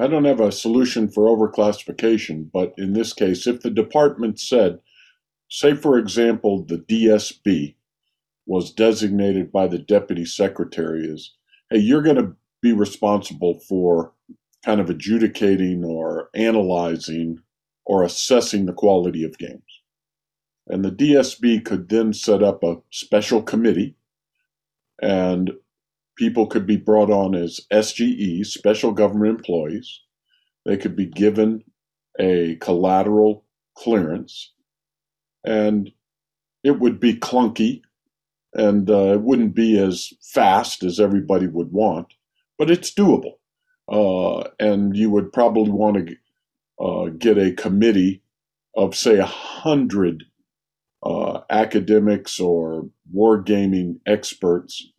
I 0.00 0.06
don't 0.06 0.24
have 0.24 0.40
a 0.40 0.50
solution 0.50 1.08
for 1.08 1.26
overclassification, 1.26 2.50
but 2.50 2.72
in 2.78 2.94
this 2.94 3.12
case, 3.12 3.46
if 3.46 3.60
the 3.60 3.70
department 3.70 4.40
said, 4.40 4.78
say, 5.50 5.74
for 5.74 5.98
example, 5.98 6.64
the 6.64 6.78
DSB 6.78 7.74
was 8.46 8.72
designated 8.72 9.52
by 9.52 9.66
the 9.66 9.78
deputy 9.78 10.24
secretary 10.24 11.10
as, 11.12 11.30
hey, 11.68 11.78
you're 11.78 12.02
going 12.02 12.16
to 12.16 12.34
be 12.62 12.72
responsible 12.72 13.60
for 13.68 14.12
kind 14.64 14.80
of 14.80 14.88
adjudicating 14.88 15.84
or 15.84 16.30
analyzing 16.34 17.38
or 17.84 18.02
assessing 18.02 18.66
the 18.66 18.72
quality 18.72 19.22
of 19.22 19.38
games. 19.38 19.82
And 20.66 20.84
the 20.84 20.90
DSB 20.90 21.64
could 21.64 21.90
then 21.90 22.12
set 22.12 22.42
up 22.42 22.62
a 22.62 22.78
special 22.90 23.42
committee 23.42 23.96
and 25.02 25.52
people 26.20 26.46
could 26.46 26.66
be 26.66 26.76
brought 26.76 27.10
on 27.10 27.34
as 27.34 27.62
SGE, 27.72 28.44
special 28.44 28.92
government 28.92 29.38
employees. 29.38 30.02
They 30.66 30.76
could 30.76 30.94
be 30.94 31.06
given 31.06 31.64
a 32.20 32.56
collateral 32.56 33.46
clearance, 33.74 34.52
and 35.46 35.90
it 36.62 36.78
would 36.78 37.00
be 37.00 37.14
clunky 37.14 37.80
and 38.52 38.90
uh, 38.90 39.14
it 39.14 39.22
wouldn't 39.22 39.54
be 39.54 39.78
as 39.78 40.12
fast 40.20 40.82
as 40.82 41.00
everybody 41.00 41.46
would 41.46 41.72
want, 41.72 42.08
but 42.58 42.70
it's 42.70 42.92
doable. 42.92 43.36
Uh, 43.90 44.46
and 44.60 44.94
you 44.94 45.08
would 45.10 45.32
probably 45.32 45.70
want 45.70 46.06
to 46.06 46.84
uh, 46.84 47.06
get 47.16 47.38
a 47.38 47.52
committee 47.52 48.22
of, 48.76 48.94
say, 48.94 49.16
a 49.18 49.24
hundred 49.24 50.24
uh, 51.02 51.40
academics 51.48 52.38
or 52.38 52.90
wargaming 53.16 54.00
experts 54.06 54.92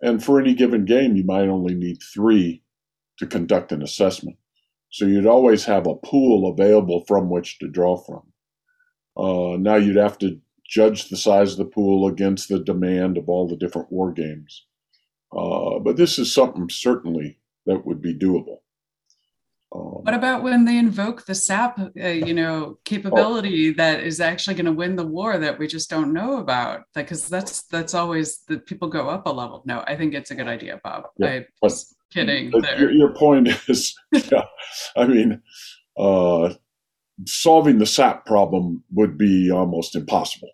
and 0.00 0.22
for 0.22 0.40
any 0.40 0.54
given 0.54 0.84
game, 0.84 1.16
you 1.16 1.24
might 1.24 1.48
only 1.48 1.74
need 1.74 1.98
three 2.02 2.62
to 3.18 3.26
conduct 3.26 3.72
an 3.72 3.82
assessment. 3.82 4.36
So 4.90 5.04
you'd 5.04 5.26
always 5.26 5.64
have 5.64 5.86
a 5.86 5.96
pool 5.96 6.50
available 6.50 7.04
from 7.06 7.28
which 7.28 7.58
to 7.58 7.68
draw 7.68 7.96
from. 7.96 8.32
Uh, 9.16 9.56
now 9.58 9.74
you'd 9.76 9.96
have 9.96 10.18
to 10.18 10.40
judge 10.64 11.08
the 11.08 11.16
size 11.16 11.52
of 11.52 11.58
the 11.58 11.64
pool 11.64 12.06
against 12.06 12.48
the 12.48 12.60
demand 12.60 13.18
of 13.18 13.28
all 13.28 13.48
the 13.48 13.56
different 13.56 13.90
war 13.90 14.12
games. 14.12 14.66
Uh, 15.36 15.78
but 15.78 15.96
this 15.96 16.18
is 16.18 16.32
something 16.32 16.68
certainly 16.70 17.38
that 17.66 17.84
would 17.84 18.00
be 18.00 18.14
doable. 18.14 18.58
Um, 19.74 20.02
what 20.02 20.14
about 20.14 20.42
when 20.42 20.64
they 20.64 20.78
invoke 20.78 21.26
the 21.26 21.34
SAP, 21.34 21.78
uh, 21.78 22.08
you 22.08 22.32
know, 22.32 22.78
capability 22.84 23.70
oh, 23.70 23.74
that 23.76 24.00
is 24.00 24.20
actually 24.20 24.54
going 24.54 24.66
to 24.66 24.72
win 24.72 24.96
the 24.96 25.06
war 25.06 25.38
that 25.38 25.58
we 25.58 25.66
just 25.66 25.90
don't 25.90 26.12
know 26.12 26.38
about? 26.38 26.84
Because 26.94 27.28
that's 27.28 27.62
that's 27.62 27.94
always 27.94 28.40
the 28.48 28.58
people 28.58 28.88
go 28.88 29.08
up 29.08 29.26
a 29.26 29.30
level. 29.30 29.62
No, 29.66 29.84
I 29.86 29.96
think 29.96 30.14
it's 30.14 30.30
a 30.30 30.34
good 30.34 30.48
idea, 30.48 30.80
Bob. 30.82 31.04
Yeah, 31.18 31.28
I 31.28 31.46
was 31.60 31.94
kidding. 32.10 32.50
Your, 32.78 32.90
your, 32.90 33.14
point 33.14 33.48
is, 33.68 33.94
yeah, 34.12 34.44
I 34.96 35.06
mean, 35.06 35.42
uh, 35.98 36.54
solving 37.26 37.78
the 37.78 37.86
SAP 37.86 38.24
problem 38.24 38.84
would 38.92 39.18
be 39.18 39.50
almost 39.50 39.94
impossible. 39.94 40.50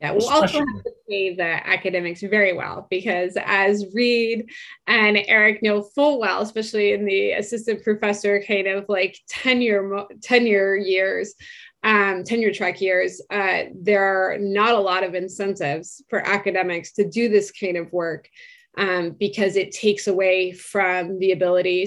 Yeah, 0.00 0.12
we'll 0.12 0.28
also 0.28 0.58
have 0.60 0.84
to 0.84 0.92
pay 1.08 1.34
the 1.34 1.68
academics 1.68 2.20
very 2.20 2.52
well 2.52 2.86
because, 2.88 3.36
as 3.44 3.84
Reid 3.92 4.48
and 4.86 5.18
Erik 5.26 5.60
know 5.60 5.82
full 5.82 6.20
well, 6.20 6.40
especially 6.40 6.92
in 6.92 7.04
the 7.04 7.32
assistant 7.32 7.82
professor 7.82 8.40
kind 8.46 8.68
of 8.68 8.84
like 8.88 9.18
tenure 9.28 10.04
tenure 10.22 10.76
years, 10.76 11.34
um, 11.82 12.22
tenure 12.22 12.52
track 12.52 12.80
years, 12.80 13.20
uh, 13.30 13.64
there 13.74 14.04
are 14.04 14.38
not 14.38 14.74
a 14.74 14.80
lot 14.80 15.02
of 15.02 15.16
incentives 15.16 16.00
for 16.08 16.24
academics 16.24 16.92
to 16.92 17.08
do 17.08 17.28
this 17.28 17.50
kind 17.50 17.76
of 17.76 17.92
work 17.92 18.28
um, 18.76 19.16
because 19.18 19.56
it 19.56 19.72
takes 19.72 20.06
away 20.06 20.52
from 20.52 21.18
the 21.18 21.32
ability, 21.32 21.86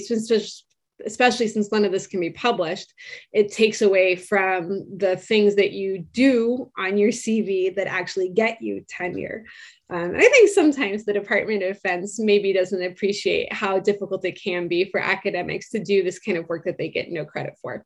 especially 1.05 1.47
since 1.47 1.71
none 1.71 1.85
of 1.85 1.91
this 1.91 2.07
can 2.07 2.19
be 2.19 2.29
published, 2.29 2.93
it 3.33 3.51
takes 3.51 3.81
away 3.81 4.15
from 4.15 4.85
the 4.97 5.17
things 5.17 5.55
that 5.55 5.71
you 5.71 5.99
do 6.13 6.71
on 6.77 6.97
your 6.97 7.11
CV 7.11 7.75
that 7.75 7.87
actually 7.87 8.29
get 8.29 8.61
you 8.61 8.85
tenure. 8.87 9.45
Um, 9.89 10.13
I 10.15 10.21
think 10.21 10.49
sometimes 10.49 11.03
the 11.03 11.13
Department 11.13 11.63
of 11.63 11.73
Defense 11.73 12.19
maybe 12.19 12.53
doesn't 12.53 12.81
appreciate 12.81 13.51
how 13.51 13.79
difficult 13.79 14.23
it 14.25 14.41
can 14.41 14.67
be 14.67 14.85
for 14.85 14.99
academics 14.99 15.69
to 15.71 15.79
do 15.79 16.03
this 16.03 16.19
kind 16.19 16.37
of 16.37 16.47
work 16.47 16.65
that 16.65 16.77
they 16.77 16.89
get 16.89 17.11
no 17.11 17.25
credit 17.25 17.55
for. 17.61 17.85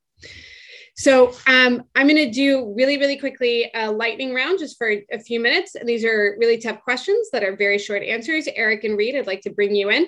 So 0.98 1.34
um, 1.46 1.84
I'm 1.94 2.08
going 2.08 2.16
to 2.16 2.32
do 2.32 2.74
really, 2.76 2.98
really 2.98 3.18
quickly 3.18 3.70
a 3.74 3.92
lightning 3.92 4.34
round 4.34 4.60
just 4.60 4.78
for 4.78 4.94
a 5.12 5.20
few 5.20 5.42
minutes. 5.42 5.76
And 5.76 5.88
these 5.88 6.06
are 6.06 6.38
really 6.40 6.58
tough 6.58 6.82
questions 6.82 7.30
that 7.32 7.44
are 7.44 7.56
very 7.56 7.78
short 7.78 8.02
answers. 8.02 8.48
Erik 8.56 8.86
and 8.86 8.98
Reid, 8.98 9.16
I'd 9.16 9.28
like 9.28 9.42
to 9.42 9.50
bring 9.50 9.76
you 9.76 9.90
in. 9.90 10.08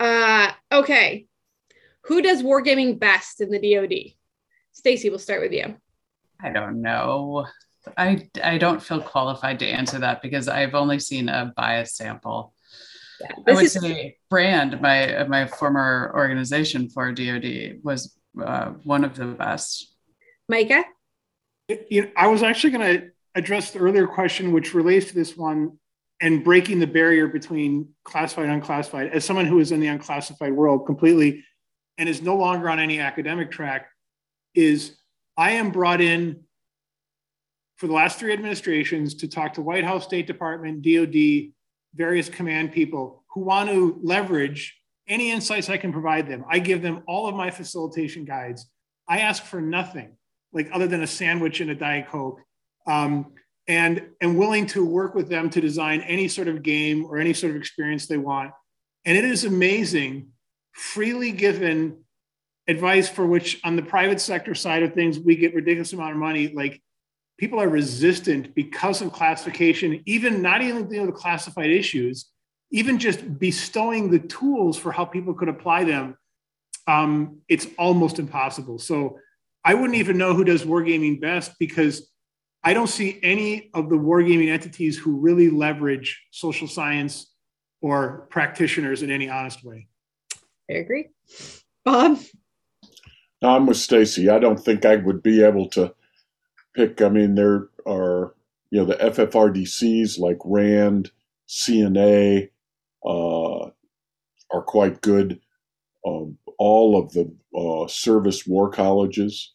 Uh, 0.00 0.50
okay, 0.72 1.26
who 2.04 2.22
does 2.22 2.42
wargaming 2.42 2.98
best 2.98 3.40
in 3.40 3.50
the 3.50 3.58
DoD? 3.58 4.14
Stacie, 4.74 5.10
we'll 5.10 5.18
start 5.18 5.40
with 5.40 5.52
you. 5.52 5.76
I 6.40 6.50
don't 6.50 6.82
know. 6.82 7.46
I, 7.96 8.28
I 8.42 8.58
don't 8.58 8.82
feel 8.82 9.00
qualified 9.00 9.58
to 9.60 9.66
answer 9.66 9.98
that 10.00 10.22
because 10.22 10.48
I've 10.48 10.74
only 10.74 10.98
seen 10.98 11.28
a 11.28 11.52
bias 11.56 11.96
sample. 11.96 12.54
Yeah, 13.20 13.28
I 13.46 13.52
would 13.52 13.64
is- 13.64 13.72
say 13.72 14.16
RAND, 14.30 14.80
my 14.80 15.24
my 15.24 15.46
former 15.46 16.12
organization 16.14 16.88
for 16.88 17.12
DoD, 17.12 17.80
was 17.82 18.16
uh, 18.42 18.70
one 18.84 19.04
of 19.04 19.14
the 19.14 19.26
best. 19.26 19.94
Micah, 20.48 20.84
you 21.88 22.02
know, 22.02 22.10
I 22.16 22.26
was 22.26 22.42
actually 22.42 22.70
going 22.70 23.00
to 23.00 23.10
address 23.34 23.70
the 23.70 23.78
earlier 23.78 24.06
question, 24.06 24.52
which 24.52 24.74
relates 24.74 25.06
to 25.06 25.14
this 25.14 25.36
one, 25.36 25.78
and 26.20 26.42
breaking 26.42 26.80
the 26.80 26.86
barrier 26.86 27.28
between 27.28 27.90
classified 28.04 28.46
and 28.46 28.54
unclassified. 28.54 29.12
As 29.12 29.24
someone 29.24 29.46
who 29.46 29.60
is 29.60 29.72
in 29.72 29.80
the 29.80 29.86
unclassified 29.86 30.52
world 30.52 30.86
completely, 30.86 31.44
and 32.02 32.08
is 32.08 32.20
no 32.20 32.34
longer 32.34 32.68
on 32.68 32.80
any 32.80 32.98
academic 32.98 33.48
track 33.48 33.88
is 34.56 34.96
I 35.36 35.52
am 35.52 35.70
brought 35.70 36.00
in 36.00 36.40
for 37.76 37.86
the 37.86 37.92
last 37.92 38.18
three 38.18 38.32
administrations 38.32 39.14
to 39.14 39.28
talk 39.28 39.54
to 39.54 39.62
White 39.62 39.84
House, 39.84 40.02
State 40.02 40.26
Department, 40.26 40.82
DOD, 40.82 41.52
various 41.94 42.28
command 42.28 42.72
people 42.72 43.22
who 43.32 43.42
want 43.42 43.70
to 43.70 44.00
leverage 44.02 44.76
any 45.06 45.30
insights 45.30 45.70
I 45.70 45.76
can 45.76 45.92
provide 45.92 46.26
them. 46.26 46.44
I 46.50 46.58
give 46.58 46.82
them 46.82 47.04
all 47.06 47.28
of 47.28 47.36
my 47.36 47.52
facilitation 47.52 48.24
guides. 48.24 48.68
I 49.08 49.20
ask 49.20 49.44
for 49.44 49.60
nothing, 49.60 50.16
like 50.52 50.70
other 50.72 50.88
than 50.88 51.04
a 51.04 51.06
sandwich 51.06 51.60
and 51.60 51.70
a 51.70 51.74
Diet 51.76 52.08
Coke, 52.08 52.40
um, 52.88 53.32
and 53.68 54.08
am 54.20 54.36
willing 54.36 54.66
to 54.66 54.84
work 54.84 55.14
with 55.14 55.28
them 55.28 55.50
to 55.50 55.60
design 55.60 56.00
any 56.00 56.26
sort 56.26 56.48
of 56.48 56.64
game 56.64 57.04
or 57.04 57.18
any 57.18 57.32
sort 57.32 57.50
of 57.50 57.56
experience 57.56 58.08
they 58.08 58.18
want. 58.18 58.50
And 59.04 59.16
it 59.16 59.24
is 59.24 59.44
amazing 59.44 60.31
freely 60.72 61.32
given 61.32 61.98
advice 62.68 63.08
for 63.08 63.26
which 63.26 63.60
on 63.64 63.76
the 63.76 63.82
private 63.82 64.20
sector 64.20 64.54
side 64.54 64.82
of 64.82 64.94
things 64.94 65.18
we 65.18 65.36
get 65.36 65.54
ridiculous 65.54 65.92
amount 65.92 66.12
of 66.12 66.18
money. 66.18 66.48
Like 66.48 66.80
people 67.38 67.60
are 67.60 67.68
resistant 67.68 68.54
because 68.54 69.02
of 69.02 69.12
classification 69.12 70.02
even 70.06 70.42
not 70.42 70.62
even 70.62 70.88
dealing 70.88 71.06
with 71.06 71.16
classified 71.16 71.70
issues 71.70 72.26
even 72.70 72.98
just 72.98 73.38
bestowing 73.38 74.10
the 74.10 74.18
tools 74.18 74.78
for 74.78 74.92
how 74.92 75.04
people 75.04 75.34
could 75.34 75.50
apply 75.50 75.84
them. 75.84 76.16
Um, 76.86 77.40
it's 77.46 77.66
almost 77.76 78.18
impossible. 78.18 78.78
So 78.78 79.18
i 79.64 79.74
wouldn't 79.74 79.98
even 79.98 80.18
know 80.18 80.34
who 80.34 80.44
does 80.44 80.64
wargaming 80.64 81.20
best 81.20 81.52
because 81.58 82.10
i 82.64 82.74
don't 82.74 82.88
see 82.88 83.18
any 83.22 83.70
of 83.74 83.88
the 83.88 83.96
wargaming 83.96 84.48
entities 84.48 84.98
who 84.98 85.16
really 85.16 85.50
leverage 85.50 86.22
social 86.30 86.68
science 86.68 87.32
or 87.80 88.26
practitioners 88.30 89.02
in 89.02 89.10
any 89.10 89.28
honest 89.28 89.64
way 89.64 89.88
I 90.70 90.74
agree. 90.74 91.08
Bob? 91.84 92.18
I'm 93.42 93.66
with 93.66 93.76
Stacie. 93.76 94.32
I 94.32 94.38
don't 94.38 94.58
think 94.58 94.84
I 94.84 94.96
would 94.96 95.22
be 95.22 95.42
able 95.42 95.68
to 95.70 95.94
pick. 96.74 97.02
I 97.02 97.08
mean, 97.08 97.34
there 97.34 97.68
are, 97.86 98.34
you 98.70 98.80
know, 98.80 98.84
the 98.84 98.94
FFRDCs 98.94 100.18
like 100.18 100.38
RAND, 100.44 101.10
CNA 101.48 102.50
uh, 103.04 103.70
are 104.52 104.62
quite 104.64 105.00
good. 105.00 105.40
Um, 106.06 106.38
all 106.58 106.98
of 106.98 107.12
the 107.12 107.34
uh, 107.56 107.88
service 107.88 108.46
war 108.46 108.70
colleges 108.70 109.52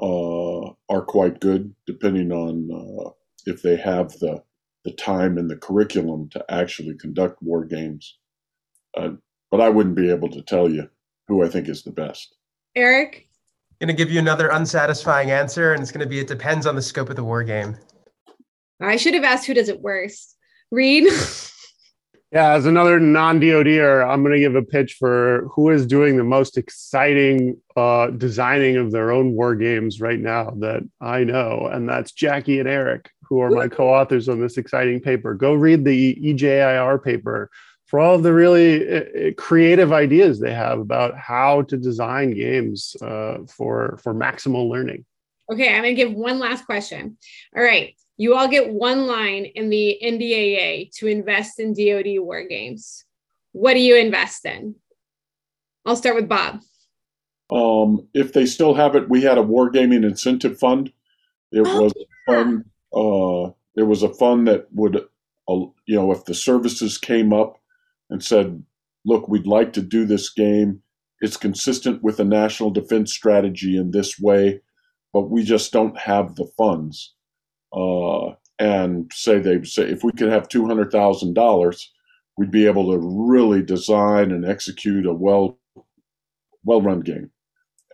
uh, 0.00 0.70
are 0.88 1.02
quite 1.06 1.40
good, 1.40 1.74
depending 1.86 2.32
on 2.32 2.70
uh, 2.72 3.10
if 3.46 3.62
they 3.62 3.76
have 3.76 4.12
the 4.18 4.42
the 4.84 4.92
time 4.92 5.36
and 5.36 5.50
the 5.50 5.56
curriculum 5.56 6.28
to 6.30 6.44
actually 6.48 6.96
conduct 6.96 7.42
war 7.42 7.64
games. 7.64 8.16
But 9.50 9.60
I 9.60 9.68
wouldn't 9.68 9.96
be 9.96 10.10
able 10.10 10.28
to 10.30 10.42
tell 10.42 10.70
you 10.70 10.88
who 11.26 11.44
I 11.44 11.48
think 11.48 11.68
is 11.68 11.82
the 11.82 11.92
best. 11.92 12.34
Erik? 12.74 13.28
Going 13.80 13.88
to 13.88 13.94
give 13.94 14.10
you 14.10 14.18
another 14.18 14.48
unsatisfying 14.48 15.30
answer, 15.30 15.72
and 15.72 15.82
it's 15.82 15.92
going 15.92 16.04
to 16.04 16.08
be 16.08 16.18
it 16.18 16.26
depends 16.26 16.66
on 16.66 16.74
the 16.74 16.82
scope 16.82 17.10
of 17.10 17.16
the 17.16 17.22
war 17.22 17.44
game. 17.44 17.76
I 18.80 18.96
should 18.96 19.14
have 19.14 19.24
asked 19.24 19.46
who 19.46 19.54
does 19.54 19.68
it 19.68 19.80
worse. 19.80 20.34
Reid? 20.70 21.04
yeah, 22.32 22.52
as 22.54 22.66
another 22.66 22.98
non 22.98 23.40
DoDer, 23.40 24.06
I'm 24.06 24.22
going 24.22 24.34
to 24.34 24.40
give 24.40 24.56
a 24.56 24.62
pitch 24.62 24.96
for 24.98 25.48
who 25.54 25.70
is 25.70 25.86
doing 25.86 26.16
the 26.16 26.24
most 26.24 26.58
exciting 26.58 27.56
uh, 27.76 28.08
designing 28.08 28.76
of 28.76 28.90
their 28.90 29.10
own 29.12 29.32
war 29.32 29.54
games 29.54 30.00
right 30.00 30.20
now 30.20 30.50
that 30.58 30.82
I 31.00 31.24
know, 31.24 31.68
and 31.72 31.88
that's 31.88 32.12
Jackie 32.12 32.58
and 32.58 32.68
Erik, 32.68 33.10
who 33.22 33.40
are 33.40 33.50
my 33.50 33.68
co 33.68 33.88
authors 33.88 34.28
on 34.28 34.40
this 34.40 34.56
exciting 34.56 35.00
paper. 35.00 35.34
Go 35.34 35.54
read 35.54 35.84
the 35.84 36.16
EJIR 36.16 37.02
paper 37.02 37.50
for 37.88 37.98
all 37.98 38.14
of 38.14 38.22
the 38.22 38.34
really 38.34 38.86
uh, 38.86 39.00
uh, 39.00 39.30
creative 39.38 39.92
ideas 39.94 40.38
they 40.38 40.52
have 40.52 40.78
about 40.78 41.16
how 41.16 41.62
to 41.62 41.76
design 41.76 42.34
games 42.34 42.94
uh, 43.00 43.38
for 43.48 43.98
for 44.02 44.14
maximal 44.14 44.70
learning. 44.70 45.04
Okay, 45.50 45.74
I'm 45.74 45.82
going 45.82 45.96
to 45.96 46.02
give 46.02 46.12
one 46.12 46.38
last 46.38 46.66
question. 46.66 47.16
All 47.56 47.62
right, 47.62 47.94
you 48.18 48.34
all 48.34 48.46
get 48.46 48.70
one 48.70 49.06
line 49.06 49.46
in 49.46 49.70
the 49.70 49.98
NDAA 50.04 50.92
to 50.96 51.06
invest 51.06 51.58
in 51.58 51.72
DoD 51.72 52.22
war 52.22 52.46
games. 52.46 53.04
What 53.52 53.72
do 53.72 53.80
you 53.80 53.96
invest 53.96 54.44
in? 54.44 54.74
I'll 55.86 55.96
start 55.96 56.16
with 56.16 56.28
Bob. 56.28 56.60
Um, 57.50 58.06
if 58.12 58.34
they 58.34 58.44
still 58.44 58.74
have 58.74 58.94
it, 58.96 59.08
we 59.08 59.22
had 59.22 59.38
a 59.38 59.42
wargaming 59.42 60.04
incentive 60.04 60.58
fund. 60.58 60.92
It 61.50 61.66
oh, 61.66 61.82
was 61.82 61.94
yeah. 61.96 62.04
fun. 62.26 62.64
Uh, 62.94 63.52
it 63.74 63.84
was 63.84 64.02
a 64.02 64.12
fund 64.12 64.46
that 64.48 64.66
would, 64.72 64.96
uh, 64.96 65.54
you 65.86 65.96
know, 65.96 66.12
if 66.12 66.26
the 66.26 66.34
services 66.34 66.98
came 66.98 67.32
up 67.32 67.57
and 68.10 68.22
said, 68.22 68.62
look, 69.04 69.28
we'd 69.28 69.46
like 69.46 69.72
to 69.74 69.82
do 69.82 70.04
this 70.04 70.30
game. 70.30 70.82
It's 71.20 71.36
consistent 71.36 72.02
with 72.02 72.18
the 72.18 72.24
national 72.24 72.70
defense 72.70 73.12
strategy 73.12 73.76
in 73.76 73.90
this 73.90 74.18
way, 74.18 74.60
but 75.12 75.30
we 75.30 75.42
just 75.42 75.72
don't 75.72 75.98
have 75.98 76.36
the 76.36 76.46
funds. 76.56 77.14
Uh, 77.72 78.34
and 78.58 79.10
say 79.12 79.38
they 79.38 79.62
say 79.62 79.84
if 79.84 80.02
we 80.02 80.12
could 80.12 80.30
have 80.30 80.48
two 80.48 80.66
hundred 80.66 80.90
thousand 80.90 81.34
dollars, 81.34 81.92
we'd 82.36 82.50
be 82.50 82.66
able 82.66 82.90
to 82.90 82.98
really 82.98 83.62
design 83.62 84.32
and 84.32 84.44
execute 84.44 85.06
a 85.06 85.12
well 85.12 85.58
well 86.64 86.82
run 86.82 87.00
game. 87.00 87.30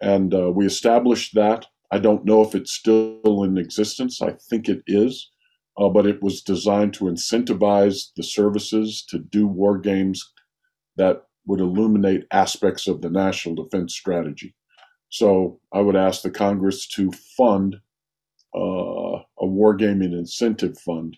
And 0.01 0.35
uh, 0.35 0.51
we 0.51 0.67
established 0.67 1.35
that. 1.35 1.67
I 1.91 1.99
don't 1.99 2.25
know 2.25 2.43
if 2.43 2.55
it's 2.55 2.73
still 2.73 3.45
in 3.45 3.59
existence. 3.59 4.21
I 4.23 4.33
think 4.51 4.69
it 4.69 4.83
is 4.87 5.31
uh, 5.79 5.89
but 5.89 6.07
it 6.07 6.23
was 6.23 6.43
designed 6.43 6.95
to 6.95 7.05
incentivize 7.05 8.13
the 8.17 8.23
services 8.23 9.05
to 9.09 9.19
do 9.19 9.47
war 9.47 9.79
games 9.79 10.33
that 10.97 11.25
would 11.47 11.61
illuminate 11.61 12.27
aspects 12.31 12.87
of 12.87 13.03
the 13.03 13.11
national 13.11 13.55
defense 13.55 13.95
strategy. 13.95 14.55
So 15.09 15.61
I 15.73 15.81
would 15.81 15.97
ask 15.97 16.23
the 16.23 16.31
Congress 16.31 16.87
to 16.89 17.11
fund 17.37 17.77
uh, 18.55 18.59
a 18.59 19.47
wargaming 19.47 20.13
incentive 20.13 20.79
fund 20.79 21.17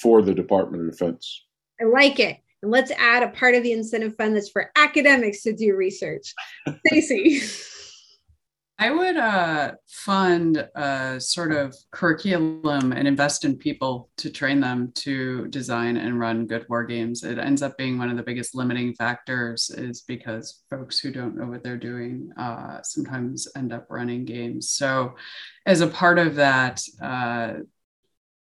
for 0.00 0.22
the 0.22 0.34
Department 0.34 0.84
of 0.84 0.90
Defense. 0.90 1.44
I 1.80 1.84
like 1.84 2.20
it. 2.20 2.38
And 2.62 2.70
let's 2.70 2.90
add 2.92 3.22
a 3.22 3.28
part 3.28 3.54
of 3.54 3.62
the 3.62 3.72
incentive 3.72 4.16
fund 4.16 4.36
that's 4.36 4.48
for 4.48 4.70
academics 4.76 5.42
to 5.42 5.52
do 5.52 5.74
research. 5.74 6.32
Stacie. 6.68 7.70
I 8.76 8.90
would 8.90 9.16
uh, 9.16 9.72
fund 9.86 10.68
a 10.74 11.20
sort 11.20 11.52
of 11.52 11.76
curriculum 11.92 12.92
and 12.92 13.06
invest 13.06 13.44
in 13.44 13.56
people 13.56 14.10
to 14.16 14.30
train 14.30 14.58
them 14.58 14.90
to 14.96 15.46
design 15.48 15.96
and 15.96 16.18
run 16.18 16.46
good 16.46 16.66
war 16.68 16.84
games. 16.84 17.22
It 17.22 17.38
ends 17.38 17.62
up 17.62 17.78
being 17.78 17.98
one 17.98 18.10
of 18.10 18.16
the 18.16 18.24
biggest 18.24 18.54
limiting 18.54 18.92
factors, 18.94 19.70
is 19.70 20.02
because 20.02 20.64
folks 20.70 20.98
who 20.98 21.12
don't 21.12 21.36
know 21.36 21.46
what 21.46 21.62
they're 21.62 21.76
doing 21.76 22.32
uh, 22.36 22.82
sometimes 22.82 23.46
end 23.56 23.72
up 23.72 23.86
running 23.90 24.24
games. 24.24 24.70
So, 24.70 25.14
as 25.66 25.80
a 25.80 25.86
part 25.86 26.18
of 26.18 26.34
that, 26.34 26.82
uh, 27.00 27.54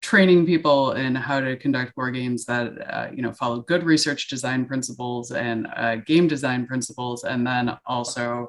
training 0.02 0.46
people 0.46 0.94
in 0.94 1.14
how 1.14 1.42
to 1.42 1.58
conduct 1.58 1.96
war 1.98 2.10
games 2.10 2.46
that 2.46 2.72
uh, 2.90 3.10
you 3.14 3.22
know 3.22 3.34
follow 3.34 3.60
good 3.60 3.84
research 3.84 4.30
design 4.30 4.66
principles 4.66 5.32
and 5.32 5.68
uh, 5.76 5.98
game 5.98 6.30
design 6.30 6.66
principles, 6.66 7.26
and 7.26 7.46
then 7.46 7.78
also 7.86 8.48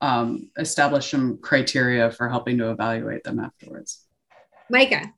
um, 0.00 0.50
establish 0.58 1.10
some 1.10 1.38
criteria 1.38 2.10
for 2.10 2.28
helping 2.28 2.58
to 2.58 2.70
evaluate 2.70 3.24
them 3.24 3.38
afterwards. 3.38 4.06
Micah. 4.70 5.12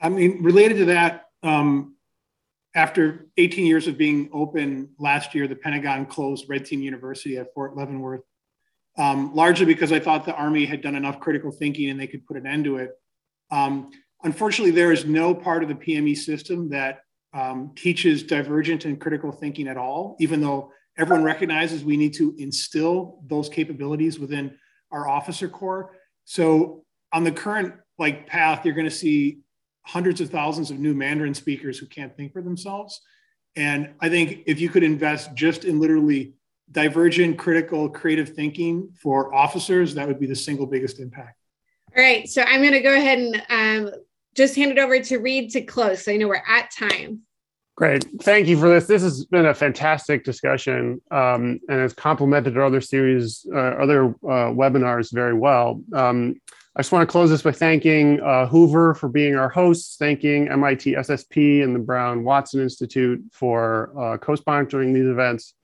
I 0.00 0.08
mean, 0.08 0.42
related 0.42 0.78
to 0.78 0.84
that, 0.86 1.26
um, 1.42 1.94
after 2.74 3.26
18 3.36 3.66
years 3.66 3.86
of 3.86 3.98
being 3.98 4.30
open 4.32 4.90
last 4.98 5.34
year, 5.34 5.48
the 5.48 5.56
Pentagon 5.56 6.06
closed 6.06 6.48
Red 6.48 6.64
Team 6.64 6.80
University 6.80 7.36
at 7.36 7.52
Fort 7.52 7.76
Leavenworth, 7.76 8.22
um, 8.96 9.34
largely 9.34 9.66
because 9.66 9.92
I 9.92 10.00
thought 10.00 10.24
the 10.24 10.34
Army 10.34 10.64
had 10.64 10.80
done 10.80 10.94
enough 10.94 11.20
critical 11.20 11.50
thinking 11.50 11.90
and 11.90 11.98
they 11.98 12.06
could 12.06 12.24
put 12.26 12.36
an 12.36 12.46
end 12.46 12.64
to 12.64 12.76
it. 12.78 12.92
Um, 13.50 13.90
unfortunately, 14.22 14.70
there 14.70 14.92
is 14.92 15.04
no 15.04 15.34
part 15.34 15.62
of 15.62 15.68
the 15.68 15.74
PME 15.74 16.16
system 16.16 16.70
that 16.70 17.00
um, 17.32 17.72
teaches 17.76 18.22
divergent 18.22 18.84
and 18.84 19.00
critical 19.00 19.32
thinking 19.32 19.68
at 19.68 19.76
all, 19.76 20.16
even 20.20 20.40
though 20.40 20.72
everyone 21.00 21.24
recognizes 21.24 21.82
we 21.82 21.96
need 21.96 22.12
to 22.14 22.34
instill 22.38 23.20
those 23.26 23.48
capabilities 23.48 24.18
within 24.18 24.54
our 24.92 25.08
officer 25.08 25.48
corps. 25.48 25.96
So 26.24 26.84
on 27.12 27.24
the 27.24 27.32
current 27.32 27.74
like 27.98 28.26
path, 28.26 28.64
you're 28.64 28.74
going 28.74 28.88
to 28.88 28.94
see 28.94 29.40
hundreds 29.86 30.20
of 30.20 30.30
thousands 30.30 30.70
of 30.70 30.78
new 30.78 30.94
Mandarin 30.94 31.34
speakers 31.34 31.78
who 31.78 31.86
can't 31.86 32.14
think 32.16 32.32
for 32.32 32.42
themselves. 32.42 33.00
And 33.56 33.94
I 34.00 34.08
think 34.08 34.44
if 34.46 34.60
you 34.60 34.68
could 34.68 34.82
invest 34.82 35.34
just 35.34 35.64
in 35.64 35.80
literally 35.80 36.34
divergent, 36.70 37.38
critical, 37.38 37.88
creative 37.88 38.28
thinking 38.34 38.90
for 39.02 39.34
officers, 39.34 39.94
that 39.94 40.06
would 40.06 40.20
be 40.20 40.26
the 40.26 40.36
single 40.36 40.66
biggest 40.66 41.00
impact. 41.00 41.40
All 41.96 42.02
right. 42.02 42.28
So 42.28 42.42
I'm 42.42 42.60
going 42.60 42.74
to 42.74 42.80
go 42.80 42.94
ahead 42.94 43.18
and 43.18 43.86
um, 43.88 43.94
just 44.36 44.54
hand 44.54 44.70
it 44.70 44.78
over 44.78 45.00
to 45.00 45.18
Reid 45.18 45.50
to 45.50 45.62
close. 45.62 46.04
So 46.04 46.12
I 46.12 46.16
know 46.16 46.28
we're 46.28 46.42
at 46.46 46.70
time. 46.70 47.22
Great. 47.76 48.04
Thank 48.20 48.46
you 48.46 48.58
for 48.58 48.68
this. 48.68 48.86
This 48.86 49.02
has 49.02 49.24
been 49.24 49.46
a 49.46 49.54
fantastic 49.54 50.24
discussion 50.24 51.00
um, 51.10 51.60
and 51.68 51.80
has 51.80 51.94
complemented 51.94 52.58
our 52.58 52.64
other 52.64 52.80
series, 52.80 53.46
uh, 53.54 53.58
other 53.58 54.08
uh, 54.24 54.52
webinars 54.52 55.12
very 55.12 55.32
well. 55.32 55.80
Um, 55.94 56.36
I 56.76 56.82
just 56.82 56.92
want 56.92 57.08
to 57.08 57.10
close 57.10 57.30
this 57.30 57.42
by 57.42 57.52
thanking 57.52 58.20
uh, 58.20 58.46
Hoover 58.46 58.94
for 58.94 59.08
being 59.08 59.34
our 59.34 59.48
hosts, 59.48 59.96
thanking 59.96 60.48
MIT 60.48 60.94
SSP 60.94 61.64
and 61.64 61.74
the 61.74 61.80
Brown 61.80 62.22
Watson 62.22 62.60
Institute 62.60 63.22
for 63.32 63.92
uh, 63.98 64.18
co-sponsoring 64.18 64.94
these 64.94 65.08
events. 65.08 65.54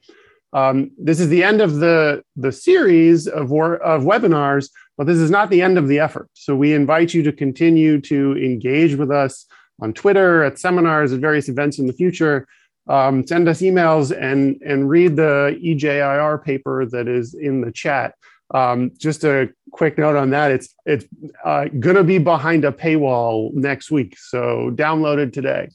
Um, 0.53 0.91
this 0.99 1.20
is 1.20 1.28
the 1.28 1.45
end 1.45 1.61
of 1.61 1.77
the, 1.77 2.23
the 2.35 2.51
series 2.51 3.28
of, 3.28 3.51
war, 3.51 3.77
of 3.77 4.03
webinars, 4.03 4.70
but 4.97 5.07
this 5.07 5.19
is 5.19 5.31
not 5.31 5.51
the 5.51 5.61
end 5.61 5.77
of 5.77 5.87
the 5.87 5.99
effort. 6.01 6.28
So 6.33 6.57
we 6.57 6.73
invite 6.73 7.15
you 7.15 7.23
to 7.24 7.33
continue 7.33 8.01
to 8.03 8.37
engage 8.39 8.95
with 8.95 9.11
us 9.11 9.47
on 9.81 9.93
Twitter, 9.93 10.43
at 10.43 10.59
seminars, 10.59 11.12
at 11.12 11.20
various 11.20 11.48
events 11.48 11.78
in 11.78 11.86
the 11.86 11.93
future. 11.93 12.47
Um, 12.89 13.27
send 13.27 13.48
us 13.48 13.62
emails 13.62 14.16
and, 14.16 14.61
and 14.62 14.89
read 14.89 15.16
the 15.16 15.59
EJIR 15.62 16.44
paper 16.44 16.86
that 16.86 17.09
is 17.09 17.35
in 17.35 17.61
the 17.61 17.73
chat. 17.73 18.15
Um, 18.55 18.93
just 18.97 19.24
a 19.24 19.51
quick 19.73 19.98
note 19.98 20.15
on 20.15 20.31
that: 20.31 20.53
it's 20.53 20.74
it's 20.85 21.05
uh, 21.44 21.65
going 21.81 21.97
to 21.97 22.05
be 22.05 22.19
behind 22.19 22.65
a 22.65 22.70
paywall 22.70 23.53
next 23.55 23.90
week, 23.90 24.16
so 24.16 24.70
download 24.74 25.19
it 25.19 25.32
today. 25.32 25.69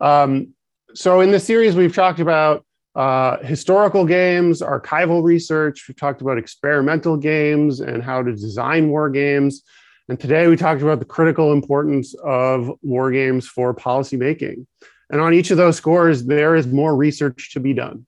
Um, 0.00 0.54
so 0.94 1.20
in 1.20 1.30
the 1.30 1.40
series, 1.40 1.76
we've 1.76 1.94
talked 1.94 2.20
about 2.20 2.64
uh, 2.94 3.36
historical 3.44 4.06
games, 4.06 4.62
archival 4.62 5.22
research. 5.22 5.84
We've 5.86 5.96
talked 5.96 6.22
about 6.22 6.38
experimental 6.38 7.18
games 7.18 7.80
and 7.80 8.02
how 8.02 8.22
to 8.22 8.32
design 8.32 8.88
war 8.88 9.10
games. 9.10 9.62
And 10.08 10.20
today 10.20 10.46
we 10.46 10.56
talked 10.56 10.82
about 10.82 11.00
the 11.00 11.04
critical 11.04 11.52
importance 11.52 12.14
of 12.22 12.70
war 12.82 13.10
games 13.10 13.48
for 13.48 13.74
policymaking. 13.74 14.66
And 15.10 15.20
on 15.20 15.34
each 15.34 15.50
of 15.50 15.56
those 15.56 15.76
scores, 15.76 16.24
there 16.24 16.54
is 16.54 16.66
more 16.66 16.94
research 16.94 17.52
to 17.54 17.60
be 17.60 17.72
done. 17.72 18.06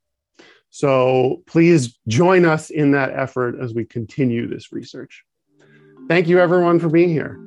So 0.70 1.42
please 1.46 1.98
join 2.06 2.44
us 2.44 2.70
in 2.70 2.92
that 2.92 3.12
effort 3.14 3.56
as 3.60 3.74
we 3.74 3.84
continue 3.84 4.46
this 4.46 4.72
research. 4.72 5.24
Thank 6.08 6.28
you, 6.28 6.38
everyone, 6.38 6.78
for 6.78 6.88
being 6.88 7.08
here. 7.08 7.38